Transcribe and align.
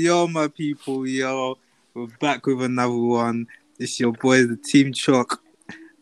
Yo, 0.00 0.26
my 0.26 0.48
people, 0.48 1.06
yo, 1.06 1.58
we're 1.92 2.06
back 2.20 2.46
with 2.46 2.62
another 2.62 2.96
one. 2.96 3.46
It's 3.78 4.00
your 4.00 4.12
boys, 4.12 4.48
the 4.48 4.56
Team 4.56 4.94
Chalk, 4.94 5.42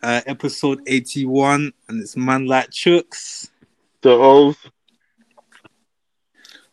uh, 0.04 0.20
episode 0.24 0.80
81, 0.86 1.72
and 1.88 2.00
it's 2.00 2.16
Man 2.16 2.46
Like 2.46 2.70
Chooks. 2.70 3.50
The 4.02 4.10
oath. 4.10 4.64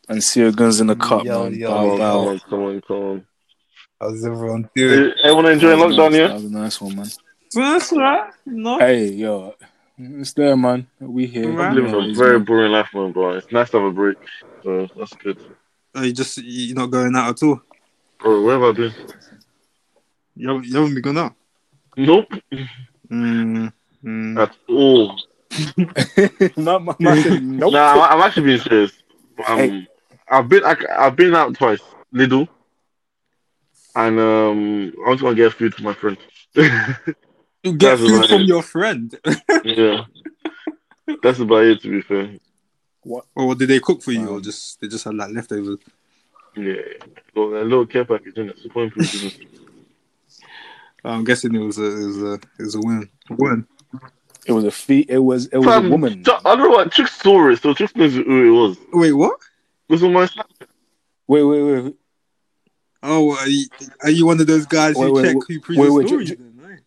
and 0.07 0.23
see 0.23 0.41
your 0.41 0.51
guns 0.51 0.79
in 0.79 0.85
the 0.85 0.96
cup, 0.96 1.25
Yo, 1.25 1.46
man. 1.49 1.59
yo, 1.59 1.67
Bow, 1.71 1.81
Come 1.81 1.89
on, 1.89 1.97
bow. 1.97 2.39
come 2.47 2.61
on, 2.61 2.81
come 2.81 2.97
on. 2.97 3.28
How's 3.99 4.23
everyone 4.23 4.69
doing? 4.76 5.12
Everyone 5.23 5.51
enjoying 5.51 5.79
That 5.79 5.85
was 5.87 5.96
lockdown, 5.96 6.12
nice. 6.12 6.19
yeah? 6.19 6.28
That 6.28 6.33
was 6.35 6.44
a 6.44 6.49
nice 6.51 6.81
one, 6.81 6.96
man. 6.96 7.07
That's 7.55 7.92
right. 7.92 8.29
No, 8.46 8.78
Hey, 8.79 9.07
yo, 9.13 9.55
it's 9.97 10.33
there, 10.33 10.55
man. 10.55 10.85
We 10.99 11.26
here. 11.26 11.60
I'm 11.60 11.73
living 11.73 11.89
Yeah, 11.92 12.12
a 12.12 12.13
very 12.13 12.37
man. 12.37 12.46
boring 12.46 12.71
life, 12.71 12.89
man, 12.94 13.12
bro. 13.13 13.31
It's 13.31 13.51
nice 13.51 13.71
to 13.71 13.78
have 13.79 13.87
a 13.87 13.92
break. 13.92 14.17
So 14.63 14.87
that's 14.96 15.13
good. 15.15 15.39
Are 15.96 16.05
you 16.05 16.13
just 16.13 16.38
you're 16.38 16.75
not 16.75 16.91
going 16.91 17.16
out 17.16 17.30
at 17.30 17.43
all. 17.43 17.61
Bro, 18.20 18.43
where 18.43 18.59
have 18.59 18.63
I 18.63 18.71
been? 18.73 18.93
You 20.35 20.49
haven't, 20.49 20.65
you 20.65 20.75
haven't 20.75 20.93
been 20.93 21.01
going 21.03 21.17
out. 21.17 21.33
Nope. 21.95 22.33
Mm, 23.09 23.71
mm. 24.03 24.41
At 24.41 24.55
all. 24.67 25.17
no, 26.57 26.79
man, 26.79 26.95
man 26.99 27.23
said 27.23 27.43
nope. 27.43 27.71
Nah, 27.71 27.93
I'm, 27.93 28.20
I'm 28.20 28.27
actually 28.27 28.43
being 28.43 28.59
serious. 28.59 28.91
Um, 29.47 29.57
Hey. 29.57 29.87
I've 30.27 30.49
been 30.49 30.65
I, 30.65 30.75
I've 30.97 31.15
been 31.15 31.35
out 31.35 31.55
twice, 31.55 31.79
Lidl, 32.13 32.48
and 33.95 34.20
um, 34.20 34.93
I 35.05 35.09
was 35.12 35.21
gonna 35.21 35.35
get 35.35 35.53
food 35.53 35.73
for 35.75 35.84
my 35.84 35.93
friend. 35.93 36.17
You 36.55 37.73
get 37.77 37.98
That's 37.98 38.01
food 38.01 38.20
right. 38.20 38.29
from 38.29 38.41
your 38.43 38.62
friend. 38.62 39.20
yeah, 39.63 40.05
that's 41.23 41.39
about 41.39 41.63
it. 41.63 41.81
To 41.81 41.89
be 41.89 42.01
fair, 42.01 42.35
or 43.05 43.47
what 43.47 43.57
did 43.57 43.69
they 43.69 43.79
cook 43.79 44.01
for 44.01 44.11
you, 44.11 44.27
or 44.27 44.35
Um, 44.37 44.41
just 44.41 44.81
they 44.81 44.87
just 44.87 45.03
had 45.05 45.15
like 45.15 45.31
leftovers? 45.31 45.77
yeah, 46.55 46.73
got 47.35 47.41
a 47.53 47.63
little 47.63 47.85
care 47.85 48.05
package 48.05 48.37
in 48.37 48.49
it. 48.49 48.57
So 48.61 48.69
food. 48.69 49.47
I'm 51.03 51.23
guessing 51.23 51.53
it 51.53 51.59
was 51.59 51.77
a 51.77 51.85
it 51.85 52.05
was 52.05 52.23
a 52.23 52.34
it 52.34 52.63
was 52.63 52.75
a 52.75 52.79
win. 52.81 53.09
A 53.29 53.34
win. 53.35 53.67
It 54.47 54.51
was 54.51 54.63
a 54.63 54.71
fee. 54.71 55.05
It 55.07 55.20
was. 55.20 55.47
It 55.47 55.57
was 55.57 55.65
Fam, 55.65 55.87
a 55.87 55.89
woman. 55.89 56.23
Ch- 56.23 56.29
I 56.29 56.55
don't 56.55 56.59
know 56.59 56.70
what 56.70 56.91
Chick 56.91 57.07
saw 57.07 57.49
it, 57.49 57.62
so 57.62 57.73
Chick 57.73 57.95
knows 57.95 58.13
who 58.13 58.47
it 58.47 58.51
was. 58.51 58.77
Wait, 58.93 59.13
what? 59.13 59.34
It 59.90 59.93
was 59.93 60.03
on 60.03 60.13
my 60.13 60.25
snap. 60.27 60.47
Wait, 61.27 61.43
wait, 61.43 61.62
wait. 61.63 61.95
Oh, 63.01 63.35
are 63.37 63.47
you, 63.47 63.65
are 64.03 64.09
you 64.09 64.25
one 64.25 64.40
of 64.40 64.47
those 64.47 64.66
guys 64.66 64.95
who 64.95 65.02
Wait, 65.02 65.14
wait, 65.14 65.25
check 65.25 65.36
wait, 65.36 65.45
who 65.47 65.59
pre 65.59 65.78
wait, 65.78 65.86
the 65.88 65.94
wait, 65.94 66.08
story? 66.08 66.25
ju- 66.25 66.36
then, 66.36 66.59
right? 66.64 66.80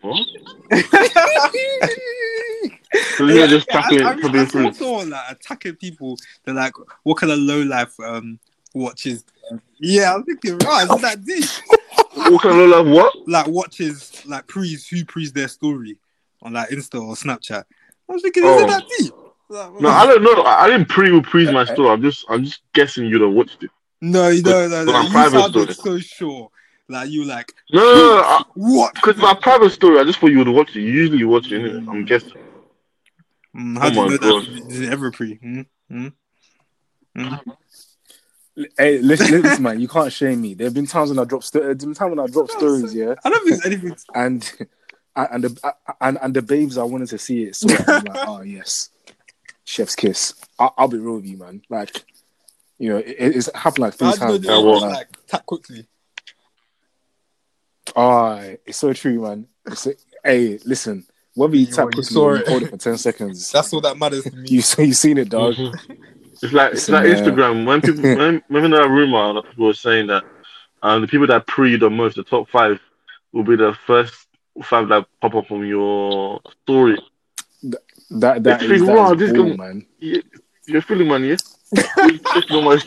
What? 0.00 0.26
So 3.16 3.26
you're 3.26 3.46
just 3.46 3.68
tackling 3.68 4.02
I, 4.06 4.10
I, 4.12 4.20
for 4.20 4.28
being 4.30 4.46
saw 4.46 4.58
free. 4.58 4.72
someone 4.74 5.10
like 5.10 5.30
attacking 5.30 5.76
people. 5.76 6.16
They're 6.44 6.54
like, 6.54 6.74
what 7.04 7.18
kind 7.18 7.32
of 7.32 7.38
low 7.38 7.62
life 7.62 7.98
um 8.00 8.38
watches? 8.74 9.24
Yeah, 9.78 10.14
I'm 10.14 10.24
thinking, 10.24 10.58
right, 10.58 10.82
is 10.90 11.00
that 11.02 11.24
deep? 11.24 11.44
What 12.16 12.42
kind 12.42 12.58
of 12.60 12.68
like 12.70 12.86
what? 12.94 13.28
Like 13.28 13.46
watches, 13.46 14.22
like 14.26 14.46
pre's 14.46 14.88
who 14.88 15.04
pre's 15.04 15.32
their 15.32 15.48
story 15.48 15.98
on 16.42 16.54
like 16.54 16.70
Insta 16.70 17.00
or 17.00 17.14
Snapchat. 17.14 17.62
I 18.08 18.12
was 18.12 18.22
thinking, 18.22 18.42
Oh. 18.44 18.56
is 18.56 18.62
it 18.62 18.66
that 18.68 18.82
deep? 18.98 19.12
Like, 19.48 19.80
No, 19.80 19.88
I 19.90 20.06
don't 20.06 20.22
know. 20.22 20.42
I 20.42 20.66
didn't 20.66 20.88
pre 20.88 21.20
pre 21.20 21.52
my 21.52 21.64
story. 21.66 21.90
I'm 21.90 22.02
just 22.02 22.24
I'm 22.28 22.44
just 22.44 22.62
guessing 22.72 23.04
you 23.06 23.18
don't 23.18 23.34
watch 23.34 23.50
it. 23.60 23.70
no, 24.00 24.28
you 24.28 24.42
know, 24.42 24.66
no, 24.66 24.84
no, 24.84 24.94
on 24.94 25.04
you 25.04 25.10
private 25.10 25.38
sounded 25.40 25.72
story. 25.74 26.00
so 26.00 26.06
sure. 26.16 26.50
Like 26.88 27.10
you, 27.10 27.24
like 27.24 27.52
No, 27.70 27.80
no, 27.82 27.94
no. 27.94 28.22
no 28.22 28.44
what? 28.54 28.94
Because 28.94 29.16
my 29.18 29.34
private 29.34 29.70
story, 29.70 29.98
I 30.00 30.04
just 30.04 30.18
thought 30.18 30.30
you 30.30 30.38
would 30.38 30.48
watch 30.48 30.70
it. 30.74 30.80
Usually 30.80 31.18
you 31.18 31.24
usually 31.24 31.24
watch 31.26 31.52
it. 31.52 31.62
innit? 31.62 31.88
I'm 31.88 32.04
guessing. 32.06 32.32
Mm, 33.56 33.78
how 33.78 33.86
Oh 33.86 33.90
do 33.90 33.96
you 33.96 34.02
my 34.02 34.08
know 34.10 34.18
God. 34.18 34.46
that? 34.46 34.68
Did 34.68 34.82
it 34.82 34.92
ever 34.92 35.10
pre? 35.10 35.34
Hmm? 35.36 35.60
Hmm? 35.90 36.08
Hmm? 37.16 37.34
Hey, 38.78 38.98
listen, 38.98 39.42
listen, 39.42 39.62
man. 39.62 39.80
You 39.80 39.88
can't 39.88 40.12
shame 40.12 40.40
me. 40.40 40.54
There 40.54 40.66
have 40.66 40.74
been 40.74 40.86
times 40.86 41.10
when 41.10 41.18
I 41.18 41.24
drop. 41.24 41.42
St- 41.44 41.62
there 41.62 41.70
have 41.70 41.78
been 41.78 41.94
times 41.94 42.10
when 42.10 42.20
I 42.20 42.26
drop 42.26 42.50
stories, 42.50 42.94
yeah, 42.94 43.14
I 43.24 43.28
don't 43.30 43.46
think 43.46 43.62
there's 43.62 43.66
anything. 43.66 43.96
and 44.14 44.52
and 45.14 45.44
the 45.44 45.74
and, 46.00 46.18
and 46.22 46.34
the 46.34 46.42
babes 46.42 46.78
I 46.78 46.82
wanted 46.84 47.08
to 47.08 47.18
see 47.18 47.44
it. 47.44 47.56
So 47.56 47.68
I'm 47.86 48.04
like, 48.04 48.18
oh 48.26 48.40
yes, 48.42 48.90
chef's 49.64 49.94
kiss. 49.94 50.34
I, 50.58 50.70
I'll 50.78 50.88
be 50.88 50.98
real 50.98 51.16
with 51.16 51.26
you, 51.26 51.36
man. 51.36 51.62
Like, 51.68 52.04
you 52.78 52.88
know, 52.90 52.96
it, 52.98 53.16
it's 53.18 53.50
happened 53.54 53.80
like 53.82 53.94
three 53.94 54.08
How 54.08 54.14
you 54.14 54.20
know 54.20 54.26
times. 54.28 54.40
they 54.40 54.48
Yeah, 54.48 54.54
always, 54.54 54.82
well- 54.82 54.90
like 54.90 55.26
tap 55.26 55.46
quickly? 55.46 55.86
Oh, 57.94 58.56
it's 58.66 58.78
so 58.78 58.92
true, 58.92 59.20
man. 59.22 59.46
It's 59.66 59.86
hey, 60.24 60.58
listen. 60.64 61.06
Whether 61.36 61.54
you 61.56 61.66
You- 61.66 61.72
tap 61.72 61.86
you 61.94 62.02
quickly 62.02 62.16
or 62.20 62.36
you 62.36 62.42
it. 62.42 62.48
hold 62.48 62.62
it 62.64 62.70
for 62.70 62.76
ten 62.78 62.96
seconds, 62.98 63.52
That's 63.54 63.72
all 63.72 63.80
that 63.82 63.96
matters 63.98 64.24
to 64.24 64.34
me. 64.34 64.48
you 64.48 64.62
you 64.78 64.92
seen 64.92 65.18
it, 65.18 65.28
dog. 65.28 65.54
It's 66.42 66.52
like 66.52 66.72
it's 66.72 66.88
Listen, 66.88 66.94
like 66.94 67.04
man. 67.04 67.16
Instagram. 67.16 67.66
When 67.66 67.80
people 67.82 68.02
when 68.16 68.42
remember 68.48 68.78
that 68.82 68.88
rumor 68.88 69.34
that 69.34 69.44
people 69.50 69.66
were 69.66 69.74
saying 69.74 70.06
that 70.08 70.24
um 70.82 71.02
the 71.02 71.06
people 71.08 71.26
that 71.28 71.46
pre 71.46 71.76
the 71.76 71.88
most, 71.90 72.16
the 72.16 72.24
top 72.24 72.48
five, 72.48 72.80
will 73.32 73.44
be 73.44 73.56
the 73.56 73.74
first 73.86 74.14
five 74.62 74.88
that 74.88 75.06
pop 75.20 75.34
up 75.34 75.50
on 75.50 75.66
your 75.66 76.40
story. 76.62 76.98
That 78.10 78.42
that 78.44 78.62
It's 78.62 78.72
is, 78.72 78.80
like, 78.82 78.88
that 78.88 78.96
wow, 78.96 79.12
is 79.12 79.18
this 79.18 79.32
bull, 79.32 79.56
man. 79.56 79.86
Yeah, 79.98 80.20
you're 80.66 80.82
feeling 80.82 81.08
man, 81.08 81.24
yeah. 81.24 81.36
Checking 82.32 82.56
on 82.56 82.64
my 82.64 82.78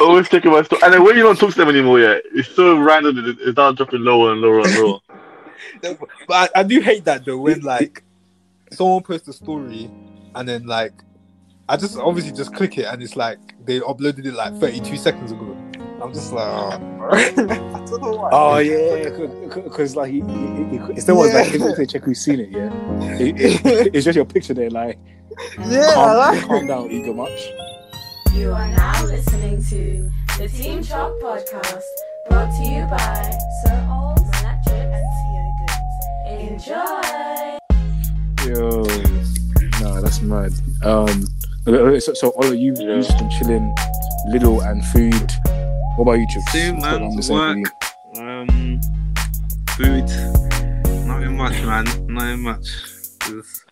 Always 0.00 0.28
checking 0.28 0.50
my 0.52 0.62
story, 0.62 0.80
and 0.84 0.92
then 0.94 1.02
when 1.04 1.16
you 1.16 1.22
don't 1.22 1.38
talk 1.38 1.50
to 1.52 1.56
them 1.58 1.68
anymore, 1.68 1.98
yeah, 2.00 2.18
it's 2.34 2.48
so 2.50 2.78
random. 2.78 3.18
It, 3.18 3.36
it's 3.40 3.56
now 3.56 3.72
dropping 3.72 4.00
lower 4.02 4.32
and 4.32 4.40
lower 4.40 4.60
and 4.60 4.74
lower. 4.76 4.98
But 5.82 6.50
I, 6.56 6.60
I 6.60 6.62
do 6.62 6.80
hate 6.80 7.04
that 7.06 7.24
though 7.24 7.38
when 7.38 7.60
like 7.60 8.02
someone 8.70 9.02
posts 9.02 9.28
a 9.28 9.32
story 9.32 9.90
and 10.34 10.48
then 10.48 10.66
like 10.66 10.92
I 11.68 11.76
just 11.76 11.96
obviously 11.98 12.32
just 12.32 12.54
click 12.54 12.78
it 12.78 12.84
and 12.86 13.02
it's 13.02 13.16
like 13.16 13.38
they 13.66 13.80
uploaded 13.80 14.24
it 14.26 14.34
like 14.34 14.54
32 14.56 14.96
seconds 14.96 15.32
ago. 15.32 15.54
I'm 16.02 16.12
just 16.14 16.32
like, 16.32 16.46
oh. 16.46 17.08
I 17.12 17.32
don't 17.34 18.00
know 18.00 18.12
why. 18.12 18.28
Oh 18.32 18.58
yeah, 18.58 19.08
because 19.54 19.96
like 19.96 20.10
he, 20.12 20.20
he, 20.20 20.26
he, 20.78 20.92
it's 20.92 21.04
the 21.04 21.14
ones 21.14 21.32
Yeah. 21.32 21.40
like 21.40 21.54
if 21.54 21.76
they 21.76 21.86
check 21.86 22.02
who's 22.04 22.20
seen 22.20 22.40
it. 22.40 22.50
Yeah, 22.50 22.72
It- 23.18 23.64
it- 23.66 23.94
it's 23.94 24.04
just 24.04 24.14
your 24.16 24.24
picture 24.24 24.54
there. 24.54 24.70
Like, 24.70 24.98
yeah, 25.66 25.92
calm, 25.94 26.16
like- 26.16 26.46
calm 26.46 26.66
down, 26.68 26.90
ego 26.90 27.12
much. 27.12 27.48
You 28.34 28.52
are 28.52 28.68
now 28.68 29.04
listening 29.04 29.62
to 29.64 30.10
the 30.38 30.48
Team 30.48 30.82
Chalk 30.84 31.12
Podcast, 31.20 31.82
brought 32.28 32.50
to 32.56 32.62
you 32.62 32.84
by 32.86 33.36
Sir 33.64 33.84
Ols, 33.90 34.17
Enjoy! 36.58 37.58
Yo, 38.44 38.82
no, 39.80 40.02
that's 40.02 40.20
mad. 40.22 40.52
Um, 40.82 41.24
so, 42.00 42.12
so 42.14 42.30
all 42.30 42.46
of 42.46 42.56
you, 42.56 42.74
Yeah. 42.76 42.96
you 42.96 43.02
just 43.02 43.16
been 43.16 43.30
chilling, 43.30 43.74
little 44.32 44.60
and 44.62 44.84
food. 44.86 45.14
What 45.96 46.02
about 46.02 46.12
you, 46.14 46.26
Chips? 46.28 46.50
Same, 46.52 46.80
man. 46.80 47.02
I'm 47.04 47.14
the 47.16 47.22
same 47.22 47.64
for 47.64 48.18
Work. 48.18 48.40
Um, 48.50 48.80
food, 49.76 51.06
nothing 51.06 51.36
much, 51.36 51.62
man. 51.62 51.84
Nothing 52.12 52.40
much. 52.42 52.66
Just- 53.20 53.64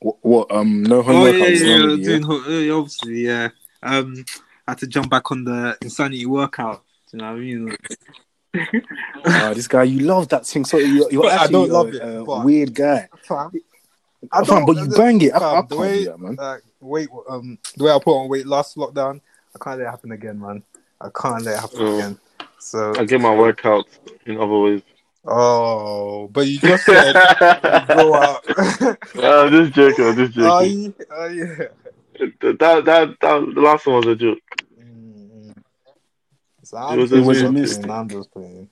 What, 0.00 0.16
what? 0.20 0.52
Um, 0.52 0.82
no 0.82 0.98
Oh 0.98 1.02
homework. 1.02 1.34
yeah, 1.34 1.46
yeah, 1.46 1.64
yeah, 1.64 1.86
yeah? 1.94 2.04
doing 2.04 2.22
ho- 2.24 2.44
uh, 2.46 2.76
obviously, 2.78 3.20
yeah. 3.26 3.48
Um, 3.82 4.22
I 4.68 4.72
had 4.72 4.78
to 4.80 4.86
jump 4.86 5.08
back 5.08 5.30
on 5.30 5.44
the 5.44 5.78
insanity 5.80 6.26
workout. 6.26 6.82
Do 7.10 7.16
you 7.16 7.22
know 7.22 7.30
what 7.32 7.38
I 7.38 7.40
mean? 7.40 7.76
Ah, 9.24 9.52
this 9.54 9.66
guy, 9.68 9.84
you 9.84 10.00
love 10.00 10.28
that 10.28 10.46
thing. 10.46 10.64
So 10.64 10.76
you're, 10.78 11.10
you're 11.10 11.22
But 11.22 11.32
I 11.40 11.46
don't 11.46 11.70
a, 11.70 11.72
love 11.72 11.88
it, 11.94 12.02
a 12.02 12.24
but- 12.24 12.44
weird 12.44 12.74
guy. 12.74 13.08
I 14.30 14.44
Fam, 14.44 14.64
but 14.66 14.76
you 14.76 14.88
bang 14.88 15.20
it. 15.20 15.32
I, 15.32 15.36
I 15.36 15.40
Fam, 15.40 15.52
can't 15.54 15.68
the 15.68 15.76
way, 15.76 16.04
that, 16.04 16.20
man. 16.20 16.34
like, 16.36 16.62
weight, 16.80 17.08
um, 17.28 17.58
the 17.76 17.84
way 17.84 17.90
I 17.92 17.98
put 17.98 18.12
on 18.20 18.28
weight 18.28 18.46
last 18.46 18.76
lockdown, 18.76 19.20
I 19.54 19.58
can't 19.64 19.78
let 19.80 19.88
it 19.88 19.90
happen 19.90 20.12
again, 20.12 20.38
man. 20.38 20.62
I 21.00 21.08
can't 21.14 21.42
let 21.42 21.54
it 21.56 21.60
happen 21.60 21.78
Oh. 21.80 21.96
again. 21.98 22.18
So, 22.58 22.94
I 22.96 23.04
get 23.04 23.20
my 23.20 23.34
workout 23.34 23.86
in 24.26 24.36
other 24.36 24.58
ways. 24.58 24.82
oh, 25.24 26.28
but 26.28 26.46
you 26.46 26.58
just 26.60 26.84
said 26.86 27.12
blow 27.88 28.14
out. 28.22 28.44
I'm 29.16 29.50
just 29.50 29.72
joking. 29.72 30.04
I'm 30.06 30.16
just 30.16 30.38
oh, 30.38 30.60
joking. 30.64 30.94
yeah, 30.98 31.04
oh, 31.10 31.26
yeah. 31.28 31.56
That, 32.40 32.58
that, 32.84 33.16
that, 33.20 33.54
the 33.54 33.60
last 33.60 33.86
one 33.86 33.96
was 33.96 34.06
a 34.06 34.14
joke. 34.14 34.38
So 36.72 36.78
It 36.78 36.80
I'm 36.80 36.98
was- 37.00 37.10
just 37.10 37.22
it 37.22 37.26
was 37.26 37.38
playing, 37.38 37.54
missed. 37.54 37.86
I'm 37.88 38.08
just 38.08 38.30
playing. 38.32 38.70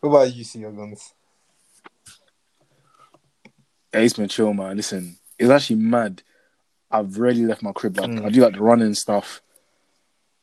What 0.00 0.10
about 0.10 0.34
you, 0.34 0.44
see 0.44 0.58
your 0.58 0.72
guns? 0.72 1.14
Hey, 3.92 4.04
it's 4.04 4.14
been 4.14 4.28
chill, 4.28 4.52
man. 4.52 4.76
Listen, 4.76 5.16
it's 5.38 5.50
actually 5.50 5.76
mad. 5.76 6.22
I've 6.90 7.18
really 7.18 7.46
left 7.46 7.62
my 7.62 7.72
crib. 7.72 7.96
Like 7.98 8.10
Mm. 8.10 8.26
I 8.26 8.28
do 8.28 8.42
like 8.42 8.52
the 8.54 8.60
running 8.62 8.92
stuff. 8.94 9.40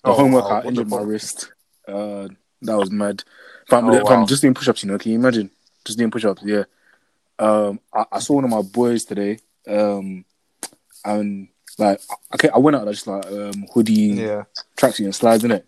The 0.04 0.10
Oh, 0.10 0.14
homework, 0.14 0.46
wow, 0.46 0.62
I 0.62 0.64
injured 0.66 0.90
my 0.90 1.02
wrist. 1.02 1.52
Uh, 1.88 2.30
that 2.64 2.78
was 2.78 2.90
mad. 2.92 3.24
If 3.68 3.74
I'm, 3.74 3.86
Oh, 3.90 3.94
if 3.94 4.08
I'm 4.08 4.26
just 4.26 4.42
doing 4.42 4.54
push-ups, 4.56 4.84
you 4.84 4.90
know, 4.90 4.98
can 4.98 5.12
you 5.12 5.20
imagine? 5.20 5.52
Just 5.86 5.98
doing 6.00 6.10
push-ups, 6.12 6.42
yeah. 6.44 6.64
Um, 7.40 7.80
I, 7.94 8.06
I 8.14 8.20
saw 8.20 8.34
one 8.36 8.44
of 8.44 8.50
my 8.50 8.62
boys 8.64 9.06
today. 9.06 9.40
Um, 9.68 10.26
and 11.06 11.50
like, 11.78 12.02
okay, 12.34 12.50
I 12.50 12.58
went 12.58 12.76
out 12.76 12.88
I 12.88 12.92
just 12.92 13.06
like 13.08 13.26
um 13.28 13.66
hoodie, 13.74 13.94
Yeah, 14.16 14.44
tracksuit, 14.78 15.06
and 15.06 15.16
slides 15.16 15.44
in 15.44 15.52
it. 15.52 15.66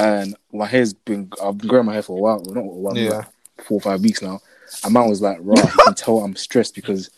And 0.00 0.34
my 0.52 0.66
hair's 0.66 0.94
been, 0.94 1.30
I've 1.42 1.58
been 1.58 1.68
growing 1.68 1.86
my 1.86 1.92
hair 1.92 2.02
for 2.02 2.16
a 2.16 2.20
while. 2.20 2.42
Well, 2.42 2.54
not 2.54 2.60
a 2.60 2.66
while, 2.66 2.96
yeah. 2.96 3.10
like 3.10 3.26
four 3.64 3.76
or 3.76 3.80
five 3.82 4.00
weeks 4.00 4.22
now. 4.22 4.40
And 4.84 4.94
man 4.94 5.08
was 5.08 5.20
like, 5.20 5.38
"Raw, 5.40 5.56
you 5.56 5.84
can 5.84 5.94
tell 5.94 6.18
I'm 6.20 6.36
stressed 6.36 6.74
because 6.74 7.10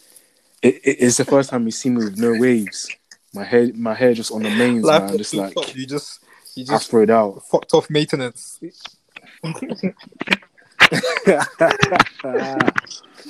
it, 0.62 0.75
it, 0.76 0.96
it's 1.00 1.17
the 1.19 1.25
first 1.25 1.50
time 1.50 1.64
he's 1.64 1.79
seen 1.79 1.94
me 1.94 2.05
with 2.05 2.19
no 2.19 2.34
waves." 2.38 2.88
My 3.34 3.44
hair, 3.44 3.70
my 3.75 3.94
hair 3.94 4.14
just 4.14 4.32
on 4.32 4.43
the 4.43 4.50
mains, 4.50 4.84
Life 4.84 5.05
man. 5.05 5.19
Just 5.19 5.34
like 5.34 5.55
you 5.76 5.87
just 5.87 6.25
you 6.55 6.64
I 6.64 6.73
just 6.73 6.87
spread 6.87 7.11
out. 7.11 7.43
fucked 7.50 7.73
off 7.75 7.88
maintenance. 7.88 8.58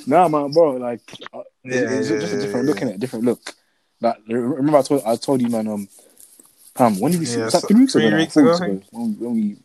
nah, 0.05 0.27
man, 0.27 0.51
bro. 0.51 0.71
Like, 0.77 1.01
uh, 1.33 1.43
Yeah, 1.63 1.89
it's 1.91 2.09
yeah, 2.09 2.19
just 2.19 2.33
a 2.33 2.41
different 2.41 2.65
yeah. 2.65 2.73
look 2.73 2.81
in 2.81 2.87
it, 2.89 2.99
different 2.99 3.25
look. 3.25 3.53
Like, 4.01 4.17
remember 4.27 4.77
I 4.77 4.81
told 4.81 5.03
I 5.05 5.15
told 5.15 5.41
you, 5.41 5.49
man. 5.49 5.67
Um, 5.67 5.87
Pam, 6.75 6.99
when 6.99 7.11
did 7.11 7.19
we 7.19 7.25
see? 7.25 7.37
Yeah, 7.37 7.45
was 7.45 7.53
that 7.53 7.67
three 7.67 7.79
weeks 7.81 7.93
three 7.93 8.05
ago? 8.07 8.15
now? 8.15 8.21
weeks 8.21 8.37
ago, 8.37 8.53
ago. 8.53 8.81
When, 8.91 9.13
when 9.19 9.33
we. 9.33 9.57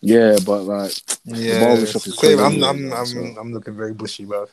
Yeah, 0.00 0.36
but 0.44 0.62
like, 0.62 0.92
Yeah, 1.24 1.64
barbershop 1.64 2.06
is 2.06 2.16
crazy, 2.16 2.40
I'm, 2.42 2.62
I'm, 2.64 2.92
I'm, 2.92 3.06
so- 3.06 3.20
I'm 3.38 3.52
looking 3.52 3.76
very 3.76 3.92
bushy, 3.94 4.24
bro. 4.24 4.46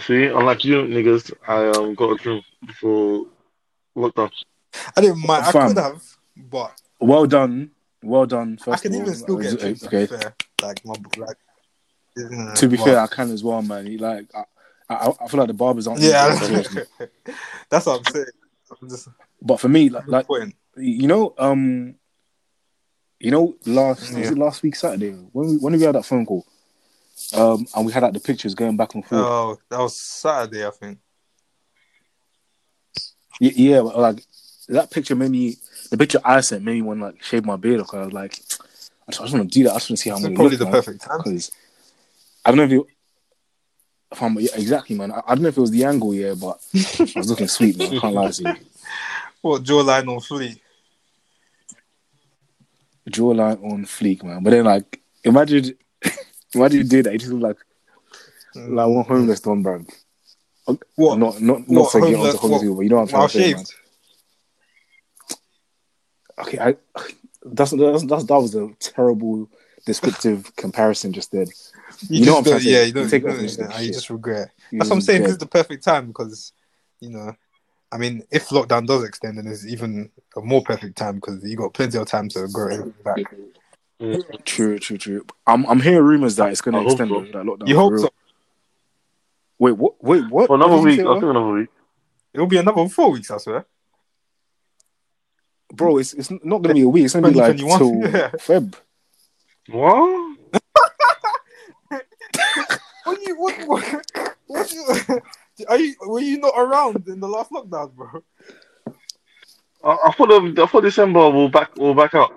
See, 0.00 0.24
unlike 0.24 0.64
you 0.64 0.76
niggas, 0.76 1.32
I 1.46 1.68
um 1.68 1.94
got 1.94 2.12
a 2.12 2.16
trim 2.16 2.42
before 2.66 3.26
lockdown. 3.96 4.30
I 4.96 5.00
didn't 5.02 5.24
mind. 5.24 5.44
I 5.44 5.52
Fam. 5.52 5.68
could 5.68 5.78
have, 5.82 6.02
but 6.36 6.72
well 6.98 7.26
done, 7.26 7.70
well 8.02 8.26
done. 8.26 8.58
I 8.66 8.76
can 8.76 8.94
even 8.94 9.14
still 9.14 9.36
get 9.36 9.52
okay. 9.52 9.60
trims. 9.62 9.84
okay. 9.86 10.06
Fair. 10.06 10.34
Like 10.62 10.84
my 10.84 10.94
like. 11.18 11.36
yeah, 12.16 12.54
To 12.54 12.68
be 12.68 12.76
but- 12.76 12.84
fair, 12.84 12.98
I 13.00 13.06
can 13.06 13.30
as 13.30 13.44
well, 13.44 13.62
man. 13.62 13.86
He, 13.86 13.98
Like, 13.98 14.26
I, 14.34 14.44
I, 14.88 15.12
I 15.20 15.28
feel 15.28 15.38
like 15.38 15.46
the 15.48 15.54
barbers 15.54 15.86
aren't. 15.86 16.00
yeah, 16.00 16.28
that's 17.70 17.86
what 17.86 17.98
I'm 18.00 18.12
saying. 18.12 18.26
I'm 18.82 18.88
just 18.88 19.08
but 19.44 19.60
for 19.60 19.68
me, 19.68 19.90
like, 19.90 20.08
like 20.08 20.26
you 20.76 21.06
know, 21.06 21.34
um, 21.38 21.94
you 23.20 23.30
know, 23.30 23.56
last 23.66 24.12
was 24.12 24.30
it 24.30 24.38
last 24.38 24.62
week 24.62 24.74
Saturday 24.74 25.10
when 25.10 25.48
we 25.48 25.56
when 25.58 25.72
we 25.74 25.82
had 25.82 25.94
that 25.94 26.04
phone 26.04 26.26
call, 26.26 26.46
um, 27.34 27.66
and 27.76 27.86
we 27.86 27.92
had 27.92 28.02
like 28.02 28.14
the 28.14 28.20
pictures 28.20 28.54
going 28.54 28.76
back 28.76 28.94
and 28.94 29.04
forth. 29.04 29.22
Oh, 29.22 29.58
that 29.68 29.78
was 29.78 30.00
Saturday, 30.00 30.66
I 30.66 30.70
think. 30.70 30.98
Y- 33.40 33.52
yeah, 33.54 33.80
like 33.80 34.24
that 34.68 34.90
picture 34.90 35.14
made 35.14 35.30
me. 35.30 35.56
The 35.90 35.98
picture 35.98 36.20
I 36.24 36.40
sent 36.40 36.64
made 36.64 36.74
me 36.74 36.82
want 36.82 37.00
to 37.00 37.06
like 37.06 37.22
shave 37.22 37.44
my 37.44 37.56
beard 37.56 37.78
because 37.78 38.00
I 38.00 38.04
was 38.04 38.14
like, 38.14 38.40
I 39.06 39.12
just, 39.12 39.20
want 39.34 39.52
to 39.52 39.58
do 39.58 39.64
that. 39.64 39.72
I 39.72 39.74
just 39.74 39.90
want 39.90 39.98
to 39.98 40.02
see 40.02 40.10
how 40.10 40.16
I'm 40.16 40.22
gonna 40.22 40.34
probably 40.34 40.56
look, 40.56 40.60
the 40.60 40.64
man. 40.64 40.72
perfect 40.72 41.02
time. 41.02 41.18
because 41.18 41.52
I 42.44 42.50
don't 42.50 42.56
know 42.56 42.64
if 42.64 42.70
you 42.70 42.86
If 44.10 44.22
I'm, 44.22 44.38
yeah, 44.40 44.50
exactly, 44.54 44.96
man. 44.96 45.12
I, 45.12 45.22
I 45.26 45.34
don't 45.34 45.42
know 45.42 45.48
if 45.48 45.56
it 45.56 45.60
was 45.60 45.70
the 45.70 45.84
angle, 45.84 46.14
yeah, 46.14 46.34
but 46.34 46.60
I 46.74 47.12
was 47.16 47.30
looking 47.30 47.48
sweet, 47.48 47.76
man. 47.76 47.96
I 47.96 48.00
can't 48.00 48.14
lie 48.14 48.30
to 48.30 48.42
you. 48.42 48.56
What 49.44 49.62
jawline 49.62 50.08
on 50.08 50.20
fleet? 50.20 50.58
Jawline 53.10 53.62
on 53.62 53.84
fleek, 53.84 54.22
man. 54.22 54.42
But 54.42 54.52
then, 54.52 54.64
like, 54.64 55.02
imagine, 55.22 55.76
imagine 56.54 56.78
you 56.78 56.84
did 56.84 57.04
that. 57.04 57.12
You 57.12 57.18
just 57.18 57.30
look 57.30 57.42
like 57.42 57.58
like 58.54 58.88
one 58.88 59.04
homeless 59.04 59.40
don, 59.40 59.62
bro. 59.62 59.84
What? 60.94 61.18
Not 61.18 61.42
not 61.42 61.68
not 61.68 61.90
to 61.90 62.00
get 62.00 62.14
onto 62.18 62.38
homeless 62.38 62.62
people, 62.62 62.76
but 62.76 62.80
you 62.84 62.88
know 62.88 62.96
what 62.96 63.02
I'm 63.02 63.08
trying 63.08 63.28
to 63.28 63.34
say, 63.34 63.52
man. 63.52 63.64
Okay, 66.38 66.58
I 66.58 66.76
that's, 67.44 67.72
that's 67.72 68.06
that's 68.06 68.24
that 68.24 68.36
was 68.38 68.54
a 68.54 68.70
terrible 68.80 69.50
descriptive 69.84 70.56
comparison 70.56 71.12
just 71.12 71.32
then. 71.32 71.48
You 72.08 72.24
know 72.24 72.36
what 72.36 72.38
I'm 72.38 72.44
just 72.44 72.48
trying 72.48 72.60
to 72.60 72.64
don't- 72.64 72.72
Yeah, 72.72 72.82
you 72.84 72.92
don't. 72.94 73.10
Take 73.10 73.24
you, 73.24 73.28
it 73.28 73.86
you 73.88 73.92
just 73.92 74.08
regret. 74.08 74.52
You 74.70 74.78
That's 74.78 74.88
what 74.88 74.96
I'm 74.96 75.02
saying. 75.02 75.22
This 75.24 75.32
is 75.32 75.38
the 75.38 75.46
perfect 75.46 75.84
time 75.84 76.06
because, 76.06 76.54
you 77.00 77.10
know, 77.10 77.36
I 77.94 77.96
mean, 77.96 78.24
if 78.32 78.48
lockdown 78.48 78.88
does 78.88 79.04
extend, 79.04 79.38
then 79.38 79.46
it's 79.46 79.64
even 79.64 80.10
a 80.36 80.40
more 80.40 80.64
perfect 80.64 80.98
time 80.98 81.14
because 81.14 81.44
you 81.44 81.56
got 81.56 81.74
plenty 81.74 81.96
of 81.96 82.08
time 82.08 82.28
to 82.30 82.48
grow 82.52 82.68
it 82.68 83.04
back. 83.04 83.18
True, 84.44 84.80
true, 84.80 84.98
true. 84.98 85.24
I'm 85.46 85.64
I'm 85.66 85.80
hearing 85.80 86.04
rumors 86.04 86.34
that 86.36 86.50
it's 86.50 86.60
going 86.60 86.74
to 86.74 86.84
extend 86.84 87.10
so. 87.10 87.20
that 87.20 87.32
lockdown. 87.32 87.68
You 87.68 87.76
hope 87.76 87.92
real. 87.92 88.02
so. 88.02 88.10
Wait, 89.60 89.72
what? 89.72 90.02
Wait, 90.02 90.28
what? 90.28 90.48
For 90.48 90.56
another 90.56 90.78
week, 90.78 90.98
I 90.98 91.04
say, 91.04 91.12
think 91.12 91.22
another 91.22 91.52
week. 91.52 91.68
It'll 92.34 92.48
be 92.48 92.56
another 92.56 92.88
four 92.88 93.12
weeks, 93.12 93.30
I 93.30 93.38
swear. 93.38 93.64
bro? 95.72 95.98
It's 95.98 96.12
it's 96.14 96.32
not 96.32 96.40
going 96.42 96.62
to 96.64 96.74
be 96.74 96.82
a 96.82 96.88
week. 96.88 97.04
It's 97.04 97.14
going 97.14 97.26
to 97.26 97.30
be 97.30 97.36
like 97.38 97.56
2021, 97.56 97.78
till 97.78 98.12
yeah. 98.20 98.30
Feb. 98.30 98.74
What? 99.70 100.38
What 103.04 103.20
you? 103.20 103.38
What? 103.38 103.68
What? 103.68 104.33
What 104.46 104.72
you, 104.72 104.84
are 105.68 105.78
you? 105.78 105.94
Were 106.06 106.20
you 106.20 106.38
not 106.38 106.54
around 106.56 107.06
in 107.08 107.20
the 107.20 107.28
last 107.28 107.50
lockdown, 107.50 107.92
bro? 107.94 108.22
I, 109.82 109.96
I 110.06 110.12
thought 110.12 110.28
the, 110.28 110.62
I 110.62 110.66
thought 110.66 110.82
December 110.82 111.30
will 111.30 111.48
back 111.48 111.76
will 111.76 111.94
back 111.94 112.14
out. 112.14 112.32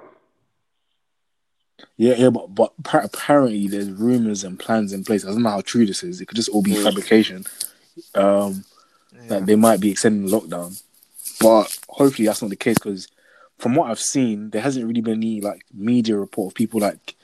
Yeah, 1.95 2.15
yeah, 2.17 2.29
but 2.29 2.53
but 2.53 2.73
appa- 2.85 3.05
apparently 3.05 3.67
there's 3.67 3.89
rumors 3.89 4.43
and 4.43 4.59
plans 4.59 4.93
in 4.93 5.03
place. 5.03 5.25
I 5.25 5.29
don't 5.29 5.43
know 5.43 5.49
how 5.49 5.61
true 5.61 5.85
this 5.85 6.03
is. 6.03 6.21
It 6.21 6.27
could 6.27 6.35
just 6.35 6.49
all 6.49 6.61
be 6.61 6.73
Mm. 6.73 6.83
fabrication. 6.83 7.45
Um, 8.13 8.63
that 9.27 9.45
they 9.47 9.55
might 9.55 9.79
be 9.79 9.89
extending 9.91 10.29
the 10.29 10.39
lockdown, 10.39 10.79
but 11.41 11.75
hopefully 11.89 12.27
that's 12.27 12.41
not 12.41 12.49
the 12.51 12.55
case 12.55 12.75
because 12.77 13.07
from 13.57 13.73
what 13.73 13.89
I've 13.89 13.99
seen, 13.99 14.51
there 14.51 14.61
hasn't 14.61 14.85
really 14.85 15.01
been 15.01 15.15
any 15.15 15.41
like 15.41 15.63
media 15.73 16.15
report 16.15 16.51
of 16.51 16.55
people 16.55 16.79
like 16.79 17.15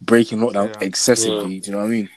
breaking 0.00 0.40
lockdown 0.40 0.74
Yeah. 0.74 0.86
excessively. 0.86 1.60
Do 1.60 1.66
you 1.66 1.72
know 1.72 1.78
what 1.78 1.86
I 1.86 1.90
mean? 1.90 2.08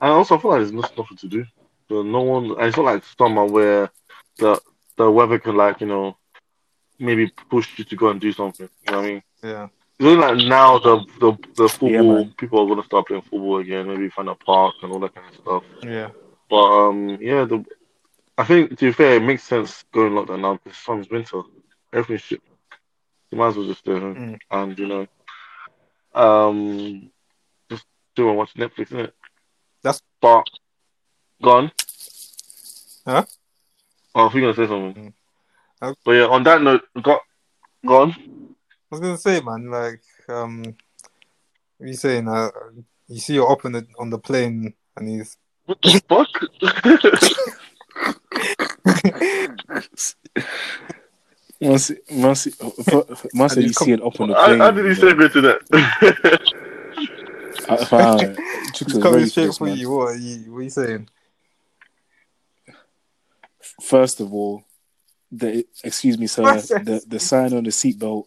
I 0.00 0.08
also, 0.10 0.38
feel 0.38 0.52
like 0.52 0.60
there's 0.60 0.72
nothing 0.72 0.94
nothing 0.96 1.16
to 1.16 1.28
do. 1.28 1.44
So 1.88 2.02
no 2.02 2.20
one. 2.22 2.50
And 2.52 2.62
it's 2.62 2.76
not 2.76 2.86
like 2.86 3.04
summer 3.18 3.44
where 3.46 3.90
the 4.38 4.60
the 4.96 5.10
weather 5.10 5.38
can 5.38 5.56
like 5.56 5.80
you 5.80 5.86
know 5.86 6.16
maybe 6.98 7.30
push 7.50 7.78
you 7.78 7.84
to 7.84 7.96
go 7.96 8.08
and 8.10 8.20
do 8.20 8.32
something. 8.32 8.68
You 8.86 8.92
know 8.92 8.98
what 8.98 9.06
I 9.06 9.08
mean? 9.10 9.22
Yeah. 9.42 9.68
It's 9.98 10.06
only 10.06 10.16
like 10.16 10.36
now 10.48 10.78
the 10.78 11.04
the 11.20 11.32
the 11.56 11.68
football 11.68 12.14
man. 12.24 12.34
people 12.36 12.60
are 12.60 12.68
gonna 12.68 12.84
start 12.84 13.06
playing 13.06 13.22
football 13.22 13.58
again. 13.58 13.88
Maybe 13.88 14.08
find 14.10 14.28
a 14.28 14.34
park 14.34 14.74
and 14.82 14.92
all 14.92 15.00
that 15.00 15.14
kind 15.14 15.26
of 15.28 15.34
stuff. 15.40 15.62
Yeah. 15.82 16.10
But 16.50 16.56
um, 16.88 17.18
yeah, 17.20 17.44
the 17.44 17.64
I 18.36 18.44
think 18.44 18.70
to 18.78 18.84
be 18.86 18.92
fair, 18.92 19.16
it 19.16 19.22
makes 19.22 19.42
sense 19.42 19.84
going 19.92 20.12
lockdown 20.12 20.40
now 20.40 20.54
because 20.62 20.78
sun's 20.78 21.10
winter. 21.10 21.42
Everything's 21.92 22.20
shit. 22.22 22.42
You 23.30 23.38
might 23.38 23.48
as 23.48 23.56
well 23.56 23.66
just 23.66 23.80
stay 23.80 23.92
home 23.98 24.14
Mm. 24.14 24.38
and 24.50 24.78
you 24.78 24.86
know, 24.86 25.06
um, 26.14 27.10
just 27.70 27.84
do 28.14 28.28
and 28.28 28.36
watch 28.38 28.54
Netflix, 28.54 28.88
innit? 28.90 29.12
That's- 29.82 30.00
but 30.20 30.44
gone. 31.42 31.70
Huh? 33.06 33.24
Oh, 34.14 34.26
I 34.26 34.28
think 34.28 34.42
you're 34.42 34.52
gonna 34.52 34.66
say 34.66 34.70
something. 34.72 35.04
Mm. 35.04 35.12
Okay. 35.82 36.00
But 36.04 36.12
yeah, 36.12 36.26
on 36.26 36.42
that 36.44 36.62
note, 36.62 36.82
got 37.02 37.20
gone. 37.86 38.14
I 38.18 38.90
was 38.90 39.00
gonna 39.00 39.18
say, 39.18 39.40
man, 39.40 39.70
like, 39.70 40.02
um, 40.28 40.62
what 41.76 41.84
are 41.84 41.88
you 41.88 41.94
saying? 41.94 42.28
Uh, 42.28 42.50
you 43.06 43.20
see 43.20 43.34
your 43.34 43.50
op 43.50 43.64
on 43.64 43.72
the 43.72 43.86
on 43.98 44.10
the 44.10 44.18
plane, 44.18 44.74
and 44.96 45.08
he's 45.08 45.36
What 45.66 45.78
the 45.82 46.02
fuck? 46.08 46.28
Once, 51.60 51.90
once, 52.12 52.46
once 53.34 53.56
you 53.56 53.62
he's 53.62 53.76
see 53.78 53.90
it 53.90 54.00
up 54.00 54.20
on 54.20 54.28
the 54.28 54.34
plane. 54.34 54.60
how 54.60 54.70
did 54.70 54.84
he 54.84 54.92
segue 54.92 55.32
to 55.32 55.40
that? 55.40 55.58
I, 57.68 57.74
I 57.74 57.84
found 57.84 58.22
it. 58.22 58.38
Chicks 58.74 58.92
he's 58.92 59.02
coming 59.02 59.12
ready 59.12 59.24
for 59.24 59.30
straight 59.30 59.46
this, 59.46 59.58
for 59.58 59.64
man. 59.64 59.76
you. 59.76 59.90
What 59.90 60.08
are 60.08 60.16
you? 60.16 60.52
What 60.52 60.58
are 60.58 60.62
you 60.62 60.70
saying? 60.70 61.08
First 63.80 64.20
of 64.20 64.32
all, 64.32 64.64
the 65.30 65.64
excuse 65.84 66.18
me, 66.18 66.26
sir, 66.26 66.42
the, 66.42 67.02
the 67.06 67.20
sign 67.20 67.52
on 67.52 67.64
the 67.64 67.70
seatbelt, 67.70 68.26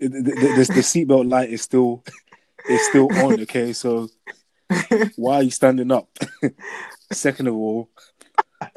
the, 0.00 0.08
the, 0.08 0.20
the, 0.22 0.70
the 0.74 0.80
seatbelt 0.80 1.28
light 1.30 1.50
is 1.50 1.62
still 1.62 2.02
is 2.68 2.86
still 2.88 3.08
on. 3.18 3.40
Okay, 3.42 3.72
so 3.72 4.08
why 5.16 5.36
are 5.36 5.42
you 5.42 5.50
standing 5.50 5.92
up? 5.92 6.08
Second 7.12 7.48
of 7.48 7.54
all, 7.54 7.90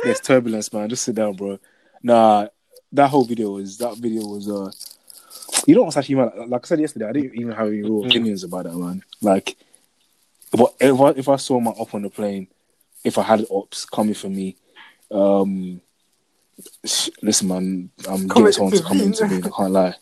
there's 0.03 0.19
turbulence, 0.19 0.71
man. 0.73 0.89
Just 0.89 1.03
sit 1.03 1.15
down, 1.15 1.33
bro. 1.33 1.59
Nah, 2.03 2.47
that 2.91 3.09
whole 3.09 3.23
video 3.23 3.51
was 3.51 3.77
that 3.77 3.97
video 3.97 4.25
was 4.25 4.49
uh, 4.49 4.71
you 5.65 5.75
know 5.75 5.83
what's 5.83 5.97
actually 5.97 6.15
mad? 6.15 6.31
Like 6.47 6.65
I 6.65 6.67
said 6.67 6.79
yesterday, 6.79 7.07
I 7.07 7.11
didn't 7.13 7.35
even 7.35 7.51
have 7.53 7.67
any 7.67 7.81
real 7.81 8.05
opinions 8.05 8.43
about 8.43 8.65
that, 8.65 8.75
man. 8.75 9.03
Like, 9.21 9.55
what 10.51 10.75
if 10.79 10.99
I 10.99 11.09
if 11.11 11.29
I 11.29 11.35
saw 11.37 11.59
my 11.59 11.71
op 11.71 11.93
on 11.93 12.03
the 12.03 12.09
plane, 12.09 12.47
if 13.03 13.17
I 13.17 13.23
had 13.23 13.45
ops 13.49 13.85
coming 13.85 14.13
for 14.13 14.29
me, 14.29 14.57
um, 15.11 15.81
listen, 17.21 17.47
man, 17.47 17.89
I'm 18.07 18.27
Come 18.27 18.43
getting 18.43 18.51
someone 18.51 18.73
to 18.73 18.83
come 18.83 19.01
into 19.01 19.27
me. 19.27 19.37
I 19.37 19.49
can't 19.49 19.71
lie, 19.71 19.95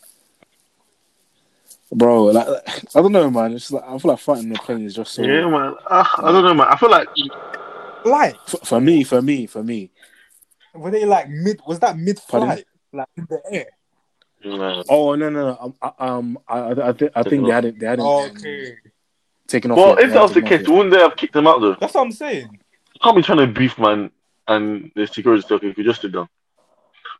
bro. 1.92 2.24
Like, 2.24 2.46
I 2.94 3.00
don't 3.02 3.12
know, 3.12 3.30
man. 3.30 3.52
It's 3.52 3.70
like 3.70 3.84
I 3.84 3.98
feel 3.98 4.10
like 4.12 4.20
fighting 4.20 4.48
the 4.50 4.58
plane 4.58 4.84
is 4.84 4.94
just 4.94 5.14
so. 5.14 5.22
yeah, 5.22 5.48
man. 5.48 5.74
Uh, 5.86 6.04
I 6.18 6.32
don't 6.32 6.44
know, 6.44 6.54
man. 6.54 6.68
I 6.68 6.76
feel 6.76 6.90
like 6.90 7.08
Like, 8.04 8.38
For, 8.46 8.58
for 8.58 8.80
me, 8.80 9.04
for 9.04 9.22
me, 9.22 9.46
for 9.46 9.62
me. 9.62 9.90
were 10.74 10.90
they 10.90 11.04
like 11.04 11.28
mid? 11.28 11.60
Was 11.66 11.80
that 11.80 11.96
mid 11.96 12.18
flight? 12.20 12.66
Like 12.92 13.08
in 13.16 13.26
the 13.28 13.42
air? 13.50 13.66
Nah. 14.44 14.82
Oh 14.88 15.14
no, 15.14 15.30
no, 15.30 15.48
no. 15.52 15.58
Um, 15.58 15.74
I, 15.80 15.92
um, 15.98 16.38
I, 16.46 16.58
I, 16.58 16.88
I, 16.88 16.92
thi- 16.92 17.08
I 17.16 17.22
think 17.22 17.46
they 17.46 17.52
hadn't, 17.52 17.78
they 17.78 17.86
hadn't 17.86 18.04
um, 18.06 18.30
Okay, 18.36 18.74
taken 19.48 19.70
off. 19.70 19.78
Well, 19.78 19.88
yet. 19.90 19.98
if 20.00 20.08
They 20.08 20.14
that 20.14 20.22
was 20.22 20.34
the 20.34 20.42
case, 20.42 20.68
wouldn't 20.68 20.90
they 20.92 21.00
have 21.00 21.16
kicked 21.16 21.34
him 21.34 21.46
out 21.46 21.60
though? 21.60 21.74
that's 21.80 21.94
what 21.94 22.02
I'm 22.02 22.12
saying. 22.12 22.50
You 22.92 23.00
can't 23.02 23.16
be 23.16 23.22
trying 23.22 23.38
to 23.38 23.46
beef, 23.46 23.78
man, 23.78 24.10
and 24.46 24.92
the 24.94 25.06
security 25.06 25.42
stuff 25.42 25.62
if 25.64 25.78
you 25.78 25.82
just 25.84 26.02
sit 26.02 26.12
down. 26.12 26.28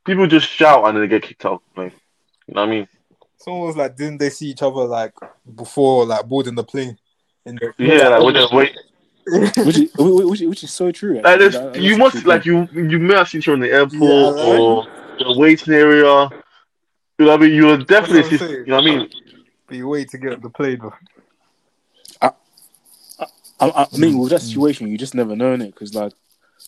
People 0.04 0.26
just 0.26 0.48
shout 0.48 0.84
and 0.86 0.96
then 0.96 1.02
they 1.02 1.08
get 1.08 1.22
kicked 1.22 1.44
out. 1.46 1.62
Like, 1.76 1.92
you 2.46 2.54
know 2.54 2.60
what 2.62 2.68
I 2.68 2.70
mean? 2.70 2.88
Someone 3.38 3.66
was 3.66 3.76
like, 3.76 3.96
didn't 3.96 4.18
they 4.18 4.30
see 4.30 4.46
each 4.48 4.62
other 4.62 4.84
like 4.84 5.12
before 5.54 6.04
like 6.06 6.26
boarding 6.26 6.54
the 6.54 6.64
plane? 6.64 6.98
In 7.46 7.56
the 7.56 7.72
Yeah, 7.78 8.08
like 8.08 8.22
when 8.22 8.34
they 8.34 8.46
wait. 8.52 8.72
yet. 8.74 9.56
which, 9.66 9.78
is, 9.78 9.92
which, 9.96 10.24
which, 10.24 10.40
which 10.42 10.64
is 10.64 10.70
so 10.72 10.90
true. 10.92 11.14
Like, 11.16 11.26
actually. 11.26 11.48
That- 11.48 11.80
you 11.80 11.96
must 11.96 12.16
true 12.18 12.30
like 12.30 12.44
you 12.44 12.68
you 12.72 12.98
may 12.98 13.14
have 13.14 13.28
seen 13.28 13.40
her 13.42 13.54
in 13.54 13.60
the 13.60 13.70
airport 13.70 13.92
Yeah, 13.92 14.42
like- 14.42 14.60
or 14.60 14.86
the 15.18 15.34
waiting 15.38 15.74
area. 15.74 16.28
You 17.18 17.26
know 17.26 17.30
what 17.32 17.40
I 17.40 17.46
mean? 17.46 17.54
You 17.54 17.66
would 17.66 17.86
definitely 17.86 18.36
see. 18.38 18.44
You 18.50 18.66
know 18.66 18.76
what 18.76 18.82
I 18.82 18.86
mean? 18.98 19.10
But 19.66 19.76
you 19.76 19.88
wait 19.88 20.10
to 20.10 20.18
get 20.18 20.42
the 20.42 20.50
plane. 20.50 20.80
though. 20.82 20.92
I, 23.60 23.86
I 23.92 23.96
mean, 23.96 24.18
with 24.18 24.30
that 24.30 24.40
Mm. 24.40 24.46
situation, 24.48 24.88
you 24.88 24.98
just 24.98 25.14
never 25.14 25.36
know 25.36 25.54
it 25.54 25.58
because, 25.58 25.94
like, 25.94 26.12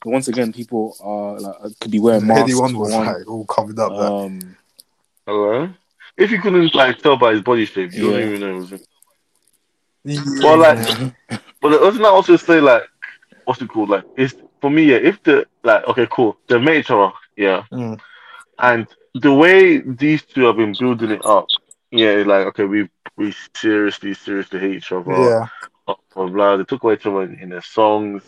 once 0.04 0.28
again, 0.28 0.52
people 0.52 0.96
are 1.00 1.40
like 1.40 1.78
could 1.80 1.90
be 1.90 1.98
wearing 1.98 2.20
The 2.20 2.26
masks. 2.26 2.52
Headie 2.54 2.60
One 2.60 2.78
was 2.78 2.92
one. 2.92 3.06
like 3.06 3.28
all 3.28 3.44
covered 3.46 3.78
up. 3.78 3.92
like, 3.92 4.00
um, 4.00 4.56
Hello. 5.26 5.68
If 6.16 6.30
you 6.30 6.40
couldn't 6.40 6.74
like 6.74 6.98
tell 6.98 7.16
by 7.16 7.32
his 7.32 7.42
body 7.42 7.64
shape, 7.66 7.92
you 7.92 8.06
Yeah. 8.06 8.12
don't 8.12 8.28
even 8.28 8.40
know. 8.40 8.56
It 8.56 8.60
was 8.60 8.72
him. 8.72 8.80
yeah, 10.04 10.42
Well, 10.42 10.58
like, 10.58 10.78
but 11.60 11.70
doesn't 11.70 12.02
that 12.02 12.08
also 12.08 12.36
say 12.36 12.60
like, 12.60 12.82
what's 13.44 13.60
it 13.60 13.68
called? 13.68 13.90
Like, 13.90 14.04
it's 14.16 14.34
for 14.60 14.70
me, 14.70 14.84
yeah. 14.84 14.96
If 14.96 15.22
the 15.22 15.46
like, 15.64 15.86
okay, 15.88 16.06
cool, 16.10 16.36
they 16.48 16.58
made 16.58 16.80
each 16.80 16.90
yeah, 17.36 17.64
Mm. 17.72 18.00
and 18.58 18.86
the 19.14 19.32
way 19.32 19.78
these 19.78 20.22
two 20.24 20.44
have 20.44 20.56
been 20.56 20.74
building 20.78 21.10
it 21.10 21.24
up, 21.24 21.46
yeah, 21.90 22.22
like, 22.26 22.46
okay, 22.48 22.64
we 22.64 22.88
we 23.16 23.34
seriously, 23.56 24.14
seriously 24.14 24.60
hate 24.60 24.76
each 24.76 24.92
other. 24.92 25.10
yeah, 25.12 25.46
blah, 25.86 25.96
blah, 26.14 26.26
blah. 26.28 26.56
They 26.56 26.64
took 26.64 26.82
away 26.82 26.94
each 26.94 27.06
other 27.06 27.22
in, 27.22 27.38
in 27.40 27.48
their 27.50 27.62
songs. 27.62 28.22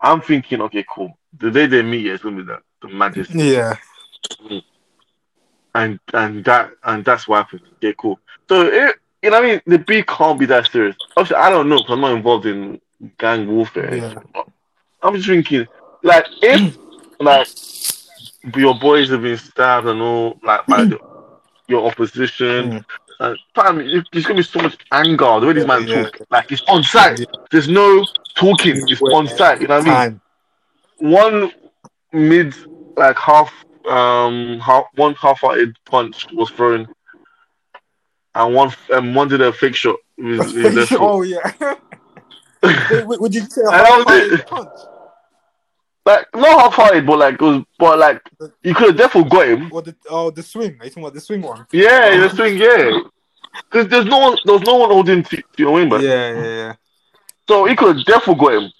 I'm 0.00 0.20
thinking, 0.20 0.60
okay, 0.62 0.84
cool. 0.88 1.16
The 1.38 1.50
day 1.50 1.66
they 1.66 1.82
meet, 1.82 2.06
it's 2.06 2.22
gonna 2.22 2.36
be 2.36 2.42
the, 2.42 2.58
the 2.82 2.88
maddest. 2.88 3.34
yeah. 3.34 3.76
and 5.74 6.00
and 6.12 6.44
that 6.44 6.72
and 6.84 7.04
that's 7.04 7.28
what 7.28 7.38
happened. 7.38 7.62
Okay, 7.76 7.94
cool. 7.96 8.18
So 8.48 8.62
it, 8.62 8.96
you 9.22 9.30
know, 9.30 9.40
what 9.40 9.44
I 9.44 9.48
mean, 9.48 9.60
the 9.66 9.78
beat 9.78 10.06
can't 10.06 10.38
be 10.38 10.46
that 10.46 10.70
serious. 10.70 10.96
Obviously, 11.16 11.36
I 11.36 11.50
don't 11.50 11.68
know 11.68 11.78
because 11.78 11.92
I'm 11.92 12.00
not 12.00 12.16
involved 12.16 12.46
in 12.46 12.80
gang 13.18 13.46
warfare. 13.46 13.94
Yeah. 13.94 14.14
I'm 15.02 15.14
just 15.14 15.28
thinking, 15.28 15.66
like, 16.02 16.26
if 16.42 16.76
like 17.20 17.48
your 18.56 18.78
boys 18.78 19.10
have 19.10 19.22
been 19.22 19.36
stabbed 19.36 19.86
and 19.86 20.00
all, 20.00 20.38
like 20.42 20.66
by 20.66 20.84
the, 20.86 20.98
your 21.68 21.86
opposition, 21.86 22.70
mm. 22.70 22.84
Fam, 23.54 23.76
there's 24.12 24.24
gonna 24.24 24.36
be 24.36 24.42
so 24.42 24.60
much 24.62 24.78
anger 24.92 25.40
the 25.40 25.46
way 25.46 25.52
these 25.52 25.62
Yeah, 25.62 25.66
man 25.66 25.86
yeah. 25.86 26.02
talk. 26.04 26.20
Like, 26.30 26.50
it's 26.52 26.62
on 26.68 26.82
site. 26.82 27.20
There's 27.50 27.68
no 27.68 28.04
talking. 28.34 28.76
It's 28.88 29.02
on 29.02 29.28
site. 29.28 29.60
You 29.60 29.68
know 29.68 29.78
what 29.80 29.88
I 29.88 30.08
mean? 30.08 30.20
One 30.98 31.52
mid 32.12 32.54
like 32.96 33.18
half 33.18 33.52
um 33.88 34.58
half 34.60 34.84
one 34.96 35.14
half-hearted 35.14 35.76
punch 35.84 36.26
was 36.32 36.50
thrown 36.50 36.88
and 38.34 38.54
one 38.54 38.72
um 38.92 39.14
one 39.14 39.28
did 39.28 39.40
a 39.40 39.52
fake 39.52 39.74
shot 39.76 39.96
with 40.18 40.52
foot. 40.88 41.00
oh 41.00 41.22
yeah. 41.22 41.52
wait, 42.62 43.06
wait, 43.06 43.20
what 43.20 43.32
you 43.32 43.40
say? 43.42 43.62
And 43.62 43.70
that 43.70 44.04
was 44.06 44.32
it. 44.40 44.46
Punch? 44.46 44.68
Like 46.06 46.26
not 46.34 46.60
half-hearted 46.60 47.06
but 47.06 47.18
like 47.18 47.40
was 47.40 47.62
but 47.78 47.98
like 47.98 48.22
you 48.62 48.74
could 48.74 48.88
have 48.88 48.96
definitely 48.96 49.30
got 49.30 49.48
him 49.48 49.70
What 49.70 49.84
the 49.84 49.94
oh 50.08 50.30
the 50.30 50.42
swing? 50.42 50.76
Are 50.80 50.84
you 50.84 50.90
talking 50.90 51.04
about 51.04 51.14
the 51.14 51.20
swing 51.20 51.42
one? 51.42 51.66
yeah 51.72 52.16
the 52.16 52.28
swing 52.30 52.56
yeah 52.56 53.00
because 53.70 53.88
there's 53.88 54.06
no 54.06 54.18
one 54.18 54.38
there's 54.44 54.62
no 54.62 54.76
one 54.76 54.90
holding 54.90 55.22
to, 55.22 55.36
to 55.36 55.42
your 55.56 55.72
wing 55.72 55.88
back 55.88 56.02
Yeah, 56.02 56.32
yeah, 56.32 56.46
yeah. 56.46 56.74
so 57.48 57.64
he 57.66 57.76
could 57.76 57.96
have 57.96 58.06
definitely 58.06 58.44
got 58.46 58.62
him 58.62 58.72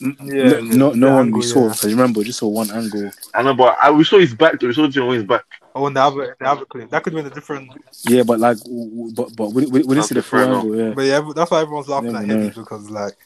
yeah. 0.00 0.60
no, 0.60 0.60
no, 0.60 0.92
no 0.92 1.14
one 1.14 1.26
angle, 1.26 1.40
we 1.40 1.46
saw 1.46 1.62
yeah. 1.66 1.68
because 1.72 1.92
remember, 1.92 2.18
we 2.20 2.24
just 2.24 2.38
saw 2.38 2.48
one 2.48 2.70
angle. 2.70 3.10
I 3.34 3.42
know 3.42 3.54
but 3.54 3.76
I, 3.82 3.90
we 3.90 4.04
saw 4.04 4.18
his 4.18 4.34
back 4.34 4.60
though 4.60 4.66
we 4.68 4.72
saw 4.72 4.86
your 4.86 5.06
wing's 5.06 5.24
back 5.24 5.44
Oh, 5.76 5.86
and 5.88 5.96
the 5.96 6.00
other, 6.02 6.36
the 6.38 6.46
other 6.48 6.64
clip. 6.66 6.88
That 6.90 7.02
could 7.02 7.12
have 7.14 7.24
been 7.24 7.32
a 7.32 7.34
different. 7.34 7.68
Yeah, 8.04 8.22
but 8.22 8.38
like, 8.38 8.58
w- 8.58 8.90
w- 8.90 9.12
but 9.12 9.34
but 9.34 9.52
we, 9.52 9.66
we, 9.66 9.82
we 9.82 9.94
didn't 9.96 10.04
see 10.04 10.14
the 10.14 10.22
full 10.22 10.38
Okay, 10.38 10.46
fair 10.46 10.54
angle. 10.54 10.76
Yeah, 10.76 10.94
But 10.94 11.02
yeah, 11.02 11.32
that's 11.34 11.50
why 11.50 11.62
everyone's 11.62 11.88
laughing 11.88 12.12
Never 12.12 12.32
at 12.32 12.54
him 12.56 12.62
because 12.62 12.88
like, 12.90 13.16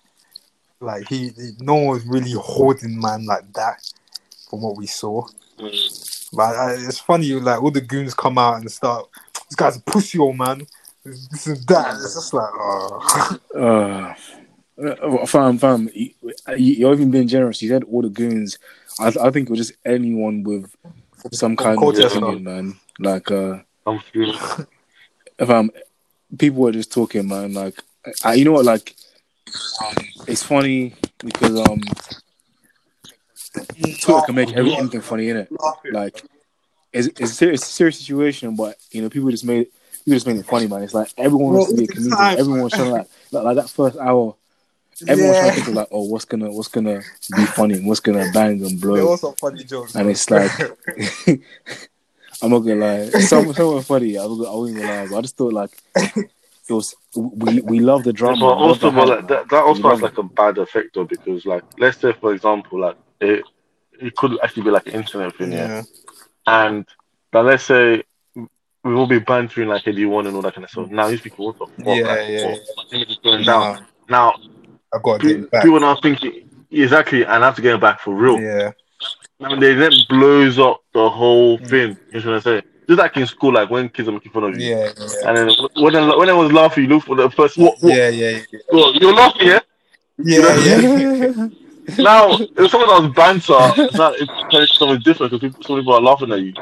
like 0.81 1.09
he, 1.09 1.29
he, 1.29 1.53
no 1.61 1.75
one 1.75 1.87
was 1.87 2.07
really 2.07 2.33
holding 2.33 3.01
man 3.01 3.27
like 3.27 3.53
that 3.55 3.81
from 4.49 4.63
what 4.63 4.77
we 4.77 4.87
saw. 4.87 5.27
But 6.33 6.57
I, 6.57 6.75
it's 6.75 7.01
funny, 7.01 7.33
like 7.33 7.63
all 7.63 7.71
the 7.71 7.81
goons 7.81 8.15
come 8.15 8.39
out 8.39 8.61
and 8.61 8.71
start. 8.71 9.09
This 9.49 9.57
guy's 9.57 9.77
a 9.77 9.81
pussy, 9.81 10.19
old 10.19 10.37
man. 10.37 10.67
This, 11.05 11.27
this 11.29 11.47
is 11.47 11.65
that. 11.67 11.95
It's 11.95 12.15
just 12.15 12.35
like, 12.35 12.51
oh. 12.55 13.39
uh, 13.57 14.15
uh, 14.83 15.27
fam, 15.27 15.59
fam, 15.59 15.89
you, 15.95 16.13
you're 16.57 16.93
even 16.93 17.11
being 17.11 17.29
generous. 17.29 17.63
You 17.63 17.71
said 17.71 17.85
all 17.85 18.03
the 18.03 18.11
goons. 18.11 18.59
I, 19.01 19.09
I 19.09 19.31
think 19.31 19.49
it 19.49 19.51
was 19.51 19.67
just 19.67 19.79
anyone 19.85 20.43
with 20.43 20.75
some 21.33 21.57
kind 21.57 21.77
of 21.77 21.81
Culture 21.81 22.07
opinion, 22.07 22.45
man. 22.45 22.77
Like, 22.99 23.31
uh, 23.31 23.59
I'm 23.87 24.01
feeling 24.13 24.39
if 25.39 25.51
I'm, 25.51 25.71
people 26.39 26.63
were 26.63 26.73
just 26.73 26.93
talking, 26.93 27.27
man. 27.27 27.55
Like, 27.55 27.83
I, 28.23 28.35
you 28.35 28.45
know 28.45 28.53
what? 28.53 28.65
Like, 28.65 28.95
it's 30.27 30.43
funny 30.43 30.95
because 31.25 31.59
um, 31.69 31.81
Twitter 34.01 34.21
can 34.27 34.35
make 34.35 34.53
every, 34.53 34.75
anything 34.75 35.01
funny 35.01 35.29
in 35.31 35.37
it. 35.39 35.49
Like, 35.91 36.23
it's, 36.93 37.09
it's, 37.09 37.21
a 37.21 37.35
serious, 37.35 37.63
it's 37.63 37.71
a 37.71 37.73
serious 37.73 37.99
situation, 37.99 38.57
but 38.57 38.77
you 38.91 39.03
know, 39.03 39.11
people 39.11 39.31
just 39.31 39.45
made 39.45 39.63
it. 39.63 39.73
People 40.05 40.17
just 40.17 40.27
made 40.27 40.37
it 40.37 40.47
funny, 40.47 40.67
man. 40.67 40.83
It's 40.83 40.95
like 40.95 41.13
everyone 41.19 41.55
wants 41.55 41.71
to 41.71 41.77
be 41.77 41.85
a 41.85 41.87
comedian. 41.87 42.19
Everyone's 42.19 42.73
trying 42.73 42.87
to 42.87 42.93
like, 42.93 43.09
like, 43.31 43.45
like 43.45 43.57
that 43.57 43.69
first 43.69 43.99
hour. 43.99 44.37
Everyone's 45.07 45.39
trying 45.39 45.51
to 45.51 45.55
think 45.57 45.69
of 45.69 45.75
like, 45.75 45.89
oh, 45.91 46.05
what's 46.05 46.25
gonna, 46.25 46.51
what's 46.51 46.69
gonna 46.69 47.03
be 47.37 47.45
funny, 47.45 47.75
and 47.75 47.87
what's 47.87 48.01
gonna 48.01 48.31
bang 48.33 48.65
and 48.65 48.81
There 48.81 48.91
blow. 48.91 49.11
was 49.11 49.21
some 49.21 49.35
funny 49.35 49.65
jokes. 49.65 49.95
And 49.95 50.09
it's 50.09 50.31
like, 50.31 50.51
I'm 52.43 52.51
not 52.51 52.61
gonna 52.61 52.77
lie, 52.77 53.11
some 53.21 53.53
some 53.53 53.75
were 53.75 53.83
funny. 53.83 54.17
I 54.17 54.25
was, 54.25 54.47
I 54.47 54.53
wasn't 54.53 54.79
gonna 54.81 55.03
lie, 55.03 55.09
but 55.09 55.19
I 55.19 55.21
just 55.21 55.37
thought 55.37 55.53
like, 55.53 55.71
it 56.69 56.73
was. 56.73 56.95
We 57.17 57.61
we 57.63 57.81
love 57.81 58.05
the 58.05 58.13
drama. 58.13 58.39
But 58.41 58.47
also, 58.59 58.91
the 58.91 58.97
but 58.97 59.09
like, 59.09 59.29
that, 59.29 59.49
that 59.49 59.63
also 59.65 59.83
We 59.83 59.89
has 59.91 60.03
love 60.03 60.03
like 60.03 60.19
a 60.19 60.23
bad 60.23 60.59
effect 60.59 60.95
though, 60.95 61.05
because 61.05 61.47
like 61.47 61.63
let's 61.79 61.99
say 61.99 62.13
for 62.13 62.33
example, 62.33 62.81
like 62.81 62.97
it 63.21 63.45
it 64.01 64.15
could 64.17 64.39
actually 64.43 64.65
be 64.65 64.71
like 64.71 64.87
an 64.87 64.95
internet 64.95 65.35
thing, 65.37 65.53
yeah. 65.53 65.67
yeah. 65.69 65.83
And 66.47 66.87
but 67.33 67.45
let's 67.45 67.65
say 67.65 68.03
we 68.85 68.95
will 68.95 69.07
be 69.07 69.19
bantering 69.19 69.69
like 69.69 69.83
Headie 69.85 70.09
One 70.09 70.27
and 70.27 70.37
all 70.37 70.43
that 70.43 70.55
kind 70.55 70.65
of 70.65 70.71
stuff. 70.71 70.91
Now 70.91 71.09
these 71.09 71.21
people, 71.21 71.47
what 71.47 71.59
the 71.59 71.67
fuck? 71.85 71.97
Yeah, 71.97 72.07
like, 72.07 72.29
yeah, 72.29 72.47
what? 72.47 72.61
My 72.77 72.97
image 72.97 73.11
is 73.11 73.19
going 73.23 73.45
down. 73.45 73.61
Nah, 73.61 73.81
Now 74.09 74.35
I've 74.95 75.03
got 75.03 75.21
to 75.21 75.27
get 75.27 75.43
pe- 75.43 75.49
back. 75.49 75.63
people 75.65 75.81
now 75.81 75.97
thinking 76.01 76.49
exactly, 76.71 77.23
and 77.25 77.43
I 77.43 77.47
have 77.47 77.57
to 77.57 77.63
get 77.63 77.75
it 77.75 77.81
back 77.81 78.01
for 78.01 78.15
real. 78.15 78.41
Yeah. 78.41 78.73
I 79.41 79.49
mean, 79.51 79.61
they 79.61 79.75
then 79.75 79.93
blows 80.09 80.59
up 80.59 80.81
the 80.93 81.09
whole 81.09 81.59
Mm. 81.59 81.69
thing. 81.69 81.99
You 82.13 82.21
know 82.21 82.27
what 82.31 82.35
I'm 82.37 82.41
saying? 82.43 82.63
Just 82.89 82.99
like 82.99 83.17
in 83.19 83.27
school, 83.27 83.53
like 83.53 83.69
when 83.71 83.89
kids 83.91 84.09
are 84.09 84.13
making 84.13 84.33
fun 84.33 84.45
of 84.45 84.59
you, 84.59 84.69
Yeah, 84.71 84.89
yeah. 84.97 85.29
and 85.29 85.37
then 85.37 85.57
when 85.77 85.95
I, 85.95 86.17
when 86.17 86.31
I 86.31 86.33
was 86.33 86.51
laughing, 86.53 86.85
you 86.85 86.91
look 86.91 87.05
for 87.05 87.17
the 87.17 87.29
first. 87.31 87.59
What, 87.59 87.77
what? 87.83 87.95
Yeah, 87.95 88.09
yeah, 88.09 88.41
yeah. 88.51 88.59
Well, 88.73 88.95
you're 88.95 89.13
laughing, 89.13 89.47
yeah. 89.49 89.61
Yeah, 90.25 90.57
yeah. 90.57 91.49
now, 91.99 92.31
if 92.33 92.71
someone 92.71 92.91
else 92.91 93.15
banter, 93.15 93.73
now 93.95 94.13
it's 94.17 94.79
something 94.79 95.01
different 95.03 95.33
because 95.33 95.41
people, 95.41 95.65
some 95.65 95.79
people 95.79 95.93
are 95.95 96.01
laughing 96.01 96.33
at 96.33 96.41
you. 96.41 96.55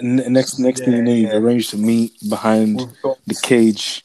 N- 0.00 0.32
next 0.32 0.58
next 0.58 0.80
thing 0.84 0.94
you 0.94 1.02
know, 1.02 1.12
you've 1.12 1.30
Yeah. 1.30 1.36
arranged 1.38 1.70
to 1.70 1.76
meet 1.76 2.12
behind 2.28 2.80
the 3.26 3.34
cage 3.34 4.04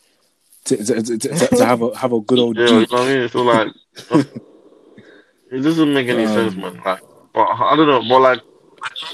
to, 0.65 0.77
to, 0.77 1.01
to, 1.01 1.17
to, 1.17 1.47
to 1.47 1.65
have 1.65 1.81
a 1.81 1.97
have 1.97 2.11
a 2.13 2.19
good 2.21 2.39
old 2.39 2.57
Yeah, 2.57 2.65
you 2.65 2.71
know 2.73 2.85
what 2.89 2.93
I 3.01 3.05
mean? 3.15 3.29
So 3.29 3.41
like, 3.43 3.67
it 5.51 5.61
doesn't 5.61 5.93
make 5.93 6.07
any 6.07 6.25
Um, 6.25 6.33
sense, 6.33 6.55
man. 6.55 6.81
Like, 6.85 7.01
but 7.33 7.41
I 7.47 7.75
don't 7.75 7.87
know, 7.87 8.01
but 8.07 8.19
like, 8.21 8.41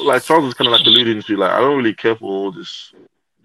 like 0.01 0.23
Charles 0.23 0.45
is 0.47 0.53
kind 0.53 0.67
of 0.67 0.73
like 0.73 0.85
alluding 0.85 1.21
to, 1.21 1.37
like, 1.37 1.51
I 1.51 1.59
don't 1.59 1.77
really 1.77 1.93
care 1.93 2.15
for 2.15 2.25
all 2.25 2.51
this 2.51 2.93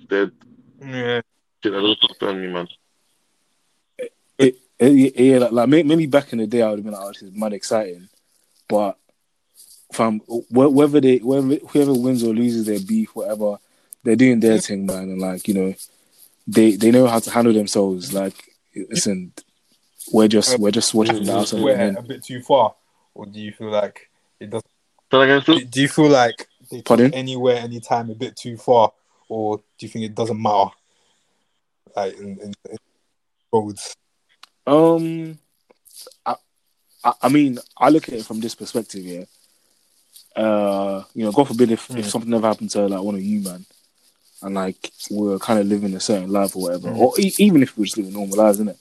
dead 0.09 0.33
Yeah. 0.81 1.21
shit 1.63 1.73
that 1.73 1.81
doesn't 1.81 2.01
concern 2.01 2.41
me, 2.41 2.49
man. 2.49 2.69
It, 4.39 4.59
it, 4.79 5.17
yeah, 5.19 5.39
like, 5.39 5.53
like 5.53 5.69
maybe 5.69 6.07
back 6.07 6.33
in 6.33 6.39
the 6.39 6.47
day, 6.47 6.63
I 6.63 6.71
would 6.71 6.79
have 6.79 6.85
been 6.85 6.95
like, 6.95 7.03
oh, 7.03 7.09
this 7.09 7.23
is 7.23 7.33
mad 7.33 7.53
exciting. 7.53 8.09
But 8.69 8.99
from 9.93 10.21
whether 10.51 11.01
they 11.01 11.19
whether 11.19 11.57
whoever 11.69 11.95
wins 11.95 12.25
or 12.25 12.35
loses 12.35 12.67
their 12.67 12.81
beef, 12.81 13.15
whatever, 13.15 13.59
they're 14.03 14.17
doing 14.17 14.41
their 14.41 14.59
thing, 14.59 14.87
man, 14.87 15.05
and 15.05 15.21
like 15.21 15.47
you 15.49 15.55
know, 15.55 15.75
they 16.47 16.73
they 16.77 16.91
know 16.91 17.07
how 17.07 17.21
to 17.21 17.31
handle 17.31 17.53
themselves. 17.53 18.13
Like, 18.13 18.35
listen, 18.75 19.33
we're 20.13 20.29
just 20.29 20.59
we're 20.59 20.73
just 20.73 20.93
watching 20.95 21.25
the 21.25 21.37
outside. 21.37 21.63
Where 21.63 21.77
looking 21.77 21.97
a 21.99 22.03
bit 22.03 22.25
too 22.25 22.43
far, 22.43 22.75
or 23.15 23.27
do 23.27 23.41
you 23.41 23.53
feel 23.53 23.71
like 23.71 24.11
it 24.41 24.51
does? 24.51 24.63
So 25.11 25.21
again, 25.21 25.43
so, 25.45 25.59
Do 25.59 25.81
you 25.81 25.89
feel 25.89 26.09
like 26.09 26.49
they 26.71 26.79
took 26.79 26.87
Pardon? 26.87 27.15
anywhere, 27.15 27.57
anytime 27.57 28.11
a 28.11 28.15
bit 28.15 28.37
too 28.37 28.57
far, 28.57 28.93
or 29.29 29.59
do 29.59 29.63
you 29.87 29.89
think 29.89 30.05
it 30.05 30.15
doesn't 30.15 30.41
matter? 30.41 30.71
Like 31.95 32.15
in, 32.19 32.39
in, 32.41 32.55
in 32.71 32.77
roads. 33.53 33.95
Um, 34.67 35.39
I, 36.25 36.35
I, 37.05 37.13
I 37.23 37.29
mean, 37.29 37.59
I 37.79 37.89
look 37.91 38.09
at 38.09 38.15
it 38.15 38.27
from 38.27 38.41
this 38.41 38.55
perspective, 38.55 39.05
yeah. 39.05 39.25
Uh, 40.35 41.05
you 41.15 41.25
know, 41.25 41.33
God 41.33 41.49
forbid 41.49 41.71
if, 41.71 41.89
if 41.91 42.07
Mm. 42.07 42.11
something 42.11 42.35
ever 42.35 42.47
happened 42.49 42.71
to 42.71 42.87
like 42.89 43.03
one 43.03 43.15
of 43.15 43.23
you, 43.23 43.41
man, 43.41 43.65
and 44.43 44.55
like 44.57 44.93
we're 45.11 45.39
kind 45.39 45.61
of 45.61 45.67
living 45.67 45.95
a 45.95 46.01
certain 46.01 46.31
life 46.31 46.55
or 46.57 46.63
whatever, 46.65 46.89
Mm. 46.89 46.99
or 46.99 47.13
e- 47.19 47.33
even 47.39 47.63
if 47.63 47.79
we're 47.79 47.85
just 47.85 47.97
living 47.97 48.13
normal 48.13 48.37
lives, 48.37 48.59
isn't 48.59 48.69
it? 48.69 48.79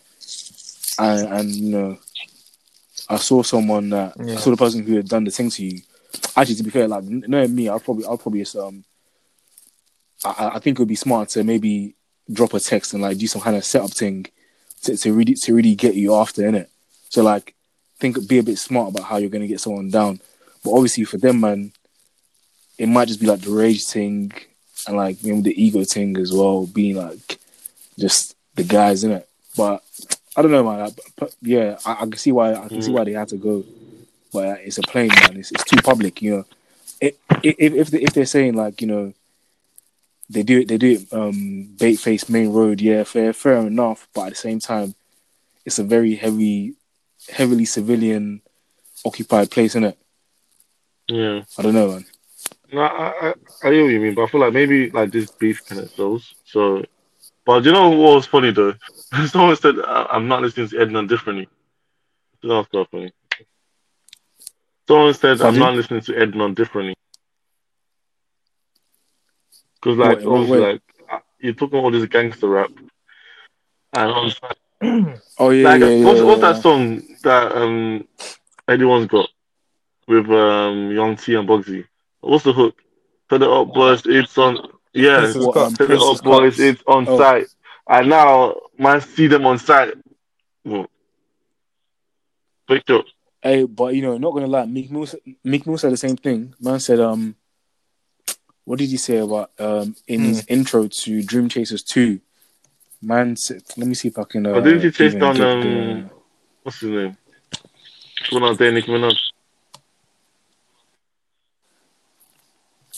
And, 0.99 1.33
and 1.33 1.55
you 1.55 1.69
know, 1.71 1.97
I 3.07 3.17
saw 3.17 3.43
someone 3.43 3.89
that 3.91 4.15
Yeah. 4.19 4.33
I 4.33 4.37
saw 4.37 4.49
the 4.49 4.57
person 4.57 4.83
who 4.85 4.95
had 4.95 5.07
done 5.07 5.23
the 5.23 5.31
thing 5.31 5.49
to 5.51 5.63
you. 5.63 5.81
Actually, 6.35 6.55
to 6.55 6.63
be 6.63 6.69
fair, 6.69 6.87
like 6.87 7.03
knowing 7.03 7.55
me, 7.55 7.69
I'll 7.69 7.79
probably 7.79 8.05
I'll 8.05 8.17
probably 8.17 8.41
just 8.41 8.55
um, 8.55 8.83
I, 10.23 10.51
I 10.55 10.59
think 10.59 10.77
it 10.77 10.81
would 10.81 10.87
be 10.87 10.95
smart 10.95 11.29
to 11.29 11.43
maybe 11.43 11.95
drop 12.31 12.53
a 12.53 12.59
text 12.59 12.93
and 12.93 13.01
like 13.01 13.17
do 13.17 13.27
some 13.27 13.41
kind 13.41 13.55
of 13.55 13.63
setup 13.63 13.91
thing 13.91 14.25
to, 14.83 14.97
to 14.97 15.13
really 15.13 15.35
to 15.35 15.53
really 15.53 15.75
get 15.75 15.95
you 15.95 16.15
after 16.15 16.45
in 16.47 16.55
it. 16.55 16.69
So 17.09 17.23
like 17.23 17.53
think 17.99 18.27
be 18.27 18.39
a 18.39 18.43
bit 18.43 18.57
smart 18.57 18.89
about 18.89 19.05
how 19.05 19.17
you're 19.17 19.29
gonna 19.29 19.47
get 19.47 19.61
someone 19.61 19.89
down. 19.89 20.19
But 20.63 20.71
obviously 20.71 21.03
for 21.05 21.17
them 21.17 21.41
man, 21.41 21.71
it 22.77 22.87
might 22.87 23.07
just 23.07 23.19
be 23.19 23.27
like 23.27 23.41
the 23.41 23.51
rage 23.51 23.85
thing 23.85 24.31
and 24.87 24.97
like 24.97 25.23
you 25.23 25.33
know 25.33 25.41
the 25.41 25.61
ego 25.61 25.83
thing 25.83 26.17
as 26.17 26.31
well, 26.31 26.65
being 26.65 26.95
like 26.95 27.39
just 27.97 28.35
the 28.55 28.63
guys 28.63 29.03
in 29.03 29.11
it. 29.11 29.27
But 29.55 29.83
I 30.35 30.41
don't 30.41 30.51
know, 30.51 30.63
man. 30.63 30.81
I, 30.81 30.89
but, 31.15 31.35
yeah, 31.41 31.77
I, 31.85 31.93
I 31.93 32.01
can 32.01 32.17
see 32.17 32.31
why 32.31 32.53
I 32.53 32.67
can 32.67 32.81
see 32.81 32.91
why 32.91 33.03
they 33.03 33.13
had 33.13 33.29
to 33.29 33.37
go. 33.37 33.63
But 34.35 34.59
it's 34.67 34.77
a 34.77 34.81
plane, 34.83 35.09
man. 35.21 35.37
It's, 35.37 35.51
it's 35.51 35.63
too 35.63 35.81
public, 35.81 36.21
you 36.21 36.31
know. 36.31 36.45
It, 37.01 37.17
if 37.43 37.73
if 37.81 37.87
they, 37.91 38.01
if 38.01 38.13
they're 38.13 38.25
saying 38.37 38.53
like 38.55 38.81
you 38.81 38.87
know 38.87 39.13
they 40.29 40.43
do 40.43 40.59
it 40.61 40.67
they 40.67 40.77
do 40.77 40.91
it 40.97 41.13
um 41.13 41.69
bait 41.79 41.97
face 41.97 42.29
main 42.29 42.49
road 42.51 42.81
yeah 42.81 43.03
fair 43.03 43.31
fair 43.33 43.57
enough 43.57 44.07
but 44.13 44.23
at 44.27 44.29
the 44.29 44.35
same 44.47 44.59
time 44.59 44.95
it's 45.65 45.77
a 45.77 45.83
very 45.83 46.15
heavy 46.15 46.73
heavily 47.29 47.65
civilian 47.65 48.41
occupied 49.05 49.51
place 49.51 49.71
isn't 49.73 49.83
it 49.91 49.97
Yeah. 51.07 51.43
i 51.57 51.61
don't 51.61 51.73
know 51.75 51.89
man 51.93 52.05
No, 52.73 52.81
I, 52.81 53.07
I, 53.27 53.33
I 53.63 53.71
hear 53.71 53.83
what 53.83 53.93
you 53.93 53.99
mean, 54.01 54.15
but 54.15 54.23
I 54.23 54.27
feel 54.27 54.41
like 54.41 54.53
maybe 54.53 54.89
like 54.89 55.11
this 55.11 55.29
beef 55.31 55.63
kind 55.67 55.81
of 55.81 55.89
sells. 55.91 56.33
So, 56.45 56.83
but 57.45 57.63
you 57.63 57.71
know 57.71 57.89
what 57.89 58.15
was 58.15 58.25
funny 58.25 58.51
though? 58.51 58.73
Someone 59.27 59.55
said 59.55 59.75
I- 59.85 60.07
I'm 60.13 60.27
not 60.27 60.41
listening 60.41 60.69
to 60.69 60.79
Edna 60.81 61.05
differently. 61.05 61.47
That 62.41 62.49
was 62.49 62.67
quite 62.73 62.89
funny. 62.89 63.11
Someone 64.87 65.13
said 65.13 65.41
I'm 65.41 65.57
not 65.57 65.73
listening 65.75 66.01
to 66.01 66.15
Edna 66.17 66.53
differently. 66.53 66.95
Because 69.81 69.97
like 69.97 70.17
Wait, 70.19 70.25
wait, 70.25 70.33
obviously 70.33 70.59
wait. 70.59 70.81
like 71.09 71.21
you're 71.39 71.53
talking 71.53 71.79
all 71.79 71.91
this 71.91 72.05
gangster 72.07 72.47
rap, 72.47 72.71
and 73.93 74.11
I 74.11 74.23
was 74.23 74.39
like, 74.41 74.57
oh 75.37 75.49
yeah 75.51 75.69
like 75.69 75.81
yeah, 75.81 75.87
yeah, 75.87 76.05
what's, 76.05 76.19
yeah, 76.19 76.25
what's 76.25 76.41
that 76.41 76.61
song 76.61 77.03
that 77.23 77.51
um 77.55 78.07
Headie 78.67 78.87
One's 78.87 79.07
got 79.07 79.29
with 80.07 80.29
um 80.29 80.91
Young 80.91 81.15
T 81.15 81.35
and 81.35 81.47
Bugsey? 81.47 81.85
What's 82.21 82.43
the 82.43 82.53
hook? 82.53 82.75
Put 83.29 83.41
it 83.41 83.49
up, 83.49 83.73
boys. 83.73 84.03
It's 84.05 84.37
on. 84.37 84.57
Yeah, 84.93 85.19
Princess 85.19 85.43
What, 85.43 85.53
Cup. 85.53 85.71
Set 85.73 85.91
it 85.91 86.01
up, 86.01 86.23
boys. 86.23 86.59
It's 86.59 86.81
on 86.87 87.07
Oh. 87.07 87.17
site. 87.17 87.47
And 87.87 88.09
now, 88.09 88.55
man, 88.79 89.01
see 89.01 89.27
them 89.27 89.45
on 89.45 89.57
site. 89.59 89.93
Well, 90.63 90.87
picture. 92.67 93.01
Hey, 93.45 93.63
but 93.65 93.93
you 93.93 94.01
know, 94.01 94.17
not 94.17 94.33
gonna 94.33 94.47
lie, 94.47 94.65
Meek 94.65 94.89
Mill, 94.89 95.05
Meek 95.43 95.67
Mill 95.67 95.77
said 95.77 95.91
the 95.91 95.97
same 95.97 96.17
thing. 96.17 96.55
Man 96.59 96.79
said, 96.79 96.99
um, 96.99 97.35
what 98.63 98.79
did 98.79 98.89
he 98.89 98.97
say 98.97 99.17
about 99.17 99.51
um 99.59 99.95
in 100.07 100.21
his 100.23 100.41
Hmm. 100.41 100.53
intro 100.53 100.87
to 100.87 101.21
Dream 101.21 101.47
Chasers 101.47 101.83
Two? 101.83 102.21
Man 103.03 103.35
said, 103.35 103.61
let 103.77 103.85
me 103.85 103.93
see 103.93 104.07
if 104.07 104.17
I 104.17 104.23
can. 104.23 104.47
Uh, 104.47 104.53
Oh, 104.53 104.61
didn't 104.61 104.81
he 104.81 104.89
chase 104.89 105.13
down, 105.13 105.39
um, 105.41 105.61
the- 105.61 106.09
What's 106.63 106.79
his 106.79 106.89
name? 106.89 107.17
Going 108.31 108.43
out 108.45 108.57
there, 108.57 108.71
Nicki 108.71 108.91
Minaj. 108.91 109.15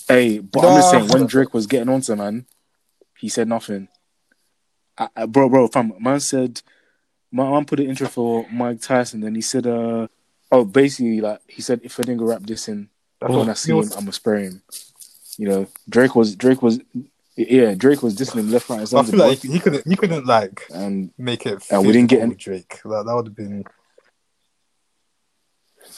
Hey, 0.08 0.40
but 0.40 0.64
I'm 0.64 0.76
just 0.76 0.90
saying, 0.92 1.10
when 1.10 1.26
Drake 1.26 1.54
was 1.54 1.68
getting 1.68 1.90
onto 1.90 2.16
man, 2.16 2.46
he 3.18 3.28
said 3.28 3.50
nothing. 3.50 3.90
I, 4.98 5.10
I, 5.14 5.26
bro, 5.26 5.50
bro, 5.50 5.68
fam, 5.68 5.92
man 6.00 6.22
said, 6.22 6.62
my 7.34 7.50
man 7.50 7.66
put 7.66 7.82
an 7.82 7.88
intro 7.90 8.08
for 8.08 8.46
Mike 8.50 8.80
Tyson, 8.80 9.24
and 9.26 9.36
he 9.36 9.42
said, 9.42 9.68
uh, 9.68 10.08
oh, 10.52 10.66
basically, 10.66 11.22
like 11.22 11.42
he 11.48 11.62
said, 11.62 11.82
if 11.84 12.00
I 12.00 12.04
didn't 12.04 12.20
go 12.20 12.26
rap 12.26 12.44
this 12.44 12.68
in, 12.68 12.90
That's 13.20 13.30
when 13.30 13.40
what 13.40 13.50
I 13.50 13.54
see 13.54 13.72
him, 13.72 13.78
was... 13.78 13.92
I'm 13.94 14.02
gonna 14.02 14.12
spray 14.12 14.44
him. 14.44 14.62
You 15.38 15.48
know, 15.48 15.68
Drake 15.88 16.16
was 16.16 16.36
Drake 16.36 16.62
was, 16.62 16.80
yeah, 17.36 17.76
Drake 17.76 18.02
was 18.02 18.16
dissing 18.16 18.40
him 18.40 18.52
left, 18.52 18.70
right, 18.70 18.80
and 18.80 18.90
center. 18.90 19.08
I 19.08 19.12
feel 19.12 19.20
like 19.20 19.42
he 19.42 19.60
couldn't. 19.60 19.88
He 19.88 19.96
couldn't 19.96 20.26
like 20.26 20.64
and 20.74 21.12
make 21.18 21.46
it. 21.46 21.64
And 21.70 21.86
we 21.86 21.94
didn't 21.94 22.10
get 22.10 22.22
any- 22.22 22.36
Drake. 22.36 22.80
That, 22.84 23.04
that 23.06 23.16
would 23.16 23.28
have 23.28 23.36
been. 23.36 23.64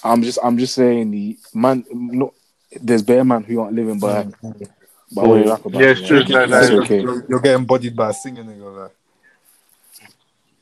I'm 0.03 0.21
just, 0.21 0.39
I'm 0.43 0.57
just 0.57 0.75
saying, 0.75 1.11
the 1.11 1.37
man, 1.53 1.85
no, 1.89 2.33
there's 2.79 3.01
better 3.01 3.23
man 3.23 3.43
who 3.43 3.59
aren't 3.61 3.75
living 3.75 3.99
by 3.99 4.23
mm, 4.23 4.33
mm. 4.41 4.69
by 5.11 5.23
what 5.23 5.35
you 5.35 5.45
oh, 5.45 5.49
rap 5.49 5.65
about. 5.65 5.81
Yeah, 5.81 5.89
it's 5.89 6.05
true. 6.05 6.23
know? 6.23 6.25
That- 6.25 6.49
That's 6.49 6.69
that- 6.69 6.77
okay. 6.79 7.01
You're, 7.01 7.25
you're 7.27 7.39
getting 7.39 7.65
bodied 7.65 7.95
by 7.95 8.09
a 8.09 8.13
singing 8.13 8.45
nigga. 8.45 8.83
Like. 8.83 8.95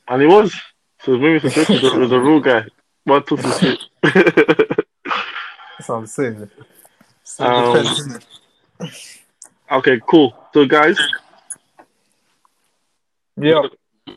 And 0.08 0.22
he 0.22 0.28
was. 0.28 0.54
So 1.02 1.18
maybe 1.18 1.46
it's 1.46 1.56
a, 1.56 1.72
it 1.72 1.98
was 1.98 2.12
a 2.12 2.20
real 2.20 2.40
guy. 2.40 2.64
Man 3.08 3.22
took 3.24 3.40
some 3.40 3.52
shit. 3.58 3.80
That's 4.02 5.88
what 5.88 5.96
I'm 5.96 6.06
saying. 6.06 6.50
Um, 7.38 8.20
okay, 9.70 10.00
cool. 10.06 10.36
So, 10.52 10.66
guys, 10.66 10.98
Yeah. 13.36 13.62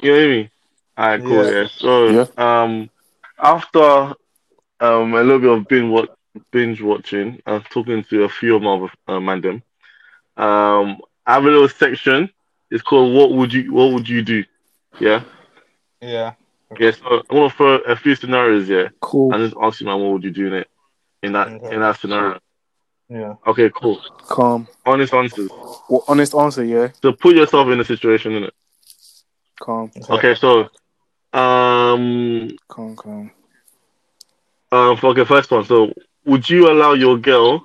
you 0.01 0.13
hear 0.13 0.29
me? 0.29 0.51
Alright, 0.97 1.21
cool. 1.21 1.45
Yeah. 1.45 1.61
Yeah. 1.61 1.67
So, 1.67 2.27
um, 2.37 2.89
after 3.39 4.13
um 4.81 5.13
a 5.13 5.23
little 5.23 5.39
bit 5.39 5.49
of 5.51 5.67
binge 5.67 5.89
watch, 5.89 6.09
binge 6.51 6.81
watching, 6.81 7.41
I 7.45 7.53
was 7.53 7.63
talking 7.69 8.03
to 8.05 8.23
a 8.23 8.29
few 8.29 8.55
of 8.55 8.61
my 8.61 8.73
other 8.73 8.91
uh, 9.07 9.19
man 9.21 9.41
them. 9.41 9.63
Um, 10.35 11.01
I 11.25 11.35
have 11.35 11.45
a 11.45 11.47
little 11.47 11.69
section. 11.69 12.29
It's 12.69 12.83
called 12.83 13.13
"What 13.15 13.31
Would 13.31 13.53
You 13.53 13.71
What 13.73 13.93
Would 13.93 14.09
You 14.09 14.21
Do?" 14.21 14.43
Yeah. 14.99 15.23
Yeah. 16.01 16.33
Yeah. 16.79 16.91
So 16.91 17.05
I'm 17.29 17.35
gonna 17.37 17.49
throw 17.49 17.75
a 17.79 17.95
few 17.95 18.15
scenarios. 18.15 18.69
Yeah, 18.69 18.89
Cool, 19.01 19.33
and 19.33 19.43
just 19.43 19.55
ask 19.61 19.79
you, 19.81 19.87
man, 19.87 19.99
what 19.99 20.13
would 20.13 20.23
you 20.23 20.31
do 20.31 20.47
in 20.47 20.53
it? 20.53 20.67
In 21.23 21.33
that 21.33 21.47
Okay. 21.47 21.75
in 21.75 21.81
that 21.81 21.99
scenario. 21.99 22.39
Yeah. 23.09 23.35
Okay, 23.45 23.69
cool. 23.75 23.99
calm. 24.27 24.67
Honest 24.85 25.13
answers. 25.13 25.49
Well, 25.89 26.03
honest 26.07 26.33
answer, 26.33 26.63
yeah, 26.63 26.89
So 27.01 27.11
put 27.11 27.35
yourself 27.35 27.67
in 27.69 27.79
a 27.79 27.83
situation, 27.85 28.31
in 28.33 28.43
it. 28.45 28.53
calm, 29.59 29.91
Okay, 30.09 30.33
so 30.35 30.69
um 31.33 32.49
calm, 32.67 32.95
calm. 32.95 33.31
Um, 34.71 34.95
for- 34.97 35.07
okay, 35.07 35.25
first 35.25 35.51
one. 35.51 35.65
So, 35.65 35.91
would 36.25 36.49
you 36.49 36.71
allow 36.71 36.93
your 36.93 37.17
girl 37.17 37.63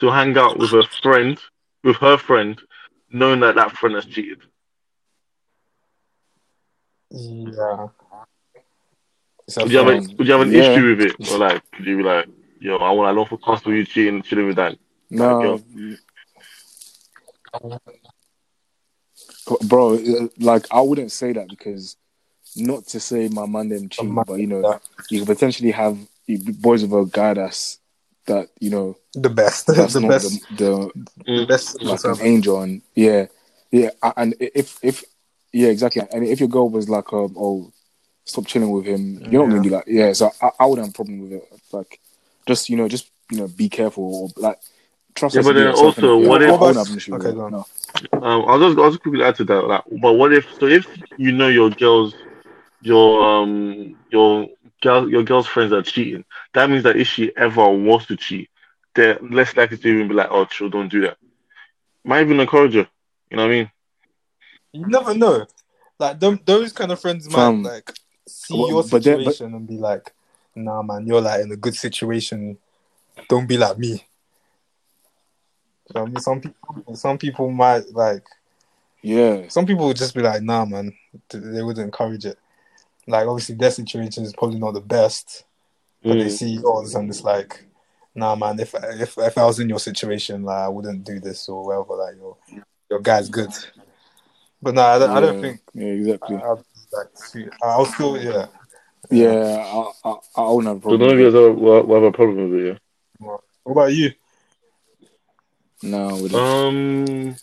to 0.00 0.10
hang 0.10 0.36
out 0.38 0.58
with 0.58 0.72
a 0.72 0.84
friend, 1.02 1.38
with 1.82 1.96
her 1.96 2.16
friend, 2.16 2.60
knowing 3.10 3.40
that 3.40 3.56
that 3.56 3.72
friend 3.72 3.96
has 3.96 4.06
cheated? 4.06 4.40
Yeah. 7.10 7.88
So 9.48 9.62
Would 9.62 9.72
you 9.72 9.78
have 9.78 9.88
a, 9.88 10.00
would 10.16 10.26
you 10.26 10.32
have 10.32 10.40
an 10.42 10.52
yeah. 10.52 10.60
issue 10.72 10.96
with 10.96 11.00
it, 11.00 11.30
or 11.30 11.38
like, 11.38 11.62
would 11.78 11.86
you 11.86 11.96
be 11.98 12.02
like, 12.02 12.26
yo, 12.60 12.76
I 12.76 12.90
want, 12.92 13.10
I 13.10 13.14
don't 13.14 13.28
feel 13.28 13.38
comfortable 13.38 13.74
you 13.74 13.84
cheating, 13.84 14.22
chilling 14.22 14.46
with 14.46 14.56
that? 14.56 14.78
No, 15.10 15.60
bro, 19.66 19.94
uh, 19.94 20.28
like 20.38 20.66
I 20.70 20.80
wouldn't 20.80 21.12
say 21.12 21.32
that 21.32 21.48
because 21.48 21.96
not 22.56 22.86
to 22.88 23.00
say 23.00 23.28
my 23.28 23.46
man 23.46 23.68
them 23.68 23.88
cheat, 23.88 24.10
man- 24.10 24.24
but 24.26 24.34
you 24.34 24.46
know, 24.46 24.62
yeah. 24.62 24.78
you 25.10 25.18
could 25.20 25.28
potentially 25.28 25.70
have 25.72 25.98
you 26.26 26.38
boys 26.38 26.84
with 26.84 26.92
a 26.92 27.10
guy 27.10 27.34
that's 27.34 27.78
that 28.26 28.48
you 28.60 28.70
know 28.70 28.96
the 29.14 29.28
best. 29.28 29.66
that's 29.74 29.94
the 29.94 30.00
not 30.00 30.10
best. 30.10 30.46
the, 30.56 30.56
The 30.56 30.92
Mm. 31.28 31.48
best. 31.48 31.80
like 31.82 32.04
an 32.04 32.16
angel 32.20 32.60
and 32.62 32.82
yeah, 32.94 33.26
yeah, 33.70 33.90
and 34.16 34.34
if 34.40 34.78
if 34.82 35.04
yeah, 35.52 35.68
exactly, 35.68 36.02
and 36.12 36.24
if 36.26 36.40
your 36.40 36.48
girl 36.48 36.68
was 36.68 36.88
like, 36.88 37.12
um, 37.12 37.34
oh, 37.38 37.70
stop 38.24 38.46
chilling 38.46 38.70
with 38.70 38.84
him, 38.86 39.20
you're 39.30 39.42
not 39.42 39.50
gonna 39.50 39.62
be 39.62 39.70
like, 39.70 39.84
yeah. 39.86 40.12
So 40.12 40.30
I, 40.40 40.50
I 40.60 40.66
wouldn't 40.66 40.86
have 40.86 40.94
a 40.94 40.96
problem 40.96 41.20
with 41.20 41.32
it. 41.32 41.48
Like, 41.72 42.00
just 42.46 42.68
you 42.68 42.76
know, 42.76 42.88
just 42.88 43.10
you 43.30 43.38
know, 43.38 43.48
be 43.48 43.68
careful 43.68 44.04
or 44.14 44.28
like 44.36 44.58
trust. 45.14 45.34
Yeah, 45.34 45.42
but 45.42 45.54
then 45.54 45.68
also, 45.68 46.18
what 46.18 46.42
I 46.42 46.52
if- 46.52 46.60
wouldn't 46.60 46.76
have 46.76 46.90
an 46.90 46.96
issue 46.96 47.12
with 47.14 47.26
Okay, 47.26 47.36
go 47.36 47.44
on. 47.44 47.52
no. 47.52 47.66
Um, 48.14 48.44
I'll 48.48 48.58
just, 48.58 48.78
I'll 48.78 48.90
just 48.90 49.02
quickly 49.02 49.22
add 49.22 49.34
to 49.36 49.44
that. 49.44 49.66
Like, 49.66 49.82
but 50.00 50.14
what 50.14 50.32
if, 50.32 50.46
so 50.58 50.66
if 50.66 50.86
you 51.18 51.32
know 51.32 51.48
your 51.48 51.70
girl's, 51.70 52.14
your 52.80 53.22
um, 53.22 53.96
your 54.10 54.48
girl, 54.80 55.08
your 55.10 55.22
girl's 55.22 55.46
friends 55.46 55.72
are 55.72 55.82
cheating, 55.82 56.24
that 56.54 56.70
means 56.70 56.84
that 56.84 56.96
if 56.96 57.06
she 57.06 57.32
ever 57.36 57.68
wants 57.68 58.06
to 58.06 58.16
cheat, 58.16 58.48
they're 58.94 59.18
less 59.20 59.56
likely 59.56 59.76
to 59.78 59.88
even 59.88 60.08
be 60.08 60.14
like, 60.14 60.28
oh, 60.30 60.44
chill, 60.46 60.68
don't 60.70 60.88
do 60.88 61.02
that. 61.02 61.16
Might 62.04 62.22
even 62.22 62.40
encourage 62.40 62.74
her. 62.74 62.88
You 63.30 63.36
know 63.36 63.44
what 63.44 63.52
I 63.52 63.54
mean? 63.54 63.70
You 64.72 64.86
never 64.86 65.14
know. 65.14 65.46
Like 65.98 66.18
them, 66.18 66.40
those 66.44 66.72
kind 66.72 66.90
of 66.90 67.00
friends 67.00 67.28
might 67.28 67.36
Fam. 67.36 67.62
like 67.62 67.92
see 68.32 68.58
Well, 68.58 68.68
your 68.68 68.82
but 68.84 69.02
then- 69.04 69.18
but- 69.24 69.32
situation 69.32 69.54
and 69.54 69.66
be 69.66 69.76
like, 69.78 70.12
"Nah, 70.54 70.82
man, 70.82 71.06
you're 71.06 71.20
like 71.20 71.42
in 71.42 71.52
a 71.52 71.56
good 71.56 71.74
situation. 71.74 72.58
Don't 73.28 73.46
be 73.46 73.56
like 73.58 73.78
me." 73.78 74.04
So, 75.92 76.02
I 76.02 76.04
mean, 76.06 76.20
some 76.20 76.40
people, 76.40 76.96
some 76.96 77.18
people 77.18 77.50
might 77.50 77.90
like. 77.92 78.26
Yeah, 79.04 79.48
Some 79.48 79.66
people 79.66 79.86
would 79.88 79.96
just 79.96 80.14
be 80.14 80.22
like, 80.22 80.42
"Nah, 80.42 80.64
man," 80.64 80.92
they 81.30 81.60
would 81.62 81.78
encourage 81.78 82.24
it. 82.24 82.38
Like, 83.08 83.26
obviously, 83.26 83.56
their 83.56 83.72
situation 83.72 84.22
is 84.22 84.32
probably 84.32 84.60
not 84.60 84.74
the 84.74 84.80
best, 84.80 85.42
but 86.04 86.14
they 86.14 86.26
Mm. 86.26 86.38
see 86.38 86.50
yours 86.50 86.94
and 86.94 87.10
it's 87.10 87.24
like, 87.24 87.64
"Nah, 88.14 88.36
man, 88.36 88.60
if 88.60 88.74
if 88.76 89.18
if 89.18 89.36
I 89.36 89.44
was 89.44 89.58
in 89.58 89.68
your 89.68 89.80
situation, 89.80 90.44
like, 90.44 90.60
I 90.60 90.68
wouldn't 90.68 91.02
do 91.02 91.18
this 91.18 91.48
or 91.48 91.64
whatever. 91.64 91.96
Like, 91.96 92.14
your 92.16 92.36
your 92.90 93.00
guy's 93.00 93.28
good." 93.28 93.50
But 94.62 94.74
no, 94.74 94.82
I 94.82 94.98
don't, 95.00 95.10
I 95.10 95.20
don't 95.20 95.40
think 95.40 95.60
yeah, 95.74 95.86
exactly. 95.86 96.36
I'll, 96.36 96.64
like, 96.92 97.06
see- 97.14 97.48
I'll 97.62 97.84
still, 97.86 98.20
yeah. 98.22 98.46
Yeah, 99.10 99.90
I, 100.04 100.08
I, 100.08 100.14
I 100.36 100.50
wouldn't 100.52 100.68
have 100.74 100.86
a 100.86 100.90
So 100.90 100.96
none 100.96 101.10
of 101.10 101.18
you 101.18 101.24
guys 101.26 101.34
have, 101.34 101.56
will 101.56 101.82
will 101.82 101.94
have 101.96 102.04
a 102.04 102.12
problem 102.12 102.50
with 102.50 102.60
it, 102.66 102.78
What 103.18 103.42
about 103.66 103.92
you? 103.92 104.12
No, 105.82 106.08
I 106.10 106.12
wouldn't. 106.12 106.34
Um, 106.34 107.36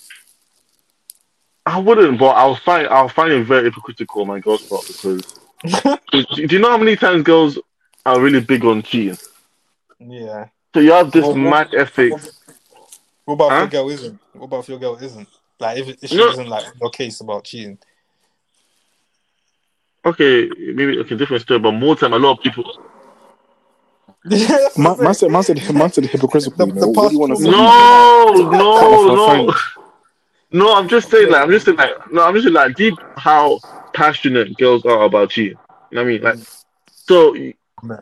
I 1.66 1.78
wouldn't, 1.80 2.18
but 2.18 2.30
I'll 2.30 2.56
find 2.56 2.88
I'll 2.88 3.10
find 3.10 3.34
it 3.34 3.44
very 3.44 3.66
hypocritical 3.66 4.26
my 4.26 4.40
girl's 4.40 4.62
part 4.68 4.88
because 4.88 5.22
do, 6.12 6.24
do 6.48 6.56
you 6.56 6.60
know 6.60 6.72
how 6.72 6.78
many 6.78 6.96
times 6.96 7.24
girls 7.24 7.60
are 8.06 8.20
really 8.22 8.40
big 8.40 8.64
on 8.64 8.82
cheating? 8.82 9.18
Yeah. 10.00 10.48
So 10.74 10.80
you 10.80 10.94
have 10.94 11.12
this 11.12 11.24
Well, 11.24 11.34
well- 11.34 11.50
mad 11.52 11.76
ethics 11.76 12.42
What 13.26 13.34
about 13.36 13.52
if 13.52 13.74
your 13.74 13.84
girl 13.84 13.90
isn't? 13.90 14.20
What 14.34 14.46
about 14.46 14.60
if 14.62 14.70
your 14.70 14.80
girl 14.80 14.96
isn't? 14.96 15.28
Like 15.60 15.78
if, 15.80 15.90
if 16.02 16.10
she 16.10 16.16
No. 16.18 16.30
isn't 16.30 16.48
like 16.48 16.66
your 16.80 16.90
case 16.90 17.20
about 17.20 17.44
cheating. 17.44 17.78
Okay, 20.10 20.50
maybe 20.74 20.98
okay, 21.00 21.16
different 21.16 21.44
story, 21.44 21.60
but 21.60 21.72
more 21.72 21.96
time, 21.96 22.14
a 22.14 22.18
lot 22.18 22.38
of 22.38 22.44
people. 22.44 22.64
Man, 24.78 24.98
man 25.02 25.14
said, 25.14 25.32
man 25.32 25.44
said, 25.44 25.74
man 25.74 25.92
said 25.92 26.06
hypocritical. 26.06 26.66
The- 26.66 26.74
the 26.74 26.88
what 26.88 27.10
do 27.10 27.14
you 27.14 27.20
want 27.20 27.38
to 27.38 27.44
say? 27.44 27.50
No, 27.50 28.34
no, 28.52 29.16
no, 29.16 29.54
no. 30.52 30.76
I'm 30.76 30.88
just 30.88 31.10
saying, 31.10 31.32
like, 31.32 31.42
I'm 31.42 31.52
just 31.52 31.66
saying, 31.66 31.78
like, 31.78 32.12
no, 32.12 32.24
I'm 32.24 32.34
just 32.34 32.46
saying, 32.46 32.54
like, 32.54 32.76
deep 32.76 32.96
how 33.18 33.60
passionate 33.94 34.58
girls 34.58 34.86
are 34.86 35.04
about 35.04 35.30
cheating. 35.30 35.58
You 35.92 35.96
know 35.96 36.04
what 36.04 36.10
I 36.10 36.12
mean? 36.12 36.22
Like, 36.22 36.40
so, 36.92 37.36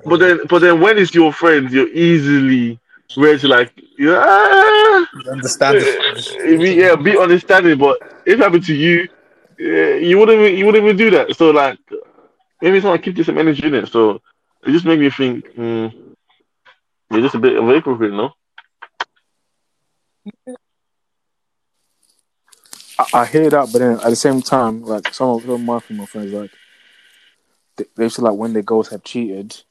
but 0.05 0.17
then, 0.19 0.39
but 0.49 0.59
then, 0.59 0.81
when 0.81 0.97
it's 0.97 1.13
your 1.13 1.31
friends, 1.31 1.73
you're 1.73 1.89
easily 1.89 2.79
ready 3.15 3.39
to 3.39 3.47
like, 3.47 3.71
yeah, 3.97 5.05
understand 5.29 5.77
this. 5.77 6.35
be, 6.43 6.73
yeah, 6.73 6.95
be 6.95 7.17
understanding. 7.17 7.77
But 7.77 7.99
if 8.25 8.33
it 8.33 8.39
happened 8.39 8.65
to 8.65 8.75
you, 8.75 9.07
yeah, 9.59 9.95
you 9.95 10.17
wouldn't, 10.17 10.39
even- 10.39 10.57
you 10.57 10.65
wouldn't 10.65 10.83
even 10.83 10.97
do 10.97 11.09
that. 11.11 11.35
So, 11.35 11.51
like, 11.51 11.79
maybe 12.61 12.79
someone 12.81 13.01
keep 13.01 13.23
some 13.25 13.37
energy 13.37 13.67
in 13.67 13.75
it. 13.75 13.87
So, 13.89 14.21
it 14.65 14.71
just 14.71 14.85
made 14.85 14.99
me 14.99 15.09
think, 15.09 15.47
hmm, 15.55 15.87
you're 17.11 17.21
just 17.21 17.35
a 17.35 17.39
bit 17.39 17.55
of 17.57 17.67
a 17.69 17.73
hypocrite, 17.73 18.13
no? 18.13 18.31
I, 22.97 23.05
I 23.13 23.25
hear 23.25 23.49
that, 23.49 23.71
but 23.71 23.79
then 23.79 23.99
at 23.99 24.09
the 24.09 24.15
same 24.15 24.41
time, 24.41 24.83
like 24.83 25.13
some 25.13 25.29
of 25.29 25.41
some 25.43 25.51
of 25.51 25.61
my 25.61 25.79
female 25.79 26.07
friends, 26.07 26.31
like 26.33 26.51
they, 27.77 27.85
they 27.95 28.09
feel 28.09 28.25
like 28.25 28.37
when 28.37 28.53
their 28.53 28.63
girls 28.63 28.89
have 28.89 29.03
cheated, 29.03 29.63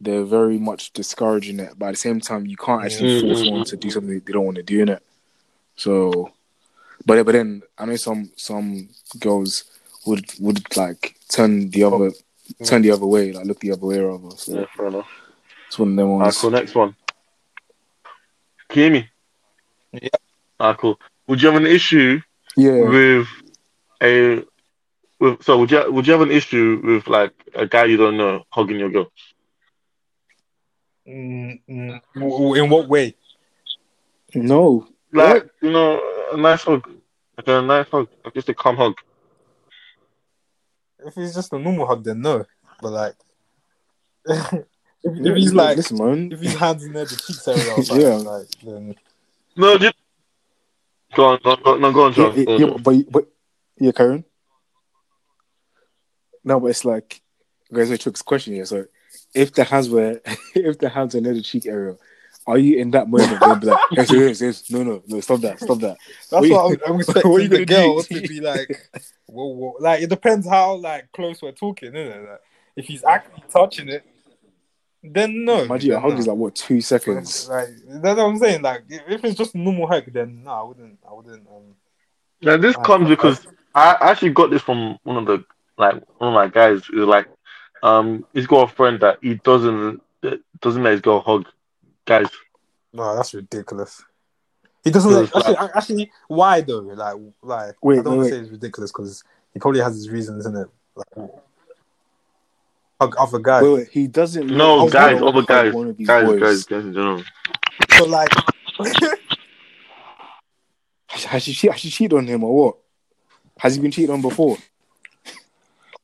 they're 0.00 0.24
very 0.24 0.58
much 0.58 0.92
discouraging 0.92 1.60
it. 1.60 1.74
But 1.78 1.86
at 1.86 1.90
the 1.92 1.96
same 1.98 2.20
time, 2.20 2.46
you 2.46 2.56
can't 2.56 2.84
actually 2.84 3.08
Mm, 3.08 3.08
force 3.08 3.44
mm, 3.44 3.46
one 3.46 3.64
to 3.64 3.76
do 3.76 3.90
something 3.90 4.20
they 4.20 4.32
don't 4.32 4.44
want 4.44 4.56
to 4.56 4.62
do 4.62 4.82
in 4.82 4.88
it. 4.88 5.02
So, 5.76 6.30
but 7.06 7.24
but 7.24 7.32
then 7.32 7.62
I 7.78 7.86
know 7.86 7.96
some 7.96 8.30
some 8.36 8.88
girls 9.18 9.64
would 10.06 10.24
would 10.40 10.76
like 10.76 11.16
turn 11.28 11.70
the 11.70 11.84
other 11.84 12.10
turn 12.64 12.82
the 12.82 12.90
other 12.90 13.06
way, 13.06 13.32
like 13.32 13.46
look 13.46 13.60
the 13.60 13.72
other 13.72 13.86
way 13.86 13.98
rather. 14.00 14.36
So 14.36 14.52
Yeah, 14.52 14.66
fair 14.76 14.86
enough. 14.88 15.08
it's 15.66 15.78
one 15.78 15.90
of 15.90 15.96
them 15.96 16.10
Alright, 16.18 16.34
ones. 16.34 16.36
cool. 16.36 16.50
Next 16.50 16.74
one. 16.74 16.94
Can 18.68 18.78
you 18.78 18.84
hear 18.84 18.92
me? 18.92 19.10
Yeah. 19.92 20.08
Ah, 20.60 20.74
cool. 20.74 20.98
Would 21.26 21.42
you 21.42 21.48
have 21.50 21.60
an 21.60 21.66
issue 21.66 22.20
Yeah, 22.56 22.90
with 22.90 23.26
a 24.02 24.42
with 25.20 25.42
so 25.42 25.58
would 25.58 25.70
you 25.70 25.92
would 25.92 26.06
you 26.06 26.12
have 26.12 26.22
an 26.22 26.30
issue 26.30 26.80
with 26.84 27.06
like 27.08 27.32
a 27.54 27.66
guy 27.66 27.84
you 27.84 27.96
don't 27.96 28.16
know 28.16 28.44
hugging 28.50 28.78
your 28.78 28.90
girl? 28.90 29.10
Mm, 31.06 31.60
mm, 31.68 32.00
w- 32.14 32.32
w- 32.38 32.54
in 32.64 32.70
what 32.70 32.88
way? 32.88 33.14
no, 34.34 34.86
Like 35.12 35.48
you 35.62 35.70
know, 35.70 36.00
a 36.32 36.36
nice 36.36 36.62
hug, 36.62 36.88
like 37.36 37.48
a 37.48 37.62
nice 37.62 37.88
hug, 37.88 38.08
like 38.24 38.34
just 38.34 38.48
a 38.48 38.54
calm 38.54 38.76
hug. 38.76 38.94
If 41.04 41.16
it's 41.16 41.34
just 41.34 41.52
a 41.52 41.58
normal 41.58 41.86
hug, 41.86 42.04
then 42.04 42.20
no. 42.20 42.44
But 42.80 42.90
like, 42.90 43.14
if, 44.26 44.64
if 45.04 45.36
he's 45.36 45.54
like, 45.54 45.76
listen, 45.76 45.98
man. 45.98 46.32
if 46.32 46.40
his 46.40 46.54
hands 46.54 46.84
in 46.84 46.92
there, 46.92 47.04
the 47.04 47.16
cheeks 47.16 47.46
area, 47.46 47.72
or 47.72 47.84
something, 47.84 48.04
Yeah. 48.04 48.16
like, 48.16 48.48
then 48.62 48.94
No, 49.56 49.78
just 49.78 49.94
go 51.14 51.26
on, 51.26 51.40
go 51.42 51.50
on, 51.50 51.62
go 51.62 51.74
on, 51.74 51.80
no, 51.80 51.92
go 51.92 52.02
on, 52.04 52.14
Yeah, 52.14 52.32
yeah, 52.36 52.56
yeah, 52.66 52.76
but 52.82 53.10
but 53.10 53.28
yeah, 53.78 53.92
Karen. 53.92 54.24
No, 56.44 56.60
but 56.60 56.68
it's 56.68 56.84
like 56.84 57.22
guys, 57.72 57.90
I 57.90 57.96
took 57.96 58.14
this 58.14 58.22
question 58.22 58.54
here. 58.54 58.64
So, 58.64 58.86
if 59.34 59.52
the 59.52 59.64
hands 59.64 59.88
were, 59.88 60.20
if 60.54 60.78
the 60.78 60.88
hands 60.88 61.14
are 61.14 61.20
near 61.20 61.34
the 61.34 61.42
cheek 61.42 61.66
area, 61.66 61.96
are 62.48 62.58
you 62.58 62.78
in 62.78 62.90
that 62.92 63.08
moment? 63.08 63.40
They'll 63.44 63.56
be 63.56 63.66
like, 63.68 63.80
yes, 63.90 64.10
yes, 64.12 64.40
yes. 64.40 64.70
No, 64.70 64.82
no, 64.82 65.02
no, 65.06 65.20
stop 65.20 65.40
that, 65.40 65.60
stop 65.60 65.78
that. 65.80 65.98
that's 66.30 66.48
What 66.48 66.50
what, 66.50 66.80
I'm, 66.86 66.94
I'm 66.94 67.00
expecting 67.00 67.30
what 67.30 67.42
you 67.42 67.48
the 67.48 67.56
gonna 67.56 67.66
do? 67.66 67.74
girl 67.74 68.02
to 68.02 68.22
be 68.22 68.40
like. 68.40 68.90
Whoa, 69.26 69.46
whoa. 69.46 69.76
Like 69.80 70.02
it 70.02 70.10
depends 70.10 70.48
how 70.48 70.76
like 70.76 71.12
close 71.12 71.42
we're 71.42 71.52
talking, 71.52 71.94
isn't 71.94 72.12
it? 72.22 72.28
Like, 72.28 72.40
if 72.76 72.86
he's 72.86 73.04
actually 73.04 73.42
touching 73.50 73.88
it, 73.88 74.04
then 75.02 75.44
no. 75.44 75.62
Imagine 75.62 75.92
a 75.92 76.00
hug 76.00 76.12
no. 76.14 76.18
is 76.18 76.26
like 76.26 76.36
what 76.36 76.54
two 76.54 76.80
seconds. 76.80 77.48
Like 77.48 77.68
that's 77.86 78.16
what 78.16 78.26
I'm 78.26 78.38
saying. 78.38 78.62
Like 78.62 78.84
if 78.88 79.02
if 79.08 79.24
it's 79.24 79.36
just 79.36 79.54
normal 79.54 79.86
hug, 79.86 80.12
then 80.12 80.44
no, 80.44 80.50
I 80.50 80.62
wouldn't. 80.62 80.98
I 81.08 81.12
wouldn't. 81.12 81.46
Um, 81.46 81.74
Now 82.42 82.56
this 82.56 82.76
Ah, 82.76 82.82
comes 82.82 83.08
fuck 83.08 83.08
because 83.08 83.46
I 83.74 83.96
actually 84.00 84.30
got 84.30 84.50
this 84.50 84.62
from 84.62 84.98
one 85.02 85.16
of 85.18 85.26
the 85.26 85.44
like 85.76 85.94
one 86.18 86.28
of 86.28 86.34
my 86.34 86.48
guys. 86.48 86.84
Who 86.86 87.04
like, 87.04 87.28
um, 87.82 88.24
he's 88.32 88.46
got 88.46 88.70
a 88.70 88.74
friend 88.74 88.98
that 89.00 89.18
he 89.22 89.34
doesn't 89.34 90.00
doesn't 90.60 90.82
let 90.82 90.92
his 90.92 91.00
girl 91.00 91.20
hug 91.20 91.46
guys. 92.08 92.26
no, 92.92 93.14
that's 93.16 93.34
ridiculous. 93.34 94.02
He 94.84 94.90
doesn't 94.90 95.10
So 95.10 95.20
like, 95.20 95.30
it's 95.34 95.36
actually. 95.36 95.68
Actually, 95.74 96.10
why 96.28 96.60
though? 96.62 96.78
Like, 96.80 97.16
like 97.42 97.74
Wait, 97.82 97.98
I 97.98 98.02
don't 98.02 98.12
wait, 98.12 98.16
want 98.16 98.18
wait. 98.20 98.30
to 98.30 98.34
say 98.36 98.40
it's 98.42 98.50
ridiculous 98.50 98.90
because 98.92 99.22
he 99.52 99.60
probably 99.60 99.80
has 99.80 99.94
his 99.94 100.08
reasons, 100.08 100.46
isn't 100.46 100.56
it? 100.56 100.68
Like, 100.94 101.30
hug 103.00 103.14
other 103.18 103.38
guys. 103.38 103.62
Wait, 103.62 103.72
wait, 103.72 103.88
he 103.90 104.06
doesn't. 104.08 104.46
No, 104.46 104.84
his 104.84 104.92
guys, 104.92 105.20
other 105.22 105.42
guys, 105.42 105.72
one 105.72 105.92
guys, 105.92 106.26
boys. 106.26 106.40
guys, 106.40 106.64
guys 106.64 106.84
in 106.84 106.92
general. 106.94 107.22
So 107.96 108.04
like, 108.06 108.30
Has, 111.08 111.24
has 111.24 111.42
she 111.42 111.66
has 111.68 111.80
she 111.80 111.90
cheated 111.90 112.16
on 112.18 112.26
him 112.26 112.44
or 112.44 112.54
what? 112.54 112.76
Has 113.58 113.74
he 113.74 113.80
been 113.80 113.90
cheated 113.90 114.10
on 114.10 114.20
before? 114.22 114.56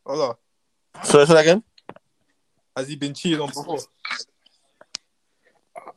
hold 0.07 0.21
on. 0.21 0.35
So 1.05 1.25
say 1.25 1.35
that 1.35 1.41
again. 1.41 1.63
Has 2.77 2.89
he 2.89 2.97
been 2.97 3.15
cheated 3.15 3.41
on 3.41 3.49
before? 3.49 3.79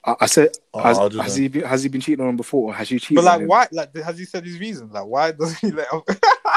I, 0.07 0.15
I 0.21 0.25
said, 0.25 0.49
Oh, 0.73 0.79
has, 0.79 0.97
I'll 0.97 1.09
has 1.09 1.35
he 1.35 1.49
been 1.49 1.63
has 1.63 1.83
he 1.83 1.89
been 1.89 2.01
cheated 2.01 2.21
on 2.21 2.29
him 2.29 2.37
before 2.37 2.71
or 2.71 2.73
has 2.73 2.89
he 2.89 2.97
cheated? 2.97 3.17
But 3.17 3.21
on 3.21 3.25
like, 3.25 3.41
him? 3.41 3.47
why? 3.47 3.67
Like, 3.71 3.95
has 3.97 4.17
he 4.17 4.25
said 4.25 4.45
his 4.45 4.57
reasons? 4.57 4.93
Like, 4.93 5.05
why 5.05 5.31
doesn't 5.33 5.59
he 5.59 5.71
let? 5.71 5.87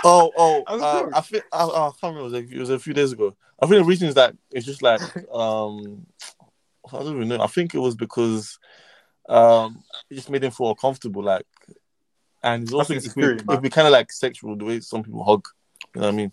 Oh, 0.03 0.33
oh, 0.35 0.65
I'm 0.67 0.83
uh. 0.83 1.11
I 1.15 1.21
think 1.21 1.45
I, 1.53 1.63
I 1.63 1.91
can't 2.01 2.15
remember. 2.15 2.21
It 2.21 2.23
was, 2.23 2.33
a, 2.33 2.57
it 2.57 2.59
was 2.59 2.71
a 2.71 2.79
few 2.79 2.95
days 2.95 3.13
ago. 3.13 3.37
I 3.61 3.67
think 3.67 3.83
the 3.83 3.85
reason 3.85 4.09
is 4.09 4.15
that 4.15 4.35
it's 4.51 4.65
just 4.65 4.81
like 4.81 5.03
um, 5.31 6.07
I 6.91 6.99
don't 7.01 7.17
even 7.17 7.29
know. 7.29 7.43
I 7.43 7.49
think 7.49 7.75
it 7.75 7.81
was 7.81 7.97
because 7.97 8.59
um, 9.29 9.83
it 10.09 10.15
just 10.15 10.31
made 10.31 10.43
him 10.43 10.53
feel 10.53 10.71
uncomfortable. 10.71 11.23
Like, 11.23 11.45
and 12.43 12.63
it's 12.63 12.73
also 12.73 12.95
That's 12.95 13.05
it'd 13.05 13.15
be, 13.15 13.21
insecurity, 13.21 13.45
man. 13.45 13.55
it'd 13.55 13.63
be 13.63 13.69
kind 13.69 13.89
of 13.89 13.93
like 13.93 14.11
sexual 14.11 14.57
the 14.57 14.65
way 14.65 14.81
some 14.81 15.03
people 15.03 15.23
hug. 15.23 15.47
You 15.95 16.01
know 16.01 16.07
what 16.07 16.15
I 16.15 16.17
mean? 16.17 16.33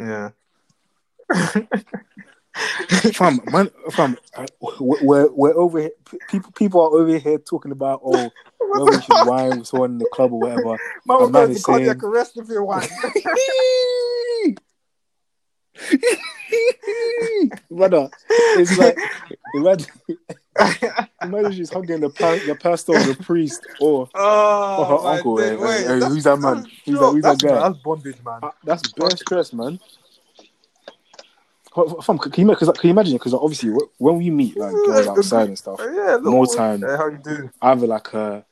yeah. 0.00 0.30
man, 3.52 3.70
fam, 3.90 4.16
uh, 4.36 4.46
we're, 5.00 5.30
we're 5.32 5.56
over 5.56 5.80
here. 5.80 5.90
People, 6.28 6.52
people 6.52 6.80
are 6.82 6.98
over 7.00 7.16
here 7.18 7.38
talking 7.38 7.72
about 7.72 8.00
oh, 8.04 8.30
whether 8.60 8.84
we 8.96 9.02
should 9.02 9.26
wine 9.26 9.58
with 9.58 9.66
someone 9.68 9.92
in 9.92 9.98
the 9.98 10.08
club 10.12 10.32
or 10.32 10.40
whatever. 10.40 10.62
Man, 11.06 11.16
A 11.16 11.18
we're 11.20 11.24
man 11.30 11.32
going 11.32 11.48
to 11.50 11.54
is 11.56 11.64
cardiac 11.64 12.00
saying- 12.00 12.12
arrest 12.12 12.36
if 12.36 12.48
you 12.48 12.62
want. 12.62 12.88
Brother, 17.70 18.08
it's 18.28 18.76
like 18.78 18.96
imagine, 19.54 19.86
imagine 21.22 21.52
she's 21.52 21.70
hugging 21.70 22.00
the 22.00 22.10
pa- 22.10 22.38
the 22.46 22.54
pastor 22.60 22.92
or 22.92 23.00
the 23.02 23.14
priest 23.22 23.66
or 23.80 24.08
oh, 24.14 24.76
or 24.78 24.84
her 24.86 25.08
uncle. 25.16 25.40
eh, 25.40 25.54
Wait, 25.56 25.86
eh, 25.86 26.06
who's 26.08 26.24
that 26.24 26.36
man? 26.38 26.66
Who's 26.84 26.98
that? 26.98 27.10
Who's 27.12 27.22
that 27.22 27.38
guy? 27.40 27.54
That's 27.68 27.78
bondage, 27.78 28.16
man. 28.24 28.40
Uh, 28.42 28.50
That's 28.64 28.92
bare 28.92 29.10
stress, 29.10 29.52
man. 29.52 29.80
F- 31.76 32.04
Fam, 32.04 32.18
can 32.18 32.32
you, 32.36 32.46
ma- 32.46 32.54
'cause, 32.54 32.68
can 32.78 32.88
you 32.88 32.90
imagine? 32.90 33.14
Because 33.14 33.32
obviously, 33.34 33.70
when 33.98 34.18
we 34.18 34.30
meet 34.30 34.56
like 34.58 34.72
girls 34.72 35.06
outside 35.06 35.48
and 35.48 35.58
stuff, 35.58 35.80
Yeah, 35.80 36.18
look, 36.20 36.24
More 36.24 36.46
time. 36.46 36.80
Hey, 36.82 36.96
how 36.96 37.08
you 37.08 37.18
doing? 37.18 37.50
either 37.62 37.86
like 37.86 38.14
uh, 38.14 38.42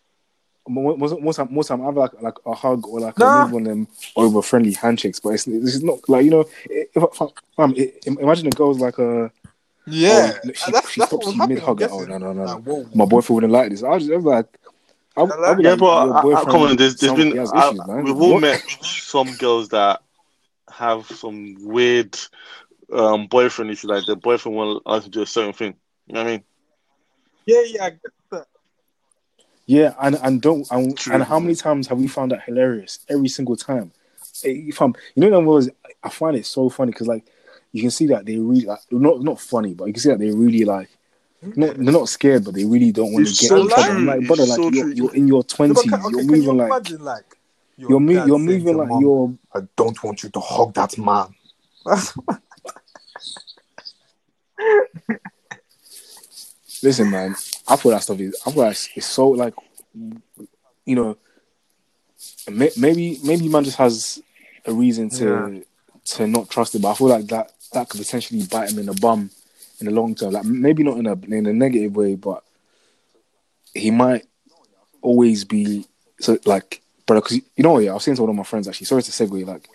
a 0.67 0.71
more, 0.71 0.97
more, 0.97 1.09
more 1.21 1.33
time, 1.35 1.49
more 1.51 1.65
time, 1.65 1.83
either 1.87 2.01
like 2.01 2.23
like 2.23 2.35
a 2.47 2.55
hug 2.55 2.87
or 2.87 3.01
like 3.01 3.19
Nah. 3.19 3.43
a 3.43 3.45
move 3.45 3.55
on 3.55 3.63
of 3.63 3.67
them 3.69 3.89
over 4.17 4.41
friendly 4.43 4.73
handshakes. 4.73 5.21
But 5.21 5.31
it's 5.31 5.45
this 5.45 5.75
is 5.75 5.83
not 5.83 5.99
like 6.09 6.25
you 6.25 6.31
know. 6.31 6.45
If, 6.65 6.89
if, 6.95 7.33
fam, 7.57 7.75
it, 7.77 8.03
imagine 8.07 8.47
a 8.47 8.51
girl's 8.51 8.79
like 8.81 8.99
a 8.99 9.31
Yeah, 9.87 10.33
oh, 10.45 10.51
she, 10.55 10.73
that's, 10.73 10.91
she 10.91 11.01
that's 11.01 11.11
stops 11.11 11.35
you 11.35 11.47
mid 11.47 11.59
hug. 11.59 11.83
Oh 11.83 12.05
no 12.05 12.17
no 12.19 12.33
no! 12.33 12.33
no. 12.33 12.45
Like, 12.55 12.63
whoa. 12.65 12.87
My 12.95 13.05
boyfriend 13.05 13.35
wouldn't 13.37 13.53
like 13.53 13.71
this. 13.71 13.83
I 13.83 13.91
was 13.91 14.07
just 14.07 14.25
like, 14.25 14.47
I, 15.17 15.23
like 15.23 15.33
I'll 15.41 15.55
be 15.57 15.63
Yeah, 15.65 15.71
like, 15.71 15.79
but 15.81 16.11
I, 16.11 16.41
I, 16.41 16.45
come 16.45 16.63
on, 16.63 16.77
there's, 16.77 16.97
there's 16.97 17.11
sounds 17.11 17.19
been 17.19 17.29
like 17.29 17.35
he 17.35 17.39
has 17.39 17.53
I- 17.53 18.01
we've 18.03 18.17
all 18.17 18.33
What? 18.35 18.41
met 18.41 18.63
some 18.81 19.31
girls 19.37 19.69
that 19.71 20.01
have 20.71 21.05
some 21.07 21.57
weird 21.61 22.17
um, 22.93 23.27
boyfriend 23.27 23.71
issues. 23.71 23.91
Like 23.91 24.07
the 24.07 24.17
boyfriend 24.17 24.57
will 24.57 24.83
ask 24.87 25.05
to 25.05 25.11
do 25.11 25.23
a 25.23 25.27
certain 25.27 25.53
thing. 25.53 25.75
You 26.07 26.15
know 26.15 26.23
what 26.23 26.29
I 26.29 26.33
mean? 26.33 26.45
Yeah, 27.47 27.63
yeah. 27.67 27.85
I 27.85 27.91
get 27.91 28.01
that. 28.31 28.47
Yeah, 29.67 29.95
and 30.01 30.19
and 30.23 30.43
don't 30.43 30.67
and, 30.71 30.97
True. 30.97 31.15
and 31.15 31.23
how 31.23 31.39
many 31.39 31.55
times 31.55 31.87
have 31.89 31.99
we 31.99 32.09
found 32.09 32.33
that 32.33 32.43
hilarious? 32.43 33.01
Every 33.09 33.29
single 33.29 33.57
time. 33.57 33.93
If 34.43 34.81
I'm, 34.81 34.95
you 35.15 35.23
know, 35.23 35.31
that 35.31 35.41
was 35.41 35.71
I 36.03 36.09
find 36.09 36.37
it 36.37 36.47
so 36.47 36.69
funny 36.71 36.93
because 36.93 37.07
like 37.07 37.27
you 37.73 37.83
can 37.83 37.91
see 37.91 38.07
that 38.07 38.25
they 38.27 38.39
really 38.39 38.67
like 38.67 38.81
not 38.91 39.21
not 39.21 39.41
funny, 39.41 39.75
but 39.75 39.87
you 39.87 39.93
can 39.93 40.01
see 40.01 40.09
that 40.11 40.19
they 40.19 40.31
really 40.31 40.65
like. 40.65 40.89
Not, 41.43 41.77
they're 41.77 41.93
not 41.93 42.09
scared, 42.11 42.45
but 42.45 42.53
they 42.53 42.67
really 42.67 42.93
don't 42.93 43.15
want 43.15 43.27
to 43.27 43.33
get 43.33 43.49
so 43.49 43.63
in 43.63 43.69
trouble. 43.69 43.83
true. 43.85 43.95
I'm 43.95 44.07
like, 44.07 44.27
brother, 44.27 44.45
like 44.45 44.57
so 44.57 44.71
you're, 44.71 44.93
you're 44.93 45.15
in 45.15 45.27
your 45.27 45.43
twenties, 45.43 45.77
but 45.77 45.85
can, 45.85 45.95
okay, 45.95 46.11
you're 46.11 46.25
moving 46.25 46.43
you 46.43 46.53
like 46.53 46.67
imagine, 46.67 47.03
like, 47.03 47.25
your 47.79 47.91
you're, 47.91 48.01
mo- 48.01 48.27
you're 48.27 48.39
moving 48.39 48.77
like 48.77 48.89
mom, 48.89 49.01
you're. 49.01 49.39
I 49.55 49.61
don't 49.75 50.05
want 50.05 50.23
you 50.23 50.29
to 50.29 50.41
hug 50.41 50.75
that 50.75 50.99
man. 50.99 51.35
Listen, 56.83 57.11
man, 57.11 57.33
I 57.69 57.77
thought 57.77 57.91
that 57.91 58.03
stuff 58.03 58.21
is. 58.21 58.41
I 58.47 58.51
thought 58.51 58.89
it's 58.95 59.07
so 59.07 59.29
like 59.29 59.55
you 60.85 60.95
know, 60.97 61.17
may, 62.51 62.71
maybe 62.77 63.19
maybe 63.23 63.49
man 63.49 63.65
just 63.65 63.77
has 63.77 64.23
a 64.67 64.73
reason 64.73 65.11
to 65.11 65.65
to 66.05 66.27
not 66.27 66.49
trust 66.49 66.75
it. 66.75 66.83
But 66.83 66.93
I 66.93 66.95
feel 66.95 67.09
like 67.09 67.27
that 67.27 67.53
that 67.73 67.89
could 67.89 68.01
potentially 68.01 68.43
bite 68.45 68.71
him 68.73 68.79
in 68.79 68.87
the 68.87 68.95
bum 68.95 69.31
in 69.81 69.87
the 69.87 69.93
long 69.93 70.15
term. 70.15 70.33
Like 70.33 70.45
maybe 70.45 70.83
not 70.83 70.97
in 70.99 71.07
a 71.07 71.13
in 71.13 71.47
a 71.47 71.53
negative 71.53 71.95
way, 71.95 72.15
but 72.15 72.43
he 73.75 73.91
might 73.91 74.25
always 75.03 75.45
be 75.45 75.87
so 76.19 76.39
like 76.47 76.83
brother. 77.07 77.21
Because 77.21 77.37
you 77.57 77.63
know, 77.63 77.79
yeah, 77.79 77.91
I 77.91 77.95
was 77.95 78.05
saying 78.05 78.17
to 78.17 78.23
one 78.23 78.31
of 78.31 78.37
my 78.37 78.43
friends 78.43 78.69
actually. 78.69 78.87
Sorry 78.87 79.03
to 79.03 79.11
segue. 79.11 79.47
Like 79.47 79.69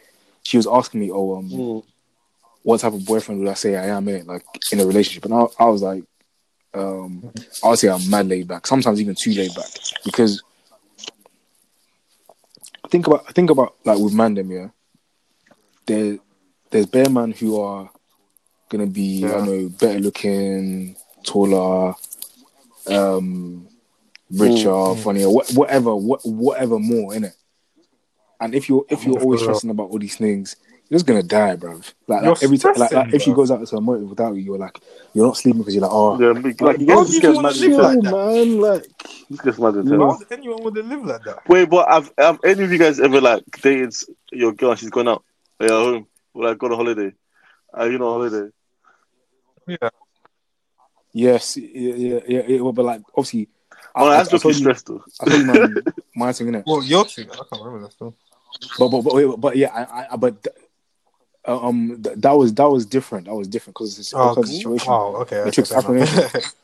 she 0.44 0.58
was 0.58 0.68
asking 0.68 1.02
me, 1.02 1.12
oh, 1.12 1.36
um, 1.38 1.50
Mm. 1.50 1.84
What 2.66 2.80
type 2.80 2.94
of 2.94 3.06
boyfriend 3.06 3.40
would 3.40 3.48
I 3.50 3.54
say 3.54 3.76
I 3.76 3.86
am 3.96 4.08
in, 4.08 4.26
like 4.26 4.44
in 4.72 4.80
a 4.80 4.86
relationship? 4.88 5.24
And 5.26 5.36
I, 5.36 5.46
I 5.60 5.66
was 5.66 5.84
like, 5.84 6.04
um, 6.74 7.32
I 7.64 7.70
would 7.70 7.78
say 7.78 7.90
I'm 7.90 8.10
mad 8.10 8.28
laid 8.28 8.48
back. 8.48 8.66
Sometimes 8.66 9.00
even 9.00 9.14
too 9.14 9.34
laid 9.34 9.54
back 9.54 9.70
because 10.04 10.42
think 12.90 13.06
about 13.06 13.28
think 13.36 13.52
about 13.52 13.76
like 13.86 14.00
with 14.00 14.14
Mandem, 14.14 14.50
yeah. 14.52 14.70
There, 15.86 16.18
there's 16.72 16.88
bare 16.88 17.10
man 17.10 17.32
who 17.34 17.62
are 17.62 17.88
gonna 18.70 18.88
be 18.88 19.24
I 19.24 19.28
Yeah. 19.28 19.34
don't 19.36 19.46
know 19.46 19.70
better 19.70 20.00
looking, 20.00 20.96
taller, 21.24 21.94
um, 22.88 23.68
richer, 24.32 24.70
Mm. 24.70 25.04
funnier, 25.04 25.30
wha- 25.30 25.46
whatever, 25.54 25.96
what, 25.96 26.22
whatever 26.26 26.80
more 26.80 27.14
in 27.14 27.26
it. 27.26 27.36
And 28.42 28.56
if 28.56 28.68
you're 28.68 28.86
if 28.90 29.06
you're 29.06 29.20
always 29.20 29.42
stressing 29.42 29.70
about 29.70 29.92
all 29.92 30.00
these 30.00 30.18
things, 30.18 30.56
you're 30.90 30.96
just 30.98 31.06
gonna 31.08 31.24
die, 31.24 31.56
bruv. 31.56 31.94
Like, 32.08 32.24
like 32.24 32.44
every 32.44 32.58
time, 32.58 32.74
like, 32.78 32.92
like 32.92 33.14
if 33.14 33.22
she 33.22 33.34
goes 33.34 33.50
out 33.52 33.66
to 33.66 33.78
a 33.78 33.82
motive 33.82 34.10
without 34.10 34.34
you, 34.36 34.42
you're 34.42 34.58
like 34.58 34.80
you're 35.14 35.26
not 35.26 35.38
sleeping 35.38 35.62
because 35.62 35.74
you're 35.76 35.82
like, 35.82 35.92
oh, 35.94 36.20
Yeah, 36.20 36.34
big- 36.40 36.62
like 36.62 36.80
you 36.80 36.86
Why 36.88 36.96
guys 36.96 37.08
just 37.08 37.16
you 37.16 37.22
get 37.22 37.36
wanna 37.36 37.48
mad 37.48 37.58
live 37.58 37.78
like 37.80 38.02
that. 38.02 38.04
that? 38.04 38.12
man, 38.12 38.58
like 38.60 38.98
Just 39.30 39.44
get 39.44 39.60
mad 39.60 39.68
at 39.70 39.76
You 39.76 39.84
that. 39.84 39.98
know, 39.98 40.06
Why 40.08 40.16
would 40.18 40.32
anyone 40.32 40.64
want 40.64 40.76
live 40.76 41.06
like 41.06 41.24
that? 41.24 41.48
Wait, 41.48 41.70
but 41.70 41.88
have, 41.90 42.12
have 42.18 42.40
any 42.44 42.64
of 42.64 42.72
you 42.72 42.78
guys 42.78 43.00
ever 43.00 43.20
like 43.22 43.44
dated 43.62 43.94
your 44.32 44.52
girl 44.54 44.72
and 44.72 44.80
she's 44.80 44.90
gone 44.90 45.08
out? 45.08 45.24
They're 45.60 45.70
at 45.70 45.74
home. 45.74 46.08
Or 46.34 46.44
like 46.44 46.58
gone 46.58 46.72
on 46.72 46.78
holiday. 46.78 47.14
Are 47.74 47.90
you 47.90 47.98
know 47.98 48.12
holiday? 48.12 48.52
Yeah. 49.68 49.90
yes, 51.14 51.58
yeah, 51.58 51.94
yeah, 51.96 52.20
yeah, 52.28 52.42
yeah, 52.48 52.72
but 52.72 52.86
like 52.86 53.02
obviously, 53.16 53.50
Oh, 53.98 54.10
that's 54.10 54.28
I, 54.30 54.32
I 54.32 54.36
looking 54.36 54.40
told 54.42 54.56
you, 54.56 54.60
stressed 54.62 54.86
though. 54.88 55.04
I 55.22 55.26
told 55.26 55.40
you 55.42 55.46
my, 55.46 55.82
my 56.28 56.34
thing 56.34 56.48
in 56.50 56.56
it. 56.56 56.66
Well, 56.68 56.84
your 56.84 57.06
thing. 57.06 57.30
I 57.32 57.36
can't 57.36 57.50
remember 57.64 57.84
that 57.88 57.94
still. 57.94 58.14
But 58.78 58.90
but 58.90 59.02
but, 59.04 59.14
wait, 59.16 59.28
but 59.40 59.56
yeah, 59.56 59.70
I, 59.74 60.08
I 60.12 60.16
but 60.18 60.46
um 61.48 62.02
th- 62.04 62.18
that 62.18 62.32
was 62.32 62.54
that 62.56 62.70
was 62.70 62.86
different. 62.86 63.26
That 63.26 63.36
was 63.36 63.48
different 63.48 63.76
because 63.76 63.98
it's 64.00 64.14
Oh, 64.14 64.30
because 64.30 64.50
situation. 64.58 64.92
oh, 64.92 65.16
okay. 65.22 65.38
okay, 65.38 65.46
Matrix 65.46 65.70
fair 65.70 65.80
enough. 65.80 66.34
affirmation. 66.34 66.52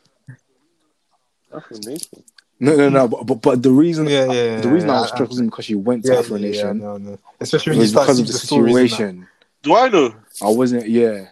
Affirmation. 1.54 2.24
No, 2.60 2.76
no, 2.76 2.90
no. 2.90 3.08
But 3.08 3.26
but, 3.26 3.42
but 3.42 3.64
the 3.64 3.72
reason 3.72 4.08
Yeah, 4.08 4.26
yeah, 4.26 4.34
yeah, 4.34 4.62
the 4.62 4.70
reason 4.70 4.90
yeah, 4.90 4.96
I 4.98 5.02
was 5.02 5.12
I- 5.40 5.46
because 5.46 5.66
she 5.66 5.76
went 5.76 6.06
to 6.06 6.10
yeah, 6.10 6.14
yeah, 6.14 6.20
Afro 6.20 6.36
yeah, 6.38 6.42
Nation. 6.48 6.80
no, 6.80 6.98
no. 6.98 7.20
Especially 7.40 7.72
when 7.78 7.82
you 7.88 7.92
because 7.92 8.20
of 8.20 8.28
the 8.28 8.34
the 8.34 8.40
stories 8.40 8.76
and 8.78 8.90
that. 8.90 8.96
situation. 8.96 9.28
Do 9.64 9.76
I 9.76 9.90
know? 9.90 10.16
I 10.42 10.50
wasn't. 10.50 10.88
Yeah. 10.88 11.28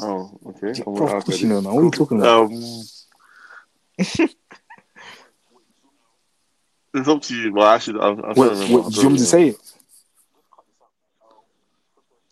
Oh, 0.00 0.38
okay. 0.48 0.82
I'm 0.86 0.94
Bro, 0.94 1.06
of 1.16 1.24
course 1.24 1.40
you 1.40 1.48
know, 1.48 1.56
this. 1.56 1.64
man. 1.64 1.74
What 1.74 1.80
are 1.80 1.84
you 1.84 1.90
talking 1.90 2.18
about? 2.18 2.50
Um, 2.52 2.82
it's 6.94 7.08
up 7.08 7.22
to 7.22 7.34
you. 7.34 7.52
Well, 7.52 7.66
actually, 7.68 8.00
I'm, 8.00 8.18
I'm 8.22 8.34
Wait, 8.34 8.34
trying 8.34 8.48
to 8.50 8.74
remember. 8.74 8.90
do 8.90 8.96
you 9.00 9.02
want 9.06 9.12
me 9.14 9.18
to 9.20 9.26
say 9.26 9.48
it? 9.48 9.56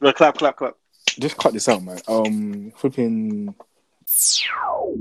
No, 0.05 0.13
clap, 0.13 0.37
clap, 0.37 0.59
clap. 0.59 0.75
Just 1.19 1.39
cut 1.39 1.55
this 1.55 1.67
out, 1.67 1.83
man. 1.83 1.99
Um, 2.07 2.73
flipping. 2.77 3.47
What 3.47 4.99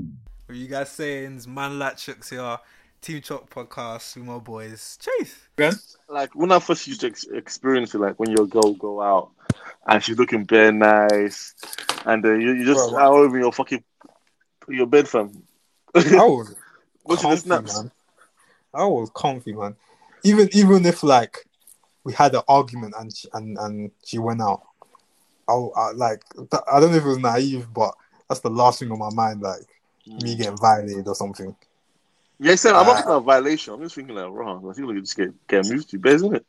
are 0.48 0.54
you 0.54 0.70
guys 0.70 0.92
saying? 0.92 1.36
It's 1.36 1.46
Man 1.46 1.78
Like 1.78 1.98
Chooks 1.98 2.30
here. 2.30 2.58
Team 3.02 3.22
Chalk 3.22 3.50
podcast 3.50 4.16
with 4.16 4.24
my 4.24 4.38
boys. 4.38 4.98
Chase. 5.02 5.36
Like 6.08 6.34
when 6.36 6.54
I 6.54 6.60
first 6.60 6.88
used 6.88 7.02
to 7.02 7.08
ex- 7.08 7.26
experience 7.26 7.94
it, 7.94 8.00
like 8.00 8.18
when 8.18 8.32
your 8.32 8.48
girl 8.48 8.76
go 8.76 9.02
out 9.02 9.32
and 9.88 10.02
she's 10.02 10.18
looking 10.18 10.46
bare 10.46 10.72
nice, 10.72 11.54
and 12.06 12.24
then 12.24 12.40
you, 12.40 12.54
you 12.54 12.64
just 12.64 12.92
Bro, 12.92 12.98
out 12.98 13.14
over 13.14 13.38
your 13.38 13.52
fucking 13.52 13.84
your 14.70 14.88
bed, 14.88 15.10
fam. 15.10 15.44
I 15.94 16.00
was 16.00 16.56
Watching 17.04 17.30
comfy, 17.30 17.50
man. 17.50 17.92
I 18.74 18.86
was 18.86 19.12
comfy, 19.14 19.52
man. 19.52 19.76
Even 20.24 20.48
even 20.54 20.86
if 20.86 21.04
like 21.04 21.46
we 22.06 22.14
had 22.14 22.36
an 22.36 22.44
argument 22.48 22.94
and 22.98 23.14
she, 23.14 23.28
and 23.34 23.58
and 23.58 23.92
she 24.06 24.18
went 24.18 24.42
out, 24.42 24.62
I, 25.48 25.54
I 25.54 25.92
like 25.92 26.24
th- 26.36 26.64
I 26.72 26.80
don't 26.80 26.92
know 26.92 26.98
if 26.98 27.04
it 27.04 27.08
was 27.08 27.20
naive, 27.20 27.68
but 27.74 27.94
that's 28.28 28.42
the 28.42 28.50
last 28.50 28.80
thing 28.80 28.92
on 28.92 29.00
my 29.00 29.10
mind, 29.14 29.42
like 29.42 29.62
me 30.08 30.36
getting 30.36 30.58
violated 30.58 31.08
or 31.08 31.16
something. 31.16 31.56
Yeah, 32.40 32.56
Sam, 32.56 32.76
I'm 32.76 32.86
not 32.86 32.94
Uh, 32.94 32.96
thinking 32.96 33.14
of 33.14 33.24
violation. 33.24 33.74
I'm 33.74 33.82
just 33.82 33.96
thinking 33.96 34.16
like, 34.16 34.30
wrong. 34.30 34.68
I 34.70 34.74
think 34.74 34.88
we 34.88 34.96
could 34.96 35.04
just 35.06 35.18
get 35.18 35.48
get 35.48 35.66
moved 35.66 35.90
to 35.92 36.00
bed, 36.00 36.14
isn't 36.16 36.36
it? 36.36 36.46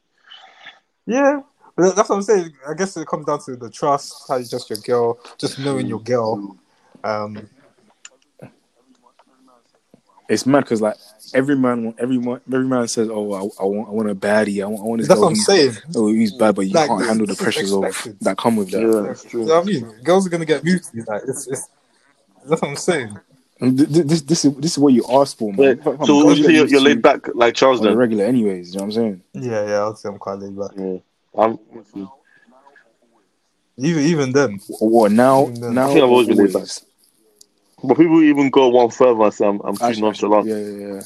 Yeah, 1.06 1.40
but 1.76 1.94
that's 1.94 2.08
what 2.08 2.16
I'm 2.16 2.22
saying. 2.22 2.52
I 2.68 2.74
guess 2.74 2.96
it 2.96 3.06
comes 3.06 3.26
down 3.26 3.40
to 3.44 3.56
the 3.56 3.70
trust, 3.70 4.24
how 4.28 4.36
you 4.36 4.46
trust 4.46 4.70
your 4.70 4.78
girl, 4.78 5.18
just 5.38 5.58
knowing 5.58 5.86
your 5.86 6.00
girl. 6.00 6.56
Um, 7.02 7.48
It's 10.28 10.46
mad 10.46 10.60
because 10.60 10.80
like 10.80 10.96
every 11.34 11.56
man, 11.56 11.94
every 11.98 12.18
man, 12.18 12.40
every 12.46 12.66
man 12.66 12.88
says, 12.88 13.08
"Oh, 13.10 13.32
I, 13.34 13.40
I 13.62 13.66
want, 13.66 13.88
I 13.88 13.92
want 13.92 14.10
a 14.10 14.14
baddie. 14.14 14.62
I 14.62 14.66
want, 14.66 14.80
I 14.80 14.84
want 14.84 14.98
this 15.00 15.08
that's 15.08 15.18
girl 15.20 15.28
what 15.28 15.36
I'm 15.36 15.36
saying. 15.36 15.72
oh, 15.94 16.08
who's 16.08 16.32
bad, 16.32 16.54
but 16.54 16.66
you 16.66 16.72
Like, 16.72 16.88
can't 16.88 17.04
handle 17.04 17.26
the 17.26 17.34
pressures 17.34 17.72
of 17.72 17.82
that 18.22 18.38
come 18.38 18.56
with 18.56 18.70
that." 18.70 18.80
Yeah, 18.80 19.00
that's 19.08 19.24
You 19.24 19.30
true. 19.30 19.44
know 19.46 19.54
what 19.56 19.62
I 19.62 19.66
mean? 19.66 19.94
Girls 20.02 20.26
are 20.26 20.30
gonna 20.30 20.44
get 20.46 20.64
moved 20.64 20.84
to 20.84 20.96
you. 20.96 21.04
Like 21.06 21.22
it's, 21.28 21.46
it's 21.46 21.68
that's 22.48 22.62
what 22.62 22.70
I'm 22.70 22.76
saying. 22.76 23.18
And 23.60 23.78
th- 23.78 23.92
th- 23.92 24.06
this, 24.06 24.22
this 24.22 24.44
is 24.46 24.54
this 24.56 24.72
is 24.72 24.78
what 24.78 24.92
you 24.94 25.04
asked 25.10 25.38
for, 25.38 25.52
man. 25.52 25.58
Wait, 25.58 25.84
Fam, 25.84 25.98
so 25.98 26.06
girls 26.06 26.24
would 26.24 26.38
you 26.38 26.42
get 26.44 26.48
say 26.48 26.52
you're, 26.54 26.62
used 26.62 26.72
you're 26.72 26.80
laid 26.80 27.02
back 27.02 27.34
like 27.34 27.54
Charles 27.54 27.80
on 27.80 27.84
the 27.84 27.90
then? 27.90 27.98
regular, 27.98 28.24
anyways. 28.24 28.72
You 28.74 28.80
know 28.80 28.86
what 28.86 28.96
I'm 28.96 29.02
saying? 29.02 29.22
Yeah, 29.34 29.66
yeah. 29.66 29.74
I'll 29.74 29.94
say 29.96 30.08
I'm 30.08 30.18
quite 30.18 30.38
laid 30.38 30.58
back. 30.58 30.70
Yeah. 30.76 30.98
I'm, 31.36 31.58
Even 33.76 34.02
even 34.04 34.32
then, 34.32 34.60
what 34.80 35.12
now? 35.12 35.46
No. 35.46 35.70
Now, 35.70 35.84
I 35.84 35.92
think 35.92 36.04
I've 36.04 36.10
always 36.10 36.28
been 36.28 36.36
laid 36.38 36.54
always. 36.54 36.84
But 37.84 37.96
people 37.96 38.22
even 38.22 38.50
go 38.50 38.68
one 38.68 38.90
further 38.90 39.22
and 39.22 39.34
say 39.34 39.46
I'm, 39.46 39.60
I'm 39.60 39.76
too 39.76 39.84
Actually, 39.84 40.02
nonchalant. 40.02 40.46
yeah, 40.46 40.56
yeah, 40.56 40.94
yeah, 40.94 41.02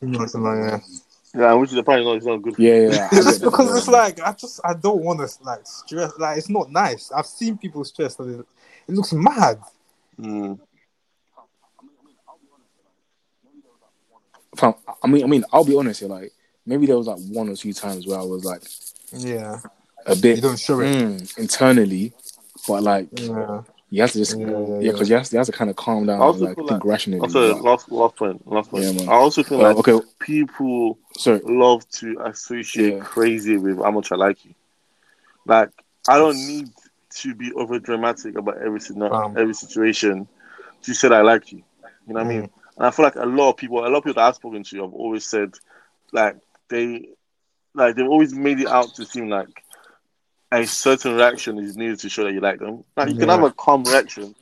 you 0.00 0.08
know, 0.08 0.26
something 0.26 0.42
like 0.42 0.70
that. 0.70 0.82
Yeah, 1.34 1.54
which 1.54 1.72
is 1.72 1.76
apparently 1.76 2.10
not, 2.10 2.16
it's 2.16 2.26
not 2.26 2.42
good. 2.42 2.56
For 2.56 2.62
yeah, 2.62 2.74
yeah. 2.74 2.90
yeah. 2.90 3.08
I 3.12 3.18
It's 3.18 3.38
because 3.38 3.76
it's 3.76 3.88
like 3.88 4.20
I 4.20 4.32
just 4.32 4.60
I 4.64 4.74
don't 4.74 5.02
want 5.02 5.20
to 5.20 5.44
like 5.44 5.66
stress. 5.66 6.12
Like 6.18 6.38
it's 6.38 6.48
not 6.48 6.70
nice. 6.70 7.12
I've 7.12 7.26
seen 7.26 7.58
people 7.58 7.84
stressed 7.84 8.18
and 8.20 8.40
it, 8.40 8.46
it 8.88 8.94
looks 8.94 9.12
mad. 9.12 9.60
Mm. 10.18 10.58
I 14.60 15.06
mean, 15.06 15.24
I 15.24 15.26
mean, 15.26 15.44
I'll 15.52 15.64
be 15.64 15.76
honest 15.76 16.00
here. 16.00 16.08
Like, 16.08 16.32
maybe 16.66 16.86
there 16.86 16.96
was 16.96 17.06
like 17.06 17.20
one 17.28 17.48
or 17.48 17.56
two 17.56 17.72
times 17.72 18.06
where 18.06 18.18
I 18.18 18.24
was 18.24 18.44
like 18.44 18.62
Yeah, 19.12 19.60
a 20.06 20.16
you 20.16 20.22
bit 20.22 20.40
don't 20.40 20.58
show 20.58 20.80
it. 20.80 20.86
mm, 20.86 21.38
internally, 21.38 22.12
but 22.66 22.82
like 22.82 23.08
Yeah, 23.12 23.62
you 23.90 24.02
have 24.02 24.12
to 24.12 24.18
just 24.18 24.36
Yeah, 24.38 24.46
yeah, 24.46 24.78
yeah, 24.80 24.92
because 24.92 25.08
you 25.08 25.16
have 25.16 25.26
to, 25.26 25.32
you 25.32 25.38
have 25.38 25.46
to 25.46 25.52
kind 25.52 25.70
of 25.70 25.76
calm 25.76 26.06
down 26.06 26.16
I 26.20 26.22
and 26.22 26.22
also 26.24 26.44
like 26.44 26.56
feel 26.56 26.66
think 26.68 26.84
like- 26.84 27.22
Also, 27.22 27.56
last 27.62 27.90
last 27.90 28.16
point, 28.16 28.46
last 28.50 28.70
point. 28.70 28.84
Yeah, 28.84 28.92
man. 28.92 29.08
I 29.08 29.12
also 29.12 29.42
feel 29.42 29.60
Uh, 29.60 29.72
like 29.74 29.76
okay, 29.88 30.06
people 30.18 30.98
sorry. 31.16 31.40
love 31.44 31.88
to 32.00 32.20
associate 32.24 32.94
Yeah. 32.94 33.00
crazy 33.00 33.56
with 33.56 33.78
how 33.78 33.90
much 33.90 34.12
I 34.12 34.16
like 34.16 34.44
you. 34.44 34.54
Like 35.46 35.70
I 36.08 36.18
don't 36.18 36.36
need 36.36 36.68
to 37.20 37.34
be 37.34 37.52
over 37.54 37.78
dramatic 37.78 38.36
about 38.36 38.58
every 38.58 38.80
scenario, 38.80 39.14
Um. 39.14 39.36
every 39.38 39.54
situation 39.54 40.28
to 40.82 40.94
say 40.94 41.08
that 41.08 41.18
I 41.18 41.22
like 41.22 41.50
you. 41.52 41.62
You 42.06 42.14
know 42.14 42.20
what 42.22 42.26
I 42.26 42.28
mean? 42.28 42.50
And 42.76 42.86
I 42.86 42.90
feel 42.90 43.04
like 43.04 43.16
a 43.16 43.24
lot 43.26 43.50
of 43.50 43.56
people, 43.56 43.78
a 43.80 43.88
lot 43.88 43.98
of 43.98 44.04
people 44.04 44.14
that 44.20 44.28
I've 44.28 44.34
spoken 44.36 44.62
to 44.62 44.82
have 44.82 44.92
always 44.94 45.24
said, 45.26 45.54
like 46.12 46.36
they, 46.68 47.08
like 47.74 47.96
they've 47.96 48.06
always 48.08 48.32
made 48.34 48.60
it 48.60 48.68
out 48.68 48.94
to 48.96 49.04
seem 49.04 49.28
like 49.28 49.64
a 50.52 50.66
certain 50.66 51.14
reaction 51.14 51.58
is 51.58 51.76
needed 51.76 51.98
to 52.00 52.08
show 52.08 52.24
that 52.24 52.32
you 52.32 52.40
like 52.40 52.58
them. 52.58 52.84
Like 52.96 53.10
you 53.10 53.18
can 53.18 53.28
Yeah. 53.28 53.36
have 53.36 53.44
a 53.44 53.50
calm 53.52 53.84
reaction 53.84 54.34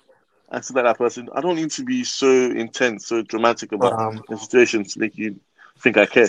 and 0.51 0.65
say 0.65 0.75
like 0.75 0.85
that 0.85 0.99
person. 0.99 1.29
I 1.35 1.41
don't 1.41 1.57
need 1.57 1.71
to 1.73 1.85
be 1.85 2.05
so 2.05 2.29
intense, 2.31 3.07
so 3.07 3.23
dramatic 3.23 3.73
about 3.73 3.95
Um. 3.99 4.23
the 4.29 4.37
situation 4.39 4.85
to 4.85 5.01
make 5.01 5.17
you 5.19 5.41
think 5.81 5.97
I 5.97 6.07
care. 6.07 6.29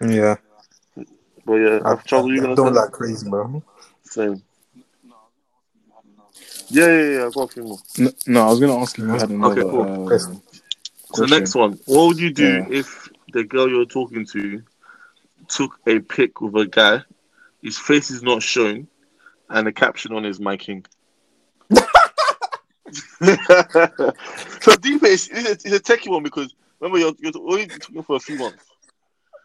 yeah. 0.00 0.36
But 1.44 1.54
yeah, 1.54 1.80
I, 1.84 1.92
I've 1.92 2.04
trouble. 2.04 2.30
I 2.30 2.34
You 2.34 2.40
gonna 2.42 2.56
don't 2.56 2.74
say 2.74 2.80
like 2.80 2.92
crazy, 2.92 3.28
bro. 3.28 3.62
same? 4.04 4.42
Yeah, 6.68 6.86
yeah, 6.86 7.10
yeah. 7.18 7.26
I've 7.26 7.34
got 7.34 7.42
a 7.42 7.48
few 7.48 7.64
more. 7.64 7.78
No, 7.98 8.10
no, 8.26 8.46
I 8.46 8.50
was 8.50 8.60
gonna 8.60 8.78
ask 8.78 8.98
if 8.98 9.04
you 9.04 9.10
had 9.10 9.30
another. 9.30 9.62
Okay, 9.62 9.70
cool. 9.70 9.82
uh, 9.82 10.06
Question. 10.06 10.42
So 11.14 11.24
next 11.26 11.54
one, 11.54 11.78
what 11.86 12.06
would 12.08 12.18
you 12.18 12.32
do 12.32 12.64
Yeah. 12.70 12.78
if 12.78 13.08
the 13.32 13.44
girl 13.44 13.68
you're 13.68 13.84
talking 13.84 14.24
to 14.26 14.62
took 15.48 15.78
a 15.86 15.98
pic 16.00 16.40
with 16.40 16.54
a 16.56 16.66
guy, 16.66 17.02
his 17.62 17.78
face 17.78 18.10
is 18.10 18.22
not 18.22 18.42
shown, 18.42 18.88
and 19.52 19.66
the 19.66 19.72
caption 19.72 20.12
on 20.12 20.24
is 20.24 20.40
"My 20.40 20.56
King." 20.56 20.84
so 23.22 24.76
deep 24.80 25.02
is 25.04 25.28
it's, 25.32 25.64
a 25.64 25.80
techie 25.80 26.08
one 26.08 26.22
because 26.22 26.54
remember 26.80 26.98
you're 26.98 27.14
you're 27.20 27.32
only 27.36 27.66
talking 27.66 28.02
for 28.02 28.16
a 28.16 28.20
few 28.20 28.36
months. 28.38 28.64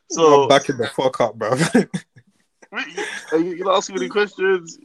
So 0.10 0.44
I'm 0.44 0.50
back 0.50 0.70
in 0.70 0.78
the 0.78 0.88
fuck 0.88 1.20
up, 1.22 1.36
bro. 1.36 1.54
you, 3.34 3.56
you're 3.56 3.72
asking 3.72 4.00
me 4.00 4.10
questions. 4.10 4.78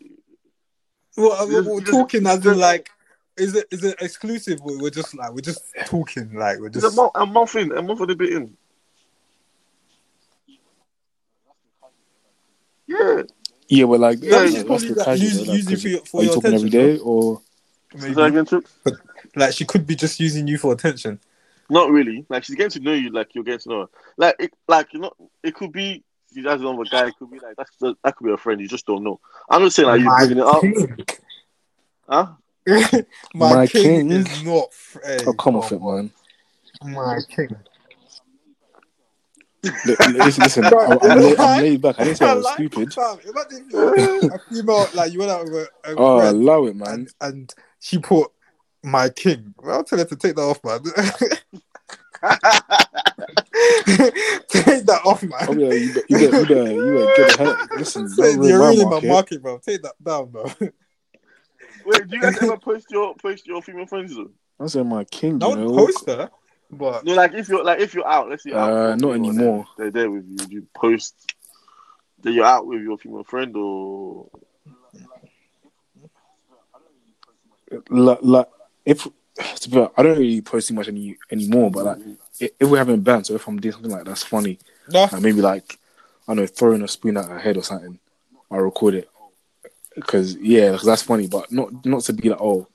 Well, 1.17 1.33
uh, 1.33 1.47
we're, 1.47 1.63
we're 1.63 1.81
talking 1.81 2.27
as 2.27 2.45
in 2.47 2.59
like, 2.59 2.91
is 3.37 3.55
it 3.55 3.67
is 3.71 3.85
it 3.85 3.97
exclusive? 4.01 4.61
We're 4.63 4.91
just 4.91 5.15
like 5.15 5.33
we're 5.33 5.41
just 5.41 5.63
talking 5.87 6.35
like 6.35 6.59
we're 6.59 6.71
just 6.71 6.97
a, 6.97 7.11
a 7.15 7.27
month 7.27 7.57
in, 7.57 7.73
a 7.73 7.83
month 7.83 8.01
a 8.01 8.15
bit 8.15 8.33
in. 8.33 8.57
Yeah. 12.87 13.23
Yeah, 13.69 13.87
but 13.87 14.01
like, 14.01 14.19
Yeah, 14.23 14.37
like, 14.39 14.69
what's 14.69 14.85
the 14.85 14.95
like, 14.95 15.05
casual? 15.05 15.25
use- 15.27 15.47
Like, 15.49 15.57
using 15.57 15.75
'cause 15.75 15.83
for 15.83 15.89
your- 15.89 16.05
for 16.05 16.21
are 16.21 16.25
you 16.25 16.27
your 16.27 16.35
talking 16.35 16.55
every 16.55 16.69
attention, 16.69 17.01
or? 17.05 17.43
Maybe. 17.95 18.15
that? 18.15 18.65
Like 19.37 19.53
she 19.55 19.65
could 19.65 19.87
be 19.87 19.95
just 19.95 20.19
using 20.21 20.47
you 20.49 20.59
for 20.59 20.73
attention. 20.73 21.21
Not 21.71 21.91
really. 21.91 22.27
Like 22.29 22.45
she's 22.45 22.57
getting 22.57 22.71
to 22.71 22.81
know 22.81 22.93
you, 22.95 23.11
like 23.11 23.35
you're 23.35 23.45
getting 23.45 23.61
to 23.61 23.69
know 23.69 23.81
her. 23.83 23.89
Like 24.17 24.37
it, 24.39 24.53
like 24.69 24.93
you 24.93 25.01
know, 25.01 25.13
it 25.43 25.55
could 25.55 25.73
be 25.73 26.03
she 26.35 26.43
has 26.43 26.61
another 26.61 26.85
guy. 26.91 27.07
It 27.09 27.15
could 27.19 27.31
be 27.31 27.39
like 27.39 27.55
that's 27.57 27.71
that 28.05 28.17
could 28.17 28.25
be 28.27 28.33
a 28.33 28.37
friend. 28.37 28.61
You 28.61 28.69
just 28.69 28.87
don't 28.87 29.05
know. 29.05 29.21
I'm 29.51 29.63
not 29.63 29.73
saying 29.73 29.89
like 29.89 30.01
you 30.01 30.07
My 30.07 30.19
bringing 30.19 30.39
it 30.39 30.45
up, 30.47 30.61
king. 30.61 31.07
huh? 32.09 32.27
My, 33.35 33.55
My 33.55 33.67
king, 33.67 34.09
king? 34.09 34.11
is 34.11 34.45
not. 34.45 34.69
Hey, 35.05 35.25
Oh, 35.27 35.33
come 35.35 35.57
off 35.57 35.73
it, 35.73 35.81
man. 35.83 36.11
My 36.85 37.19
king. 37.29 37.49
Li- 39.65 39.71
li- 39.85 39.97
Listen, 40.23 40.43
listen 40.43 40.65
I'm, 40.67 40.99
I'm, 41.03 41.21
laid, 41.21 41.39
I'm 41.39 41.61
laid 41.61 41.81
back. 41.83 42.01
I 42.01 42.05
didn't 42.05 42.19
say 42.19 42.29
I 42.29 42.35
was 42.35 42.45
Like, 42.45 42.55
stupid. 42.55 42.93
fam, 42.93 43.19
Imagine 43.25 43.69
if 43.71 44.33
a 44.33 44.39
female, 44.51 44.89
like 44.95 45.13
you 45.13 45.21
went 45.21 45.31
out 45.31 45.45
with 45.45 45.55
a, 45.55 45.69
a 45.93 45.97
Oh, 45.97 46.19
friend 46.19 46.37
allow 46.37 46.65
it, 46.67 46.75
man. 46.77 46.89
and, 46.89 47.09
and 47.21 47.55
she 47.79 47.99
put 47.99 48.29
my 48.83 49.09
king. 49.09 49.55
Well, 49.63 49.77
I'll 49.77 49.85
tell 49.85 50.01
her 50.01 50.05
to 50.05 50.17
take 50.17 50.35
that 50.35 50.43
off, 50.43 50.59
man. 50.65 50.81
take 54.49 54.85
that 54.87 55.01
off, 55.05 55.23
man. 55.23 55.33
Oh, 55.49 55.55
yeah, 55.55 55.73
you, 55.73 55.93
bet- 55.93 56.05
you, 56.11 56.19
bet- 56.19 56.33
you, 56.33 56.47
better, 56.47 56.73
you 56.73 56.93
better 56.95 57.13
get 57.15 57.29
the 57.29 57.37
hell. 57.39 57.57
Listen, 57.77 58.09
don't 58.17 58.43
You're 58.45 58.59
ruining 58.59 58.85
my 58.89 58.91
market. 58.91 59.09
market, 59.09 59.43
bro. 59.43 59.59
Take 59.59 59.83
that 59.83 59.95
down, 60.03 60.31
bro. 60.31 60.45
Wait, 61.85 62.09
do 62.09 62.17
you 62.17 62.23
guys 62.23 62.39
ever 62.39 62.57
post 62.59 62.87
your 62.91 63.15
post 63.17 63.47
your 63.47 63.63
female 63.63 63.87
friends 63.87 64.15
though? 64.15 64.31
I 64.61 64.67
said 64.67 64.87
my 64.87 65.05
king, 65.05 65.43
I 65.43 65.49
you 65.49 65.57
know. 65.57 65.75
post 65.75 66.07
her, 66.07 66.31
but 66.73 67.05
No, 67.05 67.15
like 67.15 67.35
if 67.35 67.49
you're 67.49 67.63
like 67.65 67.81
if 67.81 67.95
you're 67.95 68.07
out, 68.07 68.29
let's 68.31 68.43
say 68.45 68.51
you're 68.51 68.59
out 68.59 68.73
Uh, 68.73 68.91
with 68.93 69.01
not 69.03 69.09
your 69.09 69.17
female 69.17 69.31
and 69.31 69.39
anymore. 69.39 69.67
They're 69.77 69.91
there 69.91 70.11
with 70.11 70.27
you. 70.27 70.47
You 70.49 70.67
post 70.75 71.35
that 72.23 72.33
you're 72.33 72.45
out 72.45 72.67
with 72.67 72.83
your 72.83 72.99
female 72.99 73.25
friend 73.25 73.55
or 73.57 74.29
Like, 77.89 78.19
like 78.23 78.49
if 78.85 79.05
to 79.61 79.71
be 79.71 79.79
honest, 79.79 79.93
I 79.97 80.03
don't 80.03 80.19
really 80.19 80.41
post 80.43 80.69
too 80.69 80.75
much 80.75 80.89
any 80.89 81.17
anymore, 81.31 81.71
but 81.71 81.85
like 81.87 81.99
i- 82.43 82.51
if 82.61 82.69
we're 82.69 82.79
having 82.79 83.01
bands 83.01 83.31
or 83.31 83.37
if 83.37 83.47
I'm 83.49 83.59
doing 83.61 83.73
something 83.73 83.91
like 83.91 84.05
that's 84.05 84.23
funny, 84.23 84.59
no. 84.89 85.03
like 85.11 85.23
maybe 85.23 85.41
like 85.41 85.79
I 86.29 86.35
don't 86.35 86.37
know, 86.43 86.47
throwing 86.47 86.83
a 86.83 86.89
spoon 86.89 87.17
at 87.17 87.27
her 87.27 87.39
head 87.39 87.57
or 87.57 87.63
something, 87.63 87.99
I 88.51 88.57
record 88.57 88.95
it 88.95 89.09
because 89.95 90.37
yeah, 90.37 90.73
because 90.73 90.87
that's 90.87 91.03
funny, 91.03 91.29
but 91.29 91.51
not 91.51 91.85
not 91.87 92.03
to 92.03 92.13
be 92.13 92.29
like 92.29 92.41
oh. 92.41 92.67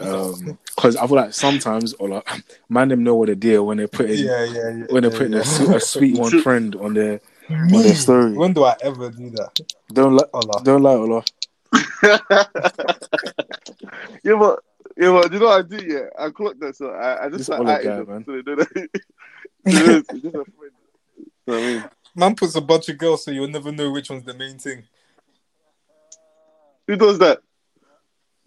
Um, 0.00 0.58
because 0.76 0.96
I 0.96 1.06
feel 1.06 1.16
like 1.16 1.34
sometimes, 1.34 1.92
or 1.94 2.08
like, 2.08 2.28
man, 2.68 2.88
them 2.88 3.02
know 3.02 3.16
what 3.16 3.28
they 3.28 3.34
deal 3.34 3.66
when 3.66 3.78
they're 3.78 3.88
putting 3.88 4.24
Yeah, 4.24 4.44
yeah, 4.44 4.52
yeah. 4.70 4.84
when 4.90 5.02
they're 5.02 5.10
yeah, 5.12 5.18
putting 5.18 5.32
yeah. 5.32 5.40
a, 5.40 5.44
su- 5.44 5.74
a 5.74 5.80
sweet 5.80 6.16
one 6.18 6.40
friend 6.42 6.76
on 6.76 6.94
their 6.94 7.20
on 7.50 7.68
their 7.68 7.94
story. 7.94 8.32
When 8.32 8.52
do 8.52 8.64
I 8.64 8.76
ever 8.82 9.10
do 9.10 9.30
that? 9.30 9.58
Don't 9.92 10.14
lie, 10.14 10.24
Ola. 10.32 10.62
don't 10.62 10.82
lie, 10.82 10.94
Ola. 10.94 11.24
yeah, 12.02 12.18
but 14.38 14.60
yeah, 14.96 15.12
but 15.12 15.32
you 15.32 15.38
know 15.38 15.46
what 15.46 15.58
I 15.58 15.62
do? 15.62 15.84
Yeah, 15.84 16.06
I 16.18 16.30
clocked 16.30 16.60
that, 16.60 16.76
so 16.76 16.90
I, 16.90 17.24
I 17.26 17.28
just 17.28 17.38
This 17.38 17.48
like 17.48 17.60
Ola 17.60 17.72
added 17.74 17.84
guy, 17.84 17.96
them, 17.96 18.06
man. 18.08 18.24
so 18.24 18.32
they 18.32 18.42
know 18.42 18.56
that. 18.56 18.90
just 19.66 20.10
a 20.10 20.30
friend. 20.44 20.72
You 21.16 21.24
what 21.44 21.56
I 21.56 21.60
mean? 21.60 21.84
Man 22.14 22.34
puts 22.34 22.54
a 22.56 22.60
bunch 22.60 22.88
of 22.88 22.98
girls, 22.98 23.24
so 23.24 23.30
you'll 23.30 23.48
never 23.48 23.70
know 23.72 23.90
which 23.90 24.10
one's 24.10 24.24
the 24.24 24.34
main 24.34 24.58
thing. 24.58 24.84
Who 26.86 26.96
does 26.96 27.18
that? 27.18 27.40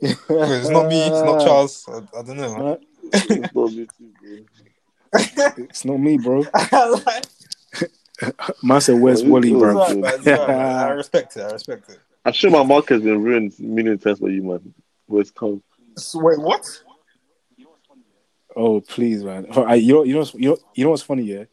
Wait, 0.01 0.17
uh, 0.29 0.33
uh, 0.33 0.47
it's 0.49 0.69
not 0.69 0.87
me. 0.87 1.07
It's 1.07 1.23
not 1.23 1.43
Charles. 1.43 1.85
I, 1.87 1.97
I 1.97 2.23
don't 2.23 2.37
know. 2.37 2.57
Man. 2.57 2.77
It's 3.13 3.55
not 3.55 3.71
me 3.71 3.87
too, 3.97 4.11
bro. 4.21 4.37
It's 5.57 5.85
not 5.85 5.97
me, 5.97 6.17
bro. 6.17 6.45
Man 8.63 8.81
said, 8.81 8.95
"Where's 8.95 9.23
Wally, 9.23 9.51
bro?" 9.51 9.73
Right, 9.73 9.95
man, 9.97 10.23
right. 10.25 10.49
I 10.49 10.89
respect 10.91 11.37
it. 11.37 11.41
I 11.41 11.51
respect 11.51 11.89
it. 11.89 11.99
I'm 12.23 12.33
sure 12.33 12.51
my 12.51 12.63
market 12.63 12.95
has 12.95 13.03
been 13.03 13.21
ruined 13.21 13.53
a 13.59 13.63
million 13.63 13.97
times 13.97 14.19
by 14.19 14.29
you, 14.29 14.43
man. 14.43 14.73
Where 15.07 15.21
it's 15.21 15.31
come. 15.31 15.63
So, 15.97 16.19
wait, 16.19 16.39
what? 16.39 16.83
Oh, 18.55 18.81
please, 18.81 19.23
man. 19.23 19.47
Oh, 19.55 19.63
I, 19.63 19.75
you 19.75 19.93
know, 19.93 20.03
you 20.03 20.13
know, 20.13 20.25
you 20.33 20.49
know, 20.49 20.57
you 20.75 20.83
know 20.83 20.91
what's 20.91 21.03
funny? 21.03 21.23
Yeah, 21.23 21.45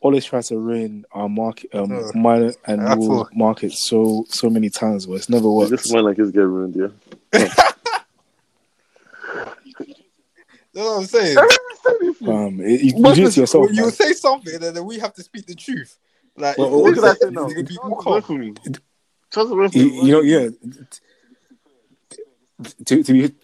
always 0.00 0.24
try 0.24 0.40
to 0.40 0.58
ruin 0.58 1.04
our 1.12 1.28
market, 1.28 1.74
um, 1.74 1.92
Uh, 1.92 2.10
mine 2.14 2.52
and 2.66 2.80
I 2.82 2.94
Will's 2.94 3.28
market 3.34 3.72
so 3.72 4.24
so 4.28 4.50
many 4.50 4.70
times, 4.70 5.06
but 5.06 5.14
it's 5.14 5.28
never 5.28 5.50
worked. 5.50 5.70
This 5.70 5.92
man 5.92 6.04
like 6.04 6.16
his 6.16 6.30
getting 6.30 6.48
ruined, 6.48 6.76
yeah. 6.76 6.88
That's 10.72 10.86
what 10.86 10.98
I'm 11.00 11.06
saying. 11.06 11.36
Um, 12.26 12.60
it, 12.60 12.80
you, 12.82 12.92
you 12.96 13.02
Most 13.02 13.16
do 13.16 13.26
it 13.26 13.36
yourself. 13.36 13.70
you 13.72 13.82
man. 13.82 13.90
say 13.90 14.12
something, 14.12 14.54
and 14.54 14.76
then 14.76 14.84
we 14.84 14.98
have 14.98 15.12
to 15.14 15.22
speak 15.22 15.46
the 15.46 15.54
truth. 15.54 15.98
Like, 16.36 16.58
Well, 16.58 16.70
what 16.82 16.88
you 16.88 16.94
could 16.94 17.04
I 17.04 17.14
say 17.14 17.18
say 17.26 17.30
now? 17.30 17.46
be 17.48 17.78
more 17.84 18.22
for 18.22 18.32
me. 18.38 18.54
Charles 19.32 19.74
You, 19.74 19.84
me. 19.84 20.02
you 20.02 20.12
know, 20.12 20.20
yeah. 20.20 20.48
To, 22.86 23.02
to 23.02 23.12
be 23.12 23.34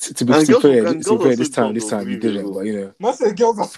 to, 0.00 0.14
to 0.14 0.24
be, 0.24 0.32
to 0.32 0.46
girls- 0.46 0.62
fair, 0.62 0.84
to 0.84 0.94
be 0.94 1.18
fair, 1.24 1.36
this 1.36 1.50
time, 1.50 1.74
this 1.74 1.88
time 1.90 2.08
you 2.08 2.18
believe 2.18 2.36
it, 2.36 2.42
didn't, 2.42 2.54
but 2.54 2.60
you 2.60 2.80
know. 2.80 2.94
Man 3.00 3.14
said 3.14 3.36
girls 3.36 3.58
are. 3.58 3.68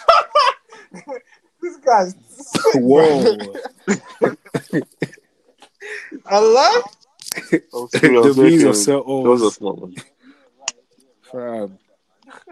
This 1.63 1.77
guy's. 1.79 2.15
Whoa, 2.75 3.37
bro. 3.37 3.55
I 6.27 6.39
lie. 6.39 6.83
I'm 7.73 7.89
screwing, 7.89 8.17
I'm 8.17 8.23
the 8.23 8.33
views 8.35 8.35
joking, 8.35 8.61
are 8.63 8.65
man. 8.67 8.75
so 8.75 9.23
Girls 9.23 9.41
are 9.41 9.45
old. 9.45 9.55
smart, 9.55 9.81
man. 9.81 9.95
Fam. 11.31 11.79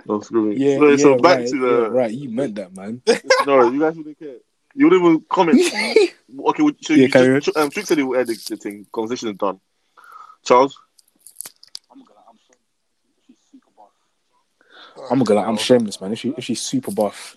I'm 0.08 0.22
screwing. 0.22 0.58
Yeah, 0.60 0.78
so, 0.78 0.88
yeah, 0.88 0.96
so 0.96 1.16
back 1.18 1.38
right, 1.38 1.48
to 1.48 1.56
yeah, 1.56 1.60
the. 1.60 1.90
right. 1.90 2.12
You 2.12 2.28
meant 2.30 2.54
that, 2.56 2.74
man. 2.76 3.02
No, 3.46 3.70
you 3.70 3.80
guys 3.80 3.96
wouldn't 3.96 4.18
care. 4.18 4.36
You 4.74 4.86
wouldn't 4.86 5.02
even 5.02 5.24
comment. 5.28 5.60
okay, 5.72 6.62
would- 6.62 6.84
so 6.84 6.92
Yeah, 6.92 7.06
you 7.06 7.10
carry 7.10 7.40
just, 7.40 7.56
um, 7.56 7.70
Trick 7.70 7.86
said 7.86 7.98
he 7.98 8.04
will 8.04 8.18
edit 8.18 8.38
the 8.48 8.56
thing. 8.56 8.86
Conversation 8.92 9.30
is 9.30 9.36
done. 9.36 9.60
Charles? 10.44 10.78
I'm 15.10 15.20
gonna, 15.20 15.40
I'm 15.40 15.56
shameless, 15.56 16.00
man. 16.00 16.12
If 16.12 16.18
she, 16.18 16.34
if 16.36 16.44
she's 16.44 16.60
super 16.60 16.90
buff, 16.90 17.36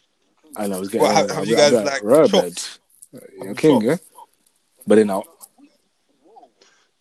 and 0.57 0.73
I 0.73 0.79
was 0.79 0.89
getting, 0.89 1.01
What, 1.07 1.15
have- 1.15 1.29
I'll 1.29 1.35
have 1.37 1.43
be- 1.45 1.49
you 1.51 1.55
guys, 1.55 1.73
like, 1.73 2.03
"Right, 2.03 2.29
chopped? 2.29 2.79
bed." 3.13 3.21
You're 3.41 3.55
king, 3.55 3.81
yeah. 3.81 3.97
But 4.87 4.95
then 4.95 5.07
now, 5.07 5.23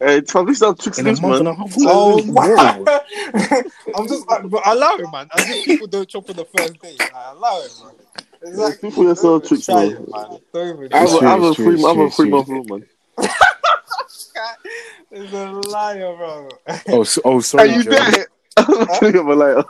Hey, 0.03 0.23
Charles, 0.23 0.59
this 0.59 0.63
is 0.63 0.99
in 0.99 1.07
a 1.09 1.15
sleeps, 1.17 1.21
month 1.21 1.41
and 1.41 1.49
man. 1.49 1.55
a 1.55 1.55
half, 1.55 1.75
Oh 1.81 2.23
whoa. 2.23 2.33
my! 2.33 3.63
I'm 3.95 4.09
just 4.09 4.27
like, 4.29 4.49
but 4.49 4.67
allow 4.67 4.97
it, 4.97 5.11
man. 5.13 5.29
As 5.35 5.51
if 5.51 5.63
people 5.65 5.87
don't 5.89 6.09
chop 6.09 6.31
on 6.31 6.37
the 6.37 6.45
first 6.47 6.81
day. 6.81 6.97
Like, 7.13 7.37
allow 7.37 7.61
it, 7.61 7.73
man. 7.85 7.95
Exactly. 8.43 8.91
People 8.91 9.11
are 9.11 9.15
so 9.15 9.39
Don't 9.39 9.45
even 9.45 9.49
tricks, 9.49 9.67
try 9.67 9.85
man. 9.85 9.93
it, 9.93 10.09
man. 10.11 10.39
Don't 10.55 10.79
even 10.79 10.93
I 10.95 10.99
have 11.01 11.05
It's 11.05 11.13
a, 11.13 11.19
try 11.19 11.29
I 11.29 11.31
have 11.33 11.43
a 11.43 11.55
true, 11.55 11.65
three, 11.65 11.75
it's 11.75 11.85
I 11.85 11.89
have 11.89 11.99
a 11.99 12.07
it's 12.07 12.17
three 12.17 12.25
true. 12.25 12.37
month 12.37 12.49
rule, 12.49 12.65
man. 12.65 12.83
it. 13.19 13.31
It's 15.13 15.33
a 15.35 15.51
liar, 15.51 16.17
bro. 16.17 16.49
Oh, 16.89 17.03
so, 17.03 17.21
oh, 17.25 17.43
Are 17.59 17.67
you 17.67 17.83
Joe. 17.83 17.91
there? 17.91 18.27
I'm 18.57 18.87
telling 18.87 19.15
you 19.17 19.21
I'm 19.21 19.29
a 19.29 19.35
liar. 19.35 19.63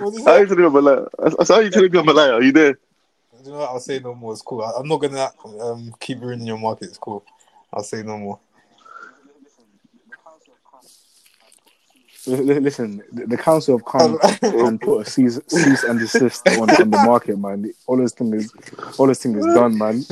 What 0.00 0.14
is 0.14 0.24
How 0.26 0.32
are 0.32 0.40
you 0.40 0.46
telling 0.46 0.60
me 0.60 0.66
I'm 0.66 0.76
a 0.76 0.80
liar? 0.80 1.08
I 1.18 1.44
said, 1.44 1.54
how 1.54 1.60
are 1.60 1.62
you 1.62 1.70
telling 1.70 1.92
me 1.92 1.98
I'm 1.98 2.08
a 2.08 2.12
liar? 2.12 2.32
Are 2.34 2.42
you 2.42 2.52
there? 2.52 2.78
You 3.44 3.52
know 3.52 3.58
what? 3.58 3.70
I'll 3.70 3.80
say 3.80 3.98
no 4.00 4.14
more. 4.14 4.32
It's 4.32 4.42
cool. 4.42 4.62
I- 4.62 4.72
I'm 4.78 4.88
not 4.88 4.98
gonna 5.00 5.30
um 5.60 5.94
keep 6.00 6.20
ruining 6.20 6.46
your 6.46 6.58
market. 6.58 6.88
It's 6.88 6.98
cool. 6.98 7.24
I'll 7.72 7.82
say 7.82 8.02
no 8.02 8.18
more. 8.18 8.40
Li- 12.26 12.36
li- 12.36 12.60
Listen, 12.60 13.02
the, 13.12 13.26
the 13.26 13.36
council 13.36 13.78
have 13.78 13.86
come 13.86 14.18
and 14.42 14.80
put 14.80 15.06
a 15.06 15.10
cease, 15.10 15.40
cease 15.48 15.82
and 15.84 15.98
desist 15.98 16.46
on, 16.46 16.68
on 16.70 16.90
the 16.90 16.98
market, 17.04 17.38
man. 17.38 17.72
All 17.86 17.96
this 17.96 18.12
thing 18.12 18.34
is, 18.34 18.52
all 18.98 19.06
this 19.06 19.22
thing 19.22 19.34
is 19.36 19.46
done, 19.54 19.78
man. 19.78 20.04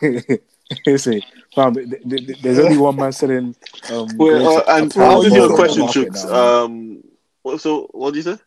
Listen, 0.86 1.20
fam, 1.54 1.74
th- 1.74 1.90
th- 1.90 2.26
th- 2.26 2.38
there's 2.42 2.58
only 2.58 2.78
one 2.78 2.96
man 2.96 3.12
selling. 3.12 3.54
Um, 3.90 4.06
Wait, 4.16 4.32
uh, 4.32 4.62
and 4.68 4.86
at 4.86 4.90
to 4.92 5.00
answer 5.00 5.28
$12 5.28 5.34
your 5.34 5.56
question, 5.56 5.82
market 5.82 6.12
Chooks, 6.12 6.32
um, 6.32 7.04
what, 7.42 7.60
so 7.60 7.86
what 7.92 8.14
did 8.14 8.24
you 8.24 8.34
say? 8.34 8.42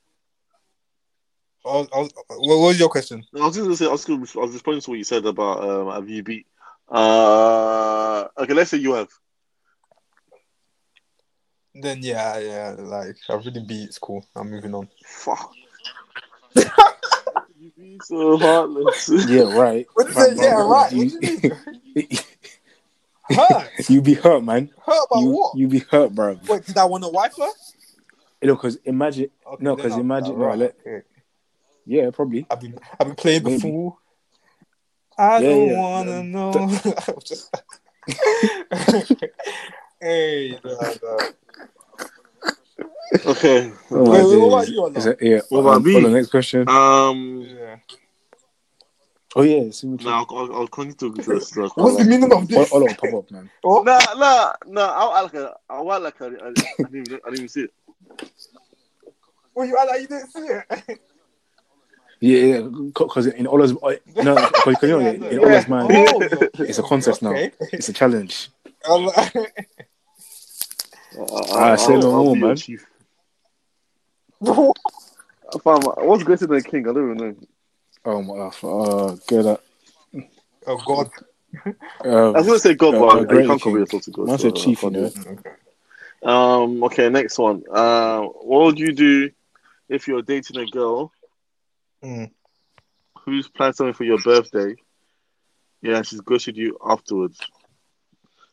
I 1.68 1.78
was, 1.80 1.88
I 1.94 1.98
was, 2.00 2.12
what 2.30 2.40
what 2.60 2.68
was 2.68 2.80
your 2.80 2.90
question? 2.90 3.26
I 3.36 3.46
was 3.46 3.58
going 3.58 3.70
to 3.70 3.76
say, 3.76 3.86
I 3.86 3.90
was, 3.92 4.06
gonna, 4.06 4.26
I 4.36 4.40
was 4.40 4.52
responding 4.54 4.82
to 4.82 4.90
what 4.92 4.98
you 4.98 5.04
said 5.04 5.26
about 5.26 5.64
um, 5.64 5.92
have 5.94 6.10
you 6.10 6.24
beat. 6.24 6.48
Uh, 6.90 8.28
okay, 8.38 8.54
let's 8.54 8.72
say 8.72 8.78
you 8.78 8.94
have. 8.94 9.10
Then 11.76 12.00
yeah, 12.02 12.40
yeah, 12.40 12.76
like 12.80 13.18
I've 13.30 13.46
really 13.46 13.64
beat. 13.64 13.84
It's 13.90 14.00
cool. 14.00 14.26
I'm 14.36 14.50
moving 14.50 14.74
on. 14.74 14.88
Fuck. 15.06 15.54
you 16.56 17.72
be 17.78 18.00
so 18.04 18.38
heartless. 18.38 19.10
yeah, 19.28 19.44
right. 19.44 19.86
What 19.94 20.08
is 20.10 20.18
it? 20.18 20.38
Yeah, 20.38 20.62
right. 20.62 20.92
You, 20.92 21.12
What 22.00 22.26
Hurt? 23.50 23.90
you 23.90 24.02
be 24.02 24.14
hurt, 24.14 24.42
man. 24.44 24.70
Hurt 24.86 25.06
about 25.12 25.22
You, 25.22 25.28
what? 25.30 25.56
you 25.58 25.68
be 25.68 25.80
hurt, 25.80 26.16
bro. 26.16 26.40
Wait, 26.48 26.66
did 26.66 26.78
I 26.78 26.86
want 26.86 27.04
to 27.04 27.10
wife 27.10 27.36
her? 27.38 27.50
You 28.42 28.48
know, 28.48 28.56
because 28.56 28.78
imagine, 28.86 29.30
Okay, 29.46 29.64
No, 29.64 29.76
because 29.76 29.98
imagine- 29.98 30.32
I'll- 30.32 30.38
no, 30.38 30.46
right, 30.46 30.58
let- 30.58 30.76
okay. 30.86 31.06
Yeah, 31.88 32.10
probably. 32.12 32.46
I've 32.52 32.60
been 32.60 32.78
I've 33.00 33.08
been 33.08 33.16
playing 33.16 33.44
the 33.44 33.50
Maybe. 33.52 33.62
fool. 33.62 34.00
I 35.18 35.40
Yeah, 35.42 35.50
don't 35.50 35.68
yeah. 35.70 35.78
wanna 35.80 36.20
Um, 36.20 36.32
know. 36.32 36.52
I'm 37.08 37.20
just 37.24 37.56
hey, 40.02 40.60
no, 40.64 40.94
no. 41.02 41.18
okay. 43.26 43.72
Oh, 43.92 44.12
Wait, 44.12 44.26
wait, 44.26 44.38
what 44.38 44.48
about 44.48 44.68
you, 44.70 44.80
Ola? 44.82 44.98
Is 44.98 45.06
it, 45.06 45.18
yeah. 45.22 45.40
What 45.50 45.62
about 45.62 45.76
um, 45.78 45.84
me? 45.84 45.94
For 45.94 46.02
the 46.02 46.10
next 46.10 46.30
question. 46.30 46.68
Um, 46.70 47.42
Yeah. 47.42 47.78
Oh 49.36 49.44
yeah, 49.44 49.70
swimming 49.72 50.00
No, 50.04 50.10
I'll, 50.12 50.28
I'll, 50.32 50.56
I'll 50.56 50.68
continue 50.68 50.96
to 51.16 51.22
to 51.22 51.34
this. 51.36 51.56
What's 51.56 51.98
the 51.98 52.06
meaning 52.06 52.32
of 52.32 52.40
All, 52.40 52.46
this? 52.46 52.72
all 52.72 52.88
pop 52.96 53.14
up, 53.14 53.32
man. 53.32 53.50
Oh, 53.64 53.82
Nah, 53.84 54.00
nah, 54.16 54.54
nah. 54.66 54.94
I'll 54.96 55.26
act 55.26 55.34
like 55.34 55.44
a, 55.44 55.56
I'll 55.70 55.94
act 55.94 56.04
like 56.04 56.22
a, 56.22 56.26
I, 56.26 56.48
I, 56.48 56.90
didn't 56.90 57.06
even, 57.06 57.20
I 57.26 57.30
didn't 57.30 57.34
even 57.36 57.48
see 57.50 57.62
it. 57.62 57.74
well, 59.54 59.68
you 59.68 59.78
act 59.78 59.90
like 59.90 60.02
you 60.02 60.08
didn't 60.08 60.32
see 60.32 60.40
it. 60.40 61.00
Yeah, 62.20 62.40
yeah, 62.40 62.62
because 62.62 63.28
in 63.28 63.46
Ola's 63.48 63.74
no, 64.24 64.48
because 64.66 64.82
you 64.82 64.88
know, 64.90 65.00
in 65.00 65.24
Yeah. 65.24 65.40
Ola's 65.40 65.68
mind, 65.68 65.92
Oh, 65.96 66.20
it's 66.60 66.80
a 66.80 66.84
contest 66.84 67.22
now. 67.22 67.36
It's 67.72 67.90
a 67.90 67.94
challenge. 67.94 68.50
I'm 68.90 69.10
Ah, 71.20 71.76
say 71.76 71.98
no 71.98 72.24
more, 72.24 72.36
man. 72.36 72.58
Fam, 75.64 75.82
what's 75.82 76.24
greater 76.24 76.46
than 76.48 76.58
a 76.58 76.62
king? 76.62 76.88
I 76.88 76.94
don't 76.94 77.12
even 77.12 77.18
know. 77.18 77.36
Oh 78.06 78.22
my, 78.22 78.52
oh, 78.64 79.18
get 79.28 79.44
that. 79.44 79.62
oh 80.68 80.82
God. 80.86 81.10
I 81.66 81.70
Uh, 82.08 82.32
was 82.34 82.46
gonna 82.48 82.60
say 82.60 82.76
God, 82.76 82.96
Uh, 82.96 83.00
but 83.00 83.28
great 83.28 83.42
you 83.44 83.48
can't 83.48 83.48
king. 83.48 83.60
compare 83.60 83.80
yourself 83.82 84.04
to 84.04 84.12
God. 84.12 84.28
Man 84.28 84.38
so, 84.38 84.44
said 84.44 84.56
chief, 84.56 84.84
uh, 84.84 84.88
you 84.88 84.94
know. 84.94 85.12
Okay. 85.28 85.50
Um. 86.24 86.84
Okay. 86.84 87.10
Next 87.10 87.38
one. 87.40 87.64
Uh, 87.72 88.22
what 88.22 88.66
would 88.66 88.80
you 88.80 88.94
do 88.94 89.30
if 89.90 90.08
you're 90.08 90.22
dating 90.22 90.58
a 90.58 90.66
girl 90.66 91.12
Mm. 92.04 92.32
who's 93.26 93.48
planned 93.50 93.76
something 93.76 93.94
for 93.94 94.04
your 94.04 94.20
birthday? 94.24 94.76
Yeah, 95.82 96.02
she's 96.04 96.22
ghosted 96.22 96.58
you 96.58 96.78
afterwards. 96.86 97.40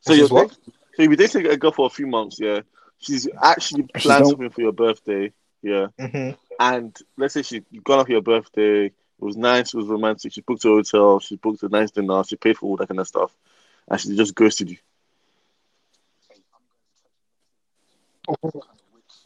So 0.01 0.13
you're 0.13 0.29
what? 0.29 0.49
date- 0.51 0.59
so 0.95 1.03
you've 1.03 1.11
been 1.11 1.19
dating 1.19 1.47
a 1.47 1.57
girl 1.57 1.73
for 1.73 1.87
a 1.87 1.91
few 1.91 2.07
months. 2.07 2.39
Yeah, 2.41 2.61
she's 2.99 3.29
actually 3.43 3.85
planned 3.95 4.25
not- 4.25 4.31
something 4.31 4.51
for 4.51 4.61
your 4.63 4.73
birthday. 4.73 5.33
Yeah, 5.63 5.87
Mm-hmm. 5.99 6.37
and 6.61 6.97
let's 7.17 7.35
say 7.35 7.43
she 7.43 7.63
you 7.71 7.81
gone 7.81 8.01
off 8.01 8.09
your 8.09 8.21
birthday. 8.23 8.87
It 8.87 8.93
was 9.19 9.37
nice. 9.37 9.73
It 9.73 9.77
was 9.79 9.87
romantic. 9.87 10.33
She 10.33 10.41
booked 10.43 10.65
a 10.65 10.69
hotel. 10.69 11.21
She 11.21 11.37
booked 11.37 11.63
a 11.63 11.69
nice 11.69 11.91
dinner. 11.91 12.23
She 12.25 12.37
paid 12.37 12.59
for 12.59 12.67
all 12.67 12.77
that 12.77 12.89
kind 12.89 13.01
of 13.01 13.07
stuff, 13.09 13.35
and 13.89 13.99
she 14.01 14.15
just 14.17 14.35
ghosted 14.35 14.71
you. 14.71 14.77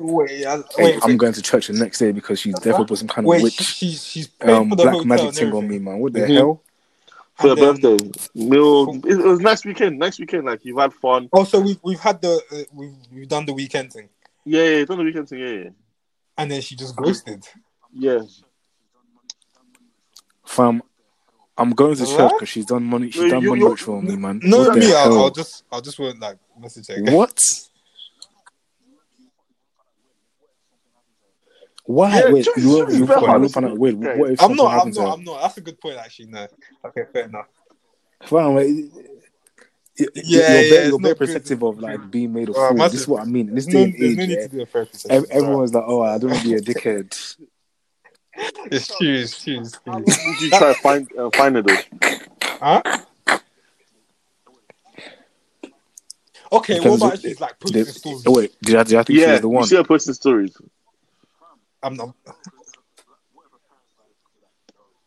Wait, 0.00 0.46
I, 0.46 0.60
wait, 0.78 0.98
I'm 1.02 1.16
going 1.16 1.32
to 1.32 1.42
church 1.42 1.66
the 1.66 1.72
next 1.72 1.98
day 1.98 2.12
because 2.12 2.38
she's 2.38 2.54
definitely 2.54 2.86
put 2.86 2.98
some 2.98 3.08
kind 3.08 3.26
of 3.26 3.30
wait. 3.30 3.42
witch, 3.42 3.54
She, 3.54 3.90
she's 3.92 4.28
paid 4.28 4.50
um, 4.50 4.68
black 4.68 5.04
magic 5.04 5.34
thing 5.34 5.52
on 5.52 5.66
me, 5.66 5.78
man. 5.80 5.98
What 5.98 6.12
the 6.12 6.20
Mhm. 6.20 6.34
hell? 6.36 6.62
for 7.34 7.46
your 7.48 7.56
then- 7.56 7.76
birthday. 7.80 8.10
Meal. 8.34 8.90
It, 9.04 9.12
it 9.12 9.24
was 9.24 9.38
a 9.40 9.42
nice 9.42 9.64
weekend. 9.64 9.98
Nice 9.98 10.18
weekend. 10.18 10.44
Like 10.44 10.64
you've 10.64 10.78
had 10.78 10.92
fun. 10.92 11.28
Oh, 11.32 11.44
so 11.44 11.60
we've 11.60 11.78
we've 11.84 11.98
had 12.00 12.20
the 12.22 12.40
uh, 12.52 12.56
we've 12.74 12.94
we've 13.12 13.28
done 13.28 13.46
the 13.46 13.54
weekend 13.54 13.92
thing, 13.92 14.08
Yeah, 14.44 14.62
yeah. 14.62 14.68
It's 14.78 14.90
on 14.90 14.98
the 14.98 15.04
weekend. 15.04 15.28
thing, 15.28 15.38
Yeah, 15.40 15.46
yeah. 15.64 15.68
and 16.36 16.50
then 16.50 16.60
she 16.60 16.74
just 16.76 16.94
ghosted. 16.96 17.46
Yeah. 17.92 18.20
Fam, 20.44 20.82
I'm 21.56 21.70
going 21.70 21.96
to 21.96 22.06
church 22.06 22.32
because 22.34 22.48
she's 22.48 22.66
done 22.66 22.84
money. 22.84 23.10
She's 23.10 23.22
No, 23.22 23.28
done 23.30 23.42
you- 23.42 23.48
money 23.50 23.60
you- 23.62 23.70
rich 23.70 23.82
for 23.82 24.02
me, 24.02 24.16
man. 24.16 24.40
No, 24.42 24.58
what 24.58 24.78
me. 24.78 24.92
I'll. 24.94 25.18
I'll 25.18 25.30
just 25.30 25.64
I'll 25.70 25.80
just 25.80 25.98
won't 25.98 26.18
like 26.20 26.38
message 26.58 26.86
her. 26.88 26.94
Again. 26.94 27.14
What? 27.14 27.38
Why? 31.88 32.18
Yeah, 32.20 32.30
wait, 32.32 32.44
just- 32.44 32.58
you 32.58 32.68
won't, 32.68 32.92
you 32.92 33.06
be 33.06 33.12
won't 33.14 33.28
honest, 33.30 33.54
find 33.54 33.64
out. 33.66 33.78
Wait, 33.78 33.94
okay. 33.96 34.18
what 34.18 34.30
if 34.32 34.42
I'm 34.42 34.54
not. 34.54 34.86
I'm 34.86 34.90
not. 34.92 35.14
I'm 35.18 35.24
not. 35.24 35.40
That's 35.40 35.56
a 35.56 35.60
good 35.62 35.80
point, 35.80 35.96
actually. 35.96 36.26
No. 36.26 36.46
Okay, 36.84 37.04
fair 37.10 37.24
enough. 37.24 37.46
Fam, 38.24 38.54
wait, 38.54 38.68
you- 38.68 38.90
Yeah, 39.98 40.06
you're, 40.14 40.22
yeah, 40.24 40.46
very, 40.48 40.60
it's 40.66 40.70
you're 40.90 41.00
very 41.00 41.14
good. 41.14 41.16
protective 41.18 41.62
of 41.62 41.78
like 41.78 42.10
being 42.10 42.32
made 42.34 42.50
of 42.50 42.56
fool. 42.56 42.74
This 42.76 42.92
is 42.94 43.08
what 43.08 43.22
I 43.22 43.24
mean. 43.24 43.48
In 43.48 43.54
this 43.54 43.64
There's 43.66 43.74
day 43.86 43.90
no, 43.90 43.96
and 43.96 44.04
age, 44.04 44.16
no 44.18 44.26
need 44.26 44.30
yeah, 44.36 44.42
to 44.42 44.48
do 44.48 44.60
a 44.62 44.66
therapy 44.66 44.98
session. 44.98 45.16
ev- 45.16 45.30
everyone's 45.30 45.72
like, 45.74 45.84
"Oh, 45.86 46.02
I 46.02 46.18
don't 46.18 46.30
want 46.30 46.42
to 46.42 46.48
be 46.48 46.54
a 46.56 46.60
dickhead." 46.68 47.36
It's 48.70 48.96
true. 48.98 49.14
It's 49.14 49.42
true. 49.42 49.60
It's 49.60 49.74
How 49.86 49.92
true. 49.92 49.92
long 49.94 50.04
would 50.04 50.40
you 50.42 50.50
try 50.50 50.72
to 50.74 50.80
find 50.80 51.08
uh, 51.18 51.30
find 51.30 51.56
it 51.56 51.66
though? 51.66 52.18
Huh? 52.60 52.82
Okay, 56.52 56.80
what 56.80 56.86
about 56.86 57.00
what- 57.00 57.24
if 57.24 57.40
like 57.40 57.58
posting 57.58 57.84
Did, 57.84 57.94
stories? 57.94 58.22
oh, 58.26 58.32
wait, 58.32 58.52
did 58.62 58.76
I, 58.76 58.82
did 58.84 58.94
I 58.98 59.02
think 59.02 59.18
she 59.18 59.22
Yeah, 59.22 59.32
was 59.32 59.40
the 59.40 59.46
you 59.48 59.54
one? 59.54 59.64
see 59.66 59.76
her 59.76 59.84
posting 59.84 60.14
stories. 60.14 60.56
I'm 61.82 61.94
not. 61.94 62.14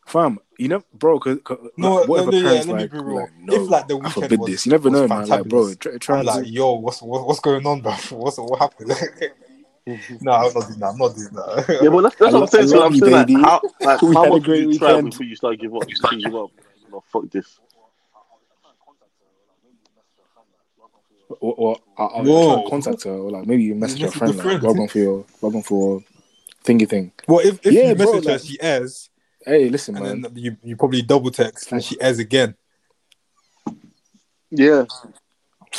Fam, 0.06 0.38
you 0.58 0.68
know, 0.68 0.82
bro, 0.92 1.18
cause, 1.18 1.38
'cause, 1.42 1.58
No, 1.76 1.94
like, 1.94 2.08
what 2.08 2.16
no, 2.18 2.28
if 2.28 2.32
no, 2.32 2.38
yeah, 2.38 2.42
parent's 2.44 2.66
let 2.66 2.76
me 2.76 2.82
like, 2.82 2.90
be 2.92 2.98
real. 2.98 3.16
like, 3.16 3.30
no, 3.38 3.54
If, 3.54 3.70
like, 3.70 3.88
the 3.88 3.96
weekend 3.96 4.04
I 4.04 4.08
weekend 4.08 4.22
forbid 4.24 4.40
was- 4.40 4.50
this. 4.50 4.66
You 4.66 4.72
never 4.72 4.90
know, 4.90 5.08
man. 5.08 5.26
Like, 5.28 5.44
bro, 5.48 5.62
fantabulous, 5.64 5.78
try, 5.78 5.96
try 5.98 6.18
I'm 6.18 6.26
like, 6.26 6.44
yo, 6.48 6.72
what's 6.74 7.00
what, 7.00 7.26
what's 7.26 7.40
going 7.40 7.66
on, 7.66 7.80
bro? 7.80 7.92
What's 8.10 8.36
what 8.38 8.58
happened? 8.58 8.90
no, 10.20 10.32
I'm 10.32 10.52
not 10.52 10.66
doing 10.68 10.78
that. 10.80 10.86
I'm 10.90 10.98
not 10.98 11.14
doing 11.16 11.28
that. 11.32 11.78
Yeah, 11.82 11.88
but 11.88 12.02
that's, 12.02 12.16
that's 12.16 12.34
I 12.34 12.38
what 12.38 12.42
I'm 12.42 12.46
saying. 12.48 12.64
I 12.64 12.66
So 12.66 12.78
love 12.78 12.92
I'm 12.92 12.98
saying 12.98 13.12
like, 13.12 13.30
how 13.30 13.62
like 13.80 14.02
We 14.02 14.14
how 14.14 14.22
had 14.24 14.28
a 14.28 14.34
much 14.34 14.42
great 14.42 14.66
would 14.66 14.72
you 14.74 14.78
try 14.78 14.88
weekend. 14.92 15.10
before 15.10 15.26
you 15.26 15.36
start 15.36 15.58
giving 15.58 15.76
up? 15.76 15.88
You 15.88 15.94
start 15.96 16.14
giving 16.18 16.36
up. 16.36 16.50
No, 16.90 17.04
fuck 17.10 17.30
this. 17.30 17.58
or, 21.40 21.54
or 21.54 21.76
I'll, 21.96 22.12
I'll 22.16 22.24
Whoa. 22.24 22.54
try 22.54 22.62
to 22.64 22.70
contact 22.70 23.04
her, 23.04 23.12
or 23.12 23.30
like 23.30 23.46
maybe 23.46 23.62
you 23.62 23.74
message 23.74 24.00
You 24.00 24.06
her 24.06 24.12
friend, 24.12 24.36
like, 24.36 24.44
friend. 24.44 24.62
log 24.62 24.90
for 24.90 24.98
your, 24.98 25.24
log 25.40 25.54
on 25.54 25.62
for 25.62 26.02
thingy 26.64 26.88
thing. 26.88 27.12
well, 27.28 27.40
if, 27.40 27.64
if 27.66 27.72
Yeah, 27.72 27.90
you 27.90 27.94
bro, 27.94 28.12
message 28.12 28.26
her, 28.30 28.38
she 28.38 28.60
airs, 28.60 29.10
Hey, 29.44 29.68
listen, 29.68 29.96
and 29.96 30.04
man. 30.04 30.20
then 30.22 30.36
you, 30.36 30.56
you 30.62 30.76
probably 30.76 31.02
double 31.02 31.30
text, 31.30 31.72
and 31.72 31.82
she 31.82 32.00
airs 32.00 32.18
again. 32.20 32.54
Yeah. 34.50 34.84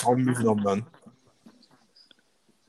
I'm 0.07 0.23
moving 0.23 0.47
on, 0.47 0.63
man. 0.63 0.85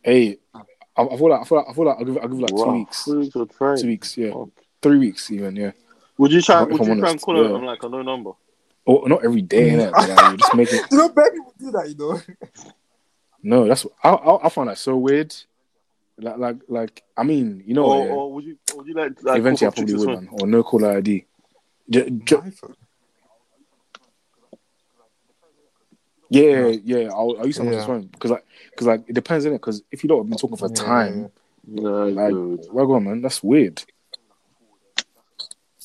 Hey, 0.03 0.39
I, 0.55 1.03
I 1.03 1.17
feel 1.17 1.31
like 1.31 1.41
I 1.41 1.45
feel 1.45 1.59
like 1.59 1.67
I 1.69 1.73
feel 1.73 1.85
like 1.85 1.97
I'll 1.99 2.05
give 2.05 2.19
I'll 2.19 2.29
give 2.29 2.39
like 2.41 2.51
two 2.51 2.57
Wow. 2.57 2.73
weeks, 2.75 3.05
Two 3.05 3.19
weeks 3.21 3.37
or 3.37 3.77
two 3.77 3.87
weeks, 3.87 4.17
yeah, 4.19 4.33
Fuck. 4.33 4.49
three 4.83 4.99
weeks 4.99 5.31
even, 5.31 5.57
yeah. 5.57 5.73
Would 6.19 6.31
you 6.33 6.43
try? 6.43 6.63
If 6.63 6.69
Would 6.69 6.81
I'm 6.83 6.87
you 6.87 6.87
try 6.87 6.93
and 6.95 7.05
honest, 7.05 7.25
call 7.25 7.37
her 7.37 7.45
yeah. 7.49 7.55
on 7.57 7.65
like 7.65 7.83
a 7.83 7.89
no 7.89 8.03
number? 8.03 8.31
Oh, 8.87 8.99
not 9.07 9.25
every 9.25 9.41
day, 9.43 9.71
mm. 9.71 9.81
innit? 9.81 9.93
But 9.93 10.09
like, 10.11 10.31
you 10.31 10.37
just 10.37 10.55
make 10.55 10.69
it. 10.73 10.83
You 10.93 10.99
know, 10.99 11.09
baby 11.09 11.39
would 11.41 11.59
do 11.59 11.71
that, 11.73 11.89
you 11.89 11.97
know. 11.97 12.21
No, 13.43 13.67
that's 13.67 13.87
I 14.03 14.11
I, 14.11 14.47
I 14.47 14.49
find 14.51 14.69
that 14.69 14.79
so 14.79 14.97
weird. 14.97 15.35
Like 16.19 16.39
like 16.39 16.57
like 16.69 17.03
I 17.17 17.25
mean, 17.25 17.63
you 17.67 17.75
know, 17.75 17.87
or, 17.87 18.05
yeah, 18.05 18.13
or 18.13 18.33
would 18.35 18.45
you? 18.45 18.57
Or 18.73 18.79
would 18.79 18.87
you 18.87 18.95
like? 18.95 19.23
like 19.23 19.39
eventually 19.39 19.67
I 19.67 19.71
call 19.71 19.85
for 19.87 19.93
probably 19.93 20.07
would, 20.07 20.23
man. 20.23 20.29
Or 20.33 20.47
no 20.47 20.63
caller 20.63 20.97
ID. 20.99 21.25
J- 21.91 22.11
j- 22.11 22.37
yeah, 26.31 26.69
yeah. 26.85 27.09
I'll, 27.13 27.37
I'll 27.39 27.47
use 27.47 27.57
someone's 27.57 27.79
Yeah. 27.79 27.87
phone 27.87 28.07
because 28.07 28.31
like 28.31 28.45
because 28.71 28.87
like 28.87 29.05
it 29.09 29.13
depends 29.15 29.45
on 29.47 29.53
it. 29.53 29.57
Because 29.57 29.83
if 29.91 30.03
you 30.03 30.09
don't 30.09 30.19
have 30.19 30.29
been 30.29 30.39
talking 30.39 30.57
for 30.57 30.69
Yeah, 30.69 30.75
time, 30.75 31.21
well? 31.21 31.33
Nah, 31.67 32.23
like 32.23 32.31
dude. 32.33 32.67
well, 32.73 32.87
go 32.87 32.95
on, 32.95 33.05
man. 33.05 33.23
That's 33.23 33.43
weird. 33.43 33.83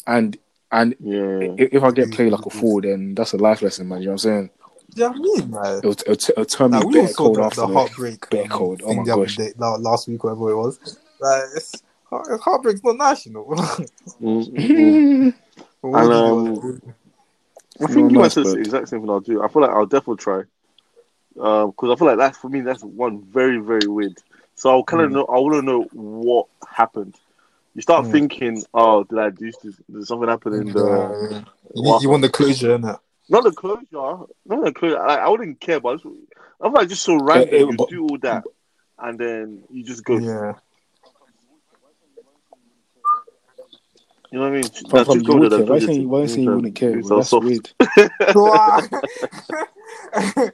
And 0.08 0.38
and 0.72 0.96
Yeah. 1.00 1.48
i- 1.58 1.70
if 1.72 1.84
I 1.84 1.92
get 1.92 2.12
played 2.12 2.32
like 2.32 2.46
a 2.46 2.50
fool, 2.50 2.82
then 2.82 3.16
that's 3.16 3.34
a 3.34 3.38
life 3.38 3.62
lesson, 3.62 3.88
man. 3.88 4.00
You 4.00 4.06
know 4.08 4.12
what 4.12 4.26
I'm 4.26 4.50
saying? 4.50 4.50
Yeah, 4.96 5.10
I 5.10 5.18
mean, 5.18 5.52
man. 5.52 5.78
It'll, 5.80 5.92
it'll, 5.92 6.16
t- 6.16 6.34
it'll 6.34 6.46
turn 6.46 6.72
me 6.72 6.78
Like, 6.78 6.88
we 6.88 6.96
all 6.96 7.02
better 7.04 7.14
saw 7.14 7.24
cold 7.24 7.38
the, 7.38 7.44
after 7.44 7.62
the 7.62 7.68
the 7.68 7.74
heartbreak 7.74 8.30
Better 8.30 8.44
um, 8.44 8.50
cold. 8.50 8.82
Oh 8.86 8.94
my 8.94 9.04
the 9.04 9.16
gosh. 9.16 9.36
day, 9.36 9.54
la- 9.58 9.76
last 9.76 10.08
week, 10.08 10.24
whatever 10.24 10.52
it 10.52 10.56
was. 10.58 10.80
Like, 11.20 11.44
it's, 11.56 11.84
heart- 12.10 12.40
heartbreak's 12.42 12.84
not 12.84 12.98
national. 12.98 13.46
Mm, 13.46 13.88
mm, 14.22 14.54
mm. 14.70 15.34
What 15.82 16.04
And, 16.04 16.12
um. 16.14 16.82
I 17.82 17.86
think 17.88 18.12
you 18.12 18.18
No, 18.18 18.22
might 18.22 18.32
say 18.34 18.44
the 18.44 18.56
exact 18.56 18.90
same 18.90 19.00
thing 19.02 19.10
I'll 19.10 19.22
do. 19.22 19.42
I 19.42 19.48
feel 19.48 19.62
like 19.62 19.72
I'll 19.72 19.86
definitely 19.86 20.18
try. 20.18 20.44
Because 21.34 21.90
I 21.92 21.96
feel 21.96 22.08
like 22.08 22.18
that's 22.18 22.38
for 22.38 22.50
me. 22.50 22.60
That's 22.62 22.84
one 22.84 23.22
very 23.24 23.60
very 23.60 23.88
weird. 23.88 24.18
So 24.56 24.70
I'll 24.70 24.84
kind 24.84 25.04
of 25.04 25.10
Mm. 25.10 25.14
know. 25.14 25.26
I 25.26 25.40
want 25.40 25.54
to 25.56 25.62
know 25.62 25.84
what 25.94 26.48
happened. 26.70 27.16
You 27.76 27.82
start 27.82 28.06
Mm. 28.08 28.12
thinking, 28.12 28.66
oh, 28.74 29.06
did 29.06 29.20
I 29.20 29.30
do 29.30 29.52
this? 29.64 29.76
Did 29.90 30.06
something 30.06 30.28
happen 30.28 30.54
in 30.54 30.74
the? 30.74 31.44
Yeah. 31.74 31.82
you, 31.82 32.00
you 32.02 32.10
want 32.10 32.24
the 32.24 32.30
closure, 32.30 32.78
innit? 32.78 33.00
Not 33.30 33.44
the 33.44 33.52
closure. 33.52 33.84
Not 34.46 34.64
the 34.66 34.74
closure. 34.74 35.00
I, 35.00 35.18
I 35.18 35.30
wouldn't 35.30 35.60
care, 35.60 35.80
but 35.80 35.90
I, 35.90 35.94
just, 35.96 36.06
I 36.62 36.66
feel 36.66 36.74
like 36.74 36.90
just 36.90 37.04
so 37.04 37.18
random. 37.18 37.50
eh, 37.54 37.58
you 37.60 37.74
but- 37.78 37.90
do 37.90 38.04
all 38.08 38.18
that, 38.22 38.44
and 38.98 39.20
then 39.20 39.64
you 39.72 39.84
just 39.84 40.04
go. 40.04 40.18
Yeah. 40.18 40.54
You 44.32 44.38
know 44.38 44.44
what 44.46 44.52
I 44.52 44.62
mean? 44.62 44.64
From, 44.64 44.90
Nah, 45.00 45.04
from 45.06 45.18
you 45.20 45.24
go 45.24 45.36
would 45.38 45.52
there, 45.52 45.60
care. 45.60 45.68
Why 45.68 45.80
saying 45.80 46.08
why 46.10 46.26
saying 46.28 46.44
you 46.44 46.56
wouldn't 46.56 46.76
care? 46.76 47.02
Bro? 47.02 47.18
That's 47.18 47.30
soft. 47.30 47.46
weird. 47.46 47.70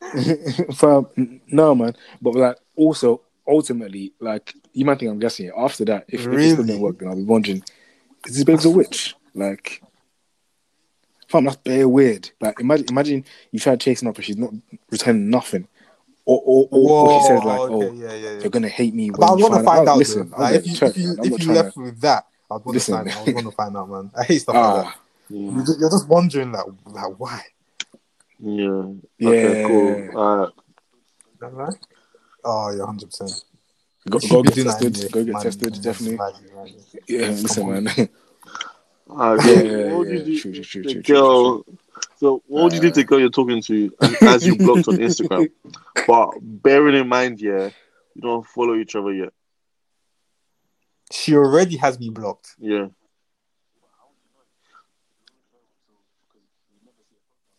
N- 1.16 1.40
no 1.48 1.74
man. 1.74 1.94
But 2.20 2.34
like 2.34 2.56
also 2.76 3.22
ultimately, 3.46 4.12
like 4.20 4.54
you 4.72 4.84
might 4.84 4.98
think 4.98 5.10
I'm 5.10 5.18
guessing 5.18 5.46
it. 5.46 5.52
After 5.56 5.84
that, 5.86 6.04
if, 6.08 6.20
if 6.20 6.20
it 6.20 6.22
still 6.22 6.32
Really? 6.32 6.56
didn't 6.66 6.80
work, 6.80 6.98
then 6.98 7.08
I'll 7.08 7.16
be 7.16 7.22
wondering, 7.24 7.62
is 8.26 8.34
this 8.36 8.44
babe's 8.44 8.64
a 8.64 8.70
witch? 8.70 9.14
Like 9.34 9.82
fam, 11.36 11.44
that's 11.44 11.56
bare 11.56 11.88
weird. 11.88 12.30
Like 12.40 12.60
imagine 12.60 12.86
imagine 12.88 13.24
you 13.50 13.60
try 13.60 13.76
chasing 13.76 14.08
up 14.08 14.16
and 14.16 14.24
she's 14.24 14.36
not 14.36 14.52
returning 14.90 15.30
nothing. 15.30 15.68
Or 16.24 16.42
or, 16.44 16.68
or, 16.72 16.90
or 16.90 17.20
she 17.20 17.26
says 17.26 17.44
like, 17.44 17.60
okay, 17.60 17.74
Oh, 17.74 17.92
yeah, 17.94 18.14
yeah, 18.14 18.32
yeah. 18.32 18.40
you're 18.40 18.50
gonna 18.50 18.68
hate 18.68 18.94
me 18.94 19.10
when 19.10 19.20
But 19.20 19.32
I 19.32 19.36
you 19.36 19.42
want 19.42 19.54
to 19.54 19.62
find, 19.62 19.64
find 19.64 19.88
out. 19.88 19.92
out. 19.92 19.98
Listen, 19.98 20.30
though. 20.30 20.36
I'll 20.36 20.42
Like, 20.42 20.52
get 20.52 20.60
if 20.60 20.66
you, 20.66 20.76
checked, 20.76 20.96
if 20.96 21.02
you, 21.02 21.08
man. 21.08 21.18
I'm 21.18 21.24
if 21.24 21.30
not 21.30 21.40
you 21.40 21.46
trying 21.46 21.56
left 21.56 21.74
to 21.74 21.80
with 21.82 22.00
that, 22.00 22.26
I'd 22.50 22.64
want 22.64 22.78
to 22.78 22.80
find 22.80 23.08
out. 23.08 23.28
I 23.28 23.32
want 23.32 23.46
to 23.46 23.52
find 23.52 23.76
out, 23.76 23.90
man. 23.90 24.10
I 24.18 24.24
hate 24.24 24.38
stuff 24.38 24.54
like 24.54 24.64
that. 24.84 24.86
Ah 24.86 25.00
Mm, 25.30 25.66
You're 25.78 25.90
just, 25.90 26.08
wondering, 26.08 26.52
like, 26.52 26.64
like 26.86 27.18
why? 27.18 27.42
yeah. 28.38 28.92
yeah. 29.18 29.28
Okay, 29.28 29.62
cool. 29.66 30.08
Alright. 30.14 30.52
Right? 31.40 31.74
Oh, 32.44 32.70
yeah, 32.76 32.86
hundred 32.86 33.10
percent. 33.10 33.44
Go, 34.08 34.18
go 34.20 34.42
get 34.42 34.54
tested. 34.54 35.10
Go 35.10 35.24
get 35.24 35.40
tested, 35.40 35.82
definitely. 35.82 36.18
Yeah, 37.08 37.28
listen, 37.28 37.68
man. 37.68 38.08
Uh, 39.08 39.36
Yeah, 39.40 39.42
so 39.44 39.62
yeah, 39.62 39.84
what 39.92 39.98
would 39.98 40.08
yeah, 40.08 40.14
you 40.14 40.24
do? 40.24 40.38
true, 40.40 40.52
true, 40.52 40.62
true, 40.64 40.82
the 40.82 40.92
true, 40.92 41.02
true, 41.02 41.14
girl. 41.14 41.66
So 42.16 42.42
what 42.46 42.64
would 42.64 42.72
you 42.72 42.80
do 42.80 42.88
to 42.90 42.94
the 42.94 43.04
girl 43.04 43.20
you're 43.20 43.30
talking 43.30 43.62
to 43.62 43.92
as 44.22 44.46
you 44.46 44.56
blocked 44.56 44.88
on 44.88 44.98
Instagram? 44.98 45.48
But 46.06 46.34
bearing 46.40 46.94
in 46.94 47.08
mind, 47.08 47.40
yeah, 47.40 47.70
you 48.14 48.22
don't 48.22 48.46
follow 48.46 48.76
each 48.76 48.94
other 48.94 49.12
yet. 49.12 49.32
She 51.12 51.34
already 51.34 51.76
has 51.78 51.98
me 51.98 52.10
blocked. 52.10 52.54
Yeah. 52.58 52.86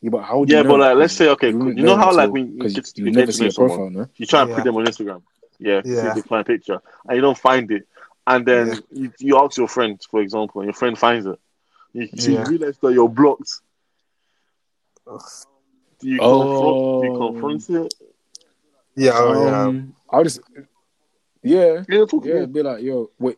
Yeah, 0.02 0.10
but 0.12 0.24
how 0.24 0.40
would 0.40 0.50
Yeah, 0.50 0.62
know? 0.62 0.70
but 0.70 0.80
like, 0.80 0.96
let's 0.98 1.14
say, 1.14 1.28
okay, 1.30 1.50
You 1.50 1.70
you 1.72 1.84
know 1.84 1.98
how 1.98 2.14
like 2.14 2.30
until- 2.30 2.32
when 2.32 2.52
you 2.56 2.62
'cause 2.62 2.74
get 2.74 2.86
to, 2.86 3.02
you 3.02 3.06
you 3.08 3.12
never 3.12 3.26
to 3.28 3.34
see 3.34 3.42
know 3.44 3.48
a 3.48 3.52
someone, 3.52 3.78
profile, 3.78 3.90
no? 3.90 4.10
you 4.16 4.26
try 4.26 4.42
and 4.42 4.50
Yeah. 4.50 4.56
put 4.56 4.64
them 4.64 4.76
on 4.78 4.86
Instagram. 4.86 5.24
Yeah, 5.60 5.82
see 5.82 5.90
Yeah. 5.90 6.08
if 6.10 6.16
they 6.16 6.22
find 6.22 6.42
a 6.42 6.46
picture, 6.46 6.80
and 7.08 7.16
you 7.16 7.22
don't 7.22 7.38
find 7.38 7.70
it, 7.72 7.88
and 8.28 8.46
then 8.46 8.68
Yeah. 8.68 8.76
you, 8.92 9.14
you 9.20 9.40
ask 9.40 9.58
your 9.58 9.68
friend, 9.68 10.00
for 10.12 10.22
example, 10.22 10.62
and 10.62 10.68
your 10.68 10.74
friend 10.74 10.98
finds 10.98 11.26
it. 11.26 11.40
You, 11.94 12.08
so 12.18 12.30
you 12.32 12.38
Yeah. 12.38 12.48
realize 12.48 12.78
that 12.80 12.94
you're 12.94 13.10
blocked. 13.10 13.62
Do 15.06 16.10
you 16.10 16.20
confront? 16.20 17.02
Do 17.02 17.08
you 17.08 17.14
Oh. 17.14 17.32
confront 17.32 17.70
it? 17.70 17.94
Yeah, 18.96 19.12
oh, 19.16 19.46
yeah. 19.46 19.62
Um, 19.62 19.96
I'll 20.10 20.24
just, 20.24 20.42
yeah, 21.44 21.84
Yeah, 21.88 22.06
talk 22.06 22.26
yeah, 22.26 22.40
yeah. 22.40 22.46
be 22.46 22.62
like, 22.64 22.82
yo, 22.84 23.10
wait, 23.20 23.38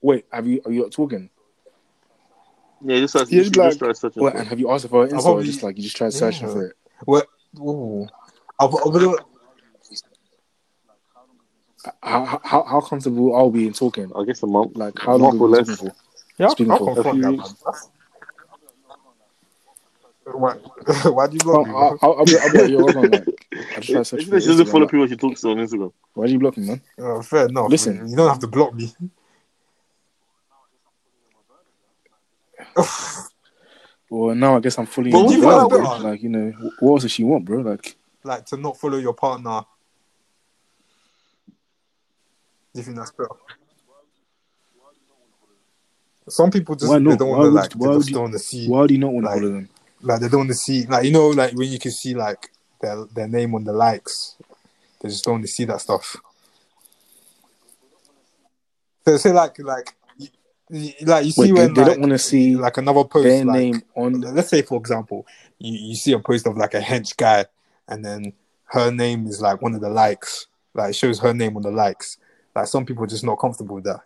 wait, 0.00 0.26
have 0.32 0.46
you, 0.46 0.60
are 0.64 0.72
you 0.72 0.82
not 0.82 0.92
talking? 0.92 1.30
Yeah, 2.84 3.00
just 3.00 3.14
as 3.16 3.30
Yeah, 3.30 3.36
you 3.38 3.42
just 3.44 3.54
just 3.54 3.68
like- 3.72 3.78
try 3.78 3.92
searching 3.92 4.22
What, 4.22 4.32
for 4.32 4.38
and 4.38 4.48
have 4.48 4.58
you 4.60 4.70
asked 4.70 4.88
for 4.88 5.06
her 5.06 5.12
Insta 5.12 5.24
or 5.26 5.42
just 5.42 5.62
like 5.62 5.76
you 5.76 5.82
just 5.84 5.96
tried 5.96 6.12
searching 6.12 6.46
Yeah. 6.48 6.52
for 6.52 6.66
it? 6.66 6.76
What? 7.04 7.26
Ooh. 7.58 8.06
I've, 8.58 8.74
I've 8.74 8.92
been, 8.92 9.14
How, 12.02 12.40
how, 12.42 12.62
how 12.64 12.80
comfortable 12.80 13.34
are 13.34 13.46
we 13.46 13.66
in 13.66 13.72
talking? 13.72 14.10
I 14.16 14.24
guess 14.24 14.42
a 14.42 14.46
month. 14.46 14.76
Like, 14.76 14.98
how 14.98 15.16
long 15.16 15.38
month 15.38 15.40
are 15.40 15.44
or 15.44 15.48
we 15.48 15.56
less. 15.58 15.66
talking 15.68 15.90
for? 15.90 15.96
yeah, 16.38 16.48
Speaking 16.48 16.70
I'll 16.72 16.78
for- 16.78 16.94
confront 16.94 17.18
A 17.18 17.22
that, 17.22 17.28
few 17.30 17.36
man. 17.38 17.46
Why, 20.26 20.54
why 20.54 21.26
do 21.26 21.34
you 21.34 21.40
Well, 21.44 21.64
block 21.64 21.68
oh, 21.68 21.70
me? 21.70 21.74
I'll, 21.76 21.98
bro? 21.98 21.98
I'll, 22.00 22.18
I'll 22.20 22.24
be, 22.24 22.38
I'll 22.38 22.50
be 22.52 22.58
like, 22.62 22.70
yo, 22.70 22.78
hold 22.78 22.96
on, 22.96 23.10
like, 23.10 23.46
I 23.76 23.80
just 23.80 23.86
tried 23.86 23.86
to 23.86 24.00
If 24.00 24.06
search 24.06 24.22
she 24.42 24.48
doesn't 24.48 24.66
follow 24.68 24.84
like, 24.84 24.90
people 24.90 25.06
she 25.06 25.16
talks 25.16 25.40
to 25.42 25.48
on 25.50 25.58
Instagram. 25.58 25.92
Why'd 26.14 26.30
you 26.30 26.38
block 26.38 26.56
me, 26.56 26.66
man? 26.66 26.80
Oh, 26.98 27.20
fair 27.20 27.46
enough. 27.46 27.68
Listen. 27.68 27.98
man. 27.98 28.08
you 28.08 28.16
don't 28.16 28.28
have 28.30 28.38
to 28.38 28.46
block 28.46 28.72
me. 28.74 28.90
Well, 34.10 34.34
now 34.34 34.56
I 34.56 34.60
guess 34.60 34.78
I'm 34.78 34.86
fully 34.86 35.10
But 35.10 35.18
in 35.18 35.24
what 35.24 35.32
do 35.32 35.36
you 35.38 35.42
love, 35.44 35.60
think 35.70 35.70
bro. 35.72 35.80
about- 35.92 36.02
Like, 36.02 36.22
you 36.22 36.28
know, 36.28 36.70
what 36.80 36.92
else 36.92 37.02
does 37.02 37.12
she 37.12 37.24
want, 37.24 37.44
bro? 37.44 37.60
Like, 37.60 37.96
like 38.22 38.46
to 38.46 38.56
not 38.56 38.78
follow 38.78 38.96
your 38.98 39.14
partner. 39.14 39.62
Do 42.74 42.80
you 42.80 42.82
think? 42.82 42.98
Some 46.28 46.50
people 46.50 46.74
just 46.74 46.90
Why 46.90 46.98
they 46.98 47.04
don't 47.16 47.28
want 47.28 47.42
to 47.42 47.50
like 47.50 47.72
why 47.74 47.92
they 47.92 47.98
just 47.98 48.08
you- 48.08 48.14
don't 48.14 48.22
want 48.24 48.32
to 48.34 48.38
see 48.38 48.66
why 48.68 48.86
do 48.86 48.94
you 48.94 49.00
not 49.00 49.12
want 49.12 49.26
to 49.26 49.30
Like- 49.30 49.40
follow 49.40 49.52
them? 49.52 49.68
like 50.02 50.20
they 50.20 50.28
don't 50.28 50.40
want 50.40 50.50
to 50.50 50.54
see 50.54 50.84
like 50.86 51.04
you 51.04 51.12
know 51.12 51.28
like 51.28 51.54
when 51.54 51.70
you 51.70 51.78
can 51.78 51.90
see 51.90 52.14
like 52.14 52.50
their 52.80 53.04
their 53.14 53.28
name 53.28 53.54
on 53.54 53.64
the 53.64 53.72
likes, 53.72 54.36
they 55.00 55.08
just 55.08 55.24
don't 55.24 55.34
want 55.34 55.44
to 55.46 55.50
see 55.50 55.64
that 55.64 55.80
stuff. 55.80 56.16
So 59.06 59.16
say 59.16 59.32
like 59.32 59.58
like 59.60 59.94
like 61.02 61.24
you 61.24 61.30
see 61.32 61.52
Wait, 61.52 61.60
they, 61.60 61.66
when 61.66 61.74
they 61.74 61.82
like, 61.82 61.90
don't 61.92 62.00
want 62.00 62.12
to 62.12 62.18
see 62.18 62.56
like 62.56 62.76
another 62.78 63.04
post 63.04 63.24
their 63.24 63.44
like, 63.44 63.56
name 63.58 63.82
on. 63.94 64.20
The, 64.20 64.32
let's 64.32 64.48
say 64.48 64.62
for 64.62 64.78
example 64.78 65.26
you, 65.58 65.90
you 65.90 65.94
see 65.94 66.12
a 66.12 66.18
post 66.18 66.46
of 66.46 66.56
like 66.56 66.74
a 66.74 66.80
hench 66.80 67.16
guy 67.16 67.46
and 67.88 68.04
then 68.04 68.32
her 68.66 68.90
name 68.90 69.26
is 69.26 69.40
like 69.40 69.62
one 69.62 69.74
of 69.74 69.80
the 69.80 69.90
likes 69.90 70.46
like 70.74 70.90
it 70.90 70.94
shows 70.96 71.20
her 71.20 71.32
name 71.32 71.56
on 71.56 71.62
the 71.62 71.70
likes 71.70 72.16
like 72.54 72.66
some 72.66 72.84
people 72.86 73.04
are 73.04 73.08
just 73.08 73.24
not 73.24 73.36
comfortable 73.36 73.76
with 73.76 73.84
that 73.84 74.00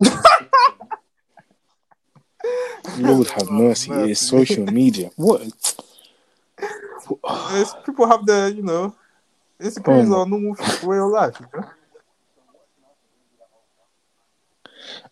Lord 2.98 3.28
have 3.30 3.48
mercy. 3.50 3.90
It's 3.92 4.26
social 4.28 4.66
media. 4.66 5.10
What? 5.16 5.42
It's- 5.42 5.76
people 7.86 8.06
have 8.06 8.24
their 8.26 8.48
you 8.48 8.62
know 8.62 8.94
insecurities 9.60 10.10
Oh. 10.10 10.20
are 10.20 10.26
a 10.26 10.28
normal 10.28 10.56
way 10.84 10.98
of 10.98 11.10
life 11.10 11.36
you 11.40 11.46
know? 11.54 11.68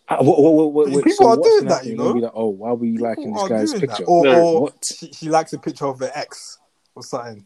Uh, 0.09 0.17
what, 0.17 0.41
what, 0.41 0.53
what, 0.53 0.73
what, 0.73 0.89
what, 0.89 1.03
People 1.05 1.25
so 1.25 1.29
are 1.29 1.37
doing 1.37 1.65
that, 1.65 1.85
you 1.85 1.95
know? 1.95 2.11
Like, 2.11 2.31
oh, 2.33 2.47
why 2.47 2.69
are 2.71 2.75
we 2.75 2.97
liking 2.97 3.33
this 3.33 3.47
guy's 3.47 3.73
picture? 3.73 4.03
that. 4.03 4.03
or, 4.03 4.27
Yeah, 4.27 4.39
or 4.39 4.61
what? 4.63 4.83
she, 4.83 5.13
she 5.13 5.29
likes 5.29 5.53
a 5.53 5.57
picture 5.57 5.85
of 5.85 5.99
her 5.99 6.11
ex 6.13 6.59
or 6.95 7.03
something 7.03 7.45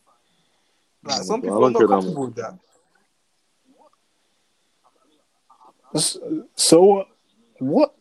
like 1.04 1.22
some 1.22 1.42
I 1.42 1.44
people 1.44 1.64
are 1.64 1.70
not 1.70 1.88
comfortable 1.88 2.26
with 2.26 2.36
that 2.36 2.58
So 6.56 7.06
what? 7.60 7.96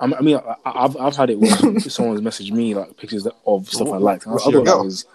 I 0.00 0.06
mean, 0.06 0.36
I 0.36 0.56
I, 0.64 0.84
I've 0.84 0.96
I've 0.96 1.16
had 1.16 1.30
it 1.30 1.38
where 1.38 1.50
someone's 1.80 2.20
messaged 2.20 2.52
me 2.52 2.74
like 2.74 2.96
pictures 2.96 3.26
of 3.46 3.68
stuff 3.68 3.88
I 3.92 3.96
liked. 3.96 4.26
I, 4.26 4.30
I 4.30 4.32
Was 4.34 4.44
thought 4.44 4.64
that 4.64 4.78
was. 4.78 5.06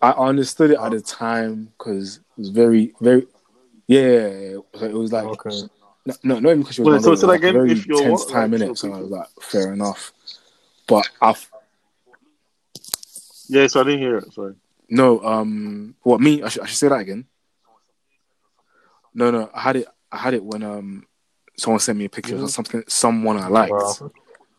I 0.00 0.10
understood 0.12 0.70
it 0.70 0.78
at 0.78 0.92
the 0.92 1.00
time 1.00 1.72
because 1.76 2.18
it 2.18 2.38
was 2.38 2.50
very, 2.50 2.94
very. 3.00 3.26
Yeah. 3.88 4.58
So 4.78 4.84
it 4.84 4.92
was 4.92 5.12
like 5.12 5.24
okay 5.24 5.68
no, 6.08 6.14
no, 6.22 6.38
not 6.38 6.50
even 6.50 6.62
because 6.62 6.78
Wait, 6.78 6.92
my 6.92 6.98
so 6.98 7.08
it 7.08 7.10
was 7.10 7.22
like 7.24 7.40
a 7.40 7.48
again? 7.48 7.54
very 7.54 7.72
If 7.72 7.86
you're 7.86 8.02
tense 8.02 8.24
what? 8.24 8.32
time 8.32 8.52
Like, 8.52 8.62
in 8.62 8.70
it. 8.70 8.78
So 8.78 8.92
I 8.92 9.00
was 9.00 9.10
like, 9.10 9.28
fair 9.40 9.72
enough. 9.74 10.12
But 10.86 11.06
I've 11.20 11.50
Yeah, 13.48 13.66
so 13.66 13.80
I 13.80 13.84
didn't 13.84 14.00
hear 14.00 14.16
it. 14.16 14.32
Sorry. 14.32 14.54
no, 14.88 15.22
um, 15.22 15.94
what 16.02 16.20
me? 16.20 16.42
I 16.42 16.48
should, 16.48 16.62
I 16.62 16.66
should 16.66 16.78
say 16.78 16.88
that 16.88 17.00
again. 17.00 17.26
No, 19.12 19.30
no, 19.30 19.50
I 19.52 19.60
had 19.60 19.76
it. 19.76 19.88
I 20.12 20.16
had 20.18 20.34
it 20.34 20.42
when 20.44 20.62
um 20.62 21.04
someone 21.56 21.80
sent 21.80 21.98
me 21.98 22.04
a 22.06 22.08
picture 22.08 22.36
of 22.36 22.50
something, 22.50 22.82
someone 22.88 23.36
I 23.38 23.48
liked, 23.48 23.72
Wow. 23.72 24.10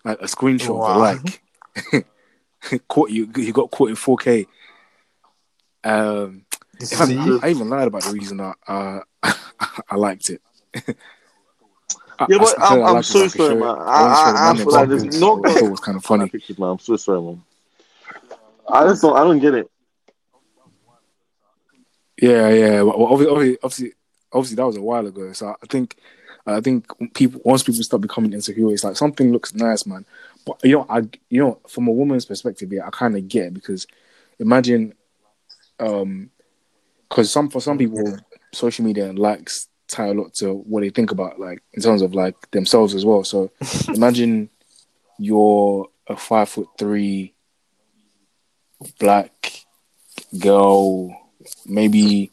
like 0.04 0.20
a 0.22 0.26
screenshot 0.26 0.76
Wow. 0.78 0.90
of 0.92 0.96
a 0.96 1.00
like. 1.94 2.06
caught 2.88 3.10
you. 3.10 3.30
You 3.36 3.54
got 3.54 3.72
caught 3.72 3.90
in 3.90 3.96
4K. 3.96 4.46
Um, 5.84 6.46
in 6.80 6.86
fact, 6.88 7.08
See? 7.10 7.40
I 7.42 7.50
even 7.50 7.70
lied 7.70 7.88
about 7.88 8.04
the 8.04 8.12
reason 8.12 8.40
I 8.42 8.54
uh, 8.68 9.00
I 9.90 9.96
liked 9.96 10.30
it. 10.30 10.42
I- 10.76 10.82
Yeah, 12.28 12.36
I- 12.36 12.40
but 12.40 12.42
I 12.42 12.46
said 12.46 12.60
I'm- 12.60 12.84
I 12.84 12.86
I'm 12.88 12.94
liked 12.96 13.06
so 13.08 13.14
so 13.14 13.20
I 13.20 13.30
could 13.30 13.32
sorry, 13.32 13.56
man. 13.56 13.64
I 13.64 13.72
wanted 13.72 13.80
to 13.80 13.86
show 13.86 13.90
I- 13.90 14.34
I- 14.34 14.50
I 14.50 14.54
man 14.54 14.56
feel 14.58 14.72
like 14.74 14.90
there's 14.90 15.02
confidence, 15.02 15.20
no- 15.22 15.36
so 15.42 15.46
I 15.50 15.54
thought 15.54 15.64
it 15.64 15.72
was 15.72 15.80
kind 15.80 15.98
of 15.98 16.04
funny. 16.06 16.30
Pictures, 16.30 16.60
man. 16.60 16.70
I'm 16.70 16.80
so 16.80 16.96
sorry, 16.98 17.22
man. 17.22 17.44
I 18.68 18.84
just 18.88 19.02
don't. 19.02 19.16
I 19.16 19.24
don't 19.24 19.40
get 19.40 19.54
it. 19.56 19.72
Yeah, 22.22 22.50
yeah. 22.50 22.82
Well, 22.82 23.06
obviously, 23.06 23.32
obviously, 23.34 23.58
obviously, 23.64 23.94
that 24.32 24.66
was 24.66 24.78
a 24.78 24.82
while 24.82 25.06
ago. 25.06 25.32
So 25.34 25.56
I 25.62 25.66
think, 25.68 25.96
I 26.46 26.62
think 26.62 26.88
people 27.14 27.42
once 27.44 27.64
people 27.64 27.84
start 27.84 28.02
becoming 28.02 28.34
insecure, 28.34 28.72
it's 28.72 28.84
like 28.84 28.98
something 28.98 29.32
looks 29.32 29.54
nice, 29.54 29.86
man. 29.86 30.06
But 30.46 30.60
you 30.64 30.74
know, 30.74 30.86
I 30.90 31.00
you 31.30 31.42
know, 31.42 31.60
from 31.68 31.88
a 31.88 31.92
woman's 31.92 32.26
perspective, 32.26 32.72
yeah, 32.72 32.88
I 32.88 32.90
kind 32.90 33.16
of 33.16 33.28
get 33.28 33.48
it 33.48 33.54
because 33.54 33.88
imagine, 34.40 34.94
um, 35.80 36.30
because 37.08 37.32
some 37.32 37.50
for 37.50 37.62
some 37.62 37.78
people, 37.78 38.18
social 38.54 38.86
media 38.86 39.10
and 39.10 39.20
likes 39.20 39.68
tie 39.88 40.08
a 40.08 40.14
lot 40.14 40.34
to 40.36 40.54
what 40.54 40.82
they 40.82 40.90
think 40.90 41.12
about, 41.12 41.40
like 41.40 41.62
in 41.74 41.82
terms 41.82 42.02
of 42.02 42.14
like 42.16 42.50
themselves 42.52 42.96
as 42.96 43.06
well. 43.06 43.24
So 43.24 43.52
imagine 43.90 44.50
you're 45.18 45.88
a 46.08 46.16
five 46.16 46.50
foot 46.50 46.68
three 46.78 47.34
black 49.00 49.66
girl 50.40 51.16
maybe 51.66 52.32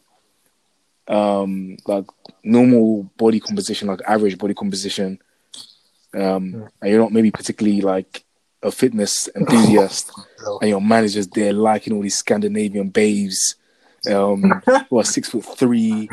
um 1.09 1.77
like 1.87 2.05
normal 2.43 3.05
body 3.17 3.41
composition 3.41 3.89
like 3.89 4.01
average 4.07 4.39
body 4.39 4.55
composition. 4.55 5.19
Um 6.15 6.69
and 6.81 6.91
you're 6.91 7.01
not 7.01 7.13
maybe 7.13 7.31
particularly 7.31 7.81
like 7.81 8.25
a 8.63 8.71
fitness 8.71 9.29
enthusiast 9.37 10.11
and 10.61 10.71
your 10.71 10.81
manager's 10.81 11.29
there 11.29 11.53
liking 11.53 11.93
all 11.93 12.03
these 12.03 12.17
scandinavian 12.17 12.89
babes 12.89 13.55
um 14.11 14.63
who 14.91 14.99
are 14.99 15.05
six 15.05 15.29
foot 15.29 15.45
three 15.45 16.09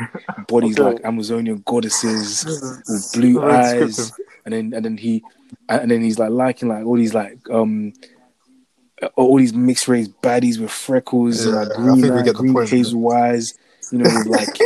bodies 0.48 0.78
Okay. 0.78 0.96
like 0.96 1.04
amazonian 1.04 1.62
goddesses 1.64 2.44
with 2.88 3.12
blue 3.12 3.40
very 3.40 3.52
eyes. 3.52 4.12
and 4.44 4.52
then 4.54 4.72
and 4.74 4.84
then 4.84 4.96
he 4.98 5.22
and 5.68 5.90
then 5.90 6.02
he's 6.02 6.18
like 6.18 6.30
liking 6.30 6.68
like 6.68 6.84
all 6.84 6.96
these 6.96 7.14
like 7.14 7.38
um 7.50 7.92
all 9.16 9.36
these 9.38 9.52
mixed 9.54 9.88
race 9.88 10.08
baddies 10.22 10.58
with 10.58 10.70
freckles 10.70 11.44
and 11.44 11.54
Yeah, 11.54 11.60
like 11.60 11.68
I 11.68 11.74
green, 11.76 12.00
think 12.02 12.14
we 12.14 12.22
get 12.22 12.34
green 12.36 12.54
hazel 12.66 13.12
eyes, 13.12 13.54
you 13.92 13.98
know, 13.98 14.10
like 14.26 14.58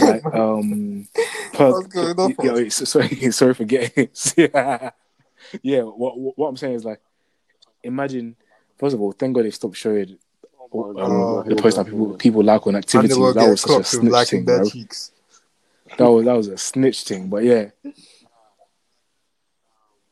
like 0.00 0.24
um 0.34 1.08
perk, 1.52 1.74
What's 1.74 1.86
going 1.88 2.18
on? 2.18 2.34
yeah, 2.42 2.52
wait, 2.52 2.72
so- 2.72 2.84
sorry 2.84 3.08
sorry 3.32 3.54
for 3.54 3.64
getting 3.64 4.08
yeah. 4.36 4.90
yeah, 5.62 5.82
what 5.82 6.18
what 6.18 6.38
what 6.38 6.48
I'm 6.48 6.56
saying 6.56 6.74
is 6.74 6.84
like 6.84 7.00
imagine 7.82 8.36
first 8.78 8.94
of 8.94 9.00
all, 9.00 9.12
thank 9.12 9.34
God 9.34 9.44
they 9.44 9.50
stopped 9.50 9.76
showing 9.76 10.18
Oh 10.76 10.88
um, 10.88 10.94
God. 10.96 11.46
the 11.46 11.56
post 11.56 11.76
that 11.76 11.84
people 11.86 12.14
people 12.16 12.42
like 12.42 12.66
on 12.66 12.74
And 12.74 12.84
activities. 12.84 13.16
That 13.16 13.48
was 13.48 13.60
such 13.60 13.80
a 13.80 13.84
snitch 13.84 14.28
thing, 14.30 14.44
their 14.44 14.58
bro. 14.58 14.68
cheeks. 14.68 15.12
That 15.96 16.10
was 16.10 16.24
that 16.24 16.32
was 16.32 16.48
a 16.48 16.58
snitch 16.58 17.04
thing, 17.04 17.28
but 17.28 17.44
yeah. 17.44 17.70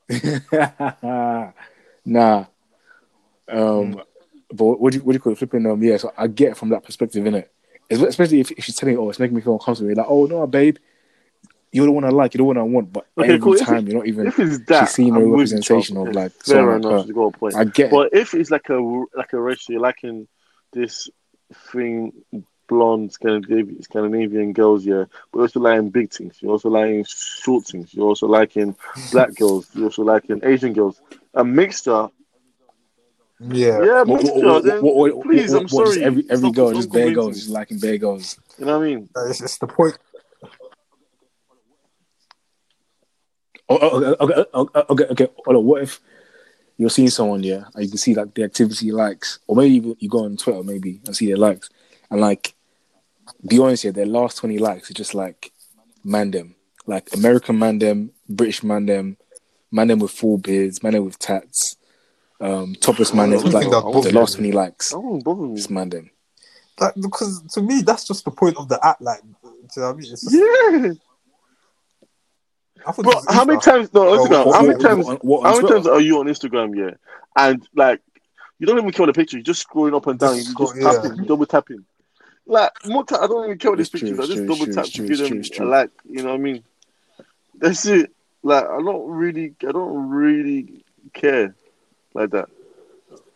nah. 2.04 2.44
Um, 3.48 4.02
but 4.52 4.64
what 4.64 4.92
do 4.92 4.98
you 4.98 5.04
what 5.04 5.12
do 5.12 5.16
you 5.16 5.20
call 5.20 5.32
it? 5.32 5.38
Flipping 5.38 5.66
um, 5.66 5.82
yeah. 5.82 5.96
So 5.96 6.12
I 6.16 6.28
get 6.28 6.52
it 6.52 6.56
from 6.56 6.68
that 6.68 6.84
perspective, 6.84 7.26
in 7.26 7.34
it, 7.34 7.52
especially 8.00 8.40
if, 8.40 8.50
if 8.52 8.64
she's 8.64 8.76
telling, 8.76 8.94
you, 8.94 9.02
oh, 9.02 9.10
it's 9.10 9.18
making 9.18 9.36
me 9.36 9.42
feel 9.42 9.54
uncomfortable. 9.54 9.88
You're 9.88 9.96
like, 9.96 10.06
oh 10.08 10.26
no, 10.26 10.46
babe, 10.46 10.76
you're 11.72 11.86
the 11.86 11.92
one 11.92 12.04
I 12.04 12.10
like, 12.10 12.34
you're 12.34 12.40
the 12.40 12.44
one 12.44 12.58
I 12.58 12.62
want, 12.62 12.92
but 12.92 13.06
Okay, 13.16 13.28
every 13.28 13.40
cool. 13.40 13.56
Time 13.56 13.86
you're 13.86 13.98
not 13.98 14.06
even 14.06 14.26
If 14.26 14.38
it's 14.38 14.58
that, 14.66 14.80
she's 14.80 14.90
seeing 14.90 15.16
a 15.16 15.24
representation 15.24 15.96
of 15.96 16.14
like 16.14 16.32
Fair 16.32 16.76
enough. 16.76 17.06
You 17.06 17.14
got 17.14 17.34
a 17.34 17.38
point. 17.38 17.56
I 17.56 17.64
get 17.64 17.86
it. 17.86 17.90
But 17.90 18.10
if 18.12 18.34
it's 18.34 18.50
like 18.50 18.68
a 18.68 18.74
like 19.14 19.32
a 19.32 19.40
race, 19.40 19.68
you're 19.68 19.80
liking 19.80 20.28
this 20.72 21.08
thing, 21.70 22.12
blonde 22.68 23.12
Scandinavian, 23.12 23.82
Scandinavian 23.82 24.52
girls, 24.52 24.84
yeah. 24.84 25.04
But 25.30 25.38
you're 25.38 25.42
also 25.42 25.60
liking 25.60 25.90
big 25.90 26.12
things. 26.12 26.36
You're 26.40 26.52
also 26.52 26.68
liking 26.68 27.04
short 27.04 27.64
things. 27.64 27.94
You're 27.94 28.06
also 28.06 28.26
liking 28.26 28.76
black 29.10 29.34
girls. 29.36 29.70
You're 29.74 29.84
also 29.84 30.02
liking 30.02 30.40
Asian 30.42 30.74
girls. 30.74 31.00
A 31.34 31.44
mixture, 31.44 32.08
Yeah. 33.48 33.82
yeah, 33.82 34.02
What, 34.02 34.08
what, 34.08 34.22
mixture. 34.22 34.40
what, 34.40 34.82
what, 34.82 35.16
what, 35.16 35.26
please, 35.26 35.52
what, 35.52 35.62
I'm 35.62 35.68
what, 35.68 35.88
sorry. 35.88 36.04
every 36.04 36.22
every 36.30 36.36
Stop- 36.48 36.54
girl, 36.54 36.72
just 36.72 36.92
bare 36.92 37.10
girls, 37.12 37.14
convincing 37.16 37.34
just 37.40 37.48
me. 37.48 37.54
liking 37.54 37.78
bare 37.78 37.98
girls. 37.98 38.38
You 38.58 38.66
know 38.66 38.78
what 38.78 38.84
I 38.84 38.88
mean? 38.88 39.08
Uh, 39.16 39.28
it's, 39.28 39.40
it's 39.40 39.58
the 39.58 39.66
point. 39.66 39.98
Oh, 43.68 43.78
oh, 43.80 44.04
okay, 44.20 44.24
okay, 44.34 44.44
oh, 44.54 44.68
oh, 44.74 44.84
okay, 44.90 45.04
okay. 45.04 45.28
Hold 45.44 45.56
on. 45.56 45.64
What 45.64 45.82
if 45.82 46.00
you're 46.76 46.90
seeing 46.90 47.10
someone, 47.10 47.42
yeah, 47.42 47.64
and 47.74 47.84
you 47.84 47.88
can 47.88 47.98
see 47.98 48.14
like 48.14 48.34
the 48.34 48.44
activity 48.44 48.86
he 48.86 48.92
likes, 48.92 49.38
or 49.46 49.56
maybe 49.56 49.74
you, 49.74 49.96
you 49.98 50.08
go 50.08 50.24
on 50.24 50.36
Twitter, 50.36 50.62
maybe, 50.62 51.00
and 51.06 51.16
see 51.16 51.26
their 51.26 51.36
likes, 51.36 51.70
and 52.10 52.20
like, 52.20 52.54
be 53.48 53.58
honest 53.58 53.84
here, 53.84 53.92
their 53.92 54.06
last 54.06 54.38
twenty 54.38 54.58
likes 54.58 54.90
are 54.90 54.94
just 54.94 55.14
like 55.14 55.52
man 56.04 56.30
them, 56.30 56.54
like 56.86 57.08
American 57.14 57.58
man 57.58 57.78
them, 57.78 58.10
British 58.28 58.62
man 58.62 58.86
them, 58.86 59.16
man 59.70 59.88
them 59.88 60.00
with 60.00 60.10
full 60.10 60.38
beards, 60.38 60.82
man 60.82 60.92
them 60.92 61.04
with 61.04 61.18
tats, 61.18 61.76
um, 62.42 62.74
topless 62.76 63.14
man 63.14 63.30
them, 63.30 63.38
I 63.40 63.42
don't 63.42 63.52
like 63.52 63.62
think 63.62 63.72
that 63.74 63.84
the 63.84 63.90
bothers 63.90 64.12
last 64.14 64.38
me. 64.38 64.50
twenty 64.50 64.52
likes, 64.52 64.90
That 64.90 65.00
won't 65.00 65.24
bother 65.24 65.42
me. 65.42 65.56
just 65.56 65.70
man 65.70 65.88
them. 65.88 66.10
Like, 66.80 66.94
because 67.00 67.42
to 67.54 67.62
me, 67.62 67.82
that's 67.82 68.06
just 68.06 68.24
the 68.24 68.30
point 68.30 68.56
of 68.56 68.68
the 68.68 68.78
act. 68.84 69.00
Like, 69.02 69.20
do 69.22 69.28
you 69.44 69.50
know 69.76 69.82
what 69.88 69.94
I 69.94 69.96
mean? 69.98 70.12
It's 70.12 70.22
just, 70.22 70.34
Yeah, 70.34 70.92
I 72.86 72.92
thought 72.92 73.04
bro. 73.04 73.12
How 73.28 73.44
many 73.44 73.60
times? 73.60 73.92
No, 73.94 74.08
Oh, 74.08 74.18
Instagram. 74.26 74.46
what- 74.46 74.54
How 74.56 74.62
many 74.62 74.74
what- 74.74 74.80
times? 74.82 75.08
on, 75.08 75.16
what, 75.18 75.42
How 75.44 75.56
many 75.56 75.68
times 75.68 75.86
are 75.86 76.00
you 76.00 76.18
on 76.18 76.26
Instagram? 76.26 76.76
Yeah, 76.76 76.94
and 77.36 77.66
like 77.74 78.00
you 78.58 78.66
don't 78.66 78.78
even 78.78 78.90
care 78.90 79.06
what 79.06 79.14
the 79.14 79.20
picture. 79.20 79.36
You're 79.36 79.44
just 79.44 79.68
scrolling 79.68 79.94
up 79.96 80.06
and 80.08 80.18
down. 80.18 80.36
You 80.36 80.42
scroll- 80.42 80.72
just 80.72 80.80
yeah. 80.82 80.92
tapping, 81.10 81.24
double 81.24 81.46
tapping. 81.46 81.84
Like 82.46 82.72
more 82.86 83.04
time, 83.04 83.22
I 83.22 83.26
don't 83.28 83.44
even 83.44 83.58
care 83.58 83.70
what 83.70 83.78
these 83.78 83.86
It's 83.88 84.00
true, 84.00 84.08
pictures. 84.10 84.18
I 84.18 84.26
just 84.26 84.36
true, 84.38 84.46
double 84.48 84.64
it's 84.66 84.74
tap 84.74 84.84
true, 84.86 85.06
to 85.06 85.12
it's 85.12 85.20
give 85.20 85.28
true, 85.28 85.64
them 85.66 85.68
a 85.68 85.70
like. 85.70 85.90
You 86.04 86.22
know 86.24 86.30
what 86.30 86.34
I 86.34 86.38
mean? 86.38 86.64
That's 87.56 87.86
it. 87.86 88.12
Like 88.42 88.64
I 88.64 88.82
don't 88.82 89.08
really, 89.08 89.54
I 89.62 89.70
don't 89.72 90.08
really 90.10 90.84
care 91.12 91.54
like 92.14 92.30
that. 92.30 92.48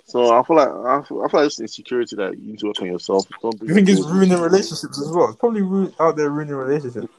So 0.05 0.39
I 0.39 0.43
feel 0.45 0.57
like 0.57 0.69
I 0.69 1.03
feel, 1.03 1.23
I 1.23 1.29
feel 1.29 1.41
like 1.41 1.47
it's 1.49 1.61
insecurity 1.61 2.15
that 2.17 2.39
you 2.39 2.53
need 2.53 2.59
to 2.61 2.67
work 2.67 2.81
on 2.81 2.87
yourself. 2.87 3.27
Don't 3.43 3.61
You 3.63 3.75
think 3.75 3.89
it's 3.89 4.07
ruining 4.07 4.41
relationships 4.41 5.01
as 5.01 5.11
well? 5.11 5.31
It's 5.31 5.37
probably 5.37 5.63
ru- 5.63 5.93
out 5.99 6.17
there 6.17 6.31
ruining 6.31 6.55
relationships. 6.55 7.13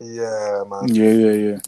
Yeah, 0.00 0.64
man. 0.68 0.88
Yeah, 0.88 1.12
yeah, 1.12 1.32
yeah. 1.32 1.58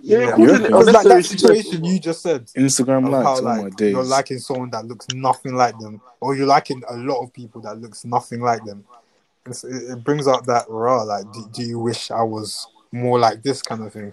Yeah, 0.00 0.18
Yeah. 0.18 0.28
it 0.28 0.30
causes 0.30 0.38
You 0.38 0.44
an 0.44 0.62
reckon? 0.62 0.78
Because 0.78 0.94
like 0.94 1.06
that 1.06 1.24
situation 1.24 1.84
you 1.84 1.98
just 1.98 2.22
said, 2.22 2.46
Instagram 2.46 3.10
likes, 3.10 3.26
how 3.26 3.40
like 3.40 3.76
days. 3.76 3.92
you're 3.92 4.04
liking 4.04 4.38
someone 4.38 4.70
that 4.70 4.86
looks 4.86 5.06
nothing 5.12 5.54
like 5.54 5.78
them, 5.78 6.00
or 6.20 6.34
you're 6.34 6.46
liking 6.46 6.82
a 6.88 6.96
lot 6.96 7.22
of 7.22 7.32
people 7.32 7.60
that 7.62 7.78
looks 7.78 8.04
nothing 8.06 8.40
like 8.40 8.64
them. 8.64 8.84
It's, 9.44 9.64
it, 9.64 9.90
it 9.90 10.04
brings 10.04 10.26
out 10.26 10.46
that 10.46 10.64
raw, 10.68 11.02
like, 11.02 11.30
do, 11.32 11.48
do 11.52 11.62
you 11.62 11.78
wish 11.78 12.10
I 12.10 12.22
was 12.22 12.66
more 12.92 13.18
like 13.18 13.42
this 13.42 13.60
kind 13.60 13.82
of 13.82 13.92
thing? 13.92 14.12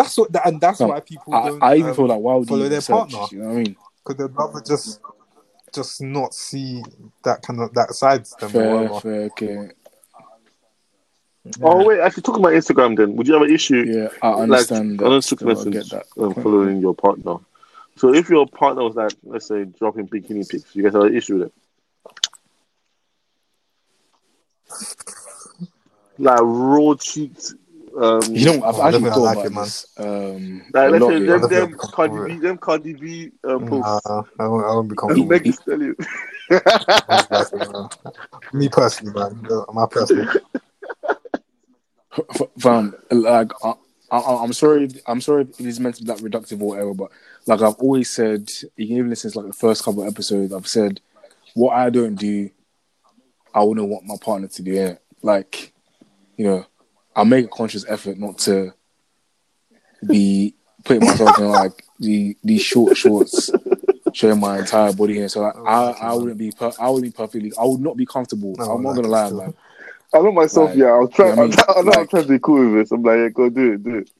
That's 0.00 0.16
what, 0.16 0.46
and 0.46 0.60
that's 0.60 0.80
Um, 0.80 0.88
why 0.88 1.00
people 1.00 1.34
I, 1.34 1.46
don't. 1.46 1.62
I 1.62 1.74
even 1.76 1.90
um, 1.90 1.94
feel 1.96 2.06
like 2.06 2.20
why 2.20 2.34
would 2.36 2.48
follow 2.48 2.68
their 2.68 2.80
search? 2.80 2.96
partner. 3.12 3.18
You 3.32 3.38
know 3.42 3.48
what 3.48 3.54
I 3.54 3.62
mean? 3.62 3.76
because 4.06 4.16
they'd 4.28 4.36
rather 4.36 4.60
just, 4.60 5.00
just 5.74 6.00
not 6.00 6.34
see 6.34 6.82
that 7.22 7.42
kind 7.42 7.60
of 7.60 7.72
that 7.74 7.92
side 7.92 8.24
to 8.24 8.48
them 8.48 8.56
or 8.56 9.00
Fair, 9.00 9.30
fair, 9.36 9.66
okay. 9.66 9.74
Oh 11.62 11.84
wait, 11.86 12.00
actually, 12.00 12.22
talking 12.22 12.42
about 12.42 12.52
Instagram, 12.54 12.96
then 12.96 13.16
would 13.16 13.26
you 13.26 13.34
have 13.34 13.42
an 13.42 13.52
issue? 13.52 13.84
Yeah, 13.86 14.08
I 14.22 14.28
Like, 14.30 14.40
understand 14.40 15.00
I 15.00 15.04
don't 15.04 15.14
that. 15.20 15.22
took 15.22 15.38
still, 15.38 15.50
I 15.50 15.52
message 15.52 15.72
get 15.72 15.90
that. 15.90 16.06
um, 16.22 16.34
following 16.34 16.80
your 16.80 16.94
partner. 16.94 17.36
So 17.96 18.14
if 18.14 18.30
your 18.30 18.46
partner 18.46 18.84
was 18.84 18.94
like, 18.94 19.12
let's 19.24 19.46
say, 19.46 19.64
dropping 19.64 20.08
bikini 20.08 20.48
pics, 20.48 20.74
you 20.74 20.82
guys 20.82 20.94
have 20.94 21.02
an 21.02 21.14
issue 21.16 21.38
with 21.38 21.48
it? 21.48 21.52
Like 26.18 26.40
raw 26.42 26.94
cheeks. 26.94 27.54
Um, 28.00 28.20
You 28.30 28.44
know, 28.46 28.64
I've 28.64 28.76
Oh, 28.76 28.80
I 28.80 28.88
actually 28.88 29.02
don't 29.04 29.12
thought 29.12 29.20
like 29.20 29.36
about 29.36 29.46
it, 29.46 29.52
man. 29.52 29.64
this. 29.64 29.86
Um, 29.98 30.62
like, 30.72 30.88
a 30.88 30.90
let's 30.90 31.02
lot, 31.02 31.10
say 31.10 31.18
yeah. 31.18 31.26
them, 31.26 31.44
Other 31.44 31.48
them 31.60 31.68
people 31.70 31.88
Cardi 31.88 32.14
come 32.16 32.24
B, 32.26 32.32
with 32.32 32.42
them 32.42 32.58
Cardi 32.58 32.92
B 32.94 33.30
uh, 33.44 33.58
posts. 33.58 34.00
Nah, 34.08 34.22
I 34.38 34.46
won't, 34.48 34.64
I 34.66 34.68
won't 34.74 34.88
be 34.88 34.92
And 34.92 34.98
comfortable. 34.98 35.26
Meg 35.28 35.42
Thee 35.44 35.52
Stallion. 35.52 35.96
Me 38.52 38.68
personally, 38.68 39.12
man. 39.14 39.46
My 39.74 39.86
personal. 39.86 40.28
F- 42.18 42.48
fam, 42.58 42.94
like 43.12 43.52
I, 43.62 43.74
I, 44.10 44.18
I'm 44.42 44.52
sorry, 44.52 44.88
I'm 45.06 45.20
sorry 45.20 45.42
if 45.42 45.60
it 45.60 45.66
is 45.66 45.78
meant 45.78 45.94
to 45.96 46.02
be 46.02 46.10
like 46.10 46.18
reductive 46.20 46.60
or 46.60 46.68
whatever, 46.70 46.92
but 46.94 47.10
like 47.46 47.62
I've 47.62 47.76
always 47.76 48.10
said, 48.10 48.50
you 48.76 48.86
can 48.88 48.96
even 48.96 49.10
listen 49.10 49.30
to 49.30 49.38
like 49.38 49.46
the 49.48 49.52
first 49.52 49.84
couple 49.84 50.02
of 50.02 50.08
episodes. 50.08 50.52
I've 50.52 50.66
said 50.66 51.00
what 51.54 51.74
I 51.76 51.88
don't 51.90 52.16
do, 52.16 52.50
I 53.54 53.62
wouldn't 53.62 53.88
want 53.88 54.06
my 54.06 54.16
partner 54.20 54.48
to 54.48 54.62
do 54.62 54.74
it. 54.74 55.00
Like, 55.22 55.72
you 56.36 56.46
know, 56.46 56.66
I 57.14 57.24
make 57.24 57.44
a 57.46 57.48
conscious 57.48 57.84
effort 57.88 58.18
not 58.18 58.38
to 58.40 58.72
be 60.06 60.54
putting 60.84 61.06
myself 61.06 61.38
in 61.38 61.48
like 61.48 61.84
the 61.98 62.36
these 62.42 62.62
short 62.62 62.96
shorts, 62.96 63.50
showing 64.12 64.40
my 64.40 64.58
entire 64.60 64.92
body 64.92 65.14
here. 65.14 65.28
So 65.28 65.40
like, 65.40 65.54
oh, 65.56 65.64
I, 65.64 65.90
I 65.90 66.14
wouldn't 66.14 66.38
be, 66.38 66.50
per- 66.52 66.72
I 66.80 66.88
wouldn't 66.88 67.12
be 67.12 67.16
perfectly, 67.16 67.52
I 67.60 67.64
would 67.64 67.80
not 67.80 67.96
be 67.96 68.06
comfortable. 68.06 68.54
No, 68.58 68.64
I'm 68.72 68.82
not 68.82 68.94
gonna 68.94 69.08
lie, 69.08 69.30
man. 69.30 69.54
I 70.12 70.18
know 70.18 70.32
myself, 70.32 70.70
Like, 70.70 70.78
yeah. 70.78 70.86
I'll 70.86 71.06
try. 71.08 71.30
you 71.30 71.36
know 71.36 71.46
what 71.46 71.54
I 71.54 71.56
mean? 71.56 71.58
I, 71.68 71.72
I 71.72 71.74
know 71.74 71.92
I'm 71.92 71.98
Like- 72.00 72.10
trying 72.10 72.22
to 72.24 72.28
be 72.28 72.38
cool 72.40 72.64
with 72.70 72.74
this. 72.82 72.90
I'm 72.92 73.02
like, 73.02 73.16
yeah, 73.18 73.28
go 73.28 73.48
do 73.48 73.72
it, 73.74 73.84
do 73.84 73.98
it. 73.98 74.10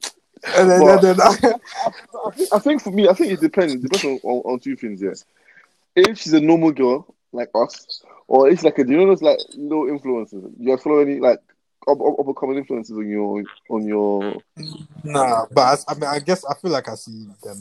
And 0.55 0.69
then, 0.69 0.79
But- 0.81 1.01
then, 1.01 1.17
then, 1.17 1.27
I 2.25 2.31
think, 2.31 2.53
I 2.53 2.59
think 2.59 2.81
for 2.81 2.91
me, 2.91 3.07
I 3.09 3.13
think 3.13 3.33
it 3.33 3.41
depends. 3.41 3.73
It 3.73 3.81
depends 3.81 4.05
on, 4.05 4.19
on, 4.23 4.53
on 4.53 4.59
two 4.59 4.75
things. 4.75 5.01
Yeah, 5.01 5.13
if 5.95 6.17
she's 6.19 6.33
a 6.33 6.39
normal 6.39 6.71
girl 6.71 7.13
like 7.33 7.49
us, 7.55 8.03
or 8.27 8.49
if 8.49 8.63
like 8.63 8.77
a, 8.79 8.83
do 8.85 8.91
you 8.91 8.97
know 8.99 9.07
those 9.07 9.21
like 9.21 9.39
little 9.55 9.85
influencers? 9.85 10.51
You 10.57 10.69
guys 10.75 10.83
follow 10.83 10.99
any 10.99 11.19
like 11.19 11.39
up, 11.87 11.99
up, 11.99 12.19
up 12.19 12.27
and 12.27 12.37
coming 12.37 12.63
influencers 12.63 12.97
on 12.97 13.09
your 13.09 13.43
on 13.69 13.85
your? 13.85 14.41
nah, 15.03 15.45
but 15.53 15.61
I, 15.87 15.91
I 15.91 15.93
mean, 15.95 16.03
I 16.05 16.19
guess 16.19 16.45
I 16.45 16.53
feel 16.55 16.71
like 16.71 16.87
I 16.89 16.95
see 16.95 17.27
them. 17.43 17.59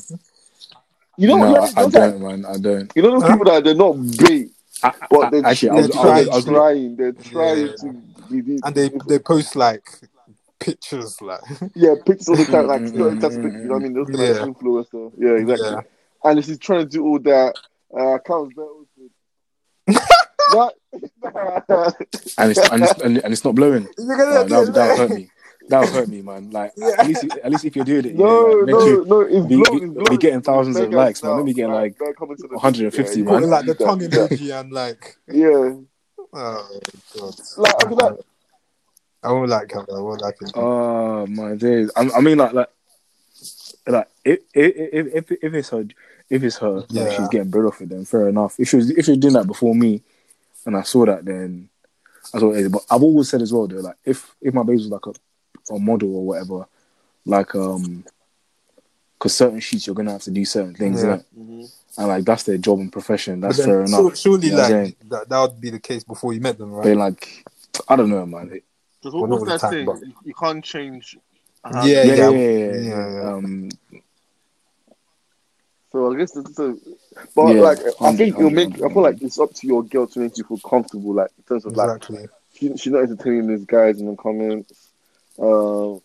You 1.16 1.28
know, 1.28 1.36
no, 1.36 1.54
yeah, 1.54 1.70
I, 1.76 1.82
I 1.82 1.88
don't, 1.88 2.20
man. 2.22 2.44
I 2.46 2.56
don't. 2.58 2.92
you 2.94 3.02
know 3.02 3.10
those 3.12 3.22
Huh? 3.22 3.32
people 3.32 3.44
that 3.52 3.64
they're 3.64 3.74
not 3.74 3.92
bait, 4.16 4.50
I, 4.82 4.92
but 5.10 5.30
they're, 5.30 5.44
actually, 5.44 5.68
they're 5.68 5.88
was, 5.88 5.96
trying, 5.96 6.26
was, 6.26 6.28
I 6.28 6.36
was, 6.36 6.44
trying, 6.44 6.96
they're 6.96 7.12
trying 7.12 7.66
Yeah. 7.68 7.76
to 7.76 8.02
be 8.30 8.60
And 8.64 8.74
they 8.74 8.90
they 9.06 9.18
post 9.18 9.56
like 9.56 9.84
pictures, 10.58 11.20
like 11.20 11.40
yeah 11.74 11.94
pictures 12.06 12.28
all 12.28 12.36
the 12.36 12.44
time, 12.46 12.66
like 12.66 12.82
you 12.82 12.92
know, 12.98 13.10
mm, 13.10 13.20
that's 13.20 13.36
mm, 13.36 13.42
pictures, 13.42 13.62
you 13.62 13.68
know 13.68 13.74
what 13.74 13.80
I 13.80 13.82
mean? 13.84 13.94
Those 13.94 14.08
kind 14.08 14.20
Yeah. 14.20 14.42
of 14.42 14.54
influencer, 14.54 15.12
yeah, 15.18 15.30
exactly. 15.32 15.68
Yeah. 15.70 15.80
And 16.30 16.38
if 16.38 16.44
she's 16.44 16.58
trying 16.58 16.80
to 16.80 16.86
do 16.86 17.04
all 17.04 17.18
that, 17.20 17.54
uh, 17.98 18.14
accounts 18.14 18.54
there 18.56 18.64
also. 18.64 19.10
That- 20.52 20.74
and 20.92 22.50
it's 22.50 22.70
and 22.70 22.82
it's, 22.82 23.00
and, 23.02 23.18
and 23.18 23.32
it's 23.32 23.44
not 23.44 23.54
blowing. 23.54 23.86
You're 23.98 24.16
No, 24.16 24.16
gonna 24.16 24.48
that 24.48 24.58
would 24.66 24.74
that 24.74 24.98
would 24.98 25.10
hurt 25.10 25.16
me. 25.18 25.30
That 25.68 25.80
would 25.80 25.88
hurt 25.90 26.08
me, 26.08 26.22
man. 26.22 26.50
Like 26.50 26.72
Yeah. 26.76 26.90
at 26.98 27.06
least 27.06 27.24
at 27.24 27.50
least 27.50 27.64
if 27.64 27.76
you're 27.76 27.84
doing 27.84 28.06
it, 28.06 28.14
No, 28.16 28.48
yeah, 28.50 28.54
like, 28.56 28.66
meant 28.66 28.68
no, 28.68 28.80
to 28.80 29.04
no, 29.08 29.20
it's 29.20 29.46
be- 29.46 29.56
blown, 29.56 29.78
be- 29.78 29.84
it's 29.86 29.94
blown. 29.94 30.04
be 30.10 30.16
getting 30.16 30.40
thousands 30.42 30.76
of 30.76 30.82
Mega 30.84 30.96
likes, 30.96 31.22
man. 31.22 31.36
Let 31.36 31.44
me 31.44 31.52
get, 31.54 31.68
like, 31.68 31.96
don't 31.98 32.16
come 32.16 32.30
into 32.32 32.42
the- 32.48 32.54
150, 32.56 33.18
yeah, 33.20 33.24
man. 33.24 33.50
like 33.50 33.66
the 33.66 33.76
yeah, 33.78 33.86
tongue 33.86 34.00
yeah. 34.00 34.08
emoji 34.08 34.60
and 34.60 34.72
like, 34.72 35.16
Yeah, 35.28 35.74
oh 36.32 36.80
god, 37.18 37.34
like, 37.58 37.84
I 37.84 37.88
mean, 37.88 37.98
like, 37.98 38.14
I 39.22 39.32
won't 39.32 39.48
like 39.50 39.72
her. 39.72 39.80
I 39.80 40.00
won't 40.00 40.20
like 40.22 40.36
it. 40.40 40.50
Oh 40.54 41.26
my 41.26 41.54
days. 41.54 41.90
I, 41.94 42.08
I 42.16 42.20
mean, 42.20 42.38
like 42.38 42.52
like 42.52 42.68
like 43.86 44.08
if 44.24 44.40
if 44.54 45.28
if 45.30 45.30
if 45.42 45.54
it's 45.54 45.68
her 45.70 45.84
if 46.30 46.42
it's 46.42 46.56
her, 46.58 46.84
Yeah. 46.88 47.02
like, 47.04 47.12
she's 47.16 47.28
getting 47.28 47.50
bread 47.50 47.66
off 47.66 47.80
it. 47.80 47.90
Then 47.90 48.04
fair 48.06 48.28
enough. 48.28 48.58
If 48.58 48.68
she 48.70 48.76
was 48.76 48.90
if 48.90 49.04
she 49.04 49.10
was 49.12 49.18
doing 49.18 49.34
that 49.34 49.46
before 49.46 49.74
me, 49.74 50.02
and 50.66 50.76
I 50.76 50.82
saw 50.82 51.04
that, 51.06 51.24
then 51.24 51.68
that's 52.32 52.42
what 52.44 52.56
it 52.56 52.60
is. 52.66 52.68
But 52.68 52.84
I've 52.90 53.02
always 53.02 53.28
said 53.28 53.42
as 53.42 53.52
well, 53.52 53.66
though, 53.66 53.76
like 53.76 53.96
if 54.04 54.34
if 54.40 54.52
my 54.54 54.62
baby 54.62 54.76
was 54.78 54.88
like 54.88 55.06
a, 55.06 55.74
a 55.74 55.78
model 55.78 56.16
or 56.16 56.26
whatever, 56.26 56.66
like 57.24 57.54
um, 57.54 58.04
because 59.18 59.34
certain 59.36 59.60
shoots 59.60 59.86
you're 59.86 59.94
gonna 59.96 60.12
have 60.12 60.22
to 60.22 60.30
do 60.30 60.44
certain 60.44 60.74
things, 60.74 61.02
Yeah. 61.02 61.18
innit? 61.36 61.70
and 61.98 62.08
like 62.08 62.24
that's 62.24 62.44
their 62.44 62.56
job 62.58 62.78
and 62.80 62.92
profession. 62.92 63.40
That's 63.40 63.56
then 63.58 63.66
fair 63.66 63.86
sur- 63.86 64.00
enough. 64.00 64.16
surely, 64.16 64.46
You 64.46 64.52
know 64.52 64.58
like 64.58 64.68
saying? 64.68 64.96
that, 65.08 65.28
that 65.28 65.40
would 65.40 65.60
be 65.60 65.70
the 65.70 65.80
case 65.80 66.04
before 66.04 66.32
you 66.32 66.40
met 66.40 66.56
them, 66.56 66.70
right? 66.72 66.84
But 66.84 66.96
like, 66.96 67.44
I 67.88 67.96
don't 67.96 68.10
know, 68.10 68.24
man. 68.26 68.50
It- 68.52 68.64
Because 69.00 69.14
what 69.14 69.28
was 69.28 69.38
all 69.40 69.44
the 69.44 69.50
that 69.52 69.60
time, 69.60 69.70
thing? 69.72 69.86
but- 69.86 70.00
You, 70.00 70.14
you 70.24 70.34
can't 70.34 70.64
change. 70.64 71.18
how- 71.64 71.84
Yeah, 71.84 72.04
yeah, 72.04 72.14
yeah, 72.14 72.30
yeah, 72.30 72.38
yeah, 72.38 72.48
yeah, 72.48 72.80
yeah, 72.80 73.12
yeah. 73.22 73.32
Um, 73.32 73.70
So 75.92 76.12
I 76.12 76.16
guess 76.18 76.36
it's 76.36 76.58
a, 76.58 76.76
but 77.34 77.54
Yeah, 77.54 77.60
like 77.62 77.78
I 78.00 78.14
think 78.16 78.36
it'll 78.38 78.50
make. 78.50 78.74
I 78.82 78.88
feel 78.88 79.02
like 79.02 79.20
it's 79.22 79.38
up 79.38 79.52
to 79.54 79.66
your 79.66 79.82
girl 79.82 80.06
to 80.06 80.18
make 80.20 80.36
you 80.38 80.44
feel 80.44 80.58
comfortable, 80.58 81.14
like 81.14 81.30
in 81.38 81.44
terms 81.44 81.64
of 81.66 81.76
like 81.76 81.96
Exactly. 81.96 82.26
she, 82.54 82.76
she's 82.76 82.92
not 82.92 83.02
entertaining 83.02 83.48
these 83.48 83.64
guys 83.64 84.00
in 84.00 84.06
the 84.06 84.16
comments. 84.16 84.88
Uh, 85.38 85.96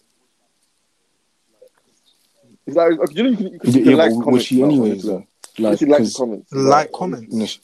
it's 2.68 2.76
like 2.76 2.92
you 3.12 3.24
know 3.24 3.30
you 3.30 3.38
can, 3.38 3.48
you 3.54 3.60
can, 3.60 3.72
you 3.74 3.82
can 3.84 3.92
yeah, 3.92 3.96
like 3.98 4.12
but 4.12 4.18
was 4.18 4.24
comments 4.26 4.46
she 4.46 4.56
now 4.60 4.64
on 4.66 4.72
anyways? 4.72 5.06
Instagram. 5.06 5.28
though? 5.58 5.64
Like, 5.70 5.80
she 5.80 5.86
likes 5.86 6.02
'cause- 6.04 6.16
comments. 6.18 6.52
Like 6.52 6.92
comments. 6.92 7.34
you 7.34 7.40
know, 7.40 7.46
she- 7.46 7.60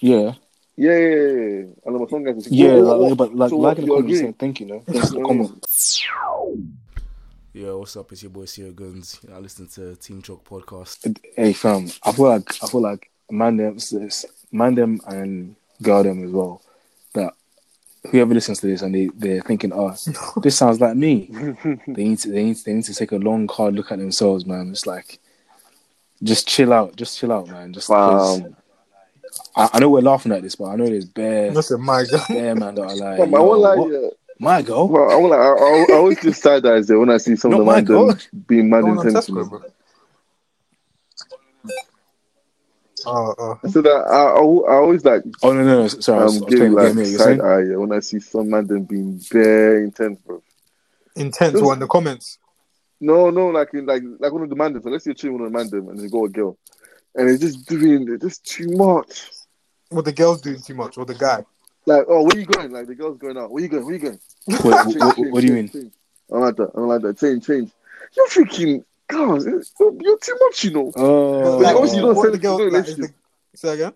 yeah, 0.00 0.32
Yeah, 0.76 0.92
yeah, 0.92 0.98
yeah. 0.98 1.16
yeah. 1.16 1.64
And 1.84 1.94
then 2.00 2.08
some 2.08 2.22
guys 2.24 2.44
say, 2.44 2.50
Yeah, 2.52 2.76
"What- 2.80 2.84
what- 2.86 3.00
like, 3.00 3.08
what?" 3.10 3.18
but 3.18 3.34
like, 3.34 3.50
So 3.50 3.56
like 3.58 3.62
what, 3.62 3.78
in 3.78 3.84
the 3.84 3.86
you 3.86 3.92
comments 3.94 4.04
agree? 4.06 4.18
saying 4.20 4.32
thank 4.34 4.60
you, 4.60 4.66
no? 4.66 4.80
Thanks 4.80 5.08
for 5.08 5.14
the 5.14 5.18
Yeah. 5.20 5.24
comment. 5.26 5.66
Yo, 7.54 7.78
what's 7.78 7.96
up? 7.96 8.12
It's 8.12 8.22
your 8.22 8.30
boy 8.30 8.44
Sierra 8.44 8.72
Guns. 8.72 9.18
I 9.32 9.38
listen 9.38 9.66
to 9.68 9.96
Team 9.96 10.20
Chalk 10.20 10.44
podcast. 10.44 11.16
Hey 11.34 11.54
fam, 11.54 11.88
I 12.02 12.12
feel 12.12 12.26
like 12.26 12.62
I 12.62 12.66
feel 12.68 12.82
like 12.82 13.10
man 13.30 13.56
them, 13.56 13.78
man 14.52 14.74
them 14.74 15.00
and 15.06 15.56
girl 15.82 16.02
them 16.02 16.24
as 16.24 16.30
well. 16.30 16.60
That 17.14 17.32
whoever 18.10 18.34
listens 18.34 18.60
to 18.60 18.66
this 18.66 18.82
and 18.82 18.94
they 18.94 19.08
they're 19.14 19.40
thinking, 19.40 19.72
oh, 19.72 19.96
this 20.42 20.56
sounds 20.56 20.80
like 20.80 20.94
me. 20.94 21.30
they 21.86 22.04
need 22.04 22.18
to 22.18 22.30
they 22.30 22.44
need 22.44 22.56
they 22.58 22.74
need 22.74 22.84
to 22.84 22.94
take 22.94 23.12
a 23.12 23.16
long 23.16 23.48
hard 23.48 23.74
look 23.74 23.90
at 23.92 23.98
themselves, 23.98 24.44
man. 24.44 24.70
It's 24.70 24.86
like 24.86 25.18
just 26.22 26.46
chill 26.46 26.72
out, 26.72 26.96
just 26.96 27.18
chill 27.18 27.32
out, 27.32 27.48
man. 27.48 27.72
Just 27.72 27.88
Fam. 27.88 28.56
I, 29.56 29.70
I 29.72 29.78
know 29.78 29.88
we're 29.88 30.00
laughing 30.02 30.32
at 30.32 30.42
this, 30.42 30.54
but 30.54 30.66
I 30.66 30.76
know 30.76 30.86
there's 30.86 31.06
bare 31.06 31.50
That's 31.52 31.70
a 31.70 31.78
my 31.78 32.04
God. 32.04 32.20
bare 32.28 32.54
man 32.54 32.74
that 32.74 32.82
are 32.82 32.96
like, 32.96 33.18
Fam, 33.18 33.34
I 33.34 33.40
won't 33.40 33.60
lie, 33.60 33.76
what? 33.76 33.90
yeah. 33.90 33.98
Uh, 33.98 34.10
my 34.38 34.62
girl. 34.62 34.88
Well, 34.88 35.10
I, 35.10 35.16
won't 35.16 35.32
I, 35.32 35.36
I, 35.36 35.96
I 35.96 35.98
always 35.98 36.20
just 36.20 36.42
side 36.42 36.64
eyes 36.66 36.86
there 36.86 36.98
when 36.98 37.10
I 37.10 37.18
see 37.18 37.36
some 37.36 37.50
Not 37.50 37.60
of 37.60 37.66
the 37.66 37.72
man 37.72 37.84
them 37.84 38.06
God. 38.06 38.24
being 38.46 38.70
mad 38.70 38.82
Go 38.82 38.88
on 38.88 39.06
intense. 39.06 39.26
to 39.26 39.32
me. 39.32 39.42
Tesco, 39.42 39.50
bro. 39.50 39.62
Oh, 43.06 43.34
oh. 43.38 43.68
So 43.68 43.80
that 43.80 43.90
I, 43.90 44.16
I, 44.16 44.38
I 44.38 44.76
always 44.76 45.04
like 45.04 45.22
Oh 45.42 45.52
no 45.52 45.62
no, 45.62 45.82
no 45.82 45.88
sorry, 45.88 46.20
I 46.20 46.24
was, 46.24 46.36
I 46.36 46.40
um, 46.40 46.48
getting 46.50 46.58
playing 46.58 46.74
the 46.74 46.82
like 46.82 46.94
game 46.94 47.04
here. 47.04 47.18
Side 47.18 47.24
saying? 47.24 47.40
eye 47.40 47.70
yeah, 47.70 47.76
when 47.76 47.92
I 47.92 48.00
see 48.00 48.20
some 48.20 48.50
man 48.50 48.66
them 48.66 48.84
being 48.84 49.18
very 49.18 49.84
intense, 49.84 50.20
bro. 50.20 50.42
Intense 51.16 51.60
one 51.60 51.74
in 51.74 51.80
the 51.80 51.86
comments. 51.86 52.38
No, 53.00 53.30
no, 53.30 53.48
like 53.48 53.72
in 53.74 53.86
like 53.86 54.02
like 54.18 54.32
one 54.32 54.42
of 54.42 54.50
the 54.50 54.56
mandem. 54.56 54.82
So 54.82 54.90
let's 54.90 55.04
say 55.04 55.10
you're 55.10 55.14
chilling 55.14 55.40
with 55.40 55.52
a 55.52 55.56
mandem 55.56 55.88
and 55.90 55.98
they 55.98 56.08
go 56.08 56.24
a 56.24 56.28
girl, 56.28 56.58
and 57.14 57.28
they're 57.28 57.38
just 57.38 57.66
doing 57.66 58.04
they're 58.04 58.18
just 58.18 58.44
too 58.44 58.70
much. 58.70 59.30
What 59.90 60.04
the 60.04 60.12
girl's 60.12 60.40
doing 60.40 60.60
too 60.60 60.74
much, 60.74 60.98
or 60.98 61.04
the 61.04 61.14
guy. 61.14 61.44
Like, 61.88 62.04
oh, 62.08 62.22
where 62.24 62.38
you 62.38 62.46
going? 62.46 62.70
Like 62.70 62.86
the 62.86 62.94
girl's 62.94 63.18
going 63.18 63.36
out. 63.38 63.50
Where 63.50 63.62
you 63.62 63.68
going? 63.68 63.84
Where 63.84 63.94
you 63.94 64.00
going? 64.00 64.20
What, 64.46 64.86
what, 64.86 65.18
what, 65.18 65.30
what 65.32 65.40
do 65.40 65.46
you 65.46 65.52
mean? 65.54 65.68
Change. 65.68 65.92
I 66.30 66.34
don't 66.34 66.42
like 66.42 66.56
that. 66.56 66.70
I 66.74 66.78
don't 66.78 66.88
like 66.88 67.02
that. 67.02 67.18
Change, 67.18 67.46
change. 67.46 67.70
You're 68.16 68.28
freaking, 68.28 68.84
God, 69.08 69.42
you're 69.44 70.18
too 70.18 70.36
much, 70.40 70.64
you 70.64 70.70
know. 70.72 70.92
Oh, 70.96 71.58
Like, 71.58 71.74
obviously 71.74 71.98
you 71.98 72.04
don't 72.06 72.16
what 72.16 72.24
say 72.24 72.30
the 72.30 72.36
this 72.38 72.42
girl, 72.42 72.58
is 72.60 72.72
no 72.72 72.78
like, 72.78 72.88
is 72.88 72.96
the, 72.96 73.08
say 73.54 73.74
again? 73.74 73.92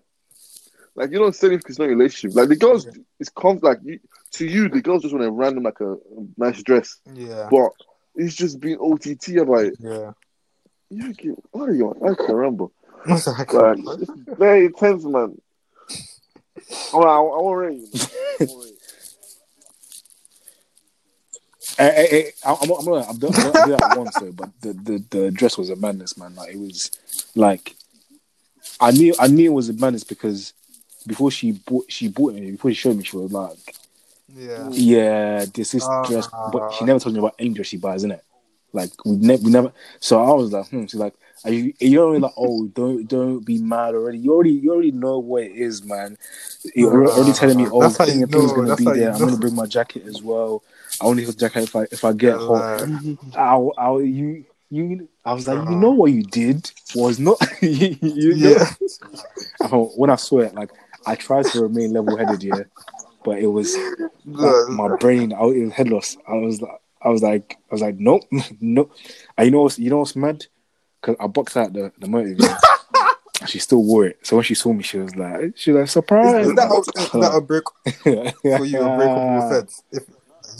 Like 0.95 1.11
you 1.11 1.17
don't 1.19 1.35
say 1.35 1.47
it 1.47 1.57
because 1.57 1.71
it's 1.71 1.79
not 1.79 1.89
relationship. 1.89 2.35
Like 2.37 2.49
the 2.49 2.55
girls, 2.55 2.87
it's 3.19 3.29
conf- 3.29 3.63
like 3.63 3.79
you, 3.83 3.99
to 4.33 4.45
you, 4.45 4.69
the 4.69 4.81
girls 4.81 5.01
just 5.03 5.13
want 5.13 5.25
a 5.25 5.31
random 5.31 5.63
like 5.63 5.79
a, 5.79 5.95
nice 6.37 6.61
dress, 6.63 6.99
Yeah, 7.13 7.47
but 7.49 7.71
it's 8.15 8.35
just 8.35 8.59
being 8.59 8.77
OTT 8.79 9.37
about 9.37 9.65
it. 9.65 9.75
yeah. 9.79 10.11
You 10.89 11.11
get 11.13 11.33
what 11.51 11.69
are 11.69 11.73
you 11.73 11.89
on? 11.89 11.97
I 12.11 12.13
can't 12.15 12.33
remember. 12.33 12.67
What's 13.05 13.25
that? 13.25 13.51
Like 13.51 13.99
it's 14.01 14.11
very 14.37 14.65
intense, 14.67 15.03
man. 15.03 15.41
Oh, 16.93 17.01
I, 17.03 17.15
I 17.15 17.19
won't 17.19 17.57
rate 17.57 17.77
you. 17.79 17.87
I 17.93 18.45
won't 18.45 18.65
rate 18.65 18.71
you. 18.71 18.77
Hey, 21.77 21.91
hey, 21.95 22.07
hey, 22.09 22.31
I'm, 22.45 22.55
I'm, 22.61 22.71
I'm, 22.71 22.85
gonna- 22.85 23.07
I've 23.09 23.19
done, 23.19 23.33
I've 23.35 23.53
done 23.53 23.69
that 23.69 23.97
once 23.97 24.15
though, 24.19 24.31
but 24.31 24.49
the, 24.61 24.73
the, 24.73 25.03
the 25.09 25.31
dress 25.31 25.57
was 25.57 25.69
a 25.69 25.75
madness, 25.75 26.17
man. 26.17 26.35
Like 26.35 26.53
it 26.53 26.59
was, 26.59 26.91
like 27.35 27.75
I 28.79 28.91
knew 28.91 29.15
I 29.19 29.27
knew 29.27 29.51
it 29.51 29.53
was 29.53 29.69
a 29.69 29.73
madness 29.73 30.03
because 30.03 30.53
before 31.07 31.31
she 31.31 31.51
bought 31.53 31.85
she 31.89 32.07
bought 32.09 32.35
it 32.35 32.51
before 32.51 32.71
she 32.71 32.75
showed 32.75 32.97
me, 32.97 33.03
she 33.03 33.17
was 33.17 33.31
like, 33.31 33.75
Yeah. 34.35 34.69
"Yeah, 34.71 35.45
this 35.53 35.73
is 35.73 35.83
Ah. 35.83 36.03
dress," 36.05 36.27
but 36.51 36.73
she 36.73 36.85
never 36.85 36.99
told 36.99 37.13
me 37.15 37.19
about 37.19 37.35
any 37.39 37.49
dress 37.49 37.67
she 37.67 37.77
buys, 37.77 38.03
innit? 38.03 38.21
Like 38.71 38.91
we 39.05 39.15
never, 39.15 39.41
we 39.43 39.51
never. 39.51 39.71
So 39.99 40.21
I 40.23 40.31
was 40.33 40.51
like, 40.51 40.67
"Hmm." 40.69 40.81
She's 40.85 40.95
like, 40.95 41.13
"Are 41.45 41.51
you?" 41.51 41.73
You're 41.79 42.03
already 42.05 42.21
like, 42.21 42.33
"Oh, 42.37 42.65
don't 42.67 43.07
don't 43.07 43.39
be 43.45 43.57
mad 43.59 43.95
already. 43.95 44.17
You 44.19 44.33
already 44.33 44.51
you 44.51 44.71
already 44.73 44.91
know 44.91 45.19
what 45.19 45.43
it 45.43 45.51
is, 45.53 45.83
man. 45.83 46.17
You're 46.75 47.07
already 47.07 47.33
telling 47.33 47.57
me, 47.57 47.67
oh, 47.71 47.81
that's 47.81 47.97
how 47.97 48.05
thing 48.05 48.19
you 48.21 48.27
thing's 48.27 48.51
know, 48.51 48.55
gonna 48.55 48.75
be 48.75 48.83
you 48.85 48.93
there. 48.93 49.11
I'm 49.13 49.19
gonna 49.19 49.37
bring 49.37 49.55
my 49.55 49.65
jacket 49.65 50.03
as 50.07 50.21
well. 50.21 50.63
I 51.01 51.05
only 51.05 51.25
have 51.25 51.33
a 51.35 51.37
jacket 51.37 51.63
if 51.63 51.75
I 51.75 51.83
if 51.91 52.03
I 52.05 52.13
get 52.13 52.37
hot." 52.37 52.81
Uh, 52.81 52.87
I'll, 53.35 53.73
I'll, 53.77 54.01
you, 54.01 54.45
you, 54.69 55.07
I 55.25 55.33
was 55.33 55.47
like, 55.47 55.57
Uh-huh. 55.59 55.71
you 55.71 55.75
know 55.77 55.91
what 55.91 56.11
you 56.11 56.23
did 56.23 56.71
was 56.95 57.19
not. 57.19 57.37
you, 57.61 57.97
you 58.01 58.33
yeah. 58.35 58.69
I 59.61 59.67
thought- 59.67 59.91
when 59.97 60.09
I 60.09 60.15
saw 60.15 60.39
it, 60.39 60.53
like 60.55 60.71
I 61.05 61.15
tried 61.15 61.45
to 61.47 61.61
remain 61.61 61.91
level-headed, 61.93 62.41
yeah, 62.43 62.63
but 63.25 63.39
it 63.39 63.47
was 63.47 63.75
like, 64.25 64.69
my 64.69 64.95
brain. 64.97 65.33
I 65.33 65.41
was, 65.41 65.55
it 65.55 65.63
was 65.65 65.73
head 65.73 65.89
loss. 65.89 66.17
I 66.27 66.33
was, 66.35 66.61
like- 66.61 66.79
I 67.01 67.09
was 67.09 67.21
like, 67.21 67.57
I 67.69 67.73
was 67.75 67.81
like, 67.81 67.99
nope, 67.99 68.23
no. 68.61 68.89
And 69.37 69.45
you 69.45 69.51
know 69.51 69.63
what's, 69.63 69.77
you 69.77 69.89
know 69.89 69.97
what's 69.99 70.15
mad? 70.15 70.45
Because 71.03 71.17
I 71.19 71.27
boxed 71.27 71.57
out 71.57 71.73
the 71.73 71.91
the 71.97 72.07
motive. 72.07 72.39
she 73.45 73.59
still 73.59 73.83
wore 73.83 74.05
it. 74.05 74.19
So 74.21 74.37
when 74.37 74.43
she 74.43 74.55
saw 74.55 74.71
me, 74.71 74.83
she 74.83 74.99
was 74.99 75.15
like, 75.17 75.57
she 75.57 75.71
was 75.71 75.81
like, 75.81 75.89
surprise. 75.89 76.47
is, 76.47 76.55
that 76.55 76.71
a, 76.71 77.01
is 77.01 77.11
that 77.11 77.35
a 77.35 77.41
break 77.41 77.63
for 78.57 78.65
you? 78.65 78.81
A 78.81 78.95
breakable 78.95 79.39
offense? 79.39 79.83
If 79.91 80.07
you 80.07 80.15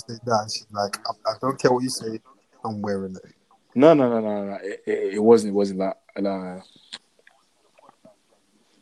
say 0.07 0.19
that, 0.25 0.51
she's 0.51 0.67
like, 0.71 0.97
I, 1.07 1.31
I 1.31 1.33
don't 1.39 1.59
care 1.59 1.71
what 1.71 1.83
you 1.83 1.89
say, 1.89 2.19
I'm 2.65 2.81
wearing 2.81 3.15
it. 3.15 3.33
No, 3.73 3.93
no, 3.93 4.09
no, 4.09 4.19
no, 4.19 4.45
no. 4.47 4.53
It, 4.61 4.83
it, 4.85 5.13
it 5.15 5.23
wasn't. 5.23 5.51
It 5.51 5.55
wasn't 5.55 5.79
that. 5.79 5.97
Uh, 6.17 6.59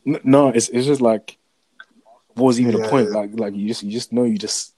n- 0.06 0.22
no, 0.24 0.50
it's 0.50 0.68
it's 0.70 0.88
just 0.88 1.02
like, 1.02 1.38
what 2.34 2.48
was 2.48 2.60
even 2.60 2.76
Yeah, 2.76 2.84
the 2.84 2.90
point? 2.90 3.10
yeah. 3.10 3.18
Like, 3.20 3.40
like 3.40 3.56
you 3.56 3.68
just 3.68 3.84
you 3.84 3.92
just 3.92 4.12
know 4.12 4.24
you 4.24 4.38
just 4.38 4.74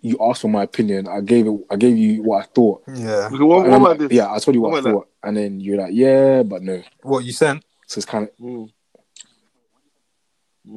you 0.00 0.18
asked 0.20 0.42
for 0.42 0.48
my 0.48 0.64
opinion. 0.64 1.08
I 1.08 1.20
gave 1.20 1.46
it. 1.46 1.60
I 1.70 1.76
gave 1.76 1.96
you 1.96 2.22
what 2.22 2.42
I 2.42 2.46
thought. 2.46 2.82
Yeah. 2.94 3.28
What, 3.30 3.40
what 3.40 3.66
about 3.66 3.80
like, 3.82 3.98
this? 3.98 4.12
Yeah, 4.12 4.32
I 4.32 4.38
told 4.38 4.54
you 4.54 4.60
what, 4.62 4.72
What 4.72 4.78
I 4.78 4.90
about 4.90 4.92
thought, 4.92 5.08
and 5.22 5.36
then 5.36 5.60
you're 5.60 5.80
like, 5.80 5.92
yeah, 5.94 6.42
but 6.42 6.62
no. 6.62 6.82
What 7.02 7.24
you 7.24 7.32
sent? 7.32 7.64
So 7.86 7.98
it's 7.98 8.06
kind 8.06 8.24
of 8.28 8.36
Mm. 8.38 8.70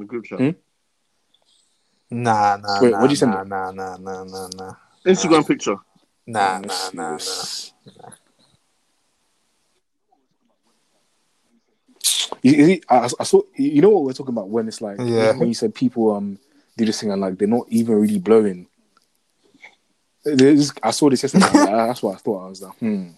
Group 0.07 0.25
chat. 0.25 0.39
Hmm? 0.39 0.49
Nah, 2.09 2.57
nah, 2.57 2.81
Wait, 2.81 2.91
nah, 2.91 2.97
what'd 2.97 3.11
you 3.11 3.17
send 3.17 3.31
nah, 3.31 3.43
nah, 3.43 3.71
nah, 3.71 3.97
nah, 3.97 4.23
nah, 4.23 4.47
nah, 4.47 4.73
Instagram 5.05 5.47
picture. 5.47 5.77
nah, 6.27 6.59
nah, 6.59 6.61
Let's 6.61 6.93
nah, 6.93 7.11
nah. 7.11 7.17
this. 7.17 7.73
You, 12.43 12.51
you 12.53 12.81
I, 12.89 13.09
I 13.19 13.23
saw. 13.23 13.41
You 13.55 13.81
know 13.81 13.89
what 13.89 14.03
we're 14.03 14.13
talking 14.13 14.33
about 14.33 14.49
when 14.49 14.67
it's 14.67 14.81
like 14.81 14.97
Yeah. 14.99 15.33
when 15.33 15.47
you 15.47 15.53
said 15.53 15.75
people 15.75 16.11
um 16.11 16.39
do 16.77 16.85
this 16.85 16.99
thing 17.01 17.11
and 17.11 17.21
like 17.21 17.37
they're 17.37 17.47
not 17.47 17.67
even 17.69 17.95
really 17.95 18.19
blowing. 18.19 18.67
There's- 20.23 20.71
I 20.83 20.91
saw 20.91 21.09
this 21.09 21.23
yesterday. 21.23 21.45
and 21.51 21.89
that's 21.89 22.03
what 22.03 22.15
I 22.15 22.17
thought. 22.17 22.45
I 22.45 22.49
was 22.49 22.61
like, 22.61 22.77
hmm. 22.77 23.09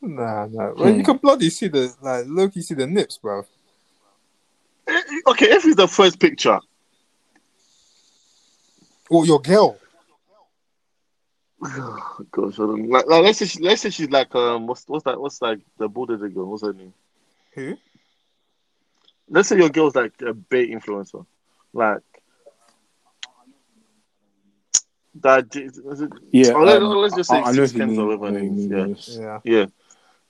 Nah, 0.00 0.46
nah. 0.46 0.72
Well, 0.74 0.88
you 0.88 0.96
Hmm. 0.96 1.02
can 1.02 1.16
bloody 1.18 1.50
see 1.50 1.68
the 1.68 1.94
like 2.00 2.26
look. 2.26 2.54
You 2.56 2.62
see 2.62 2.74
the 2.74 2.86
nips, 2.86 3.18
bro. 3.18 3.44
Okay, 5.28 5.46
if 5.46 5.64
it's 5.64 5.76
the 5.76 5.88
first 5.88 6.18
picture, 6.18 6.58
Oh, 9.10 9.24
your 9.24 9.40
girl. 9.40 9.78
gosh, 11.62 12.54
I 12.54 12.56
don't 12.56 12.88
like, 12.90 13.06
like 13.06 13.22
let's 13.22 13.38
say 13.38 13.46
she, 13.46 13.60
let's 13.60 13.82
say 13.82 13.90
she's 13.90 14.10
like 14.10 14.34
um 14.34 14.66
what's 14.66 14.84
what's 14.88 15.04
that 15.04 15.20
what's 15.20 15.40
like 15.40 15.60
the 15.78 15.88
border 15.88 16.16
girl 16.16 16.46
what's 16.46 16.62
her 16.64 16.72
name? 16.72 16.92
Who? 17.54 17.76
Let's 19.28 19.48
say 19.48 19.56
your 19.58 19.68
girl's 19.68 19.94
like 19.94 20.12
a 20.26 20.34
bait 20.34 20.70
influencer, 20.72 21.24
like 21.72 22.00
that. 25.20 25.54
Is 25.56 26.00
it, 26.00 26.10
Yeah, 26.30 26.52
Oh, 26.54 26.64
let- 26.64 26.82
um, 26.82 26.88
let's 26.96 27.14
just 27.16 27.30
say 27.30 27.36
I 27.40 27.52
know 27.52 27.66
six 27.66 27.72
who 27.72 27.86
mean, 27.86 27.98
or 28.00 28.06
whatever 28.06 28.26
I 28.26 28.30
know 28.30 28.38
her 28.38 28.44
who 28.44 28.46
you 28.46 28.68
name 28.68 28.84
mean, 28.86 28.94
is, 28.96 29.18
Yeah. 29.20 29.40
Yeah, 29.44 29.66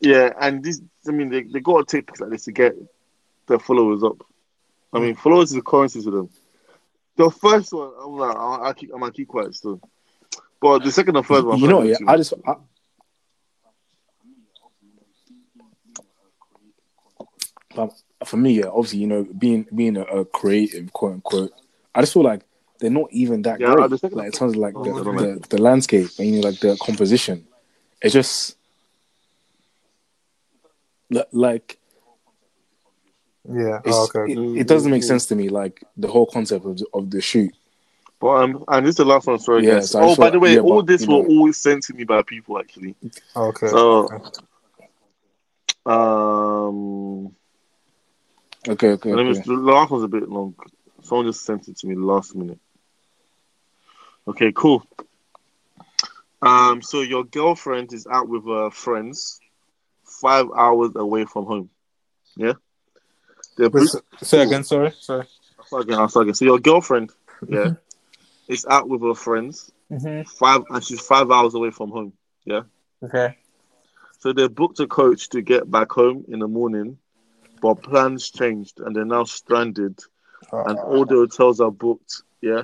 yeah, 0.01 0.33
and 0.41 0.63
this 0.63 0.81
I 1.07 1.11
mean 1.13 1.29
they 1.31 1.43
they 1.43 1.61
gotta 1.61 1.85
take 1.85 2.07
pictures 2.07 2.21
like 2.23 2.31
this 2.31 2.45
to 2.45 2.53
get 2.53 2.75
their 3.47 3.59
followers 3.59 4.03
up. 4.03 4.25
I 4.93 4.99
mean 4.99 5.15
followers 5.15 5.51
is 5.53 5.57
a 5.59 5.63
currency 5.63 6.03
to 6.03 6.11
them. 6.11 6.29
The 7.17 7.31
first 7.31 7.73
one, 7.73 7.93
I'm 8.03 8.13
like, 8.13 8.37
I'll, 8.37 8.63
I'll 8.65 8.75
keep, 8.75 8.91
I'm 8.93 9.01
gonna 9.01 9.13
keep 9.13 9.29
quiet 9.29 9.55
still. 9.55 9.81
But 10.61 10.83
the 10.83 10.91
second 10.91 11.17
and 11.17 11.27
third 11.27 11.45
one, 11.45 11.59
You 11.59 11.67
I 11.67 11.71
know, 11.71 11.79
find 11.79 11.91
yeah. 11.91 11.97
I 12.07 12.17
just 12.17 12.33
I, 12.47 12.55
But 17.75 17.93
for 18.25 18.37
me, 18.37 18.61
yeah, 18.61 18.67
obviously, 18.67 18.99
you 19.01 19.07
know, 19.07 19.25
being 19.25 19.67
being 19.75 19.97
a, 19.97 20.03
a 20.03 20.25
creative, 20.25 20.93
quote 20.93 21.15
unquote, 21.15 21.53
I 21.95 22.01
just 22.01 22.13
feel 22.13 22.23
like 22.23 22.43
they're 22.83 22.91
not 22.91 23.11
even 23.13 23.43
that 23.43 23.61
Yeah, 23.61 23.75
great. 23.75 23.89
the 23.91 23.97
second- 23.99 24.19
Like 24.19 24.27
in 24.27 24.33
terms 24.33 24.53
of 24.55 24.59
like 24.59 24.75
Oh, 24.77 24.83
the, 24.85 24.91
what 24.93 25.05
do 25.05 25.25
you 25.25 25.39
the, 25.39 25.49
the 25.57 25.63
landscape 25.63 26.11
and 26.19 26.29
you 26.29 26.41
know, 26.41 26.49
like 26.49 26.59
the 26.59 26.77
composition, 26.83 27.47
it's 28.03 28.13
just 28.13 28.57
like 31.33 31.79
Yeah. 33.49 33.81
it's, 33.85 33.97
Oh, 33.97 34.09
okay. 34.15 34.33
it, 34.33 34.61
it 34.63 34.67
doesn't 34.67 34.91
make 34.91 35.05
sense 35.05 35.27
to 35.27 35.37
me. 35.37 35.49
Like 35.49 35.85
the 35.97 36.09
whole 36.09 36.27
concept 36.27 36.67
of 36.67 36.79
the, 36.79 36.87
of 36.93 37.11
the 37.11 37.21
shoot. 37.21 37.55
But 38.21 38.29
um, 38.43 38.65
and 38.69 38.85
this 38.87 38.91
is 38.93 38.97
the 38.97 39.05
last 39.05 39.27
one. 39.27 39.39
Sorry, 39.39 39.65
Yeah, 39.67 39.81
so 39.81 40.01
oh, 40.01 40.09
just 40.09 40.21
by 40.21 40.31
the 40.31 40.39
way, 40.41 40.55
yeah, 40.55 40.61
all 40.61 40.83
but, 40.83 40.87
this 40.87 41.03
you 41.03 41.09
were 41.09 41.23
know. 41.23 41.29
always 41.29 41.57
sent 41.57 41.85
to 41.85 41.95
me 41.95 42.05
by 42.05 42.23
people 42.23 42.59
actually. 42.59 42.95
Okay. 43.35 43.69
So, 43.69 44.05
okay. 44.13 44.25
um, 45.87 47.35
Okay, 48.69 48.91
okay, 48.91 49.13
let 49.13 49.25
me. 49.25 49.31
okay. 49.33 49.43
The 49.45 49.55
last 49.55 49.91
one's 49.91 50.05
a 50.05 50.09
bit 50.09 50.29
long. 50.29 50.55
Someone 51.03 51.27
just 51.27 51.45
sent 51.45 51.67
it 51.67 51.77
to 51.79 51.87
me 51.89 51.97
last 51.97 52.37
minute. 52.37 52.61
Okay, 54.29 54.53
cool. 54.55 54.85
Um, 56.41 56.83
so 56.83 57.01
your 57.01 57.25
girlfriend 57.25 57.93
is 57.93 58.07
out 58.07 58.29
with 58.29 58.45
her 58.47 58.71
friends, 58.71 59.41
five 60.05 60.47
hours 60.57 60.91
away 60.97 61.25
from 61.25 61.47
home. 61.47 61.71
Yeah. 62.37 62.55
They're 63.57 63.71
Wait, 63.71 63.91
book- 63.93 64.05
say- 64.23 64.43
again. 64.43 64.65
Sorry. 64.65 64.93
Sorry. 64.99 65.27
start 65.67 65.85
again. 65.85 65.99
I'll 65.99 66.09
start 66.09 66.25
again. 66.25 66.35
So 66.35 66.45
your 66.45 66.59
girlfriend, 66.59 67.11
yeah, 67.49 67.59
Mm-hmm. 67.59 68.53
is 68.53 68.67
out 68.69 68.89
with 68.89 69.03
her 69.03 69.15
friends, 69.15 69.71
Mhm. 69.91 70.29
five, 70.29 70.63
and 70.71 70.83
she's 70.85 71.01
five 71.01 71.31
hours 71.31 71.55
away 71.55 71.71
from 71.71 71.91
home. 71.91 72.13
Yeah. 72.45 72.63
Okay. 73.03 73.39
So 74.19 74.33
they 74.33 74.49
booked 74.49 74.81
a 74.81 74.87
coach 74.87 75.29
to 75.31 75.43
get 75.43 75.71
back 75.71 75.91
home 75.93 76.25
in 76.29 76.39
the 76.41 76.49
morning, 76.49 76.99
but 77.61 77.83
plans 77.83 78.31
changed 78.31 78.81
and 78.81 78.95
they're 78.95 79.05
now 79.05 79.25
stranded, 79.25 79.99
and 80.53 80.79
all 80.79 81.05
the 81.05 81.15
hotels 81.15 81.61
are 81.61 81.71
booked. 81.71 82.23
Yeah, 82.41 82.63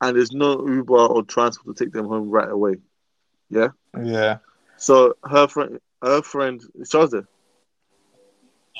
and 0.00 0.16
there's 0.16 0.32
no 0.32 0.66
Uber 0.66 0.94
or 0.94 1.22
transport 1.22 1.76
to 1.76 1.84
take 1.84 1.92
them 1.92 2.06
home 2.06 2.30
right 2.30 2.48
away. 2.48 2.76
Yeah. 3.50 3.68
Yeah. 4.02 4.38
So 4.76 5.14
her 5.24 5.46
friend, 5.48 5.78
her 6.02 6.22
friend, 6.22 6.62
Charles 6.88 7.10
there. 7.10 7.26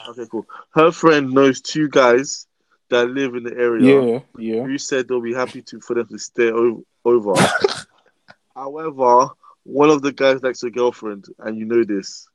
Okay, 0.08 0.26
cool. 0.30 0.46
Her 0.70 0.90
friend 0.92 1.30
knows 1.32 1.60
two 1.60 1.88
guys 1.88 2.46
that 2.88 3.08
live 3.10 3.34
in 3.34 3.42
the 3.42 3.54
area 3.56 4.02
Yeah, 4.02 4.20
yeah. 4.38 4.62
who 4.64 4.78
said 4.78 5.06
they'll 5.06 5.20
be 5.20 5.34
happy 5.34 5.60
to 5.62 5.80
for 5.80 5.94
them 5.94 6.06
to 6.08 6.18
stay 6.18 6.50
o- 6.50 6.84
over. 7.04 7.34
However, 8.56 9.28
one 9.64 9.90
of 9.90 10.02
the 10.02 10.12
guys 10.12 10.42
likes 10.42 10.62
a 10.62 10.70
girlfriend, 10.70 11.26
and 11.38 11.56
you 11.58 11.66
know 11.66 11.84
this, 11.84 12.28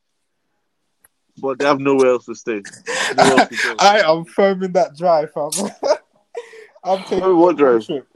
but 1.37 1.57
they 1.57 1.65
have 1.65 1.79
nowhere 1.79 2.09
else 2.11 2.25
to 2.25 2.35
stay. 2.35 2.61
Else 3.17 3.49
to. 3.49 3.75
I 3.79 4.01
am 4.01 4.25
firm 4.25 4.63
in 4.63 4.71
that 4.73 4.95
drive, 4.95 5.31
fam. 5.33 5.49
I'm 6.83 7.03
taking 7.03 7.23
Oh, 7.23 7.35
what 7.35 7.57
drive? 7.57 7.85
trip. 7.85 8.07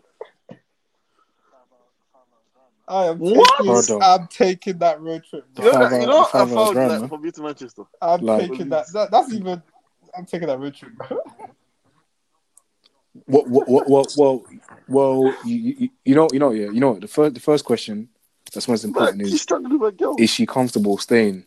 I 2.90 3.06
am 3.06 3.20
What? 3.20 3.48
taking, 3.60 4.02
I'm 4.02 4.28
taking 4.28 4.78
that 4.80 5.00
road 5.00 5.24
trip, 5.24 5.46
Bro. 5.54 5.66
You 5.66 5.72
know, 5.72 5.90
that, 5.90 6.02
you 6.02 6.08
know, 6.08 6.26
I 6.34 6.46
found 6.46 6.74
drive, 6.74 6.90
that 6.90 7.00
man. 7.02 7.10
from 7.10 7.22
here 7.22 7.32
to 7.32 7.42
Manchester. 7.44 7.84
I'm 8.02 8.22
Like- 8.22 8.50
taking 8.50 8.70
that, 8.70 8.88
that. 8.94 9.12
That's 9.12 9.32
even. 9.32 9.62
I'm 10.18 10.26
taking 10.26 10.48
that 10.48 10.60
road 10.60 10.74
trip, 10.76 10.92
bro. 10.94 11.20
Well, 13.28 13.44
well, 13.48 13.84
well, 13.88 14.06
well, 14.18 14.46
well 14.88 15.36
you, 15.44 15.76
you, 15.78 15.90
you 16.06 16.16
know, 16.16 16.28
you 16.32 16.40
know, 16.40 16.52
yeah, 16.52 16.70
you 16.70 16.80
know. 16.80 16.98
The 17.00 17.08
first, 17.08 17.34
the 17.34 17.40
first 17.40 17.66
question 17.66 18.08
that's 18.54 18.68
most 18.68 18.84
But 18.84 18.88
important 18.88 19.22
is: 19.24 19.42
struggling 19.42 19.78
with 19.78 19.94
a 19.94 19.98
girl. 19.98 20.16
Is 20.18 20.30
she 20.30 20.46
comfortable 20.46 20.98
staying? 20.98 21.46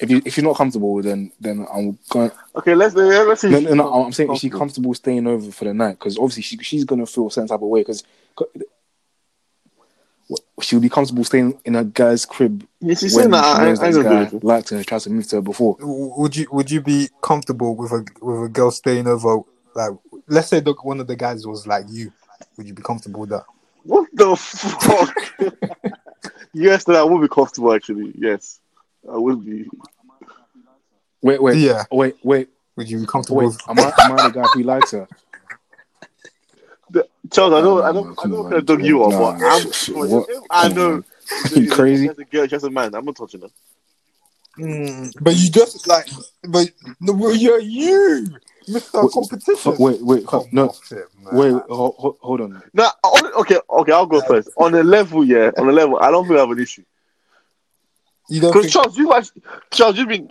If 0.00 0.10
you 0.10 0.22
if 0.24 0.36
you're 0.36 0.44
not 0.44 0.56
comfortable, 0.56 1.00
then 1.02 1.30
then 1.38 1.66
I'm 1.72 1.98
going. 2.08 2.30
Okay, 2.56 2.74
let's 2.74 2.94
let's 2.94 3.42
see. 3.42 3.50
No, 3.50 3.60
no, 3.60 3.74
no. 3.74 4.04
I'm 4.04 4.12
saying 4.12 4.32
is 4.32 4.40
she 4.40 4.50
comfortable 4.50 4.94
staying 4.94 5.26
over 5.26 5.52
for 5.52 5.66
the 5.66 5.74
night? 5.74 5.98
Because 5.98 6.16
obviously 6.16 6.42
she 6.42 6.56
she's 6.58 6.84
gonna 6.84 7.06
feel 7.06 7.26
a 7.28 7.30
certain 7.30 7.48
type 7.48 7.62
of 7.62 7.68
way 7.68 7.80
because 7.80 8.02
she'll 10.62 10.80
be 10.80 10.88
comfortable 10.88 11.24
staying 11.24 11.58
in 11.64 11.76
a 11.76 11.84
guy's 11.84 12.24
crib 12.26 12.66
Yeah, 12.80 12.94
she's 12.94 13.14
when 13.14 13.24
saying 13.24 13.30
that. 13.32 13.44
she 13.78 13.82
I, 13.82 13.86
I, 13.86 13.88
I 13.88 14.02
guy 14.02 14.22
with 14.24 14.32
you. 14.32 14.40
likes 14.42 14.70
her 14.70 14.76
and 14.76 14.86
tries 14.86 15.04
to 15.04 15.10
move 15.10 15.26
to 15.28 15.36
her 15.36 15.42
before. 15.42 15.76
Would 15.80 16.36
you 16.36 16.46
Would 16.52 16.70
you 16.70 16.80
be 16.80 17.08
comfortable 17.22 17.76
with 17.76 17.92
a 17.92 18.04
with 18.20 18.44
a 18.44 18.48
girl 18.48 18.70
staying 18.70 19.06
over? 19.06 19.40
Like, 19.74 19.92
let's 20.28 20.48
say 20.48 20.60
the, 20.60 20.72
one 20.82 21.00
of 21.00 21.06
the 21.06 21.16
guys 21.16 21.46
was 21.46 21.66
like 21.66 21.84
you. 21.88 22.12
Would 22.56 22.66
you 22.66 22.74
be 22.74 22.82
comfortable 22.82 23.20
with 23.20 23.30
that? 23.30 23.44
What 23.84 24.08
the 24.12 24.36
fuck? 24.36 25.16
yes, 26.52 26.84
that 26.84 26.96
I 26.96 27.02
would 27.04 27.20
be 27.22 27.28
comfortable. 27.28 27.72
Actually, 27.72 28.12
yes, 28.16 28.60
I 29.10 29.16
would 29.16 29.44
be. 29.44 29.68
Wait, 31.22 31.42
wait, 31.42 31.56
Yeah. 31.58 31.84
wait, 31.90 32.16
wait, 32.22 32.48
Would 32.76 32.90
you 32.90 33.00
be 33.00 33.06
comfortable 33.06 33.38
wait. 33.38 33.46
with? 33.46 33.60
Am 33.68 33.78
I, 33.78 33.92
am 34.00 34.12
I 34.12 34.28
the 34.28 34.32
guy 34.34 34.46
who 34.54 34.62
likes 34.64 34.90
her? 34.90 35.08
The, 36.92 37.08
Charles, 37.30 37.54
I 37.54 37.60
know, 37.62 37.78
Nah, 37.78 37.88
I 37.88 37.92
man, 37.92 37.94
know, 37.94 38.10
I 38.10 38.22
come 38.22 38.30
know 38.30 38.44
on, 38.44 38.50
what 38.52 38.66
dog 38.66 38.84
you 38.84 39.02
are, 39.02 39.10
nah, 39.10 39.18
but 39.18 39.46
I'm. 39.46 39.72
sh- 39.72 39.76
sh- 39.76 39.88
what? 39.88 40.28
I 40.50 40.68
know. 40.68 41.02
You 41.50 41.70
crazy? 41.70 42.04
She 42.04 42.08
has 42.08 42.18
a 42.18 42.24
girl, 42.24 42.46
she 42.46 42.54
has 42.54 42.64
a 42.64 42.70
man. 42.70 42.94
I'm 42.94 43.04
not 43.04 43.16
touching 43.16 43.40
her. 43.40 43.48
Mm, 44.58 45.14
but 45.18 45.34
you 45.34 45.50
just 45.50 45.86
like, 45.86 46.06
but 46.44 46.68
no, 47.00 47.14
well, 47.14 47.34
you're 47.34 47.58
you, 47.60 48.28
Mister 48.68 49.02
Wait, 49.02 49.12
Competition. 49.12 49.76
Wait, 49.78 50.02
wait, 50.02 50.26
Come 50.26 50.44
no, 50.52 50.66
off 50.66 50.92
it, 50.92 51.08
wait, 51.32 51.52
ho- 51.70 51.94
ho- 51.98 52.18
hold 52.20 52.42
on. 52.42 52.62
No, 52.74 52.90
on, 53.02 53.32
okay, 53.40 53.58
okay, 53.70 53.92
I'll 53.92 54.04
go 54.04 54.20
first. 54.20 54.50
On 54.58 54.70
the 54.72 54.84
level, 54.84 55.24
yeah, 55.24 55.50
on 55.56 55.66
the 55.66 55.72
level, 55.72 55.98
I 55.98 56.10
don't 56.10 56.26
think 56.26 56.36
I 56.36 56.40
have 56.40 56.50
an 56.50 56.60
issue. 56.60 56.84
You 58.28 58.42
don't 58.42 58.52
Because 58.52 58.64
think? 58.64 58.74
Charles, 58.74 58.98
you've 58.98 59.10
actually, 59.10 59.42
Charles, 59.70 59.96
you've 59.96 60.08
been. 60.08 60.28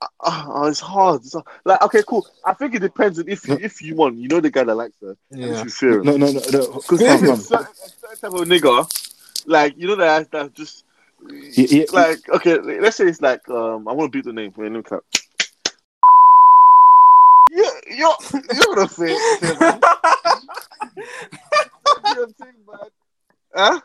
Uh, 0.00 0.06
uh, 0.20 0.66
it's 0.68 0.80
hard. 0.80 1.22
It's 1.22 1.32
hard. 1.32 1.46
Like, 1.64 1.82
okay, 1.82 2.02
cool. 2.06 2.26
I 2.44 2.52
think 2.54 2.74
it 2.74 2.80
depends 2.80 3.18
on 3.18 3.28
if 3.28 3.46
you, 3.46 3.54
if 3.60 3.80
you 3.82 3.94
want, 3.94 4.16
you 4.16 4.28
know, 4.28 4.40
the 4.40 4.50
guy 4.50 4.64
that 4.64 4.74
likes 4.74 4.96
her. 5.00 5.16
Yeah. 5.30 5.62
You 5.62 5.70
fear 5.70 6.00
him. 6.00 6.06
No, 6.06 6.16
no, 6.16 6.32
no. 6.32 6.40
no 6.52 6.66
Because 6.74 7.00
fam, 7.00 7.24
if 7.24 7.30
it's 7.30 7.48
certain, 7.48 7.66
a 7.66 7.88
certain 7.88 8.18
type 8.18 8.40
of 8.40 8.48
nigga, 8.48 9.46
like 9.46 9.74
you 9.76 9.86
know 9.88 9.96
that 9.96 10.30
that 10.32 10.54
just 10.54 10.84
Yeah, 11.28 11.66
yeah. 11.70 11.84
like 11.92 12.28
okay, 12.28 12.58
let's 12.58 12.96
say 12.96 13.06
it's 13.06 13.20
like 13.20 13.48
um 13.48 13.88
I 13.88 13.92
want 13.92 14.12
to 14.12 14.16
beat 14.16 14.24
the 14.24 14.32
name. 14.32 14.52
Wait, 14.56 14.70
let 14.70 14.76
me 14.76 14.82
clap. 14.82 15.02
You 17.50 17.70
you're 17.90 18.16
you're 18.32 18.74
gonna 18.74 18.88
say 18.88 19.12
it, 19.12 19.40
say 19.40 19.58
man. 19.58 19.80
You're 22.14 22.28
saying, 22.38 22.54
man. 22.66 22.90
Huh? 23.54 23.80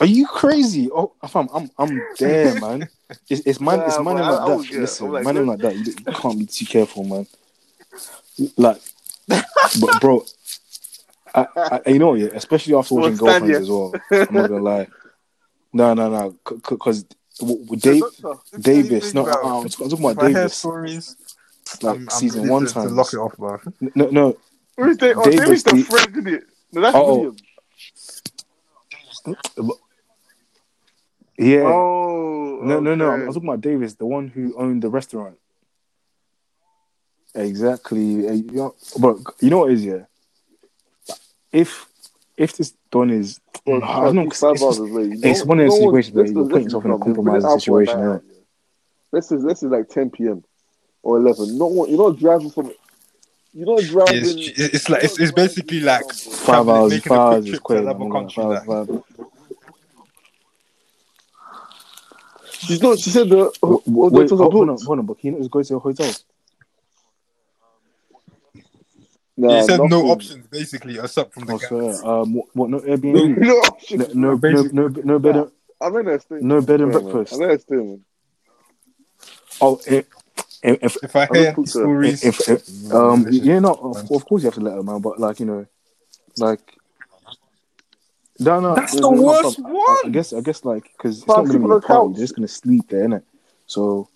Are 0.00 0.06
you 0.06 0.26
crazy? 0.26 0.90
Oh, 0.90 1.12
fam, 1.28 1.48
I'm, 1.52 1.70
I'm 1.78 2.00
there, 2.18 2.58
man. 2.60 2.88
It's, 3.28 3.42
it's 3.46 3.60
man, 3.60 3.80
it's 3.80 3.96
man 3.96 4.04
but 4.04 4.14
like 4.16 4.40
I 4.40 4.56
that. 4.56 4.66
get- 4.68 4.80
Listen, 4.80 5.06
I'm 5.06 5.12
like, 5.12 5.24
man 5.24 5.46
like 5.46 5.58
that. 5.60 5.74
You, 5.76 5.84
you 5.84 6.12
can't 6.12 6.38
be 6.38 6.46
too 6.46 6.64
careful, 6.66 7.04
man. 7.04 7.26
Like, 8.56 8.80
but 9.28 10.00
bro, 10.00 10.24
I, 11.34 11.46
I, 11.56 11.80
you 11.90 11.98
know, 11.98 12.14
yeah, 12.14 12.28
especially 12.32 12.74
after 12.74 12.94
watching 12.94 13.16
stand 13.16 13.44
girlfriends 13.46 13.60
as 13.60 13.70
well. 13.70 13.92
I'm 14.10 14.34
not 14.34 14.48
gonna 14.48 14.62
lie. 14.62 14.86
No, 15.72 15.94
no, 15.94 16.08
no, 16.10 16.36
because 16.68 17.04
Dave, 17.78 18.02
Davis, 18.58 19.12
no, 19.14 19.24
Bro, 19.24 19.32
uh, 19.34 19.60
I'm 19.60 19.68
talking 19.68 19.92
I'm 19.92 20.04
about 20.04 20.24
I 20.24 20.32
Davis, 20.32 20.54
stories, 20.56 21.16
like 21.82 21.96
I'm, 21.96 22.02
I'm 22.02 22.08
season 22.10 22.48
one 22.48 22.66
to, 22.66 22.72
to 22.72 22.82
lock 22.84 23.12
it 23.12 23.18
off, 23.18 23.36
bro. 23.36 23.58
No, 23.94 24.08
no, 24.10 24.36
Who's 24.76 24.96
the, 24.96 25.14
oh, 25.14 25.24
Davis, 25.24 25.40
Davis 25.40 25.62
the 25.64 25.70
the- 25.74 25.82
friend, 25.82 26.10
isn't 26.16 26.26
it? 26.28 26.44
No, 26.72 26.80
that's 26.80 26.96
Oh. 26.96 27.14
William. 27.16 27.36
Uh, 29.26 29.74
yeah, 31.40 31.62
Oh, 31.64 32.60
no, 32.62 32.80
no, 32.80 32.94
no. 32.94 33.10
I'm. 33.10 33.20
I'm 33.22 33.26
talking 33.28 33.48
about 33.48 33.60
Davis, 33.60 33.94
the 33.94 34.06
one 34.06 34.28
who 34.28 34.54
owned 34.56 34.82
the 34.82 34.88
restaurant. 34.90 35.36
Exactly, 37.34 38.28
Uh, 38.28 38.32
you 38.32 38.50
know, 38.52 38.74
but 39.00 39.16
you 39.40 39.50
know 39.50 39.58
what 39.58 39.70
it 39.70 39.74
is 39.74 39.84
yeah. 39.84 40.04
If 41.52 41.86
if 42.36 42.56
this 42.56 42.74
Don 42.90 43.10
is, 43.10 43.40
Well, 43.66 43.82
I 43.84 44.04
don't 44.04 44.16
know, 44.16 44.22
it's 44.22 44.40
'cause 44.40 44.54
it's, 44.54 44.62
hours 44.62 44.78
just- 44.78 44.90
late. 44.90 45.12
it's 45.22 45.40
No- 45.40 45.44
one 45.46 45.60
of 45.60 45.66
those 45.70 45.78
no 45.80 45.86
situations 45.86 46.14
where 46.16 46.26
you're 46.26 46.48
putting 46.48 46.64
yourself 46.64 46.84
in 46.84 46.90
a 46.90 46.94
not- 46.94 47.00
they 47.00 47.04
put 47.04 47.10
it 47.12 47.16
compromising 47.24 47.50
situation. 47.60 47.98
an 47.98 48.04
innit? 48.04 48.08
hour, 48.08 48.22
yeah. 48.26 48.38
This 49.12 49.32
is 49.32 49.44
this 49.44 49.62
is 49.62 49.70
like 49.70 49.88
10 49.88 50.10
p.m. 50.10 50.42
or 51.02 51.18
11. 51.18 51.56
Not 51.58 51.70
one, 51.70 51.88
you're 51.88 51.98
not 52.10 52.18
driving 52.18 52.50
from. 52.50 52.72
You're 53.52 53.66
not 53.76 53.84
driving. 53.84 54.14
It's, 54.38 54.58
it's 54.76 54.88
like 54.88 55.04
it's, 55.04 55.18
it's 55.20 55.32
basically 55.32 55.80
like 55.80 56.12
Five 56.12 56.68
hours, 56.68 57.00
five 57.02 57.18
hours 57.18 57.44
is 57.44 57.50
trip 57.50 57.62
quick. 57.62 57.78
to 57.78 57.84
man. 57.84 57.94
another 57.94 58.04
I'm 58.06 58.12
country. 58.12 58.44
like, 58.44 58.66
Like. 58.66 58.66
five- 58.66 58.86
five- 58.88 59.09
She's 62.66 62.82
not. 62.82 62.98
She 62.98 63.10
said 63.10 63.28
the. 63.28 63.50
Wait, 63.62 63.80
what 63.86 64.12
wait, 64.12 64.30
hold, 64.30 64.52
hold 64.52 64.68
on, 64.68 64.76
hold 64.84 64.98
on, 64.98 65.06
but 65.06 65.18
can 65.18 65.32
you 65.32 65.32
not 65.32 65.68
to 65.68 65.76
a 65.76 65.78
hotel? 65.78 66.12
Nah, 69.36 69.56
he 69.56 69.62
said 69.62 69.80
no 69.88 70.10
options 70.10 70.46
basically 70.48 70.98
aside 70.98 71.32
from 71.32 71.46
the 71.46 71.54
I 71.54 71.58
guy. 72.02 72.08
Um, 72.20 72.34
what, 72.34 72.46
what 72.52 72.70
no 72.70 72.78
No, 72.78 72.96
Airbnb? 72.96 73.38
No 73.38 73.54
options. 73.60 74.14
No, 74.14 74.34
no, 74.34 74.50
no, 74.72 74.88
no, 74.88 74.88
no 75.02 75.18
bed, 75.18 75.36
and- 75.36 75.50
I'm 75.80 75.96
in 75.96 76.04
there 76.04 76.20
staying. 76.20 76.46
no 76.46 76.60
bed 76.60 76.80
and 76.82 76.92
man. 76.92 77.02
breakfast. 77.02 77.32
I'm 77.32 77.42
in 77.42 77.48
there 77.48 77.58
staying, 77.58 77.88
man. 77.88 78.04
Oh, 79.62 79.80
if, 79.86 80.06
if, 80.62 80.96
If 81.02 81.16
I 81.16 81.26
I'm 81.26 81.34
hear 81.34 81.46
not 81.46 81.54
cooked, 81.54 81.68
sir. 81.70 81.80
stories, 81.84 82.22
if, 82.22 82.48
if 82.48 82.92
um, 82.92 83.26
yeah, 83.30 83.58
no, 83.60 83.72
of, 83.72 84.10
of 84.10 84.26
course 84.26 84.42
you 84.42 84.48
have 84.48 84.54
to 84.54 84.60
let 84.60 84.74
her, 84.74 84.82
man. 84.82 85.00
But 85.00 85.18
like 85.18 85.40
you 85.40 85.46
know, 85.46 85.66
like 86.36 86.60
no, 88.40 88.60
no, 88.60 88.74
That's 88.74 88.92
there's 88.92 89.02
the 89.02 89.10
no- 89.10 89.22
worst 89.22 89.60
I, 89.64 90.02
I 90.06 90.08
guess, 90.10 90.32
I 90.32 90.40
guess, 90.40 90.64
like 90.64 90.90
because 90.96 91.18
it's 91.18 91.28
not 91.28 91.46
going 91.46 91.60
to 91.62 91.68
be 91.68 91.74
a 91.74 91.80
party. 91.80 92.12
They're 92.14 92.22
just 92.24 92.34
going 92.36 92.48
to 92.48 92.52
sleep 92.52 92.88
there, 92.88 93.06
innit? 93.08 93.22
So. 93.66 94.08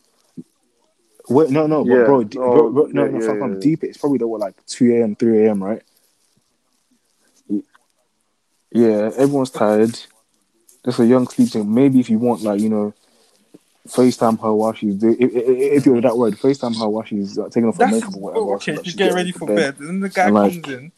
Wait, 1.26 1.48
no, 1.48 1.66
no, 1.66 1.84
but 1.84 1.90
Yeah. 1.90 2.04
bro, 2.04 2.24
d- 2.24 2.38
Oh, 2.38 2.52
bro, 2.52 2.70
bro, 2.70 2.86
no, 2.92 3.04
yeah, 3.06 3.10
no, 3.10 3.18
yeah, 3.20 3.26
fam, 3.26 3.36
yeah, 3.36 3.40
fam, 3.40 3.52
yeah. 3.54 3.60
deep. 3.60 3.84
It's 3.84 3.96
probably 3.96 4.18
the 4.18 4.28
what, 4.28 4.40
like 4.40 4.54
two 4.66 4.92
a.m., 4.94 5.16
three 5.16 5.46
a.m., 5.46 5.62
right? 5.64 5.82
Yeah, 8.72 9.10
everyone's 9.16 9.50
tired. 9.50 9.98
Just 10.84 10.98
a 10.98 11.06
young 11.06 11.26
sleeping. 11.28 11.72
Maybe 11.72 12.00
if 12.00 12.10
you 12.10 12.18
want, 12.18 12.42
like 12.42 12.60
you 12.60 12.68
know, 12.68 12.92
FaceTime 13.88 14.40
her 14.42 14.52
while 14.52 14.74
she's 14.74 14.96
doing. 14.96 15.16
If, 15.18 15.32
if, 15.34 15.46
if 15.78 15.86
you're 15.86 16.00
that 16.00 16.16
word, 16.18 16.34
FaceTime 16.34 16.76
her 16.78 16.88
while 16.88 17.04
she's 17.04 17.38
uh, 17.38 17.44
taking 17.48 17.66
off 17.68 17.76
her 17.78 17.84
that's 17.84 17.92
makeup 17.94 18.16
or 18.16 18.20
whatever. 18.20 18.40
oh, 18.44 18.54
okay. 18.56 18.72
that 18.72 18.86
You 18.86 18.92
get 18.92 19.14
ready 19.14 19.32
for 19.32 19.46
bed. 19.46 19.78
bed, 19.78 19.88
and 19.88 20.02
the 20.02 20.08
guy 20.10 20.26
And, 20.26 20.34
like, 20.34 20.52
comes 20.52 20.68
in. 20.68 20.92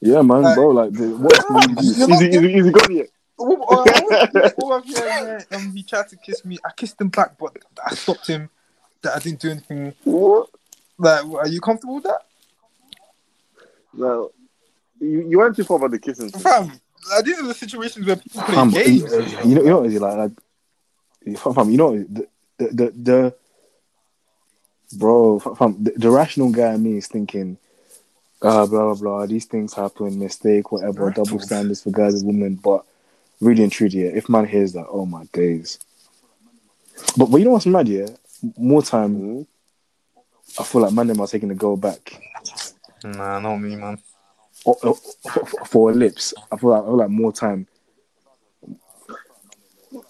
Yeah, 0.00 0.22
man, 0.22 0.42
Like- 0.42 0.54
bro. 0.56 0.68
Like, 0.68 0.92
what 0.94 1.46
can 1.46 1.68
you 1.70 1.76
do? 1.76 1.98
You're 1.98 2.08
not 2.08 2.22
Easy, 2.22 2.36
easy, 2.38 2.52
easy, 2.58 2.70
go 2.70 2.80
yet. 2.90 3.06
Oh, 3.38 3.66
oh, 3.68 3.84
I 3.86 4.30
went- 4.32 4.54
oh, 4.58 4.72
oh, 4.72 4.82
yeah. 4.86 5.40
Um, 5.52 5.72
he 5.74 5.82
tried 5.82 6.08
to 6.08 6.16
kiss 6.16 6.44
me. 6.44 6.58
I 6.64 6.70
kissed 6.76 7.00
him 7.00 7.08
back, 7.08 7.36
but 7.38 7.56
I 7.84 7.94
stopped 7.94 8.26
him. 8.26 8.48
That 9.02 9.16
I 9.16 9.18
didn't 9.18 9.40
do 9.40 9.50
anything. 9.50 9.92
What? 10.04 10.48
Like, 10.98 11.24
are 11.26 11.48
you 11.48 11.60
comfortable 11.60 11.96
with 11.96 12.04
that, 12.04 12.22
No, 13.92 14.30
you, 14.98 15.28
you 15.28 15.38
went 15.38 15.54
too 15.54 15.64
far 15.64 15.76
about 15.76 15.90
the 15.90 15.98
kissing. 15.98 16.30
fam? 16.30 16.72
Like, 17.10 17.24
these 17.24 17.38
are 17.38 17.46
the 17.46 17.54
situations 17.54 18.06
where 18.06 18.16
people 18.16 18.42
play 18.42 18.54
Fam, 18.54 18.70
games. 18.70 19.02
you, 19.02 19.50
you 19.50 19.54
know, 19.54 19.62
you 19.62 19.68
know 19.70 19.84
is 19.84 20.00
like, 20.00 20.16
like 21.26 21.38
fam, 21.38 21.54
fam, 21.54 21.70
you 21.70 21.76
know 21.76 21.98
the 21.98 22.26
the 22.58 22.66
the, 22.68 22.90
the 22.96 23.34
bro, 24.98 25.38
fam, 25.38 25.76
the, 25.84 25.92
the 25.96 26.10
rational 26.10 26.50
guy 26.50 26.72
in 26.74 26.82
me 26.82 26.96
is 26.96 27.06
thinking 27.06 27.58
uh, 28.42 28.66
blah 28.66 28.92
blah 28.92 28.94
blah. 28.94 29.26
These 29.26 29.46
things 29.46 29.72
happen, 29.74 30.18
mistake, 30.18 30.70
whatever, 30.72 31.06
Right. 31.06 31.14
double 31.16 31.38
standards 31.40 31.82
for 31.82 31.90
guys 31.90 32.14
and 32.14 32.26
women. 32.26 32.54
But 32.56 32.84
really 33.40 33.62
and 33.62 33.72
truly, 33.72 34.04
yeah, 34.04 34.10
if 34.10 34.28
man 34.28 34.46
hears 34.46 34.72
that, 34.74 34.86
oh 34.88 35.06
my 35.06 35.24
days. 35.32 35.78
But 37.16 37.26
but 37.26 37.38
you 37.38 37.44
know 37.44 37.52
what's 37.52 37.66
mad? 37.66 37.88
Yeah, 37.88 38.08
more 38.56 38.82
time, 38.82 39.16
Mhm. 39.16 39.46
I 40.58 40.62
feel 40.62 40.80
like 40.82 40.92
man 40.92 41.06
them 41.08 41.20
are 41.20 41.26
taking 41.26 41.48
the 41.50 41.54
girl 41.54 41.76
back 41.76 42.20
Nah, 43.04 43.38
not 43.40 43.56
me, 43.58 43.76
man. 43.76 43.98
Oh, 44.64 44.76
oh, 44.82 44.94
for, 44.94 45.46
for, 45.46 45.64
for 45.66 45.92
lips. 45.92 46.32
I 46.50 46.56
feel 46.56 46.70
like 46.70 46.82
I 46.82 46.86
feel 46.86 46.96
like 46.96 47.10
more 47.10 47.32
time. 47.32 47.66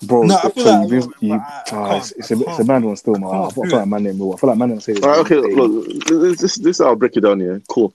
Bro, 0.02 0.22
No, 0.22 0.36
I 0.36 0.40
so 0.42 0.50
feel 0.50 0.88
you 0.92 1.00
like- 1.00 1.10
you- 1.20 1.32
I- 1.34 1.36
I 1.36 1.62
ah, 1.72 1.96
it's, 1.96 2.12
it's, 2.12 2.30
a, 2.30 2.34
I 2.34 2.38
it's 2.38 2.42
a 2.42 2.56
can't- 2.56 2.68
bad 2.68 2.84
one 2.84 2.96
still, 2.96 3.14
man. 3.14 3.24
I, 3.28 3.50
feel, 3.50 3.64
I 3.64 3.68
feel 3.68 3.78
like 3.78 3.88
man 3.88 4.02
them 4.04 4.18
will. 4.18 4.34
I 4.34 4.36
feel 4.36 4.48
like 4.50 4.58
man 4.58 4.68
them 4.70 4.80
say 4.80 4.92
this. 4.94 5.02
All 5.04 5.10
right, 5.10 5.18
okay, 5.20 5.34
They- 5.40 5.54
look, 5.54 6.04
this, 6.06 6.40
this, 6.40 6.56
this 6.56 6.80
I'll 6.80 6.96
break 6.96 7.16
it 7.16 7.20
down 7.20 7.40
here. 7.40 7.60
Cool. 7.68 7.92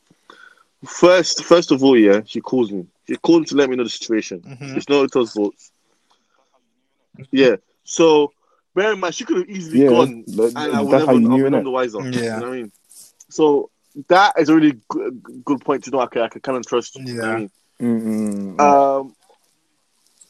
First, 0.85 1.43
first 1.43 1.71
of 1.71 1.83
all, 1.83 1.97
yeah, 1.97 2.21
she 2.25 2.41
calls 2.41 2.71
me. 2.71 2.87
She 3.07 3.15
called 3.17 3.47
to 3.47 3.55
let 3.55 3.69
me 3.69 3.75
know 3.75 3.83
the 3.83 3.89
situation. 3.89 4.41
Mhm. 4.41 4.77
It's 4.77 4.89
not 4.89 5.01
Uto's 5.01 5.31
fault. 5.31 5.53
Yeah. 7.31 7.57
So, 7.83 8.33
bear 8.73 8.93
in 8.93 8.99
mind, 8.99 9.13
she 9.15 9.25
could 9.25 9.37
have 9.37 9.49
easily 9.49 9.81
Yeah, 9.81 9.89
gone, 9.89 10.23
that- 10.27 10.45
and 10.47 10.57
I 10.57 10.81
that's 10.81 10.83
would 10.83 10.91
how 10.91 10.99
never 10.99 11.19
you 11.19 11.29
have 11.29 11.51
been 11.51 11.53
innit? 11.53 11.63
the 11.63 11.69
wiser. 11.71 11.99
Yeah. 12.09 12.09
You 12.35 12.41
know 12.41 12.49
what 12.49 12.57
I 12.57 12.61
mean? 12.61 12.71
So 13.29 13.69
that 14.07 14.33
is 14.39 14.49
a 14.49 14.55
really 14.55 14.79
good, 14.89 15.21
good 15.45 15.61
point 15.61 15.83
to 15.83 15.91
know. 15.91 15.99
I 15.99 16.07
can, 16.07 16.21
I 16.23 16.27
can 16.29 16.41
kind 16.41 16.57
of 16.57 16.65
trust. 16.65 16.95
You 16.95 17.03
know 17.13 17.21
what 17.21 17.27
I 17.27 17.31
Yeah. 17.31 17.37
mean? 17.37 17.51
Mm, 17.81 18.01
mm, 18.01 18.55
mm. 18.57 18.59
Um, 18.59 19.15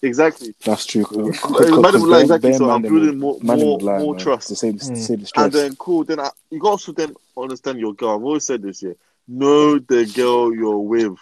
exactly. 0.02 0.54
That's 0.66 0.86
true. 0.86 1.06
Would 1.12 2.10
lie, 2.10 2.22
exactly. 2.22 2.54
So 2.54 2.70
I'm 2.70 2.82
building 2.82 3.20
more, 3.20 3.38
more, 3.42 3.80
more 3.80 4.14
man, 4.16 4.24
trust. 4.24 4.48
to 4.50 4.56
save, 4.56 4.80
to 4.80 4.86
Mm. 4.88 5.20
the 5.20 5.26
stress. 5.26 5.46
And 5.46 5.54
then 5.54 5.76
cool. 5.78 6.04
Then 6.04 6.20
I, 6.20 6.32
you 6.50 6.60
got 6.60 6.70
also 6.70 6.92
then 6.92 7.16
understand 7.38 7.80
your 7.80 7.94
girl. 7.94 8.16
I've 8.16 8.24
always 8.24 8.46
said 8.46 8.62
this 8.62 8.80
here. 8.82 8.96
Know 9.28 9.80
the 9.80 10.06
girl 10.06 10.54
you're 10.54 10.80
with. 10.80 11.18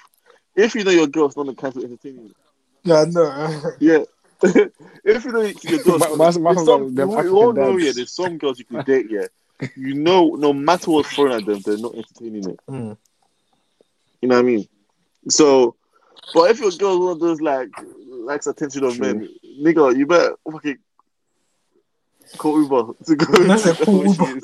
If 0.56 0.76
you 0.76 0.84
know 0.84 0.92
your 0.92 1.08
girl's 1.08 1.38
not 1.38 1.46
the 1.48 1.56
kind 1.56 1.76
of 1.76 1.84
entertaining, 1.84 2.34
Yeah, 2.88 3.06
no. 3.10 3.72
yeah. 3.80 4.04
if 4.44 5.26
you 5.26 5.32
know 5.32 5.42
your 5.42 5.84
girl's, 5.84 6.00
My- 6.18 6.32
my- 6.32 6.38
my- 6.38 6.54
there's 6.54 6.66
some, 6.66 6.96
them 6.96 7.10
you, 7.10 7.16
African 7.16 7.32
you 7.32 7.38
all 7.38 7.54
know, 7.54 7.72
dads. 7.74 7.86
yeah. 7.86 7.92
There's 7.96 8.12
some 8.12 8.38
girls 8.38 8.60
you 8.60 8.66
can 8.66 8.84
date, 8.86 9.08
yeah. 9.10 9.26
You 9.76 9.96
know, 9.96 10.36
no 10.36 10.54
matter 10.54 10.92
what's 10.92 11.10
thrown 11.12 11.32
at 11.32 11.46
them, 11.46 11.60
they're 11.66 11.78
not 11.78 11.96
entertaining 11.96 12.50
it. 12.52 12.60
Mm. 12.70 12.98
You 14.22 14.30
know 14.30 14.36
what 14.36 14.42
I 14.42 14.44
mean? 14.44 14.68
So, 15.30 15.76
but 16.34 16.52
if 16.52 16.60
your 16.60 16.72
girl's 16.72 17.00
one 17.00 17.12
of 17.14 17.20
those 17.20 17.42
like 17.42 17.70
likes 18.10 18.46
attention 18.48 18.84
of 18.84 18.96
True. 18.98 19.06
men, 19.14 19.30
nigga, 19.62 19.98
you 19.98 20.06
better 20.06 20.36
fucking 20.52 20.78
call 22.38 22.62
Uber 22.62 22.94
to 23.06 23.16
go. 23.16 23.26
That's 23.48 23.66
a 23.66 23.74
to 23.78 23.86
call 23.86 24.06
Uber. 24.06 24.40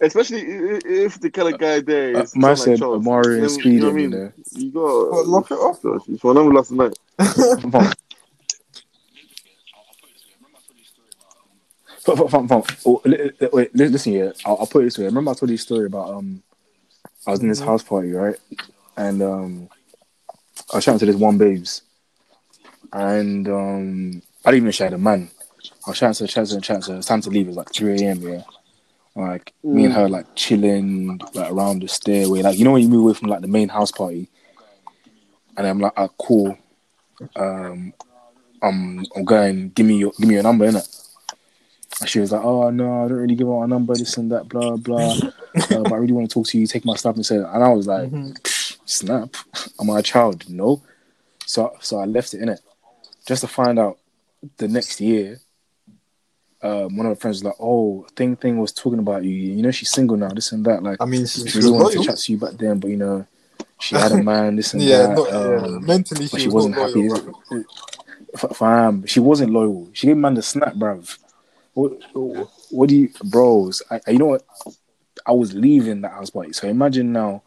Is. 0.00 0.06
Especially 0.08 0.42
i- 0.42 0.76
i- 0.76 0.82
if 1.06 1.20
the 1.20 1.30
kind 1.30 1.48
of 1.48 1.58
guy 1.58 1.80
there 1.80 2.12
Uh, 2.14 2.22
is 2.22 2.36
man 2.36 2.56
said 2.56 2.76
like 2.76 2.76
Charles. 2.76 3.04
Mario 3.04 3.36
Then, 3.36 3.48
and 3.48 3.50
Speed, 3.50 3.82
you 3.82 3.88
know 3.88 3.90
I 3.90 3.92
you 3.92 4.08
mean? 4.08 4.10
know. 4.10 4.32
You 4.52 4.70
got 4.70 5.10
What, 5.10 5.26
lock 5.26 5.50
it 5.50 5.54
off? 5.54 5.82
Gosh, 5.82 6.02
it's 6.08 6.24
one 6.24 6.36
of 6.36 6.44
them 6.46 6.54
last 6.54 6.72
night. 6.72 6.94
Fam, 12.04 12.48
fam. 12.48 12.62
Oh, 12.86 13.00
li- 13.04 13.30
li- 13.40 13.48
wait, 13.52 13.74
listen 13.76 14.12
here. 14.12 14.34
I'll, 14.44 14.58
I'll 14.60 14.66
put 14.66 14.80
it 14.82 14.86
this 14.86 14.98
way. 14.98 15.04
Remember 15.06 15.30
I 15.30 15.34
told 15.34 15.50
you 15.50 15.56
a 15.56 15.58
story 15.58 15.86
about 15.86 16.10
um, 16.10 16.42
I 17.26 17.30
was 17.32 17.40
in 17.40 17.48
this 17.48 17.60
house 17.60 17.82
party, 17.82 18.12
right? 18.12 18.36
And 18.96 19.22
um, 19.22 19.68
I 20.72 20.76
was 20.76 20.84
chatting 20.84 21.00
to 21.00 21.06
this 21.06 21.16
one 21.16 21.38
babes, 21.38 21.82
and 22.92 23.48
um, 23.48 24.22
I 24.44 24.50
didn't 24.50 24.64
even 24.64 24.72
share 24.72 24.90
the 24.90 24.98
man. 24.98 25.30
I 25.86 25.90
was 25.90 25.98
chatting 25.98 26.14
to 26.14 26.24
her, 26.24 26.28
chatting 26.28 26.48
to 26.50 26.54
her, 26.56 26.60
chatting 26.60 26.82
to 26.82 26.92
her. 26.92 26.98
It's 26.98 27.06
time 27.08 27.20
to 27.22 27.30
leave. 27.30 27.46
It 27.46 27.50
was 27.50 27.56
like 27.58 27.72
three 27.72 28.04
a.m. 28.04 28.22
Yeah, 28.22 28.42
like 29.16 29.52
me 29.62 29.84
and 29.84 29.94
her 29.94 30.08
like 30.08 30.26
chilling 30.34 31.20
like 31.34 31.50
around 31.50 31.82
the 31.82 31.88
stairway. 31.88 32.42
Like 32.42 32.58
you 32.58 32.64
know 32.64 32.72
when 32.72 32.82
you 32.82 32.88
move 32.88 33.04
away 33.04 33.14
from 33.14 33.28
like 33.28 33.40
the 33.40 33.48
main 33.48 33.68
house 33.68 33.90
party, 33.90 34.28
and 35.56 35.66
I'm 35.66 35.78
like, 35.80 35.92
ah, 35.96 36.08
cool. 36.18 36.56
Um, 37.36 37.92
I'm 38.62 39.04
I'm 39.16 39.24
going. 39.24 39.70
Give 39.70 39.86
me 39.86 39.98
your 39.98 40.12
give 40.18 40.28
me 40.28 40.34
your 40.34 40.42
number, 40.42 40.66
innit? 40.66 40.96
And 42.00 42.08
she 42.08 42.20
was 42.20 42.32
like, 42.32 42.42
"Oh 42.42 42.70
no, 42.70 43.04
I 43.04 43.08
don't 43.08 43.18
really 43.18 43.34
give 43.34 43.48
out 43.48 43.62
a 43.62 43.66
number, 43.66 43.94
this 43.94 44.16
and 44.16 44.30
that, 44.32 44.48
blah 44.48 44.76
blah." 44.76 45.12
uh, 45.12 45.30
but 45.68 45.92
I 45.92 45.96
really 45.96 46.12
want 46.12 46.30
to 46.30 46.34
talk 46.34 46.46
to 46.48 46.58
you. 46.58 46.66
Take 46.66 46.84
my 46.84 46.96
stuff 46.96 47.16
and 47.16 47.26
say, 47.26 47.36
and 47.36 47.46
I 47.64 47.68
was 47.68 47.86
like, 47.86 48.10
"Snap, 48.86 49.34
am 49.80 49.90
I 49.90 49.98
a 49.98 50.02
child? 50.02 50.48
No." 50.48 50.82
So 51.46 51.76
so 51.80 51.98
I 51.98 52.04
left 52.04 52.32
it 52.32 52.42
in 52.42 52.48
it, 52.48 52.60
just 53.26 53.42
to 53.42 53.48
find 53.48 53.78
out 53.78 53.98
the 54.56 54.68
next 54.68 55.00
year. 55.00 55.40
Um, 56.62 56.96
one 56.96 57.06
of 57.06 57.10
her 57.12 57.16
friends 57.16 57.36
was 57.38 57.44
like, 57.44 57.54
"Oh, 57.58 58.06
thing 58.16 58.36
thing 58.36 58.58
was 58.58 58.72
talking 58.72 58.98
about 58.98 59.24
you. 59.24 59.30
You 59.30 59.62
know, 59.62 59.70
she's 59.70 59.90
single 59.90 60.16
now. 60.16 60.28
This 60.28 60.52
and 60.52 60.64
that. 60.66 60.82
Like, 60.82 60.98
I 61.00 61.06
mean, 61.06 61.26
she, 61.26 61.48
she 61.48 61.58
really 61.58 61.70
wanted 61.72 61.98
to 61.98 62.04
chat 62.04 62.18
to 62.18 62.32
you 62.32 62.38
back 62.38 62.52
then, 62.52 62.78
but 62.78 62.88
you 62.90 62.96
know, 62.98 63.26
she 63.80 63.94
had 63.94 64.12
a 64.12 64.22
man. 64.22 64.56
This 64.56 64.74
and 64.74 64.82
Yeah, 64.82 65.06
that. 65.06 65.16
not, 65.16 65.28
yeah. 65.30 65.66
um, 65.76 65.86
mentally 65.86 66.26
she, 66.26 66.38
she 66.40 66.46
was 66.48 66.54
wasn't 66.68 66.74
happy. 66.74 67.08
loyal, 67.08 67.22
bro. 67.48 67.64
F- 68.34 68.56
Fam, 68.56 69.06
she 69.06 69.20
wasn't 69.20 69.52
loyal. 69.52 69.88
She 69.92 70.06
gave 70.06 70.16
man 70.18 70.34
the 70.34 70.42
snap, 70.42 70.74
bruv. 70.74 71.18
What, 71.74 71.92
what 72.70 72.88
do 72.88 72.96
you, 72.96 73.08
bros? 73.24 73.82
I, 73.90 74.00
I- 74.06 74.10
you 74.10 74.18
know 74.18 74.26
what? 74.26 74.44
I 75.26 75.32
was 75.32 75.54
leaving 75.54 76.02
that 76.02 76.12
house 76.12 76.30
party, 76.30 76.52
so 76.52 76.68
imagine 76.68 77.12
now, 77.12 77.42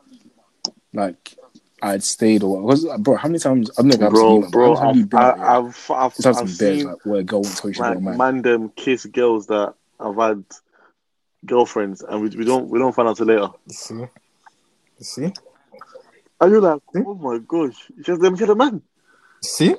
like 0.93 1.37
I'd 1.83 2.03
stayed 2.03 2.43
or 2.43 2.61
because, 2.61 2.85
bro, 2.99 3.15
how 3.17 3.27
many 3.27 3.39
times 3.39 3.69
I've 3.77 3.85
never 3.85 4.09
Bro, 4.09 4.41
seen 4.41 4.51
bro, 4.51 4.75
How 4.75 4.85
many 4.91 4.95
times 4.95 4.95
have 4.95 4.95
you 4.95 5.03
I've, 5.03 5.09
been 5.09 5.19
out 5.19 5.35
here? 5.35 5.45
I, 5.45 5.57
I've, 5.57 5.91
I've, 5.91 6.13
Just 6.15 6.23
have 6.23 6.35
I've 6.37 6.49
some 6.49 6.57
beds 6.57 6.57
seen 6.57 6.85
like 6.85 7.05
where 7.05 7.19
a 7.19 7.23
girl 7.23 7.41
won't 7.41 7.57
tell 7.57 7.69
you 7.69 7.73
she's 7.73 7.81
got 7.81 7.89
like 7.95 8.01
man. 8.03 8.17
man 8.17 8.41
them 8.41 8.69
kiss 8.75 9.05
girls 9.05 9.47
that 9.47 9.73
I've 9.99 10.15
had 10.15 10.43
girlfriends, 11.45 12.01
and 12.01 12.21
we, 12.21 12.29
we 12.29 12.45
don't 12.45 12.69
we 12.69 12.79
don't 12.79 12.93
find 12.95 13.07
out 13.09 13.17
till 13.17 13.25
later. 13.25 13.49
You 13.67 13.73
see? 13.73 13.93
You 13.95 14.07
see? 14.99 15.33
And 16.41 16.51
you're 16.51 16.61
like, 16.61 16.81
Hmm? 16.93 17.01
oh 17.05 17.15
my 17.15 17.37
gosh, 17.39 17.75
she 18.03 18.11
has 18.11 18.19
them 18.19 18.35
she 18.35 18.41
had 18.43 18.49
a 18.51 18.55
man. 18.55 18.81
See? 19.41 19.75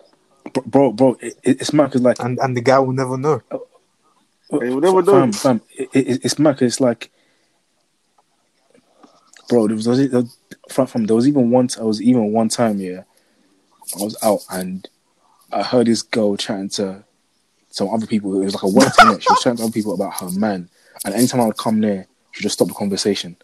Bro, 0.53 0.63
bro, 0.67 0.93
bro 0.93 1.17
it, 1.21 1.35
it- 1.43 1.61
it's 1.61 1.73
mad 1.73 1.87
because 1.87 2.03
like 2.03 2.21
And 2.21 2.39
and 2.39 2.57
the 2.57 2.61
guy 2.61 2.79
will 2.79 2.93
never 2.93 3.17
know. 3.17 3.41
And 4.51 4.63
you 4.63 4.81
never 4.81 5.03
fam, 5.03 5.33
know. 5.33 5.33
fam, 5.33 5.61
it, 5.77 5.89
it, 5.95 6.25
it's 6.25 6.39
mad 6.39 6.53
'cause 6.59 6.63
it's 6.67 6.81
like, 6.81 7.11
bro, 9.49 9.67
there 9.67 9.77
was, 9.77 9.85
there 9.87 9.93
was, 9.97 10.11
there 10.11 10.21
was 10.21 10.37
from, 10.69 10.87
from 10.87 11.07
there 11.07 11.17
was 11.17 11.29
even 11.29 11.51
one 11.51 11.69
I 11.79 11.85
was 11.85 12.03
even 12.03 12.33
one 12.33 12.49
time 12.49 12.79
yeah, 12.79 13.03
I 13.99 14.03
was 14.03 14.17
out 14.23 14.41
and 14.51 14.89
I 15.53 15.63
heard 15.63 15.87
this 15.87 16.03
girl 16.03 16.37
chatting 16.37 16.69
to 16.71 17.05
some 17.71 17.89
other 17.91 18.07
people. 18.07 18.41
It 18.41 18.45
was 18.45 18.55
like 18.55 18.63
a 18.63 18.69
work 18.69 18.95
thing. 18.95 19.19
She 19.21 19.31
was 19.31 19.43
chatting 19.43 19.59
to 19.59 19.65
other 19.65 19.73
people 19.73 19.95
about 19.95 20.15
her 20.21 20.31
man, 20.31 20.69
and 21.05 21.15
anytime 21.15 21.41
I 21.41 21.47
would 21.47 21.57
come 21.57 21.81
there, 21.81 22.07
she 22.33 22.43
just 22.43 22.55
stop 22.55 22.69
the 22.69 22.75
conversation. 22.75 23.37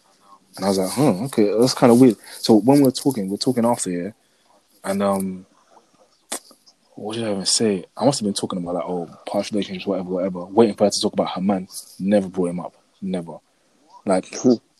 And 0.55 0.65
I 0.65 0.67
was 0.67 0.77
like, 0.77 0.91
huh, 0.91 1.23
okay, 1.25 1.51
that's 1.57 1.73
kind 1.73 1.91
of 1.91 2.01
weird. 2.01 2.17
So 2.39 2.55
when 2.55 2.81
we're 2.81 2.91
talking, 2.91 3.29
we're 3.29 3.37
talking 3.37 3.65
after 3.65 3.89
here, 3.89 4.13
and 4.83 5.01
um, 5.01 5.45
what 6.95 7.15
did 7.15 7.25
I 7.25 7.31
even 7.31 7.45
say? 7.45 7.85
I 7.97 8.05
must 8.05 8.19
have 8.19 8.25
been 8.25 8.33
talking 8.33 8.59
about 8.59 8.75
like, 8.75 8.85
oh, 8.85 9.09
partial 9.25 9.55
relationships, 9.55 9.87
whatever, 9.87 10.09
whatever. 10.09 10.45
Waiting 10.45 10.75
for 10.75 10.83
her 10.85 10.89
to 10.89 11.01
talk 11.01 11.13
about 11.13 11.31
her 11.31 11.41
man. 11.41 11.67
Never 11.99 12.27
brought 12.27 12.49
him 12.49 12.59
up. 12.59 12.75
Never. 13.01 13.37
Like 14.05 14.25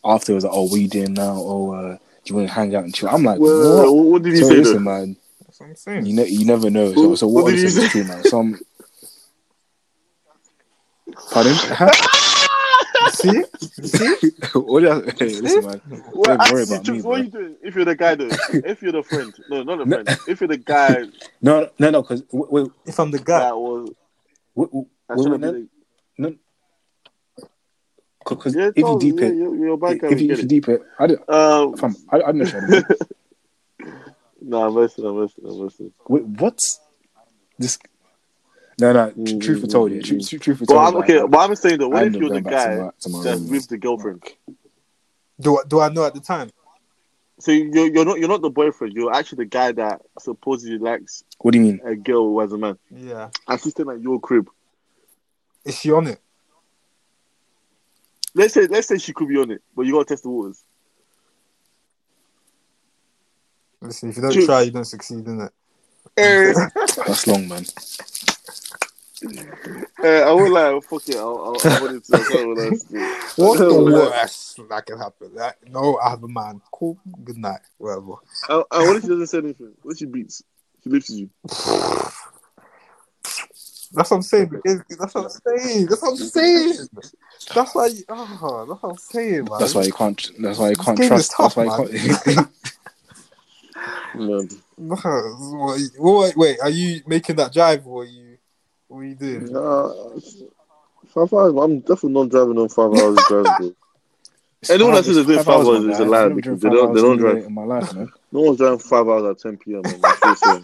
after 0.03 0.32
it 0.32 0.36
was 0.36 0.43
like, 0.43 0.53
oh, 0.53 0.63
what 0.63 0.73
are 0.73 0.77
you 0.77 0.88
doing 0.88 1.13
now? 1.13 1.36
Oh, 1.36 1.73
uh, 1.73 1.97
you 2.26 2.36
want 2.36 2.47
to 2.47 2.53
hang 2.53 2.76
out 2.76 2.84
and 2.84 2.93
chill? 2.93 3.09
I'm 3.09 3.24
like, 3.24 3.39
Well, 3.39 3.95
what? 3.95 4.05
what 4.11 4.24
did 4.24 4.34
he 4.34 4.39
So 4.39 4.49
say? 4.49 4.55
listen, 4.55 4.84
though? 4.84 4.91
man, 4.91 5.17
That's 5.45 5.59
what 5.59 5.69
I'm 5.69 5.76
saying. 5.76 6.05
you 6.05 6.13
ne- 6.13 6.28
you 6.30 6.45
never 6.45 6.69
know. 6.69 6.93
So, 6.95 7.15
so 7.15 7.28
What 7.28 7.45
what, 7.45 7.49
did 7.51 7.59
I 7.59 7.61
he 7.63 7.69
say 7.69 7.78
is 7.78 7.84
say? 7.84 7.88
true, 7.89 8.03
man. 8.03 8.24
Some. 8.24 8.59
Pardon? 11.32 11.53
See? 13.09 13.43
See? 13.84 14.15
what 14.53 14.82
did 14.82 14.89
I, 14.91 15.11
hey, 15.17 15.36
listen, 15.41 15.63
man. 15.63 15.82
Well, 16.13 16.38
Don't 16.38 16.51
worry 16.51 16.63
about 16.63 16.88
me, 16.88 17.01
what 17.01 17.19
are 17.19 17.24
you 17.24 17.30
doing? 17.30 17.55
If 17.63 17.76
you're 17.76 17.86
the 17.86 17.95
guy, 17.95 18.15
though, 18.15 18.30
if 18.49 18.82
you're 18.82 18.91
the 18.91 19.03
friend, 19.03 19.34
no, 19.49 19.63
not 19.63 19.80
the 19.80 19.86
No. 19.86 19.95
friend. 19.97 20.19
If 20.28 20.41
you're 20.41 20.47
the 20.47 20.57
guy 20.57 21.05
No, 21.41 21.69
no, 21.80 21.89
no, 21.89 22.01
because 22.01 22.24
wait, 22.32 22.51
wait, 22.51 22.72
If 22.86 22.99
I'm 22.99 23.11
the 23.11 23.19
guy, 23.19 23.39
that 23.39 23.57
was, 23.57 23.89
wait, 24.55 24.69
wait, 24.74 24.86
that's 25.09 25.19
wait, 25.24 25.28
trying 25.28 25.41
wait, 25.41 25.67
no, 26.17 26.28
the- 26.30 26.38
because 28.28 28.55
yeah, 28.55 28.69
if 28.76 28.78
you 28.78 28.99
deep 28.99 29.22
it, 29.22 29.36
you're, 29.36 29.55
you're 29.55 29.74
a 29.74 29.91
if 29.91 30.22
you, 30.22 30.32
if 30.32 30.41
you 30.41 30.47
deep 30.47 30.67
it, 30.69 30.82
I 30.99 31.07
don't, 31.07 31.30
Um, 31.30 31.78
fam, 31.78 31.95
I, 32.11 32.17
I 32.17 32.19
don't 32.19 32.38
know. 32.38 32.45
Shadow. 32.45 32.84
no, 34.41 34.63
I'm 34.67 34.76
listening, 34.76 35.07
I'm 35.07 35.17
listening, 35.17 35.51
I'm 35.51 35.59
listening. 35.59 35.93
Wait, 36.07 36.24
what? 36.24 36.59
This? 37.57 37.80
No, 38.80 38.93
no. 38.93 39.11
Mm, 39.11 39.41
Truth 39.41 39.61
be 39.61 39.67
told, 39.67 39.91
yeah. 39.91 40.01
Truth, 40.01 40.30
truth 40.41 40.59
be 40.59 40.65
But 40.65 40.74
told. 40.74 40.88
I'm, 40.88 40.93
like, 40.95 41.09
okay, 41.09 41.28
but 41.28 41.38
I'm 41.38 41.55
saying 41.55 41.80
though, 41.80 41.88
I 41.88 41.89
what 41.89 42.07
if 42.07 42.13
you're 42.13 42.30
the 42.30 42.41
going 42.41 42.43
to 42.43 42.49
guy 42.49 42.76
my, 42.78 42.89
to 43.01 43.09
my 43.09 43.24
that's 43.24 43.41
room. 43.41 43.49
with 43.49 43.67
the 43.67 43.78
girlfriend? 43.78 44.24
do 45.39 45.57
I, 45.57 45.61
do 45.67 45.80
I 45.80 45.89
know 45.89 46.05
at 46.05 46.13
the 46.13 46.19
time? 46.19 46.49
So 47.39 47.51
you're, 47.51 47.88
you're 47.88 48.05
not 48.05 48.19
you're 48.19 48.28
not 48.30 48.43
the 48.43 48.51
boyfriend. 48.51 48.93
You're 48.93 49.13
actually 49.15 49.38
the 49.38 49.49
guy 49.49 49.72
that 49.72 50.01
supposedly 50.19 50.78
likes 50.78 51.24
What 51.39 51.53
do 51.53 51.57
you 51.57 51.63
mean? 51.63 51.82
a 51.84 51.95
girl 51.95 52.26
who 52.26 52.39
has 52.39 52.51
a 52.51 52.57
man, 52.57 52.78
Yeah. 52.91 53.30
and 53.47 53.59
she's 53.59 53.72
staying 53.72 53.89
at 53.89 53.99
your 53.99 54.19
crib. 54.19 54.47
Is 55.65 55.76
she 55.80 55.91
on 55.91 56.05
it? 56.07 56.19
Let's 58.34 58.53
say 58.53 58.67
let's 58.67 58.88
say 58.88 58.97
she 58.97 59.13
could 59.13 59.27
be 59.27 59.38
on 59.38 59.51
it, 59.51 59.61
but 59.75 59.86
you 59.86 59.93
gotta 59.93 60.05
test 60.05 60.23
the 60.23 60.29
waters. 60.29 60.63
Listen, 63.82 64.09
if 64.09 64.15
you 64.15 64.21
don't 64.21 64.32
True. 64.32 64.45
try, 64.45 64.61
you 64.61 64.71
don't 64.71 64.86
succeed, 64.86 65.25
innit? 65.25 65.49
Eh, 66.17 66.53
That's 67.07 67.25
long, 67.25 67.47
man. 67.47 67.65
eh, 70.03 70.21
I 70.21 70.32
won't 70.32 70.51
lie, 70.51 70.79
fuck 70.88 71.07
it. 71.09 71.15
I'll, 71.15 71.59
I'll, 71.65 71.71
I 71.71 71.82
wanted 71.82 72.03
to. 72.05 72.13
I 72.13 72.23
don't 72.29 72.55
what 72.55 72.79
to. 72.89 73.15
What's 73.36 73.59
the 73.59 73.73
Like, 73.82 74.11
worst 74.11 74.59
that 74.69 74.86
can 74.86 74.97
happen? 74.99 75.32
Like, 75.34 75.57
no, 75.69 75.97
I 75.97 76.11
have 76.11 76.23
a 76.23 76.27
man. 76.27 76.61
Cool. 76.71 76.97
Good 77.23 77.38
night. 77.38 77.61
Whatever. 77.77 78.13
I, 78.49 78.63
I, 78.71 78.84
what 78.84 78.97
if 78.97 79.03
she 79.03 79.09
doesn't 79.09 79.27
say 79.27 79.39
anything? 79.39 79.73
What 79.82 79.93
if 79.93 79.97
she 79.97 80.05
beats? 80.05 80.43
She 80.84 80.89
lifts 80.89 81.09
you. 81.09 81.29
That's 83.93 84.09
what 84.11 84.17
I'm 84.17 84.21
saying. 84.23 84.61
That's 84.65 85.13
what 85.15 85.25
I'm 85.25 85.29
saying. 85.29 85.85
That's 85.87 86.01
what 86.01 86.11
I'm 86.11 86.17
saying. 86.17 86.73
That's 87.53 87.75
why. 87.75 87.87
You, 87.87 88.03
oh, 88.09 88.65
that's 88.69 88.81
what 88.83 88.89
I'm 88.91 88.97
saying, 88.97 89.45
man. 89.45 89.59
That's 89.59 89.75
why 89.75 89.83
you 89.83 89.91
can't. 89.93 90.31
That's 90.39 90.59
why 90.59 90.69
you 90.69 90.75
can't 90.77 90.97
game 90.97 91.07
trust. 91.09 91.31
tough, 91.31 91.55
that's 91.55 91.77
why 91.77 91.85
you 91.89 92.15
can't. 92.15 92.49
Man. 94.13 94.49
No, 94.77 94.95
what- 94.95 95.79
wait, 95.97 96.35
wait, 96.37 96.59
are 96.61 96.69
you 96.69 97.01
making 97.07 97.37
that 97.37 97.53
drive 97.53 97.87
or 97.87 98.03
are 98.03 98.05
you? 98.05 98.37
What 98.87 98.99
are 98.99 99.03
you 99.05 99.15
doing? 99.15 99.51
Nah, 99.51 99.89
five 101.07 101.33
hours. 101.33 101.53
I'm 101.55 101.79
definitely 101.79 102.13
not 102.13 102.29
driving 102.29 102.57
on 102.57 102.67
five 102.69 102.91
hours 102.93 103.17
drive. 103.27 103.45
Bro. 103.57 103.73
Anyone 104.69 104.93
that 104.95 105.05
says 105.05 105.15
they're 105.15 105.25
doing 105.25 105.37
five 105.39 105.55
hours 105.55 105.83
is 105.85 105.99
a 105.99 106.05
liar 106.05 106.29
because 106.29 106.59
they 106.59 106.69
don't- 106.69 106.93
they 106.93 107.01
don't 107.01 107.17
drive. 107.17 107.37
In 107.45 107.53
my 107.53 107.63
life, 107.63 107.93
man. 107.95 108.11
No 108.31 108.41
one's 108.41 108.57
driving 108.57 108.79
five 108.79 109.07
hours 109.07 109.31
at 109.37 109.39
10 109.41 109.57
p.m. 109.57 109.81
Man. 109.83 110.01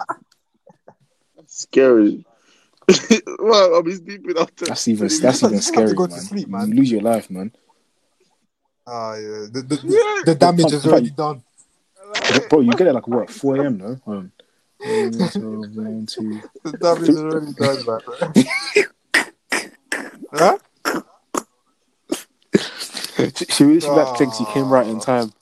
That's 1.36 1.60
scary. 1.62 2.26
Well, 3.40 3.76
I'm 3.76 3.86
just 3.86 4.06
deep 4.06 4.28
in 4.30 4.38
after. 4.38 4.66
That's 4.66 4.88
even. 4.88 5.08
That's 5.08 5.20
just- 5.20 5.44
even 5.44 5.54
have 5.56 5.64
scary, 5.64 5.90
to 5.90 5.96
go 5.96 6.06
to 6.08 6.12
man. 6.14 6.22
sleep, 6.22 6.48
man. 6.48 6.68
You 6.70 6.74
lose 6.76 6.92
your 6.92 7.02
life, 7.02 7.30
man. 7.30 7.52
Ah, 8.88 9.16
yeah. 9.16 9.46
The, 9.52 9.66
the, 9.68 9.76
the, 9.76 9.88
Yeah. 9.88 10.24
the 10.26 10.36
damage 10.36 10.72
is 10.72 10.84
The- 10.84 10.90
already 10.92 11.10
done. 11.10 11.44
Bro, 12.50 12.62
you 12.62 12.72
get 12.72 12.88
it 12.88 12.94
like 12.94 13.08
what? 13.08 13.30
4 13.30 13.58
a.m. 13.58 13.78
No. 13.78 14.00
Um, 14.08 14.32
one, 14.80 15.12
two, 15.30 15.62
one, 15.76 16.06
two. 16.06 16.42
The 16.64 16.72
damage 16.78 17.10
is 17.10 17.18
already 17.20 17.54
done, 17.54 17.86
man. 17.86 18.00
huh? 20.34 20.58
She, 23.36 23.46
she, 23.46 23.80
she 23.82 23.88
like 23.90 24.18
thinks 24.18 24.40
you 24.40 24.46
came 24.48 24.70
right 24.70 24.88
Ah. 24.88 24.90
in 24.90 25.00
time. 25.02 25.34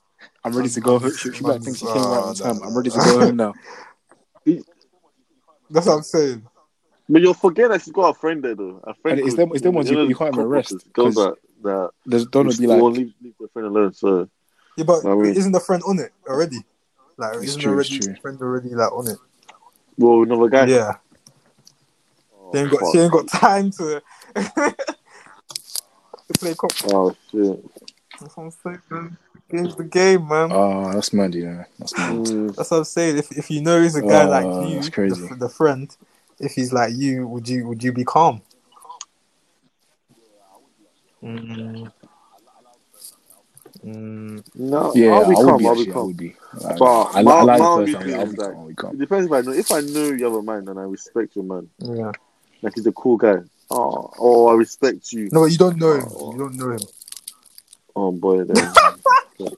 I'm 0.44 0.52
ready 0.56 0.68
to 0.70 0.80
go. 0.80 0.98
home. 0.98 1.12
She, 1.14 1.32
she 1.32 1.44
like 1.44 1.62
thinks 1.62 1.80
you 1.82 1.88
came 1.92 2.02
right 2.02 2.28
in 2.28 2.34
time. 2.34 2.60
I'm 2.64 2.76
ready 2.76 2.90
to 2.90 2.96
go 2.98 3.20
home 3.20 3.36
now. 3.36 3.54
That's 5.70 5.86
what 5.86 5.94
I'm 5.96 6.02
saying. 6.02 6.42
But 7.08 7.22
you'll 7.22 7.34
forget 7.34 7.70
that 7.70 7.82
she's 7.82 7.92
got 7.92 8.08
a 8.10 8.14
friend 8.14 8.42
there, 8.42 8.54
though. 8.56 8.80
A 8.84 8.94
friend 8.94 9.18
And 9.20 9.28
it's 9.28 9.36
them- 9.36 9.50
it's 9.52 9.62
them 9.62 9.74
ones 9.74 9.88
you- 9.90 9.96
know, 9.96 10.02
you 10.08 10.16
can't 10.16 10.34
even 10.34 10.50
couples, 10.50 10.72
arrest, 10.72 10.92
Girls 10.92 11.14
'cause 11.14 11.24
that 11.24 11.36
that 11.62 11.90
There's 12.04 12.26
don't 12.26 12.58
be 12.58 12.66
will 12.66 12.88
like. 12.90 12.98
leave, 12.98 13.14
leave 13.22 13.34
their 13.38 13.48
friend 13.48 13.68
alone. 13.68 13.92
So 13.94 14.28
Yeah, 14.76 14.84
but 14.84 15.04
I 15.06 15.14
mean- 15.14 15.34
isn't 15.36 15.52
the 15.52 15.60
friend 15.60 15.82
on 15.86 15.98
it 16.00 16.12
already? 16.28 16.64
Like, 17.16 17.36
It's 17.36 17.44
isn't 17.44 17.60
true, 17.62 17.78
it's 17.78 17.90
already 17.90 18.04
true. 18.04 18.14
the 18.14 18.20
friend 18.20 18.40
already 18.42 18.68
like 18.74 18.92
on 18.92 19.06
it? 19.08 19.18
well, 19.98 20.22
another 20.22 20.48
guy. 20.48 20.66
Yeah. 20.66 20.96
Oh, 22.38 22.50
She 22.52 22.58
ain't 22.58 22.70
got. 22.70 22.80
fuck. 22.80 22.92
She 22.92 22.98
ain't 22.98 23.12
got 23.12 23.28
time 23.28 23.70
to 23.70 24.02
to 24.34 24.74
play 26.38 26.54
cop. 26.54 26.72
Oh 26.92 27.14
shit. 27.30 27.64
That's 28.20 28.36
what 28.36 28.44
I'm 28.44 28.50
saying. 28.50 28.82
man. 28.90 29.16
Game's 29.48 29.76
the 29.76 29.84
game, 29.84 30.26
man. 30.26 30.50
Oh, 30.52 30.92
that's 30.92 31.12
mad, 31.12 31.34
yeah. 31.34 31.64
That's 31.78 31.96
mad. 31.96 32.14
Mm, 32.16 32.56
That's 32.56 32.70
what 32.70 32.78
I'm 32.78 32.84
saying. 32.84 33.18
If 33.18 33.30
if 33.32 33.50
you 33.50 33.62
know 33.62 33.80
he's 33.80 33.94
a 33.94 34.02
guy 34.02 34.24
Oh, 34.24 34.30
like 34.30 34.68
you, 34.68 34.74
that's 34.76 34.88
crazy. 34.88 35.28
The, 35.28 35.36
the 35.36 35.48
friend, 35.48 35.94
if 36.40 36.52
he's 36.52 36.72
like 36.72 36.92
you, 36.94 37.26
would 37.26 37.48
you 37.48 37.66
would 37.66 37.82
you 37.82 37.92
be 37.92 38.04
calm? 38.04 38.42
Mm. 41.22 41.90
Mm. 43.84 44.42
no, 44.54 44.92
Yeah, 44.94 45.12
I'll 45.12 45.28
be 45.28 45.36
I 45.36 45.38
would 45.38 45.46
calm. 45.46 45.58
be 45.58 45.66
I'll 45.66 45.74
be 45.74 45.80
actually. 45.80 45.90
I 45.90 45.94
calm. 45.94 46.06
would 46.06 46.16
be. 46.16 46.36
Like, 46.60 46.78
But 46.78 47.04
I, 47.14 47.22
my- 47.22 47.32
I 47.32 47.42
like 47.42 47.58
my 47.60 47.64
the 47.64 47.70
only 47.70 47.92
thing 47.92 48.14
I'll 48.14 48.22
is 48.22 48.30
be 48.30 48.36
calm, 48.36 48.56
I'll 48.56 48.66
be 48.68 48.74
calm. 48.74 48.94
It 48.94 48.98
depends 48.98 49.26
if 49.26 49.32
I 49.32 49.40
know. 49.42 49.52
If 49.52 49.70
I 49.72 49.80
know 49.80 50.04
you 50.14 50.24
have 50.24 50.34
a 50.34 50.42
mind 50.42 50.68
and 50.68 50.78
I 50.78 50.82
respect 50.82 51.36
your 51.36 51.44
man, 51.44 51.68
Yeah. 51.78 52.12
like 52.62 52.74
he's 52.74 52.86
a 52.86 52.92
cool 52.92 53.16
guy. 53.16 53.38
Oh, 53.70 54.12
oh, 54.18 54.46
I 54.48 54.54
respect 54.54 55.12
you. 55.12 55.28
No, 55.32 55.40
but 55.42 55.46
you 55.52 55.58
don't 55.58 55.76
know 55.78 55.92
him. 55.94 56.04
Oh. 56.14 56.32
You 56.32 56.38
don't 56.38 56.54
know 56.56 56.70
him. 56.70 56.80
Oh 57.96 58.12
boy, 58.12 58.44
then. 58.44 58.56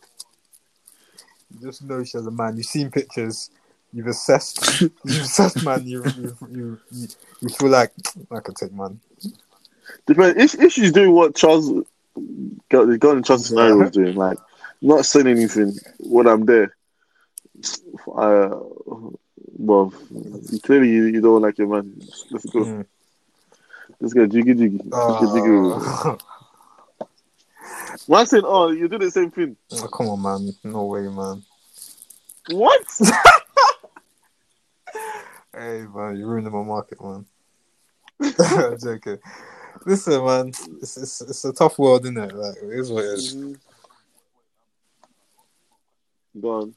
You 1.50 1.66
just 1.66 1.82
know 1.82 2.04
she 2.04 2.16
has 2.18 2.26
a 2.26 2.30
man. 2.30 2.56
You've 2.58 2.66
seen 2.66 2.90
pictures. 2.90 3.50
You've 3.92 4.06
assessed. 4.06 4.80
you've 4.80 5.22
assessed, 5.22 5.62
man. 5.62 5.86
You 5.86 6.04
you, 6.16 6.36
you 6.50 6.78
you 7.40 7.48
feel 7.48 7.70
like 7.70 7.92
I 8.30 8.40
could 8.40 8.56
take 8.56 8.72
man. 8.72 9.00
Depends 10.06 10.54
if, 10.54 10.60
if 10.62 10.72
she's 10.72 10.92
doing 10.92 11.12
what 11.12 11.34
Charles, 11.34 11.70
got 12.68 12.86
the 12.86 13.10
in 13.10 13.22
Charles' 13.22 13.46
scenario 13.46 13.76
Yeah. 13.76 13.82
was 13.82 13.90
doing, 13.90 14.14
like 14.14 14.38
not 14.82 15.06
saying 15.06 15.26
anything 15.26 15.78
when 15.98 16.26
I'm 16.26 16.44
there. 16.44 16.76
Uh, 18.14 18.60
well, 19.56 19.92
clearly 20.62 20.90
you, 20.90 21.04
you 21.06 21.20
don't 21.20 21.42
like 21.42 21.58
your 21.58 21.68
man. 21.68 22.00
Let's 22.30 22.46
go. 22.46 22.60
Mm. 22.60 22.86
Let's 24.00 24.14
go. 24.14 24.26
Jiggy 24.26 24.54
jiggy. 24.54 24.78
Jiggy 24.78 25.26
jiggy. 25.34 25.48
Uh, 25.48 26.16
Man 28.08 28.26
saying, 28.26 28.44
oh, 28.46 28.70
you 28.70 28.88
do 28.88 28.98
the 28.98 29.10
same 29.10 29.30
thing. 29.30 29.56
oh, 29.72 29.88
come 29.88 30.08
on, 30.08 30.22
man. 30.22 30.54
No 30.64 30.84
way, 30.84 31.02
man. 31.02 31.42
What? 32.50 32.82
Hey, 35.58 35.84
man, 35.92 36.16
you're 36.16 36.28
ruining 36.28 36.52
my 36.52 36.62
market, 36.62 37.02
man. 37.02 37.26
I'm 38.38 38.78
joking. 38.78 39.18
Listen, 39.84 40.24
man, 40.24 40.48
it's, 40.80 40.96
it's 40.96 41.20
it's 41.20 41.44
a 41.44 41.52
tough 41.52 41.80
world, 41.80 42.04
isn't 42.04 42.16
it? 42.16 42.32
Like, 42.32 42.56
it 42.62 42.78
is 42.78 42.92
what 42.92 43.02
it 43.02 43.14
is. 43.14 43.36
Go 46.40 46.50
on. 46.50 46.74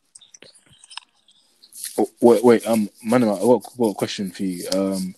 Oh, 1.99 2.09
wait, 2.21 2.43
wait, 2.43 2.67
um, 2.67 2.89
man, 3.03 3.23
I 3.23 3.27
got, 3.27 3.63
got 3.77 3.86
a 3.86 3.93
question 3.93 4.32
for 4.32 4.43
you. 4.43 4.67
Um, 4.73 5.13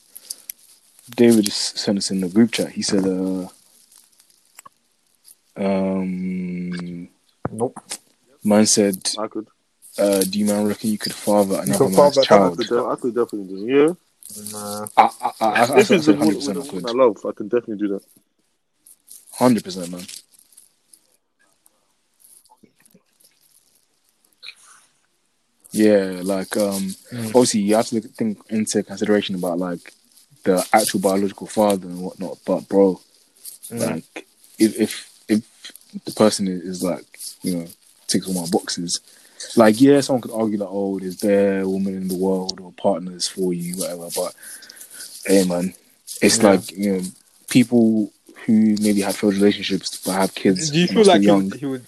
David 1.16 1.46
just 1.46 1.78
sent 1.78 1.98
us 1.98 2.12
in 2.12 2.20
the 2.20 2.28
group 2.28 2.52
chat. 2.52 2.72
He 2.72 2.82
said, 2.82 3.06
uh, 3.06 3.48
um, 5.56 7.08
Nope. 7.50 7.78
man 8.44 8.66
said, 8.66 9.10
I 9.18 9.28
could. 9.28 9.48
Uh, 9.98 10.22
do 10.24 10.40
you 10.40 10.46
man 10.46 10.68
reckon 10.68 10.90
you 10.92 10.98
could 10.98 11.14
father 11.14 11.62
another 11.62 11.78
could 11.78 11.90
man's 11.90 12.18
father 12.18 12.22
I 12.22 12.26
child? 12.28 12.58
could, 12.58 12.68
de- 12.68 12.86
I 12.86 12.96
could 12.96 13.16
definitely 13.16 13.56
do 13.66 13.90
it. 13.92 13.98
Nah. 14.52 14.88
I, 14.98 15.04
I, 15.22 15.32
I, 15.42 15.48
I, 15.48 15.64
I 15.78 15.78
Yeah. 15.78 15.84
Said 15.84 16.02
the 16.02 16.14
100% 16.14 16.48
with 16.48 16.58
I 16.58 16.64
could. 16.66 16.86
I 16.86 16.92
love, 16.92 17.18
I 17.26 17.32
can 17.32 17.48
definitely 17.48 17.78
do 17.88 17.88
that. 17.94 18.04
100%, 19.40 19.90
man. 19.92 20.06
Yeah, 25.72 26.22
like 26.24 26.56
um, 26.58 26.96
Mm. 27.12 27.30
obviously 27.30 27.62
you 27.62 27.76
have 27.76 27.88
to 27.88 27.96
look, 27.96 28.06
think 28.12 28.40
into 28.50 28.84
consideration 28.84 29.36
about 29.36 29.58
like 29.60 29.94
the 30.44 30.66
actual 30.74 31.00
biological 31.00 31.48
father 31.48 31.88
and 31.88 32.02
whatnot. 32.02 32.38
But 32.46 32.68
bro, 32.70 33.00
Mm. 33.72 33.80
like 33.80 34.28
if 34.60 34.80
if 34.80 35.10
if 35.28 36.04
the 36.06 36.12
person 36.12 36.48
is, 36.48 36.62
is 36.62 36.84
like 36.84 37.06
you 37.42 37.56
know 37.58 37.68
ticks 38.08 38.28
all 38.28 38.34
my 38.34 38.48
boxes, 38.52 39.00
like 39.56 39.80
yeah, 39.80 40.02
someone 40.02 40.22
could 40.22 40.32
argue 40.32 40.58
that 40.58 40.68
oh, 40.68 41.00
there's 41.00 41.18
bare 41.18 41.68
women 41.68 41.96
in 41.96 42.08
the 42.08 42.16
world 42.18 42.60
or 42.62 42.72
partners 42.74 43.28
for 43.28 43.54
you, 43.54 43.76
whatever. 43.78 44.10
But 44.16 44.36
hey, 45.26 45.46
man, 45.46 45.74
it's 46.22 46.38
Yeah. 46.38 46.52
like 46.52 46.72
you 46.72 46.94
know 46.94 47.02
people 47.50 48.12
who 48.46 48.76
maybe 48.82 49.02
have 49.02 49.16
failed 49.16 49.36
relationships 49.36 50.02
but 50.06 50.14
have 50.14 50.36
kids. 50.36 50.70
Do 50.72 50.80
you 50.80 50.88
feel 50.88 51.06
like 51.06 51.22
he 51.22 51.28
young 51.28 51.50
would, 51.50 51.60
he 51.60 51.66
would 51.66 51.86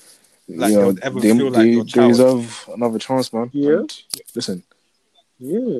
like, 0.47 0.69
you 0.71 0.75
they 0.75 0.81
know, 0.81 0.87
would 0.87 0.99
ever 0.99 1.19
they, 1.19 1.37
feel 1.37 1.51
like 1.51 1.53
they, 1.63 1.69
your 1.71 1.83
they 1.83 2.07
deserve 2.07 2.69
another 2.73 2.99
chance, 2.99 3.33
man. 3.33 3.49
Yeah. 3.51 3.79
And 3.79 4.03
listen, 4.35 4.63
Yeah. 5.39 5.79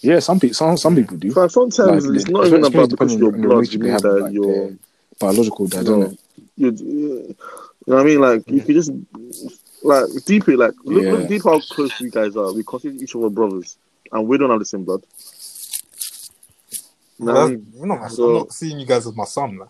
yeah, 0.00 0.18
some 0.20 0.40
people, 0.40 0.54
some, 0.54 0.76
some 0.76 0.96
people 0.96 1.16
do. 1.16 1.34
But 1.34 1.50
sometimes 1.50 2.06
Like, 2.06 2.16
it's 2.16 2.28
not 2.28 2.46
even 2.46 2.64
about 2.64 2.88
because 2.90 3.16
depending 3.16 3.18
you're 3.18 3.34
on 3.34 3.40
the 3.40 3.48
blood, 3.48 3.72
you 3.72 3.78
mean 3.78 3.90
have 3.92 4.02
that 4.02 4.12
with, 4.14 4.22
like, 4.22 4.32
you're, 4.32 4.54
their 4.68 4.78
biological 5.18 5.66
dad, 5.66 5.84
No. 5.86 6.16
You 7.86 7.92
you 7.92 7.92
know 7.92 7.96
what 7.96 8.02
I 8.02 8.04
mean? 8.04 8.20
Like, 8.20 8.68
you 8.68 8.74
just, 8.74 8.92
like, 9.82 10.24
deep 10.24 10.48
it, 10.48 10.58
like, 10.58 10.74
look, 10.84 11.02
Yeah. 11.04 11.12
look 11.12 11.28
deep 11.28 11.42
how 11.44 11.60
close 11.60 11.98
we 12.00 12.10
guys 12.10 12.36
are. 12.36 12.52
We 12.52 12.62
consider 12.62 13.02
each 13.02 13.16
other 13.16 13.30
brothers, 13.30 13.76
and 14.12 14.28
we 14.28 14.38
don't 14.38 14.50
have 14.50 14.58
the 14.58 14.64
same 14.64 14.84
blood. 14.84 15.02
You 17.18 17.26
know 17.26 18.08
so, 18.08 18.28
I'm 18.28 18.34
not 18.34 18.52
seeing 18.52 18.80
you 18.80 18.86
guys 18.86 19.06
as 19.06 19.14
my 19.14 19.24
son. 19.24 19.58
Man. 19.58 19.68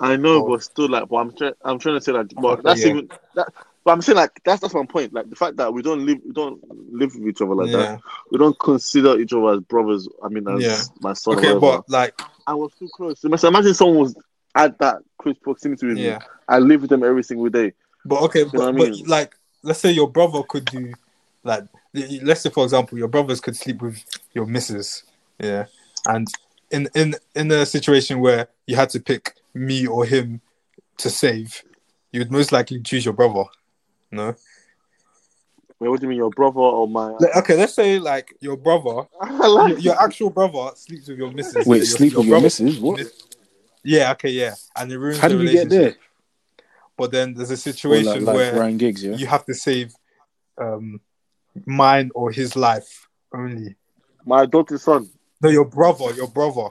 I 0.00 0.16
know, 0.16 0.44
Oh. 0.44 0.48
but 0.48 0.62
still, 0.62 0.88
like, 0.88 1.08
but 1.08 1.16
I'm 1.16 1.32
trying. 1.36 1.54
I'm 1.64 1.78
trying 1.78 1.96
to 1.96 2.00
say 2.00 2.12
that. 2.12 2.32
But 2.34 2.62
that's 2.62 2.82
yeah. 2.82 2.88
even 2.88 3.10
that. 3.34 3.48
But 3.84 3.92
I'm 3.92 4.02
saying 4.02 4.16
like 4.16 4.40
that's 4.44 4.60
that's 4.60 4.72
my 4.74 4.86
point. 4.86 5.12
Like 5.12 5.28
the 5.28 5.36
fact 5.36 5.56
that 5.58 5.72
we 5.72 5.82
don't 5.82 6.06
live, 6.06 6.18
we 6.24 6.32
don't 6.32 6.60
live 6.92 7.14
with 7.14 7.28
each 7.28 7.42
other 7.42 7.54
like 7.54 7.70
that. 7.72 8.00
We 8.30 8.38
don't 8.38 8.58
consider 8.58 9.18
each 9.20 9.32
other 9.32 9.54
as 9.54 9.60
brothers. 9.60 10.08
I 10.22 10.28
mean, 10.28 10.48
as 10.48 10.62
Yeah. 10.62 10.82
my 11.00 11.12
son. 11.12 11.36
Okay, 11.36 11.58
but 11.58 11.88
like, 11.88 12.20
I 12.46 12.54
was 12.54 12.72
too 12.78 12.88
close. 12.94 13.20
So 13.20 13.28
imagine 13.28 13.74
someone 13.74 13.98
was 13.98 14.16
at 14.54 14.78
that 14.78 14.98
close 15.18 15.36
proximity 15.38 15.86
with 15.86 15.98
yeah. 15.98 16.18
me. 16.18 16.24
I 16.48 16.58
live 16.58 16.82
with 16.82 16.90
them 16.90 17.02
every 17.02 17.24
single 17.24 17.48
day. 17.48 17.72
But 18.04 18.22
okay, 18.24 18.44
but, 18.44 18.54
what 18.54 18.68
I 18.68 18.72
but 18.72 18.90
mean? 18.90 19.06
like, 19.06 19.34
let's 19.62 19.80
say 19.80 19.90
your 19.90 20.10
brother 20.10 20.42
could 20.42 20.66
do, 20.66 20.92
like, 21.42 21.64
let's 22.22 22.42
say 22.42 22.50
for 22.50 22.64
example, 22.64 22.98
your 22.98 23.08
brothers 23.08 23.40
could 23.40 23.56
sleep 23.56 23.82
with 23.82 24.04
your 24.32 24.46
missus, 24.46 25.04
yeah, 25.40 25.66
and 26.06 26.28
in 26.70 26.88
in 26.94 27.14
in 27.34 27.50
a 27.50 27.64
situation 27.64 28.20
where 28.20 28.48
you 28.66 28.76
had 28.76 28.90
to 28.90 29.00
pick 29.00 29.34
me 29.54 29.86
or 29.86 30.04
him 30.04 30.40
to 30.98 31.08
save, 31.08 31.62
you 32.12 32.20
would 32.20 32.30
most 32.30 32.52
likely 32.52 32.80
choose 32.80 33.04
your 33.04 33.14
brother. 33.14 33.44
No. 34.10 34.34
Wait, 35.80 35.88
what 35.88 36.00
do 36.00 36.04
you 36.04 36.10
mean, 36.10 36.18
your 36.18 36.30
brother 36.30 36.60
or 36.60 36.86
my? 36.86 37.10
Like, 37.18 37.36
okay, 37.36 37.56
let's 37.56 37.74
say 37.74 37.98
like 37.98 38.34
your 38.40 38.56
brother, 38.56 39.06
like 39.20 39.70
your, 39.70 39.78
your 39.78 40.02
actual 40.02 40.30
brother 40.30 40.70
sleeps 40.76 41.08
with 41.08 41.18
your 41.18 41.32
missus. 41.32 41.66
Wait, 41.66 41.78
Your- 41.78 41.86
sleep 41.86 42.14
with 42.14 42.26
your 42.26 42.32
brother- 42.32 42.44
missus? 42.44 42.78
What? 42.78 43.00
Yeah, 43.84 44.12
okay, 44.12 44.30
yeah, 44.30 44.54
and 44.76 44.90
it 44.90 44.98
ruins 44.98 45.18
How 45.18 45.28
the 45.28 45.36
did 45.36 45.46
you 45.46 45.52
get 45.52 45.68
there? 45.70 45.94
But 46.96 47.10
then 47.12 47.34
there's 47.34 47.50
a 47.50 47.54
Or 47.54 47.56
situation 47.56 48.24
like, 48.24 48.26
like 48.26 48.36
where 48.36 48.54
Ryan 48.60 48.78
Giggs, 48.78 49.02
yeah. 49.04 49.16
you 49.16 49.26
have 49.26 49.44
to 49.46 49.54
save 49.54 49.92
um 50.58 51.00
mine 51.66 52.10
or 52.14 52.30
his 52.30 52.56
life 52.56 53.08
only. 53.34 53.74
my 54.24 54.42
adopted 54.44 54.80
son. 54.80 55.08
No, 55.42 55.48
your 55.50 55.64
brother, 55.66 56.12
your 56.14 56.28
brother. 56.28 56.68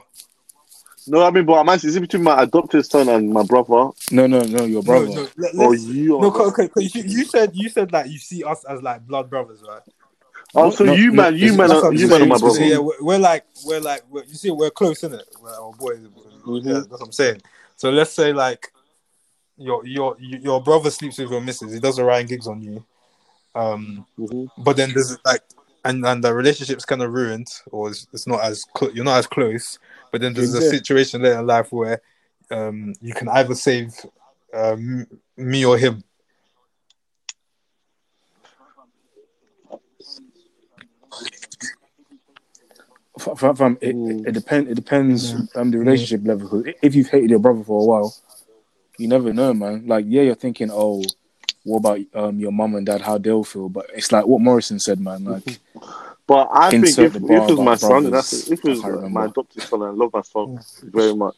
No, 1.06 1.22
I 1.22 1.30
mean, 1.30 1.44
but 1.44 1.54
I'm 1.60 1.68
asking, 1.68 1.90
is 1.90 1.96
it 1.96 2.00
between 2.00 2.22
my 2.22 2.42
adopted 2.42 2.84
son 2.86 3.10
and 3.10 3.30
my 3.30 3.42
brother, 3.42 3.90
No, 4.10 4.26
no, 4.26 4.40
no, 4.40 4.64
your 4.64 4.82
brother. 4.82 5.06
No, 5.06 5.14
no, 5.14 5.28
let, 5.36 5.54
or 5.54 5.70
let's- 5.72 5.82
you? 5.84 6.18
no, 6.20 6.30
Or... 6.32 6.42
okay, 6.48 6.64
okay, 6.64 6.88
you, 6.94 7.02
you 7.02 7.24
said 7.26 7.50
you 7.54 7.68
said 7.68 7.92
like 7.92 8.08
you 8.10 8.18
see 8.18 8.42
us 8.42 8.64
as 8.64 8.82
like 8.82 9.06
blood 9.06 9.28
brothers, 9.28 9.62
right? 9.68 9.82
oh, 10.54 10.70
so 10.70 10.84
No, 10.84 10.94
you 10.94 11.10
no, 11.12 11.22
man, 11.24 11.34
you 11.36 11.52
it's- 11.52 11.58
man, 11.58 11.68
That's 11.68 11.80
are, 11.80 11.82
what 11.90 11.92
I'm 11.92 11.96
you 11.98 12.06
man 12.08 12.14
are 12.14 12.18
saying. 12.18 12.28
my 12.30 12.36
So, 12.36 12.46
brother. 12.46 12.64
yeah, 12.64 12.78
we're, 12.78 13.02
we're 13.02 13.18
like 13.18 13.44
we're 13.66 13.80
like 13.80 14.02
we're, 14.08 14.24
you 14.24 14.34
see, 14.34 14.50
we're 14.50 14.70
close, 14.70 15.04
isn't 15.04 15.20
it? 15.20 15.26
We're 15.42 15.50
our 15.54 15.72
boys. 15.74 15.98
Mhm. 16.44 16.64
Yeah, 16.64 16.72
that's 16.74 16.88
what 16.88 17.02
I'm 17.02 17.12
saying. 17.12 17.42
So 17.76 17.90
let's 17.90 18.12
say 18.12 18.32
like 18.32 18.72
your 19.56 19.84
your 19.86 20.16
your 20.20 20.62
brother 20.62 20.90
sleeps 20.90 21.18
with 21.18 21.30
your 21.30 21.40
missus. 21.40 21.72
He 21.72 21.80
does 21.80 21.98
a 21.98 22.04
Ryan 22.04 22.26
Giggs 22.26 22.46
on 22.46 22.60
you. 22.62 22.84
Um, 23.54 24.04
Mhm. 24.18 24.50
but 24.58 24.76
then 24.76 24.92
there's 24.92 25.16
like 25.24 25.42
and 25.84 26.04
and 26.04 26.24
the 26.24 26.34
relationship's 26.34 26.84
kind 26.84 27.02
of 27.02 27.12
ruined 27.12 27.46
or 27.70 27.90
it's, 27.90 28.06
it's 28.12 28.26
not 28.26 28.42
as 28.42 28.64
clo- 28.74 28.90
you're 28.90 29.04
not 29.04 29.18
as 29.18 29.26
close 29.26 29.78
but 30.10 30.20
then 30.20 30.32
there's 30.34 30.54
a 30.54 30.60
situation 30.70 31.22
later 31.22 31.38
in 31.38 31.46
life 31.46 31.70
where 31.70 32.00
um 32.50 32.94
you 33.00 33.12
can 33.14 33.28
either 33.28 33.54
save 33.54 33.94
um 34.54 35.06
me 35.36 35.64
or 35.64 35.76
him 35.78 36.02
F- 43.18 43.42
f- 43.42 43.56
fam, 43.58 43.78
it, 43.80 43.94
Mm. 43.94 44.26
it 44.26 44.32
depends. 44.32 44.70
It 44.70 44.74
depends 44.74 45.32
Yeah. 45.34 45.40
um 45.54 45.70
the 45.70 45.78
relationship 45.78 46.26
level. 46.26 46.48
'Cause 46.48 46.64
If 46.82 46.94
you've 46.94 47.08
hated 47.08 47.30
your 47.30 47.38
brother 47.38 47.62
for 47.62 47.80
a 47.80 47.84
while, 47.84 48.14
you 48.98 49.08
never 49.08 49.32
know, 49.32 49.54
man. 49.54 49.86
Like, 49.86 50.06
yeah, 50.08 50.22
you're 50.22 50.34
thinking, 50.34 50.70
oh, 50.72 51.02
what 51.64 51.78
about 51.78 52.00
um 52.14 52.38
your 52.40 52.52
mum 52.52 52.74
and 52.74 52.84
dad? 52.86 53.00
How 53.02 53.18
they'll 53.18 53.44
feel? 53.44 53.68
But 53.68 53.86
it's 53.94 54.10
like 54.12 54.26
what 54.26 54.40
Morrison 54.40 54.78
said, 54.78 55.00
man. 55.00 55.24
Like, 55.44 55.60
But 56.26 56.48
I 56.52 56.70
think 56.70 56.84
Insert 56.86 57.06
if, 57.06 57.14
if 57.16 57.22
it 57.30 57.30
was 57.52 57.60
my 57.60 57.74
son, 57.76 57.90
brothers. 58.04 58.12
that's 58.12 58.50
if 58.50 58.64
it 58.64 58.68
was 58.68 58.84
I 58.84 59.08
my 59.08 59.24
adopted 59.26 59.62
son, 59.62 59.82
I 59.82 59.90
love 59.90 60.10
my 60.12 60.22
son 60.22 60.58
very 60.82 61.14
much. 61.14 61.36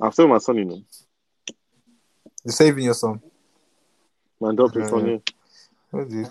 I'm 0.00 0.12
still 0.12 0.28
my 0.28 0.38
son, 0.38 0.56
you 0.56 0.64
know, 0.66 0.82
you're 2.44 2.52
saving 2.52 2.84
your 2.84 2.94
son 2.94 3.20
my 4.40 4.50
adopted 4.50 4.82
Yeah, 4.82 4.88
son. 4.88 5.22
yeah. 5.92 6.30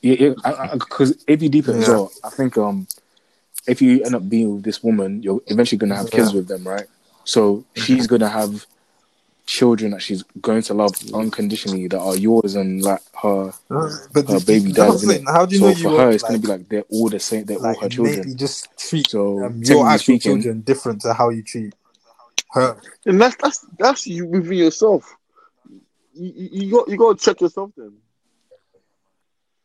Yeah. 0.00 0.10
What 0.10 0.18
do 0.18 0.24
you- 0.24 0.36
yeah, 0.44 0.64
yeah, 0.64 0.74
because 0.74 1.24
if 1.26 1.42
you 1.42 1.48
deep 1.48 1.68
it 1.68 1.76
as 1.76 1.88
Yeah. 1.88 1.94
well, 1.94 2.12
I 2.24 2.30
think 2.30 2.56
um, 2.56 2.86
if 3.66 3.82
you 3.82 4.02
end 4.04 4.14
up 4.14 4.28
being 4.28 4.54
with 4.56 4.64
this 4.64 4.82
woman, 4.82 5.22
you're 5.22 5.40
eventually 5.46 5.78
gonna 5.78 5.96
have 5.96 6.10
kids 6.10 6.30
Yeah. 6.32 6.36
with 6.38 6.48
them, 6.48 6.66
right? 6.66 6.86
So 7.24 7.64
she's 7.74 8.06
gonna 8.06 8.28
have 8.28 8.66
children 9.46 9.92
that 9.92 10.02
she's 10.02 10.22
going 10.42 10.60
to 10.60 10.74
love 10.74 10.92
unconditionally 11.14 11.88
that 11.88 11.98
are 11.98 12.16
yours 12.16 12.54
and 12.54 12.82
like 12.82 13.00
her 13.22 13.50
but 14.12 14.28
her 14.28 14.40
baby 14.40 14.72
that's 14.72 15.00
dad's. 15.00 15.06
saying. 15.06 15.24
innit? 15.24 15.32
how 15.32 15.46
do 15.46 15.54
you 15.54 15.60
so 15.60 15.64
know 15.68 15.70
you 15.76 15.82
for 15.84 15.88
her, 15.90 15.96
won't, 15.96 16.14
it's 16.14 16.22
gonna 16.22 16.38
be 16.38 16.48
like 16.48 16.68
they're 16.68 16.84
all 16.90 17.08
the 17.08 17.18
same. 17.18 17.44
They're 17.44 17.58
like 17.58 17.76
all 17.76 17.82
her 17.82 17.88
children. 17.88 18.18
maybe 18.20 18.34
just 18.34 18.68
treat 18.76 19.08
So 19.08 19.44
um, 19.44 19.62
your 19.62 19.86
actual 19.88 19.98
speaking, 20.16 20.42
children 20.42 20.60
different 20.60 21.00
to 21.02 21.14
how 21.14 21.30
you 21.30 21.42
treat 21.42 21.74
her 22.52 22.76
And 23.06 23.20
that's 23.20 23.36
that's 23.36 23.66
that's 23.78 24.06
you 24.06 24.26
within 24.26 24.52
yourself. 24.52 25.16
You, 26.12 26.32
you, 26.36 26.48
you 26.52 26.70
got 26.72 26.88
you 26.88 26.96
got 26.98 27.18
to 27.18 27.24
check 27.24 27.40
yourself 27.40 27.70
then. 27.76 27.92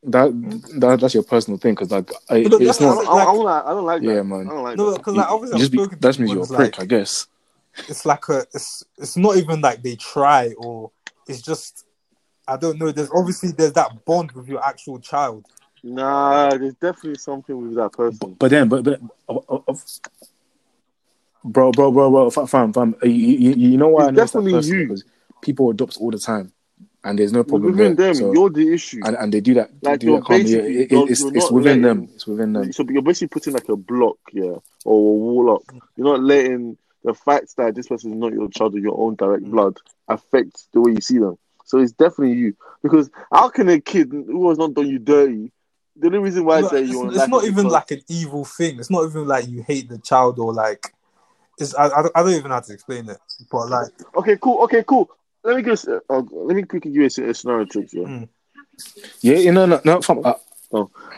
That, 0.06 0.70
that 0.80 1.00
that's 1.00 1.14
your 1.14 1.24
personal 1.24 1.58
thing 1.58 1.74
because 1.74 1.92
like 1.92 2.12
I, 2.30 2.44
But 2.44 2.54
it's 2.54 2.66
that's 2.66 2.82
I 2.82 2.86
not. 2.86 2.96
don't, 2.96 3.06
like- 3.06 3.28
I, 3.28 3.32
don't 3.34 3.44
like 3.44 3.66
I 3.66 3.70
don't 3.70 3.86
like 3.86 4.02
Yeah, 4.02 4.14
that. 4.16 4.24
man. 4.24 4.48
I 4.48 4.50
don't 4.54 4.64
like 4.64 4.78
no 4.78 4.98
because 4.98 5.16
like 5.16 5.30
obviously 5.30 5.58
just 5.60 5.72
I've 5.72 5.90
be, 5.90 5.96
to 5.96 5.96
that 6.02 6.20
means 6.20 6.32
you're 6.34 6.44
a 6.44 6.48
prick, 6.48 6.70
it's 6.70 6.80
I 6.80 6.86
guess. 6.86 7.28
it's 7.90 8.06
like 8.06 8.30
a 8.30 8.40
it's 8.54 8.84
it's 8.98 9.18
not 9.18 9.38
even 9.38 9.62
like 9.62 9.82
they 9.82 9.96
try 9.96 10.54
or 10.58 10.92
it's 11.28 11.42
just 11.42 11.86
I 12.48 12.58
don't 12.58 12.78
know. 12.78 12.92
There's 12.92 13.10
obviously 13.16 13.52
there's 13.52 13.74
that 13.74 14.04
bond 14.06 14.34
with 14.34 14.48
your 14.48 14.64
actual 14.64 15.00
child. 15.00 15.46
Nah, 15.84 16.50
there's 16.58 16.76
definitely 16.76 17.16
something 17.16 17.62
with 17.62 17.76
that 17.76 17.92
person. 17.94 18.36
But 18.40 18.50
then, 18.50 18.68
but 18.70 18.84
but, 18.84 19.02
uh, 19.30 19.38
uh, 19.50 19.60
uh, 19.68 19.76
bro, 21.44 21.72
bro, 21.72 21.92
bro, 21.92 22.10
bro, 22.10 22.30
fam, 22.30 22.48
fam, 22.48 22.74
fam 22.74 22.96
you, 23.04 23.10
you, 23.12 23.52
you 23.54 23.78
know 23.78 23.90
why 23.90 24.02
It's 24.04 24.08
I 24.08 24.12
know 24.12 24.24
it's 24.24 24.32
that 24.32 24.40
definitely 24.40 24.54
person 24.60 24.76
you. 24.80 24.88
because 24.88 25.04
people 25.42 25.70
adopt 25.70 25.98
all 25.98 26.12
the 26.12 26.18
time, 26.20 26.52
and 27.04 27.20
there's 27.20 27.34
no 27.34 27.44
problem 27.44 27.72
Within 27.72 27.96
there. 27.96 28.08
them, 28.08 28.16
So- 28.16 28.34
you're 28.34 28.50
the 28.50 28.74
issue. 28.74 29.02
and, 29.04 29.16
and 29.18 29.34
they 29.34 29.42
do 29.42 29.54
that. 29.56 29.72
Like, 29.82 30.00
do 30.00 30.08
you're 30.08 30.20
that 30.20 30.26
calmly. 30.26 30.44
Basically- 30.44 30.78
it- 30.78 30.92
you're- 30.92 31.12
it's 31.12 31.22
you're 31.22 31.36
it's 31.36 31.46
not 31.46 31.54
within 31.54 31.82
them. 31.82 32.10
It's 32.16 32.28
within 32.28 32.54
them. 32.54 32.74
So 32.74 32.86
you're 32.90 33.02
basically 33.02 33.28
putting 33.28 33.54
like 33.54 33.70
a 33.70 33.76
block, 33.76 34.18
yeah, 34.32 34.56
or 34.86 34.96
a 34.96 35.18
wall 35.18 35.56
up. 35.56 35.64
You're 35.96 36.08
not 36.08 36.22
letting 36.22 36.78
the 37.04 37.14
fact 37.14 37.56
that 37.58 37.76
this 37.76 37.88
person 37.88 38.14
is 38.14 38.18
not 38.18 38.34
your 38.34 38.50
child 38.50 38.76
or 38.76 38.80
your 38.80 38.98
own 38.98 39.16
direct 39.16 39.44
mm. 39.44 39.52
blood 39.52 39.78
affect 40.08 40.72
the 40.72 40.82
way 40.82 40.94
you 40.94 41.02
see 41.02 41.18
them. 41.18 41.38
So 41.66 41.80
it's 41.80 41.92
definitely 41.92 42.38
you. 42.38 42.56
Because 42.82 43.10
how 43.32 43.50
can 43.50 43.70
a 43.70 43.80
kid 43.80 44.10
who 44.12 44.50
has 44.50 44.58
not 44.58 44.74
done 44.74 44.88
you 44.88 45.00
dirty? 45.00 45.52
The 45.96 46.08
only 46.08 46.20
reason 46.20 46.46
why 46.46 46.58
I 46.58 46.62
say 46.64 46.84
it's, 46.84 46.92
you 46.92 47.10
it's 47.10 47.28
not 47.28 47.44
even 47.46 47.68
like 47.68 47.92
an 47.92 48.02
evil 48.08 48.46
thing. 48.46 48.80
It's 48.80 48.90
not 48.90 49.06
even 49.06 49.28
like 49.28 49.48
you 49.48 49.62
hate 49.64 49.90
the 49.90 50.00
child 50.00 50.40
or 50.40 50.54
like. 50.54 50.94
It's 51.60 51.76
I, 51.76 51.86
I, 51.86 52.02
don't, 52.02 52.12
I 52.16 52.24
don't 52.24 52.32
even 52.32 52.50
know 52.50 52.56
how 52.56 52.62
to 52.62 52.74
explain 52.74 53.08
it, 53.10 53.18
but 53.52 53.70
like 53.70 53.92
okay, 54.16 54.38
cool, 54.42 54.64
okay, 54.64 54.84
cool. 54.88 55.10
Let 55.44 55.58
me 55.58 55.64
just 55.64 55.88
uh, 55.88 56.00
uh, 56.10 56.22
let 56.32 56.56
me 56.56 56.64
quickly 56.64 56.92
give 56.92 57.02
you 57.02 57.26
a, 57.26 57.30
a 57.30 57.34
scenario 57.34 57.66
trick. 57.66 57.92
Yeah. 57.92 58.04
Mm. 58.04 58.30
Yeah, 59.22 59.38
you 59.38 59.52
know, 59.52 59.66
no, 59.66 59.82
no, 59.84 60.02
fam, 60.02 60.22
uh, 60.24 60.34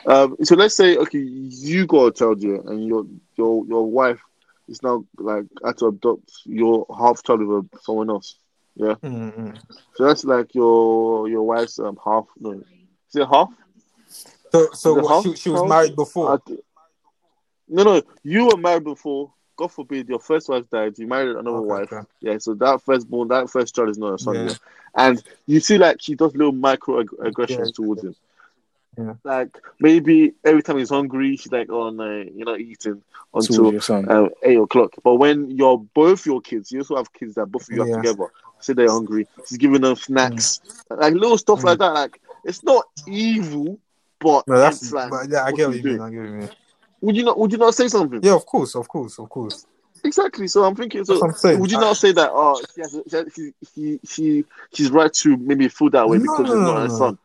Um, 0.05 0.35
so 0.43 0.55
let's 0.55 0.75
say 0.75 0.97
okay, 0.97 1.19
you 1.19 1.85
got 1.85 2.07
a 2.07 2.11
child 2.11 2.41
here, 2.41 2.55
and 2.55 2.85
your 2.85 3.05
your 3.35 3.65
your 3.65 3.89
wife 3.89 4.21
is 4.67 4.81
now 4.83 5.05
like 5.17 5.45
had 5.63 5.77
to 5.77 5.87
adopt 5.87 6.31
your 6.45 6.85
half 6.97 7.23
child 7.23 7.45
with 7.45 7.69
someone 7.81 8.09
else. 8.09 8.37
mm, 8.77 8.97
mm. 9.01 9.57
So 9.95 10.05
that's 10.05 10.25
like 10.25 10.53
your 10.53 11.29
your 11.29 11.43
wife's 11.43 11.79
um 11.79 11.97
half. 12.03 12.25
No, 12.39 12.51
is 12.51 12.63
it 13.15 13.27
half? 13.27 13.49
so 14.51 14.69
so 14.73 14.93
what, 14.95 15.07
house 15.07 15.23
she, 15.23 15.35
she 15.35 15.49
was 15.49 15.59
child? 15.61 15.69
married 15.69 15.95
before. 15.95 16.33
I 16.33 16.53
no, 17.67 17.83
no, 17.83 18.01
you 18.23 18.47
were 18.47 18.57
married 18.57 18.83
before. 18.83 19.33
God 19.57 19.71
forbid 19.71 20.09
your 20.09 20.19
first 20.19 20.49
wife 20.49 20.69
died. 20.69 20.97
You 20.99 21.07
married 21.07 21.35
another 21.35 21.57
Okay, 21.57 21.65
wife. 21.67 21.93
okay. 21.93 22.05
Yeah, 22.21 22.37
so 22.39 22.53
that 22.55 22.81
firstborn, 22.81 23.27
that 23.29 23.49
first 23.49 23.75
child 23.75 23.89
is 23.89 23.97
not 23.97 24.13
a 24.15 24.19
son. 24.19 24.35
Yeah. 24.35 24.53
And 24.95 25.23
you 25.45 25.59
see, 25.59 25.77
like 25.77 25.97
she 26.01 26.15
does 26.15 26.35
little 26.35 26.51
micro 26.53 27.01
ag- 27.01 27.09
aggressions 27.23 27.69
Yeah. 27.69 27.85
towards 27.85 28.03
him. 28.03 28.15
Yeah. 28.97 29.13
Like 29.23 29.57
maybe 29.79 30.33
every 30.43 30.63
time 30.63 30.77
he's 30.77 30.89
hungry, 30.89 31.35
she's 31.35 31.51
like, 31.51 31.69
"Oh 31.69 31.89
no, 31.89 32.21
you're 32.33 32.45
not 32.45 32.61
eating 32.61 33.01
until 33.33 33.73
uh, 34.09 34.29
eight 34.43 34.57
o'clock." 34.57 34.93
But 35.03 35.15
when 35.15 35.51
you're 35.51 35.77
both 35.93 36.25
your 36.25 36.39
kids, 36.39 36.71
you 36.71 36.79
also 36.79 36.95
have 36.95 37.11
kids 37.11 37.35
that 37.35 37.47
both 37.47 37.63
of 37.69 37.75
you 37.75 37.81
have 37.83 38.01
together. 38.01 38.27
Say 38.61 38.71
they're 38.71 38.89
hungry, 38.89 39.27
she's 39.47 39.57
giving 39.57 39.81
them 39.81 39.97
snacks, 39.97 40.61
like 40.89 41.13
little 41.13 41.37
stuff 41.37 41.63
like 41.65 41.77
that. 41.79 41.93
Like 41.93 42.21
it's 42.45 42.63
not 42.63 42.85
evil, 43.05 43.77
but 44.19 44.47
No, 44.47 44.57
that's 44.59 44.91
like, 44.93 45.09
but 45.11 45.29
yeah, 45.29 45.41
I 45.41 45.51
what 45.51 45.57
get 45.57 45.67
what 45.67 45.75
you 45.77 45.83
mean. 45.83 45.97
do? 45.97 46.03
I 46.03 46.09
get 46.09 46.17
what 46.19 46.25
you 46.29 46.35
mean. 46.35 46.49
Would 47.05 47.15
you 47.15 47.23
not? 47.23 47.37
Would 47.37 47.51
you 47.51 47.59
not 47.59 47.75
say 47.75 47.87
something? 47.87 48.19
Yeah, 48.23 48.33
of 48.33 48.47
course, 48.47 48.75
of 48.75 48.87
course, 48.87 49.19
of 49.19 49.29
course. 49.29 49.67
Exactly. 50.03 50.47
So 50.47 50.63
I'm 50.63 50.75
thinking. 50.75 51.05
So 51.05 51.23
I'm 51.23 51.33
saying. 51.33 51.59
would 51.59 51.71
you 51.71 51.77
not 51.77 51.97
say 51.97 52.11
that? 52.13 52.31
Oh, 52.33 52.59
she 52.73 52.81
has, 52.81 52.99
she, 53.07 53.15
has, 53.15 53.33
she, 53.35 53.51
she, 53.75 53.99
she 54.03 54.45
she's 54.73 54.89
right 54.89 55.13
to 55.13 55.37
maybe 55.37 55.67
feel 55.67 55.91
that 55.91 56.09
way 56.09 56.17
No, 56.17 56.23
because 56.23 56.49
no, 56.49 56.61
not 56.61 56.81
her 56.81 56.89
son. 56.89 57.17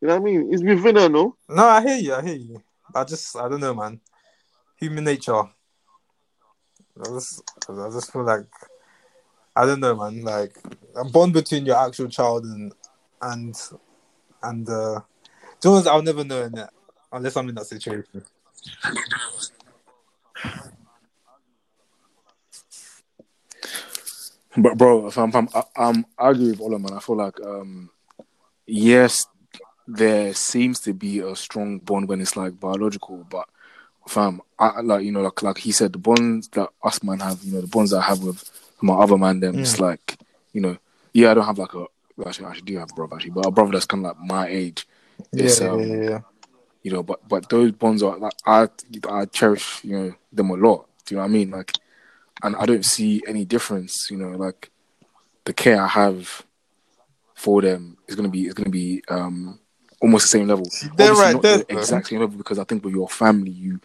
You 0.00 0.06
know 0.06 0.18
what 0.18 0.20
I 0.20 0.24
mean? 0.24 0.54
It's 0.54 0.62
within 0.62 0.94
her, 0.96 1.08
no. 1.08 1.34
No, 1.48 1.66
I 1.66 1.82
hear 1.82 1.96
you. 1.96 2.14
I 2.14 2.22
hear 2.22 2.36
you. 2.36 2.62
I 2.94 3.02
just, 3.02 3.36
I 3.36 3.48
don't 3.48 3.60
know, 3.60 3.74
man. 3.74 4.00
Human 4.76 5.02
nature. 5.02 5.34
I 5.34 5.48
just, 7.06 7.42
I 7.68 7.90
just 7.90 8.12
feel 8.12 8.24
like, 8.24 8.46
I 9.56 9.66
don't 9.66 9.80
know, 9.80 9.96
man. 9.96 10.22
Like 10.22 10.56
a 10.94 11.04
bond 11.04 11.32
between 11.32 11.66
your 11.66 11.76
actual 11.76 12.08
child 12.08 12.44
and 12.44 12.72
and 13.20 13.60
and 14.44 14.68
uh, 14.68 15.00
honest, 15.64 15.88
I'll 15.88 16.02
never 16.02 16.22
know 16.22 16.44
in 16.44 16.52
that 16.52 16.72
unless 17.12 17.36
I'm 17.36 17.48
in 17.48 17.56
that 17.56 17.66
situation. 17.66 18.24
But 24.56 24.76
bro, 24.76 25.06
if 25.06 25.16
I'm, 25.16 25.34
I'm 25.34 25.48
I, 25.54 25.62
um, 25.76 26.06
I 26.18 26.30
agree 26.30 26.50
with 26.50 26.60
Ola, 26.60 26.78
man. 26.78 26.92
I 26.92 27.00
feel 27.00 27.16
like 27.16 27.40
um, 27.40 27.90
yes, 28.66 29.26
there 29.86 30.34
seems 30.34 30.80
to 30.80 30.92
be 30.92 31.20
a 31.20 31.36
strong 31.36 31.78
bond 31.78 32.08
when 32.08 32.20
it's 32.20 32.36
like 32.36 32.58
biological, 32.58 33.24
but 33.30 33.48
fam, 34.08 34.40
I 34.58 34.80
like 34.80 35.04
you 35.04 35.12
know, 35.12 35.22
like 35.22 35.42
like 35.42 35.58
he 35.58 35.72
said, 35.72 35.92
the 35.92 35.98
bonds 35.98 36.48
that 36.48 36.68
us 36.82 37.02
man 37.02 37.20
have, 37.20 37.42
you 37.44 37.52
know, 37.52 37.60
the 37.60 37.68
bonds 37.68 37.92
that 37.92 37.98
I 37.98 38.02
have 38.02 38.22
with 38.24 38.42
my 38.80 38.94
other 38.94 39.16
man, 39.16 39.40
them, 39.40 39.60
it's 39.60 39.78
like 39.78 40.18
you 40.52 40.60
know, 40.60 40.76
yeah, 41.12 41.30
I 41.30 41.34
don't 41.34 41.46
have 41.46 41.58
like 41.58 41.74
a 41.74 41.86
actually, 42.26 42.46
I 42.46 42.50
actually 42.50 42.72
do 42.72 42.78
have 42.78 42.90
a 42.90 42.94
brother 42.94 43.14
actually, 43.14 43.30
but 43.30 43.46
a 43.46 43.50
brother 43.52 43.72
that's 43.72 43.86
kind 43.86 44.04
of 44.04 44.16
like 44.16 44.26
my 44.26 44.48
age. 44.48 44.86
Yeah, 45.32 45.44
It's, 45.44 45.60
yeah, 45.60 45.68
um, 45.68 45.80
yeah, 45.80 46.10
yeah. 46.10 46.20
You 46.82 46.90
know. 46.90 47.02
But 47.02 47.26
but 47.28 47.48
those 47.48 47.72
bonds 47.72 48.02
are 48.02 48.16
like 48.16 48.34
I 48.46 48.68
I 49.08 49.24
cherish 49.26 49.84
you 49.84 49.98
know 49.98 50.14
them 50.32 50.50
a 50.50 50.54
lot. 50.54 50.86
Do 51.06 51.14
you 51.14 51.16
know 51.16 51.22
what 51.22 51.30
I 51.30 51.32
mean? 51.32 51.50
Like, 51.50 51.72
and 52.42 52.56
I 52.56 52.66
don't 52.66 52.84
see 52.84 53.22
any 53.26 53.44
difference. 53.44 54.10
You 54.10 54.18
know, 54.18 54.36
like 54.36 54.70
the 55.44 55.52
care 55.52 55.80
I 55.80 55.88
have 55.88 56.44
for 57.34 57.62
them 57.62 57.96
is 58.06 58.16
gonna 58.16 58.28
be 58.28 58.46
is 58.46 58.54
gonna 58.54 58.70
be 58.70 59.02
um 59.08 59.58
almost 60.00 60.24
the 60.24 60.38
same 60.38 60.48
level. 60.48 60.66
they're 60.96 61.12
Obviously 61.12 61.24
right 61.24 61.32
not 61.34 61.42
there, 61.42 61.58
the 61.58 61.72
exact 61.72 62.08
same 62.08 62.20
level 62.20 62.36
because 62.36 62.58
I 62.58 62.64
think 62.64 62.84
with 62.84 62.94
your 62.94 63.08
family, 63.08 63.50
you 63.50 63.80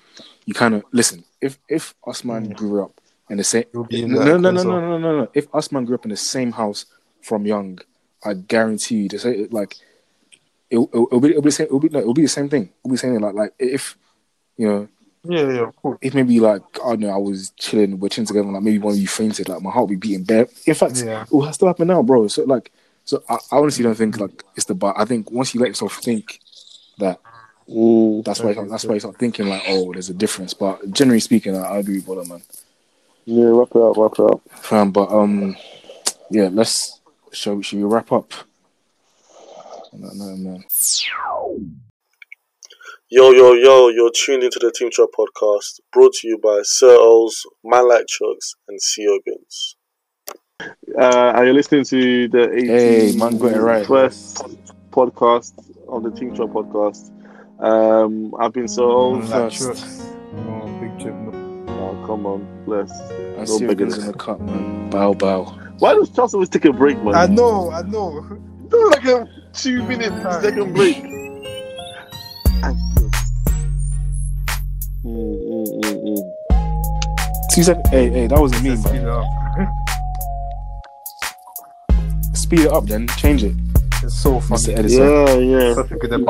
you 0.45 0.53
kind 0.53 0.75
of 0.75 0.83
listen. 0.91 1.23
If 1.41 1.59
if 1.69 1.95
Usman 2.05 2.49
grew 2.49 2.83
up 2.83 2.99
in 3.29 3.37
the 3.37 3.43
same 3.43 3.65
You'll 3.73 3.85
be 3.85 4.03
in 4.03 4.13
no 4.13 4.37
no 4.37 4.37
no 4.37 4.51
no 4.51 4.63
no 4.63 4.79
no 4.79 4.97
no 4.97 5.17
no. 5.21 5.27
If 5.33 5.47
Usman 5.53 5.85
grew 5.85 5.95
up 5.95 6.05
in 6.05 6.11
the 6.11 6.17
same 6.17 6.51
house 6.51 6.85
from 7.21 7.45
young, 7.45 7.79
I 8.23 8.33
guarantee 8.33 9.03
you 9.03 9.09
to 9.09 9.19
say 9.19 9.47
like 9.51 9.75
it'll, 10.69 10.89
it'll, 10.93 11.05
it'll 11.07 11.19
be 11.21 11.29
it'll 11.29 11.41
be 11.41 11.49
the 11.49 11.51
same 11.51 11.65
it'll 11.67 11.79
be 11.79 11.89
no, 11.89 11.99
it'll 11.99 12.13
be 12.13 12.21
the 12.23 12.27
same 12.27 12.49
thing. 12.49 12.69
It'll 12.83 12.89
be 12.89 12.95
the 12.95 12.97
same 12.99 13.13
thing. 13.13 13.21
Like 13.21 13.33
like 13.35 13.53
if 13.59 13.97
you 14.57 14.67
know 14.67 14.87
Yeah, 15.23 15.51
yeah, 15.51 15.67
of 15.67 15.75
course. 15.77 15.97
if 16.01 16.13
maybe 16.13 16.39
like 16.39 16.61
I 16.83 16.89
don't 16.89 16.99
know 17.01 17.09
I 17.09 17.17
was 17.17 17.51
chilling 17.57 17.99
we're 17.99 18.09
chilling 18.09 18.27
together 18.27 18.47
like 18.51 18.63
maybe 18.63 18.77
one 18.79 18.93
of 18.93 18.99
you 18.99 19.07
fainted 19.07 19.49
like 19.49 19.61
my 19.61 19.71
heart 19.71 19.87
would 19.89 19.99
be 19.99 20.07
beating 20.07 20.23
bare. 20.23 20.47
In 20.65 20.73
fact, 20.75 21.01
Yeah. 21.05 21.23
it 21.23 21.31
will 21.31 21.51
still 21.53 21.67
happen 21.67 21.87
now, 21.87 22.01
bro. 22.03 22.27
So 22.27 22.43
like 22.43 22.71
so 23.03 23.23
I, 23.29 23.35
I 23.51 23.57
honestly 23.57 23.83
don't 23.83 23.95
think 23.95 24.19
like 24.19 24.43
it's 24.55 24.65
the 24.65 24.73
but 24.75 24.95
I 24.97 25.05
think 25.05 25.31
once 25.31 25.53
you 25.53 25.59
let 25.61 25.69
yourself 25.69 25.97
think 25.97 26.39
that 26.99 27.19
Mm. 27.67 28.23
that's 28.23 28.41
why 28.41 28.53
that's 28.53 28.85
why 28.85 28.93
you 28.93 28.99
start 28.99 29.17
thinking 29.17 29.47
like 29.47 29.63
oh 29.67 29.91
there's 29.91 30.11
a 30.11 30.13
difference. 30.13 30.53
But 30.53 30.91
generally 30.91 31.19
speaking, 31.19 31.55
I, 31.55 31.61
I 31.63 31.77
agree 31.77 31.95
with 31.95 32.05
Bola, 32.05 32.23
man. 32.23 32.43
Yeah, 33.25 33.45
wrap 33.47 33.69
it 33.73 33.81
up, 33.81 33.97
wrap 33.97 34.11
it 34.19 34.19
up. 34.31 34.41
Fam, 34.61 34.91
but 34.91 35.09
um, 35.11 35.55
yeah, 36.29 36.49
let's 36.51 36.99
shall 37.31 37.55
we, 37.55 37.63
should 37.63 37.79
we 37.79 37.85
wrap 37.85 38.11
up? 38.11 38.31
No, 39.97 40.09
no, 40.13 40.35
man. 40.37 40.63
Yo, 43.09 43.31
yo, 43.31 43.53
yo, 43.53 43.89
you're 43.89 44.11
tuned 44.11 44.43
into 44.43 44.59
the 44.59 44.71
Team 44.71 44.89
Trap 44.91 45.09
podcast 45.17 45.79
brought 45.93 46.13
to 46.13 46.27
you 46.27 46.37
by 46.37 46.59
Sir 46.63 46.95
O's, 46.99 47.43
Man 47.63 47.87
Like 47.87 48.05
Chooks, 48.07 48.55
and 48.67 48.79
CEO 48.79 49.17
Guns. 49.25 49.75
Uh, 50.99 51.31
are 51.35 51.45
you 51.45 51.53
listening 51.53 51.83
to 51.85 52.27
the 52.29 52.51
18 52.53 52.65
Hey, 52.67 53.15
man, 53.17 53.37
got 53.37 53.51
it 53.53 53.59
right. 53.61 53.85
first 53.85 54.37
podcast 54.91 55.53
on 55.87 56.03
the 56.03 56.11
Team 56.11 56.35
Trap 56.35 56.49
podcast? 56.49 57.11
Um, 57.59 58.33
I've 58.39 58.51
been 58.53 58.67
so. 58.67 59.09
Like 59.11 59.29
first. 59.29 59.61
trucks. 59.61 60.07
Oh, 60.35 60.79
big 60.81 60.99
chip. 60.99 61.13
Oh, 61.77 62.03
come 62.05 62.25
on, 62.25 62.65
bless. 62.65 62.91
I 62.91 63.37
No 63.39 63.45
see 63.45 63.67
beggars. 63.67 63.97
in 63.99 64.07
the 64.07 64.13
cup, 64.13 64.39
man. 64.41 64.89
Bow, 64.89 65.13
bow. 65.13 65.43
Why 65.79 65.93
does 65.93 66.09
Charles 66.09 66.33
always 66.33 66.49
take 66.49 66.65
a 66.65 66.73
break, 66.73 67.01
man? 67.03 67.15
I 67.15 67.27
know, 67.27 67.71
I 67.71 67.81
know. 67.83 68.21
Do 68.69 68.89
like 68.89 69.05
a 69.05 69.27
two 69.55 69.83
minute 69.83 70.13
second 70.41 70.73
break. 70.73 70.97
Mm, 75.03 75.37
mm, 75.83 75.83
mm. 75.83 76.19
Two 77.53 77.63
seconds. 77.63 77.89
Hey, 77.89 78.09
hey, 78.09 78.27
that 78.27 78.39
wasn't 78.39 78.63
me, 78.63 78.69
man. 78.69 78.77
speed 78.77 79.01
it 79.01 79.07
up. 79.07 79.25
Speed 82.35 82.59
it 82.61 82.71
up, 82.71 82.85
then 82.85 83.07
change 83.17 83.43
it. 83.43 83.55
It's 84.03 84.15
so 84.21 84.39
Mr. 84.39 84.75
funny. 84.75 84.93
Yeah, 84.93 85.35
yeah. 85.37 85.73
Such 85.75 85.91
a 85.91 85.95
good 85.95 86.13
episode. 86.13 86.27